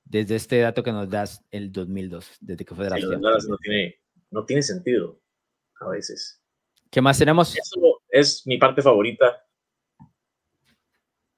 desde 0.05 0.35
este 0.35 0.59
dato 0.59 0.83
que 0.83 0.91
nos 0.91 1.09
das 1.09 1.43
el 1.51 1.71
2002, 1.71 2.37
desde 2.39 2.63
que 2.63 2.75
fue 2.75 2.85
Sí, 2.85 2.89
drafteado. 2.89 3.19
Dallas 3.19 3.47
no 3.47 3.57
tiene, 3.57 3.95
no 4.29 4.45
tiene 4.45 4.61
sentido 4.61 5.19
a 5.79 5.89
veces. 5.89 6.39
¿Qué 6.89 7.01
más 7.01 7.17
tenemos? 7.17 7.55
Eso 7.57 8.01
es 8.09 8.45
mi 8.45 8.57
parte 8.57 8.81
favorita. 8.81 9.43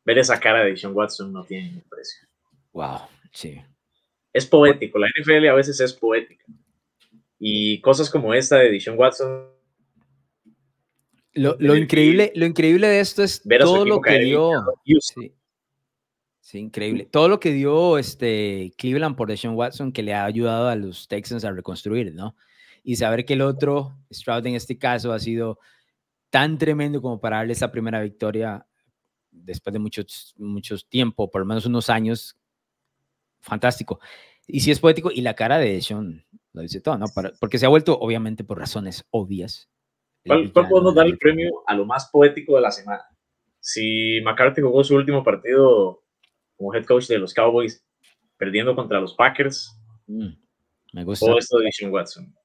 Ver 0.04 0.20
esa 0.20 0.40
cara 0.40 0.64
de 0.64 0.76
Sean 0.76 0.94
Watson 0.94 1.32
no 1.32 1.44
tiene 1.46 1.82
precio. 1.90 2.28
Wow, 2.74 3.00
sí. 3.32 3.62
Es 4.34 4.46
poético, 4.46 5.00
la 5.00 5.08
NFL 5.08 5.48
a 5.48 5.54
veces 5.54 5.80
es 5.80 5.94
poética. 5.94 6.44
Y 7.48 7.80
cosas 7.82 8.10
como 8.10 8.34
esta 8.34 8.58
de 8.58 8.72
Deshaun 8.72 8.98
Watson, 8.98 9.46
Lo, 11.34 11.56
lo 11.60 11.76
increíble, 11.76 12.32
lo 12.34 12.48
increíble 12.48 12.88
de 12.88 13.00
esto 13.00 13.22
es 13.22 13.44
todo 13.60 13.86
lo 13.86 14.02
que 14.02 14.18
dio. 14.18 14.50
Sí, 16.40 16.58
increíble. 16.58 17.06
Todo 17.06 17.30
lo 17.30 17.40
que 17.40 17.52
dio 17.52 18.00
este 18.00 18.74
Cleveland 18.80 19.16
por 19.16 19.28
Deshaun 19.28 19.54
Watson 19.54 19.92
que 19.92 20.02
le 20.02 20.16
ha 20.16 20.26
ayudado 20.26 20.70
a 20.70 20.76
los 20.76 21.08
Texans 21.08 21.46
a 21.46 21.52
reconstruir, 21.52 22.16
¿no? 22.16 22.36
Y 22.84 22.96
saber 22.96 23.26
que 23.26 23.34
el 23.34 23.44
otro, 23.44 23.96
Stroud 24.12 24.48
en 24.48 24.56
este 24.56 24.80
caso, 24.80 25.14
ha 25.14 25.20
sido 25.20 25.60
tan 26.32 26.58
tremendo 26.58 27.00
como 27.00 27.22
para 27.22 27.38
darle 27.38 27.54
esa 27.54 27.72
primera 27.72 28.02
victoria 28.02 28.66
después 29.30 29.72
de 29.72 29.78
muchos, 29.78 30.34
muchos 30.36 30.90
tiempo, 30.90 31.30
por 31.30 31.42
lo 31.42 31.46
menos 31.46 31.68
unos 31.68 31.92
años, 31.92 32.40
fantástico. 33.40 34.00
Y 34.48 34.62
sí 34.62 34.72
es 34.72 34.80
poético, 34.80 35.12
y 35.12 35.22
la 35.22 35.36
cara 35.36 35.60
de 35.60 35.74
Deshaun 35.74 36.26
lo 36.56 36.62
dice 36.62 36.82
todo, 36.82 36.98
¿no? 36.98 37.06
Para- 37.14 37.32
porque 37.40 37.58
se 37.60 37.66
ha 37.66 37.70
vuelto, 37.70 37.98
obviamente, 38.00 38.44
por 38.44 38.58
razones 38.58 39.04
obvias. 39.12 39.70
¿Cuál, 40.26 40.52
cuál 40.52 40.68
podemos 40.70 40.96
dar 40.96 41.06
el 41.06 41.18
premio 41.20 41.62
a 41.68 41.76
lo 41.76 41.86
más 41.86 42.10
poético 42.12 42.56
de 42.56 42.62
la 42.62 42.72
semana? 42.72 43.04
Si 43.60 44.20
McCarthy 44.24 44.62
jugó 44.62 44.84
su 44.84 44.96
último 44.96 45.24
partido 45.24 46.04
como 46.58 46.74
head 46.74 46.86
coach 46.86 47.08
de 47.08 47.20
los 47.20 47.34
Cowboys, 47.34 47.86
perdiendo 48.38 48.76
contra 48.76 49.00
los 49.00 49.14
Packers, 49.16 49.72
Mm, 50.08 50.30
me 50.94 51.04
gusta. 51.04 51.26
todo 51.26 51.38
esto 51.38 51.58
de 51.60 51.66
Deshaun 51.66 51.92
Watson. 51.94 52.36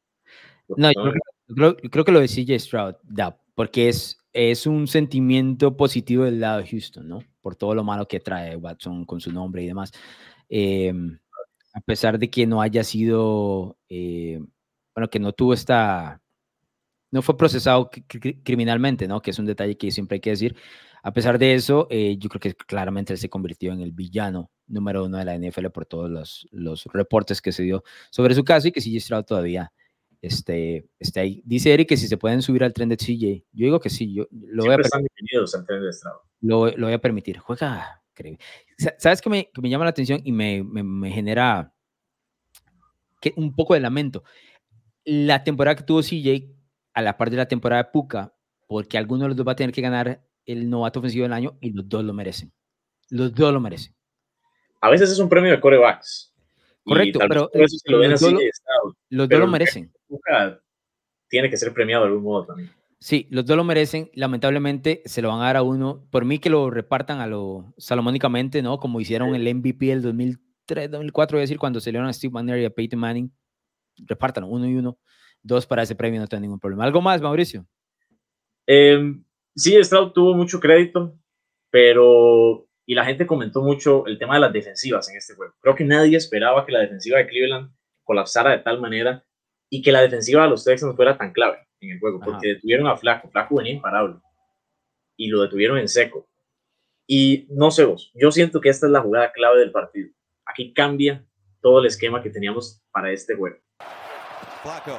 No, 0.77 0.91
yo 0.93 1.13
creo- 1.55 1.77
yo 1.83 1.91
creo 1.91 2.05
que 2.05 2.13
lo 2.13 2.21
de 2.21 2.29
CJ 2.29 2.59
Stroud 2.59 2.95
da, 3.03 3.41
porque 3.55 3.89
es, 3.89 4.19
es 4.33 4.67
un 4.67 4.87
sentimiento 4.87 5.77
positivo 5.77 6.25
del 6.25 6.41
lado 6.41 6.59
de 6.61 6.69
Houston, 6.69 7.09
¿no? 7.09 7.25
Por 7.41 7.57
todo 7.57 7.75
lo 7.75 7.83
malo 7.83 8.07
que 8.07 8.21
trae 8.21 8.57
Watson 8.57 9.05
con 9.05 9.21
su 9.21 9.33
nombre 9.33 9.63
y 9.63 9.67
demás. 9.67 9.91
Eh, 10.49 10.93
a 11.73 11.81
pesar 11.81 12.19
de 12.19 12.31
que 12.31 12.47
no 12.47 12.61
haya 12.63 12.83
sido, 12.85 13.77
eh, 13.89 14.41
bueno, 14.95 15.09
que 15.11 15.19
no 15.21 15.33
tuvo 15.33 15.55
esta, 15.55 16.21
no 17.11 17.23
fue 17.23 17.37
procesado 17.37 17.91
cri- 17.91 18.05
cri- 18.07 18.41
criminalmente, 18.43 19.07
¿no? 19.09 19.21
Que 19.23 19.31
es 19.31 19.39
un 19.39 19.47
detalle 19.47 19.77
que 19.77 19.91
siempre 19.91 20.17
hay 20.17 20.21
que 20.21 20.31
decir. 20.31 20.57
A 21.03 21.13
pesar 21.13 21.39
de 21.39 21.55
eso, 21.55 21.87
eh, 21.91 22.17
yo 22.19 22.29
creo 22.29 22.41
que 22.41 22.55
claramente 22.55 23.13
él 23.13 23.19
se 23.19 23.31
convirtió 23.31 23.73
en 23.73 23.81
el 23.81 23.93
villano 23.93 24.51
número 24.67 25.05
uno 25.07 25.17
de 25.17 25.25
la 25.25 25.35
NFL 25.35 25.71
por 25.71 25.87
todos 25.87 26.11
los, 26.11 26.47
los 26.53 26.85
reportes 26.93 27.41
que 27.41 27.53
se 27.53 27.63
dio 27.63 27.83
sobre 28.11 28.35
su 28.35 28.45
caso 28.45 28.69
y 28.69 28.73
que 28.73 28.81
CJ 28.81 29.01
Stroud 29.01 29.25
todavía 29.25 29.73
este, 30.21 30.87
está 30.99 31.21
ahí. 31.23 31.43
Dice 31.47 31.73
Eric 31.73 31.89
que 31.89 31.97
si 31.97 32.07
se 32.07 32.19
pueden 32.19 32.43
subir 32.43 32.63
al 32.65 32.73
tren 32.75 32.91
de 32.91 32.97
CJ. 32.99 33.45
Yo 33.53 33.65
digo 33.65 33.81
que 33.81 33.89
sí, 33.91 34.13
yo 34.13 34.27
lo 34.31 34.65
voy 34.65 34.73
a, 34.75 34.75
Siempre 34.75 34.77
per- 34.77 34.85
están 34.87 35.03
bienvenidos 35.17 35.55
al 35.55 35.65
tren 35.67 35.83
de 35.83 35.93
Stroud. 35.93 36.17
lo, 36.43 36.67
lo 36.77 36.87
voy 36.87 36.95
a 36.95 37.01
permitir. 37.01 37.39
Juega, 37.39 38.03
increíble. 38.11 38.39
Sa- 38.79 38.95
¿Sabes 38.99 39.21
qué 39.21 39.31
me, 39.31 39.51
que 39.53 39.61
me 39.61 39.69
llama 39.71 39.85
la 39.85 39.91
atención 39.91 40.21
y 40.25 40.33
me, 40.33 40.63
me, 40.63 40.83
me 40.83 41.11
genera 41.11 41.73
que, 43.21 43.33
un 43.37 43.55
poco 43.55 43.75
de 43.75 43.81
lamento? 43.81 44.25
La 45.05 45.43
temporada 45.45 45.77
que 45.77 45.83
tuvo 45.85 46.03
CJ, 46.03 46.47
a 46.95 47.03
la 47.03 47.17
par 47.17 47.31
de 47.31 47.37
la 47.37 47.47
temporada 47.49 47.83
de 47.85 47.91
Puka, 47.93 48.35
porque 48.69 48.99
alguno 48.99 49.23
de 49.25 49.29
los 49.29 49.37
dos 49.37 49.47
va 49.47 49.53
a 49.53 49.57
tener 49.57 49.75
que 49.75 49.81
ganar 49.81 50.23
el 50.47 50.69
novato 50.69 50.99
ofensivo 50.99 51.23
del 51.25 51.33
año 51.33 51.57
y 51.61 51.71
los 51.73 51.89
dos 51.89 52.05
lo 52.05 52.13
merecen. 52.13 52.53
Los 53.09 53.35
dos 53.35 53.53
lo 53.53 53.61
merecen. 53.61 53.95
A 54.81 54.91
veces 54.91 55.11
es 55.11 55.19
un 55.19 55.29
premio 55.29 55.51
de 55.51 55.61
corebacks. 55.61 56.33
Correcto, 56.85 57.19
pero 57.29 57.51
los 57.53 58.21
dos 58.21 58.33
lo- 59.11 59.47
merecen. 59.49 59.93
Puka 60.09 60.61
tiene 61.29 61.51
que 61.51 61.57
ser 61.57 61.73
premiado 61.73 62.05
de 62.05 62.09
algún 62.11 62.25
modo 62.25 62.47
también. 62.47 62.71
Sí, 63.03 63.27
los 63.31 63.47
dos 63.47 63.57
lo 63.57 63.65
merecen. 63.65 64.11
Lamentablemente 64.15 65.01
se 65.07 65.23
lo 65.23 65.31
van 65.31 65.41
a 65.41 65.45
dar 65.45 65.57
a 65.57 65.63
uno. 65.63 66.07
Por 66.11 66.27
mí 66.27 66.39
que 66.39 66.51
lo 66.51 66.69
repartan 66.69 67.21
a 67.21 67.27
lo 67.27 67.73
salomónicamente, 67.79 68.61
¿no? 68.61 68.79
Como 68.79 69.01
hicieron 69.01 69.35
el 69.35 69.55
MVP 69.55 69.87
del 69.87 70.03
2003, 70.03 70.91
2004, 70.91 71.37
voy 71.37 71.41
a 71.41 71.45
decir, 71.45 71.59
cuando 71.59 71.81
se 71.81 71.93
le 71.93 71.99
a 71.99 72.13
Steve 72.13 72.33
Manning 72.33 72.59
y 72.59 72.65
a 72.67 72.71
Peyton 72.71 73.01
Manning. 73.01 73.33
Repartan 74.07 74.45
uno 74.45 74.67
y 74.67 74.77
uno. 74.77 74.99
Dos 75.43 75.67
para 75.67 75.83
ese 75.83 75.95
premio, 75.95 76.21
no 76.21 76.27
tengo 76.27 76.43
ningún 76.43 76.61
problema. 76.61 76.85
¿Algo 76.85 77.01
más, 77.01 77.23
Mauricio? 77.23 77.67
Eh, 78.67 79.15
sí, 79.57 79.83
Stroud 79.83 80.13
tuvo 80.13 80.35
mucho 80.35 80.61
crédito, 80.61 81.19
pero. 81.71 82.67
Y 82.85 82.95
la 82.95 83.07
gente 83.07 83.27
comentó 83.27 83.63
mucho 83.63 84.07
el 84.07 84.19
tema 84.19 84.35
de 84.35 84.41
las 84.41 84.53
defensivas 84.53 85.09
en 85.09 85.17
este 85.17 85.35
juego. 85.35 85.55
Creo 85.61 85.75
que 85.75 85.85
nadie 85.85 86.19
esperaba 86.19 86.67
que 86.67 86.73
la 86.73 86.81
defensiva 86.81 87.19
de 87.19 87.29
Cleveland 87.29 87.73
colapsara 88.05 88.51
de 88.51 88.59
tal 88.59 88.81
manera 88.81 89.25
y 89.71 89.81
que 89.81 89.93
la 89.93 90.03
defensiva 90.03 90.43
de 90.43 90.51
los 90.51 90.65
Texans 90.65 90.97
fuera 90.97 91.17
tan 91.17 91.33
clave 91.33 91.70
en 91.81 91.93
el 91.93 92.01
juego, 92.01 92.21
porque 92.21 92.49
detuvieron 92.49 92.87
a 92.87 92.97
Flaco. 92.97 93.29
Flaco 93.31 93.57
venía 93.57 93.75
imparable 93.75 94.21
y 95.17 95.29
lo 95.29 95.43
detuvieron 95.43 95.79
en 95.79 95.89
seco. 95.89 96.29
Y 97.07 97.47
no 97.51 97.71
sé 97.71 97.85
vos, 97.85 98.13
yo 98.15 98.31
siento 98.31 98.61
que 98.61 98.69
esta 98.69 98.87
es 98.87 98.93
la 98.93 99.01
jugada 99.01 99.33
clave 99.33 99.61
del 99.61 99.73
partido. 99.73 100.11
Aquí 100.47 100.73
cambia 100.73 101.25
todo 101.61 101.81
el 101.81 101.87
esquema 101.87 102.23
que 102.23 102.31
teníamos 102.31 102.83
para 102.93 103.11
este 103.11 103.35
juego. 103.35 103.57
Flaco. 104.63 104.99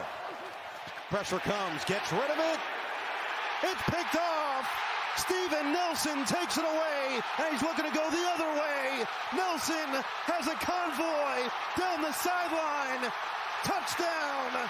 Pressure 1.10 1.42
comes, 1.42 1.84
gets 1.86 2.12
rid 2.12 2.32
of 2.32 2.40
it. 2.40 2.60
It's 3.64 3.84
picked 3.84 4.16
off. 4.16 4.66
Steven 5.18 5.74
Nelson 5.74 6.24
takes 6.26 6.58
it 6.58 6.64
away, 6.64 7.20
and 7.38 7.52
he's 7.52 7.62
looking 7.62 7.84
to 7.84 7.92
go 7.92 8.10
the 8.10 8.26
other 8.34 8.48
way. 8.56 9.06
Nelson 9.36 9.92
has 10.26 10.48
a 10.48 10.56
convoy 10.56 11.50
down 11.78 12.02
the 12.02 12.14
sideline. 12.14 13.12
Touchdown. 13.64 14.70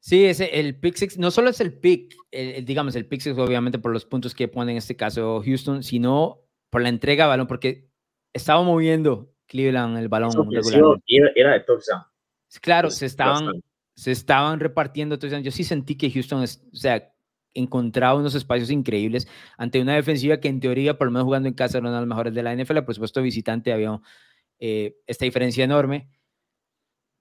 Sí, 0.00 0.24
ese, 0.24 0.58
el 0.58 0.78
pick 0.80 0.96
six, 0.96 1.18
no 1.18 1.30
solo 1.30 1.50
es 1.50 1.60
el 1.60 1.74
pick, 1.74 2.14
digamos, 2.64 2.96
el 2.96 3.06
pick 3.06 3.20
six 3.20 3.36
obviamente 3.38 3.78
por 3.78 3.92
los 3.92 4.06
puntos 4.06 4.34
que 4.34 4.48
pone 4.48 4.72
en 4.72 4.78
este 4.78 4.96
caso 4.96 5.42
Houston, 5.44 5.82
sino 5.82 6.40
por 6.70 6.80
la 6.80 6.88
entrega 6.88 7.24
de 7.24 7.28
balón, 7.28 7.46
porque 7.46 7.90
estaba 8.32 8.62
moviendo 8.62 9.30
Cleveland 9.46 9.98
el 9.98 10.08
balón 10.08 10.30
Era, 11.06 11.30
era 11.34 11.52
de 11.52 11.60
touchdown. 11.60 12.02
Claro, 12.62 12.90
se 12.90 13.06
estaban, 13.06 13.62
se 13.94 14.12
estaban 14.12 14.58
repartiendo 14.60 15.18
touchdown. 15.18 15.42
Yo 15.42 15.50
sí 15.50 15.64
sentí 15.64 15.96
que 15.96 16.10
Houston, 16.10 16.42
es, 16.42 16.64
o 16.72 16.76
sea, 16.76 17.12
encontraba 17.52 18.18
unos 18.18 18.34
espacios 18.34 18.70
increíbles 18.70 19.28
ante 19.58 19.80
una 19.80 19.94
defensiva 19.94 20.38
que 20.38 20.48
en 20.48 20.60
teoría, 20.60 20.96
por 20.96 21.08
lo 21.08 21.12
menos 21.12 21.24
jugando 21.24 21.48
en 21.48 21.54
casa, 21.54 21.78
era 21.78 21.88
una 21.88 21.96
de 21.96 22.02
las 22.02 22.08
mejores 22.08 22.34
de 22.34 22.42
la 22.42 22.54
NFL. 22.54 22.78
Por 22.82 22.94
supuesto, 22.94 23.22
visitante 23.22 23.72
había 23.72 24.00
eh, 24.58 24.96
esta 25.06 25.24
diferencia 25.24 25.64
enorme. 25.64 26.08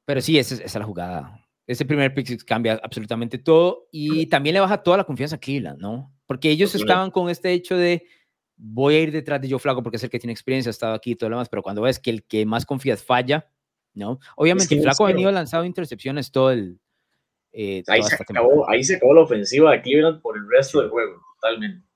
Pero 0.05 0.21
sí, 0.21 0.38
esa, 0.39 0.55
es 0.55 0.75
la 0.75 0.86
jugada. 0.86 1.49
Ese 1.70 1.86
primer 1.86 2.15
pick 2.15 2.43
cambia 2.45 2.80
absolutamente 2.82 3.38
todo 3.38 3.89
y 3.91 4.26
también 4.26 4.55
le 4.55 4.59
baja 4.59 4.82
toda 4.82 4.97
la 4.97 5.03
confianza 5.03 5.36
a 5.36 5.39
Cleveland, 5.39 5.80
¿no? 5.80 6.11
Porque 6.26 6.49
ellos 6.49 6.74
estaban 6.74 7.11
con 7.11 7.30
este 7.30 7.51
hecho 7.51 7.78
de 7.78 8.07
voy 8.55 8.95
a 8.95 9.01
ir 9.01 9.11
detrás 9.11 9.39
de 9.39 9.51
Joe 9.51 9.59
Flaco 9.59 9.84
porque 9.84 9.97
es 9.97 10.03
el 10.03 10.09
que 10.09 10.17
tiene 10.17 10.34
experiencia, 10.34 10.72
ha 10.72 10.72
estado 10.72 10.95
aquí 10.95 11.11
y 11.11 11.15
todo 11.15 11.30
lo 11.30 11.36
demás, 11.36 11.47
pero 11.47 11.61
cuando 11.61 11.84
ves 11.84 11.99
que 11.99 12.09
el 12.09 12.24
que 12.24 12.43
más 12.47 12.65
confías 12.65 13.03
falla, 13.03 13.51
¿no? 13.93 14.20
Obviamente, 14.36 14.82
Flaco 14.82 15.05
ha 15.05 15.09
venido 15.09 15.32
lanzado 15.32 15.63
intercepciones 15.63 16.32
todo 16.32 16.49
el. 16.49 16.80
Eh, 17.51 17.84
ahí, 17.86 18.01
se 18.01 18.15
acabó, 18.15 18.67
ahí 18.67 18.84
se 18.84 18.95
acabó 18.95 19.13
la 19.13 19.22
ofensiva 19.22 19.72
de 19.72 19.84
Cleveland 19.84 20.22
por 20.22 20.38
el 20.38 20.49
resto 20.49 20.82
del 20.82 20.89
juego, 20.89 21.22
totalmente. 21.36 21.88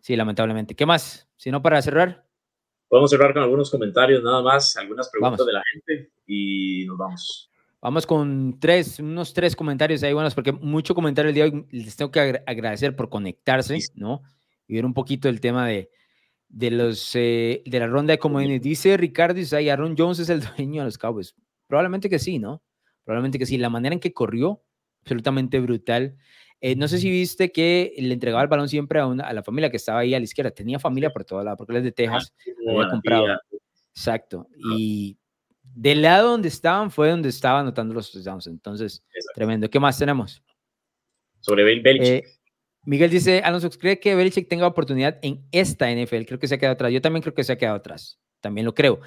Sí, 0.00 0.16
lamentablemente. 0.16 0.74
¿Qué 0.74 0.86
más? 0.86 1.28
Si 1.36 1.50
no, 1.50 1.60
para 1.60 1.82
cerrar. 1.82 2.24
Podemos 2.88 3.10
cerrar 3.10 3.34
con 3.34 3.42
algunos 3.42 3.70
comentarios, 3.70 4.22
nada 4.22 4.40
más, 4.40 4.74
algunas 4.78 5.10
preguntas 5.10 5.44
de 5.44 5.52
la 5.52 5.62
gente 5.70 6.12
y 6.26 6.86
nos 6.86 6.96
vamos. 6.96 7.51
Vamos 7.82 8.06
con 8.06 8.60
tres, 8.60 9.00
unos 9.00 9.34
tres 9.34 9.56
comentarios 9.56 10.04
ahí 10.04 10.12
buenos, 10.12 10.36
porque 10.36 10.52
mucho 10.52 10.94
comentario 10.94 11.30
el 11.30 11.34
día 11.34 11.44
de 11.44 11.50
hoy 11.50 11.66
les 11.72 11.96
tengo 11.96 12.12
que 12.12 12.40
agradecer 12.46 12.94
por 12.94 13.08
conectarse, 13.08 13.76
¿no? 13.96 14.22
Y 14.68 14.76
ver 14.76 14.86
un 14.86 14.94
poquito 14.94 15.28
el 15.28 15.40
tema 15.40 15.66
de, 15.66 15.90
de, 16.48 16.70
los, 16.70 17.10
eh, 17.16 17.60
de 17.66 17.80
la 17.80 17.88
ronda 17.88 18.12
de 18.12 18.20
comodines. 18.20 18.62
Dice 18.62 18.96
Ricardo 18.96 19.40
Isai, 19.40 19.68
Aaron 19.68 19.96
Jones 19.98 20.20
es 20.20 20.28
el 20.28 20.42
dueño 20.56 20.82
de 20.82 20.84
los 20.84 20.96
Cowboys. 20.96 21.34
Probablemente 21.66 22.08
que 22.08 22.20
sí, 22.20 22.38
¿no? 22.38 22.62
Probablemente 23.02 23.40
que 23.40 23.46
sí. 23.46 23.58
La 23.58 23.68
manera 23.68 23.94
en 23.94 24.00
que 24.00 24.12
corrió, 24.12 24.62
absolutamente 25.00 25.58
brutal. 25.58 26.16
Eh, 26.60 26.76
no 26.76 26.86
sé 26.86 26.98
si 26.98 27.10
viste 27.10 27.50
que 27.50 27.92
le 27.98 28.14
entregaba 28.14 28.44
el 28.44 28.48
balón 28.48 28.68
siempre 28.68 29.00
a, 29.00 29.08
una, 29.08 29.24
a 29.24 29.32
la 29.32 29.42
familia 29.42 29.70
que 29.70 29.78
estaba 29.78 29.98
ahí 29.98 30.14
a 30.14 30.20
la 30.20 30.24
izquierda. 30.24 30.52
Tenía 30.52 30.78
familia 30.78 31.10
por 31.10 31.24
todo 31.24 31.42
lado, 31.42 31.56
porque 31.56 31.72
él 31.72 31.78
es 31.78 31.84
de 31.84 31.92
Texas. 31.92 32.32
había 32.68 32.88
comprado. 32.88 33.26
Exacto. 33.92 34.46
Y 34.76 35.18
del 35.74 36.02
lado 36.02 36.30
donde 36.32 36.48
estaban 36.48 36.90
fue 36.90 37.10
donde 37.10 37.28
estaba 37.28 37.60
anotando 37.60 37.94
los 37.94 38.10
touchdowns. 38.10 38.46
Entonces, 38.46 39.02
tremendo. 39.34 39.68
¿Qué 39.70 39.80
más 39.80 39.98
tenemos? 39.98 40.42
Sobre 41.40 41.64
Belichick. 41.64 42.02
Eh, 42.02 42.24
Miguel 42.84 43.10
dice, 43.10 43.40
Alonso, 43.40 43.70
¿cree 43.70 43.98
que 43.98 44.14
Belichick 44.14 44.48
tenga 44.48 44.66
oportunidad 44.66 45.18
en 45.22 45.46
esta 45.52 45.90
NFL? 45.90 46.24
Creo 46.26 46.38
que 46.38 46.48
se 46.48 46.56
ha 46.56 46.58
quedado 46.58 46.74
atrás. 46.74 46.92
Yo 46.92 47.00
también 47.00 47.22
creo 47.22 47.34
que 47.34 47.44
se 47.44 47.52
ha 47.52 47.58
quedado 47.58 47.76
atrás. 47.76 48.20
También 48.40 48.64
lo 48.64 48.74
creo. 48.74 49.00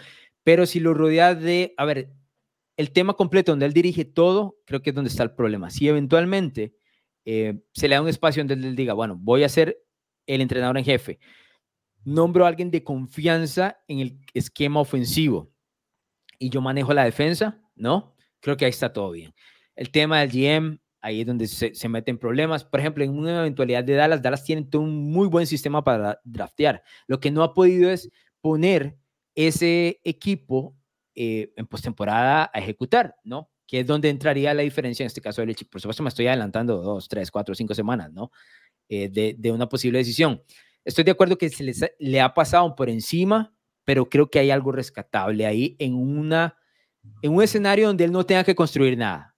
Pero 0.44 0.66
si 0.66 0.80
lo 0.80 0.94
rodea 0.94 1.36
de, 1.36 1.74
a 1.78 1.86
ver, 1.86 2.12
el 2.78 2.92
tema 2.92 3.14
completo 3.14 3.52
donde 3.52 3.66
él 3.66 3.74
dirige 3.74 4.06
todo, 4.06 4.58
creo 4.66 4.82
que 4.82 4.92
es 4.92 4.96
donde 4.96 5.10
está 5.10 5.24
el 5.24 5.32
problema. 5.32 5.70
Si 5.70 5.88
eventualmente 5.88 6.76
eh, 7.26 7.60
se 7.74 7.88
le 7.88 7.96
da 7.96 8.02
un 8.02 8.08
espacio 8.08 8.44
donde 8.44 8.68
él 8.68 8.76
diga, 8.76 8.94
bueno, 8.94 9.18
voy 9.20 9.44
a 9.44 9.50
ser 9.50 9.78
el 10.26 10.42
entrenador 10.42 10.78
en 10.78 10.86
jefe. 10.86 11.20
Nombro 12.04 12.46
a 12.46 12.48
alguien 12.48 12.72
de 12.72 12.84
confianza 12.84 13.80
en 13.88 14.00
el 14.00 14.20
esquema 14.34 14.80
ofensivo 14.80 15.55
y 16.40 16.50
yo 16.50 16.62
manejo 16.62 16.94
la 16.94 17.04
defensa, 17.04 17.62
¿no? 17.76 18.16
Creo 18.40 18.58
que 18.58 18.66
ahí 18.66 18.72
está 18.72 18.94
todo 18.94 19.12
bien. 19.12 19.34
El 19.76 19.92
tema 19.92 20.22
del 20.22 20.30
GM, 20.32 20.80
ahí 21.02 21.22
es 21.22 21.28
donde 21.28 21.48
se, 21.48 21.76
se 21.76 21.90
meten 21.90 22.18
problemas. 22.18 22.64
Por 22.64 22.80
ejemplo, 22.80 23.04
en 23.04 23.18
una 23.18 23.40
eventualidad 23.40 23.84
de 23.84 23.96
Dallas, 23.96 24.22
Dallas 24.22 24.44
tiene 24.44 24.68
un 24.74 25.12
muy 25.12 25.28
buen 25.28 25.48
sistema 25.48 25.84
para 25.84 26.20
draftear. 26.24 26.84
Lo 27.08 27.20
que 27.20 27.32
no 27.32 27.44
ha 27.44 27.54
podido 27.54 27.90
es 27.90 28.10
poner 28.42 28.98
ese 29.36 30.00
equipo 30.04 30.76
eh, 31.16 31.54
en 31.56 31.68
postemporada 31.68 32.50
a 32.54 32.60
ejecutar, 32.60 33.16
¿no? 33.24 33.50
que 33.68 33.80
es 33.80 33.88
donde 33.88 34.10
entraría 34.10 34.54
la 34.54 34.62
diferencia 34.62 35.04
en 35.04 35.08
este 35.08 35.22
caso 35.22 35.42
del 35.42 35.56
Por 35.70 35.82
supuesto, 35.82 36.04
me 36.04 36.10
estoy 36.10 36.28
adelantando 36.28 36.82
dos, 36.82 37.08
tres, 37.08 37.32
cuatro, 37.32 37.56
cinco 37.56 37.74
semanas, 37.74 38.12
¿no? 38.12 38.32
Eh, 38.88 39.10
de, 39.10 39.36
de, 39.38 39.52
una 39.52 39.68
posible 39.68 39.98
decisión. 39.98 40.44
Estoy 40.84 41.04
de 41.04 41.12
acuerdo 41.12 41.38
que 41.38 41.50
se 41.50 41.64
les, 41.64 41.84
le 41.98 42.22
ha 42.22 42.34
pasado 42.34 42.76
por 42.76 42.90
encima, 42.90 43.55
pero 43.86 44.10
creo 44.10 44.30
que 44.30 44.40
hay 44.40 44.52
algo 44.52 44.72
rescatable 44.72 45.46
ahí 45.46 45.76
en, 45.80 45.94
una, 45.96 46.58
en 47.22 47.34
un 47.34 47.44
escenario 47.44 47.88
donde 47.88 48.04
él 48.04 48.12
no 48.12 48.26
tenga 48.26 48.44
que 48.44 48.56
construir 48.56 48.98
nada. 48.98 49.36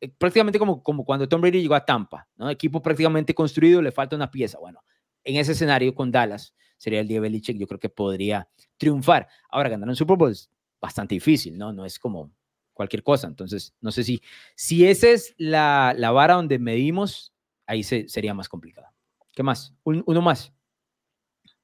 Eh, 0.00 0.08
prácticamente 0.16 0.58
como, 0.58 0.82
como 0.82 1.04
cuando 1.04 1.28
Tom 1.28 1.40
Brady 1.40 1.60
llegó 1.60 1.74
a 1.74 1.84
Tampa, 1.84 2.28
¿no? 2.36 2.48
Equipo 2.48 2.80
prácticamente 2.80 3.34
construido, 3.34 3.82
le 3.82 3.90
falta 3.90 4.16
una 4.16 4.30
pieza. 4.30 4.58
Bueno, 4.58 4.80
en 5.24 5.36
ese 5.36 5.52
escenario 5.52 5.94
con 5.94 6.10
Dallas 6.10 6.54
sería 6.76 7.00
el 7.00 7.08
día 7.08 7.20
Belichick, 7.20 7.58
yo 7.58 7.66
creo 7.66 7.80
que 7.80 7.88
podría 7.88 8.48
triunfar. 8.76 9.28
Ahora, 9.50 9.68
ganar 9.68 9.88
un 9.88 9.96
Super 9.96 10.16
Bowl 10.16 10.30
es 10.30 10.50
bastante 10.80 11.16
difícil, 11.16 11.58
¿no? 11.58 11.72
No 11.72 11.84
es 11.84 11.98
como 11.98 12.30
cualquier 12.72 13.02
cosa. 13.02 13.26
Entonces, 13.26 13.74
no 13.80 13.90
sé 13.90 14.04
si, 14.04 14.22
si 14.54 14.86
esa 14.86 15.08
es 15.08 15.34
la, 15.36 15.92
la 15.96 16.12
vara 16.12 16.34
donde 16.34 16.60
medimos, 16.60 17.34
ahí 17.66 17.82
se, 17.82 18.08
sería 18.08 18.34
más 18.34 18.48
complicado. 18.48 18.86
¿Qué 19.32 19.42
más? 19.42 19.74
uno 19.84 20.22
más. 20.22 20.52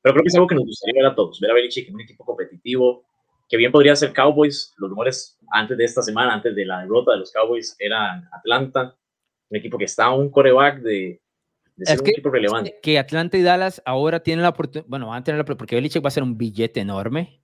Pero 0.05 0.17
creo 0.17 0.23
que 0.23 0.29
es 0.29 0.35
algo 0.35 0.47
que 0.47 0.55
nos 0.55 0.67
gustaría 0.67 1.01
ver 1.01 1.11
a 1.11 1.15
todos, 1.15 1.41
ver 1.41 1.51
a 1.51 1.55
Belichick 1.55 1.89
en 1.89 1.95
un 1.95 2.03
equipo 2.03 2.27
competitivo, 2.27 3.07
que 3.49 3.57
bien 3.57 3.73
podría 3.73 3.97
ser 3.97 4.13
Cowboys. 4.13 4.75
Los 4.77 4.91
rumores 4.91 5.39
antes 5.51 5.79
de 5.79 5.85
esta 5.85 6.03
semana, 6.03 6.35
antes 6.35 6.55
de 6.55 6.67
la 6.67 6.83
derrota 6.83 7.13
de 7.13 7.21
los 7.21 7.33
Cowboys, 7.33 7.75
eran 7.79 8.29
Atlanta, 8.31 8.99
un 9.49 9.57
equipo 9.57 9.79
que 9.79 9.87
está 9.87 10.05
a 10.05 10.15
un 10.15 10.29
coreback 10.29 10.83
de, 10.83 11.23
de 11.77 11.87
ser 11.87 12.03
un 12.03 12.09
equipo 12.11 12.29
relevante. 12.29 12.79
Que 12.83 12.99
Atlanta 12.99 13.39
y 13.39 13.43
Dallas 13.43 13.81
ahora 13.87 14.21
tienen 14.21 14.43
la 14.43 14.51
oportunidad, 14.51 14.87
bueno, 14.91 15.07
van 15.07 15.23
a 15.23 15.25
tener 15.25 15.39
la 15.39 15.45
porque 15.47 15.75
Belichick 15.75 16.05
va 16.05 16.09
a 16.09 16.11
ser 16.11 16.23
un 16.23 16.37
billete 16.37 16.81
enorme, 16.81 17.43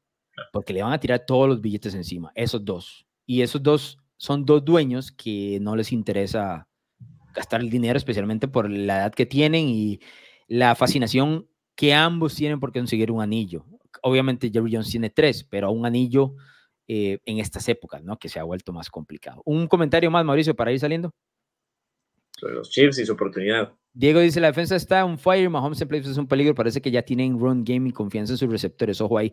porque 0.53 0.75
le 0.75 0.83
van 0.83 0.93
a 0.93 1.01
tirar 1.01 1.25
todos 1.27 1.49
los 1.49 1.63
billetes 1.63 1.95
encima, 1.95 2.31
esos 2.35 2.63
dos. 2.63 3.07
Y 3.25 3.41
esos 3.41 3.63
dos 3.63 3.99
son 4.19 4.45
dos 4.45 4.63
dueños 4.63 5.11
que 5.11 5.59
no 5.63 5.77
les 5.77 5.93
interesa 5.93 6.69
gastar 7.33 7.63
el 7.63 7.71
dinero, 7.71 7.97
especialmente 7.97 8.49
por 8.49 8.69
la 8.69 8.99
edad 8.99 9.15
que 9.15 9.25
tienen 9.25 9.67
y 9.71 10.01
la 10.47 10.75
fascinación 10.75 11.50
que 11.81 11.95
ambos 11.95 12.35
tienen 12.35 12.61
por 12.61 12.75
conseguir 12.75 13.11
un 13.11 13.23
anillo. 13.23 13.65
Obviamente 14.03 14.51
Jerry 14.53 14.75
Jones 14.75 14.91
tiene 14.91 15.09
tres, 15.09 15.45
pero 15.45 15.71
un 15.71 15.87
anillo 15.87 16.35
eh, 16.87 17.21
en 17.25 17.39
estas 17.39 17.67
épocas, 17.71 18.05
¿no? 18.05 18.19
Que 18.19 18.29
se 18.29 18.39
ha 18.39 18.43
vuelto 18.43 18.71
más 18.71 18.91
complicado. 18.91 19.41
Un 19.47 19.67
comentario 19.67 20.11
más, 20.11 20.23
Mauricio, 20.23 20.55
para 20.55 20.73
ir 20.73 20.79
saliendo. 20.79 21.15
Sobre 22.39 22.53
los 22.53 22.69
Chiefs 22.69 22.99
y 22.99 23.07
su 23.07 23.15
oportunidad. 23.15 23.73
Diego 23.95 24.21
dice, 24.21 24.43
la 24.43 24.49
defensa 24.49 24.77
está 24.77 25.07
on 25.07 25.19
fire, 25.19 25.49
Mahomes 25.49 25.81
en 25.81 25.89
playoffs 25.89 26.11
es 26.11 26.19
un 26.19 26.27
peligro, 26.27 26.55
parece 26.55 26.83
que 26.83 26.91
ya 26.91 27.01
tienen 27.01 27.39
run 27.39 27.65
game 27.65 27.89
y 27.89 27.93
confianza 27.93 28.35
en 28.35 28.37
sus 28.37 28.51
receptores. 28.51 29.01
Ojo 29.01 29.17
ahí, 29.17 29.33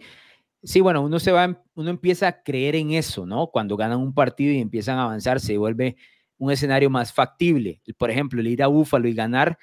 Sí, 0.63 0.79
bueno, 0.79 1.01
uno 1.01 1.19
se 1.19 1.33
va, 1.33 1.61
uno 1.75 1.89
empieza 1.89 2.29
a 2.29 2.43
creer 2.43 2.77
en 2.77 2.91
eso, 2.91 3.25
¿no? 3.25 3.47
Cuando 3.47 3.75
ganan 3.75 3.99
un 3.99 4.13
partido 4.13 4.53
y 4.53 4.59
empiezan 4.59 4.97
a 4.99 5.03
avanzar, 5.03 5.41
se 5.41 5.57
vuelve 5.57 5.97
un 6.37 6.49
escenario 6.49 6.89
más 6.89 7.11
factible. 7.11 7.81
Por 7.97 8.09
ejemplo, 8.09 8.39
el 8.39 8.47
ir 8.47 8.63
a 8.63 8.67
Búfalo 8.67 9.09
y 9.09 9.13
ganar, 9.13 9.57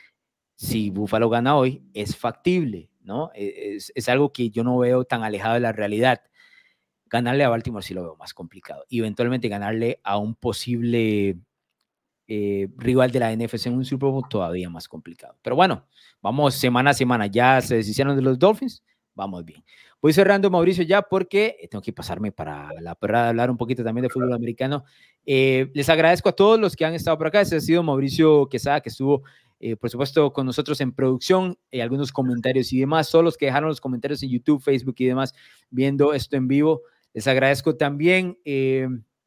si 0.56 0.90
Búfalo 0.90 1.28
gana 1.28 1.56
hoy, 1.56 1.82
es 1.94 2.16
factible, 2.16 2.90
¿no? 3.02 3.30
E, 3.34 3.78
es, 3.94 4.08
algo 4.08 4.32
que 4.32 4.50
yo 4.50 4.64
no 4.64 4.78
veo 4.78 5.04
tan 5.04 5.22
alejado 5.22 5.54
de 5.54 5.60
la 5.60 5.72
realidad. 5.72 6.22
Ganarle 7.06 7.44
a 7.44 7.48
Baltimore 7.48 7.84
sí 7.84 7.94
lo 7.94 8.02
veo 8.02 8.16
más 8.16 8.34
complicado. 8.34 8.84
Eventualmente 8.90 9.48
ganarle 9.48 10.00
a 10.02 10.18
un 10.18 10.34
posible 10.34 11.36
eh, 12.26 12.68
rival 12.78 13.10
de 13.10 13.20
la 13.20 13.36
NFC 13.36 13.66
en 13.66 13.74
un 13.74 13.84
Super 13.84 14.10
Bowl 14.10 14.28
todavía 14.28 14.70
más 14.70 14.88
complicado. 14.88 15.36
Pero 15.42 15.56
bueno, 15.56 15.86
vamos 16.22 16.54
semana 16.54 16.90
a 16.90 16.94
semana. 16.94 17.26
Ya 17.26 17.60
se 17.60 17.76
deshicieron 17.76 18.16
de 18.16 18.22
los 18.22 18.38
Dolphins, 18.38 18.82
vamos 19.14 19.44
bien. 19.44 19.62
Voy 20.00 20.12
cerrando, 20.12 20.50
Mauricio, 20.50 20.84
ya 20.84 21.00
porque 21.00 21.66
tengo 21.70 21.80
que 21.80 21.92
pasarme 21.92 22.30
para 22.30 22.68
la 22.80 22.94
perra 22.94 23.22
de 23.22 23.28
hablar 23.30 23.50
un 23.50 23.56
poquito 23.56 23.82
también 23.82 24.02
de 24.02 24.10
fútbol 24.10 24.34
americano. 24.34 24.84
Eh, 25.24 25.70
les 25.72 25.88
agradezco 25.88 26.28
a 26.28 26.32
todos 26.32 26.60
los 26.60 26.76
que 26.76 26.84
han 26.84 26.92
estado 26.92 27.16
por 27.16 27.28
acá. 27.28 27.40
Ese 27.40 27.56
ha 27.56 27.60
sido 27.60 27.82
Mauricio 27.82 28.46
Quesada, 28.48 28.82
que 28.82 28.90
estuvo, 28.90 29.22
eh, 29.66 29.76
por 29.76 29.88
supuesto, 29.88 30.30
con 30.34 30.44
nosotros 30.44 30.78
en 30.82 30.92
producción, 30.92 31.58
y 31.70 31.80
algunos 31.80 32.12
comentarios 32.12 32.70
y 32.74 32.80
demás. 32.80 33.10
Todos 33.10 33.24
los 33.24 33.38
que 33.38 33.46
dejaron 33.46 33.70
los 33.70 33.80
comentarios 33.80 34.22
en 34.22 34.28
YouTube, 34.28 34.62
Facebook 34.62 34.96
y 34.98 35.06
demás, 35.06 35.32
viendo 35.70 36.12
esto 36.12 36.36
en 36.36 36.48
vivo. 36.48 36.82
Les 37.14 37.26
agradezco 37.26 37.74
también. 37.74 38.38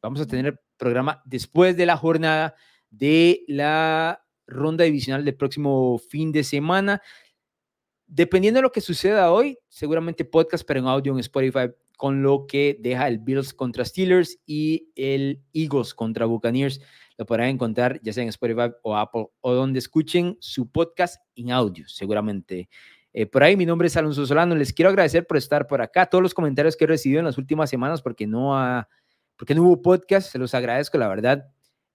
vamos 0.00 0.20
a 0.20 0.26
tener 0.28 0.60
programa 0.76 1.22
después 1.26 1.76
de 1.76 1.86
la 1.86 1.96
jornada 1.96 2.54
de 2.88 3.42
la 3.48 4.24
ronda 4.46 4.84
divisional 4.84 5.24
del 5.24 5.34
próximo 5.34 5.98
fin 5.98 6.30
de 6.30 6.44
semana. 6.44 7.02
Dependiendo 8.06 8.58
de 8.58 8.62
lo 8.62 8.70
que 8.70 8.80
suceda 8.80 9.32
hoy, 9.32 9.58
seguramente 9.68 10.24
podcast, 10.24 10.64
pero 10.64 10.78
en 10.78 10.86
audio 10.86 11.12
en 11.14 11.18
Spotify, 11.18 11.72
con 11.96 12.22
lo 12.22 12.46
que 12.46 12.78
deja 12.78 13.08
el 13.08 13.18
Bills 13.18 13.52
contra 13.52 13.84
Steelers 13.84 14.38
y 14.46 14.92
el 14.94 15.42
Eagles 15.52 15.94
contra 15.94 16.26
Buccaneers. 16.26 16.80
Lo 17.18 17.26
podrán 17.26 17.48
encontrar 17.48 18.00
ya 18.00 18.12
sea 18.12 18.22
en 18.22 18.28
Spotify 18.30 18.72
o 18.82 18.96
Apple 18.96 19.26
o 19.40 19.52
donde 19.52 19.80
escuchen 19.80 20.38
su 20.40 20.70
podcast 20.70 21.20
en 21.34 21.50
audio, 21.50 21.86
seguramente. 21.88 22.68
Eh, 23.12 23.26
por 23.26 23.42
ahí, 23.42 23.56
mi 23.56 23.66
nombre 23.66 23.88
es 23.88 23.96
Alonso 23.96 24.24
Solano. 24.24 24.54
Les 24.54 24.72
quiero 24.72 24.90
agradecer 24.90 25.26
por 25.26 25.36
estar 25.36 25.66
por 25.66 25.82
acá. 25.82 26.06
Todos 26.06 26.22
los 26.22 26.32
comentarios 26.32 26.76
que 26.76 26.84
he 26.84 26.86
recibido 26.86 27.18
en 27.18 27.26
las 27.26 27.36
últimas 27.36 27.68
semanas, 27.68 28.00
porque 28.00 28.26
no, 28.26 28.56
ha, 28.56 28.88
porque 29.36 29.54
no 29.54 29.64
hubo 29.64 29.82
podcast, 29.82 30.30
se 30.30 30.38
los 30.38 30.54
agradezco, 30.54 30.96
la 30.96 31.08
verdad. 31.08 31.50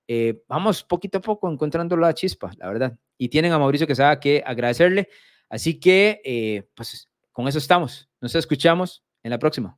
Eh, 0.08 0.44
vamos 0.50 0.84
poquito 0.84 1.20
a 1.20 1.22
poco 1.22 1.50
encontrando 1.50 1.95
la 1.95 2.14
chispa, 2.14 2.52
la 2.58 2.68
verdad. 2.68 3.00
Y 3.18 3.30
tienen 3.30 3.54
a 3.54 3.60
Mauricio 3.60 3.88
que 3.88 3.95
sabe 3.95 4.20
que 4.20 4.44
agradecerle. 4.45 5.08
Así 5.50 5.80
que, 5.80 6.22
eh, 6.26 6.68
pues 6.76 7.10
con 7.32 7.48
eso 7.48 7.60
estamos. 7.60 8.10
Nos 8.20 8.36
escuchamos 8.36 9.04
en 9.24 9.32
la 9.32 9.40
próxima. 9.40 9.78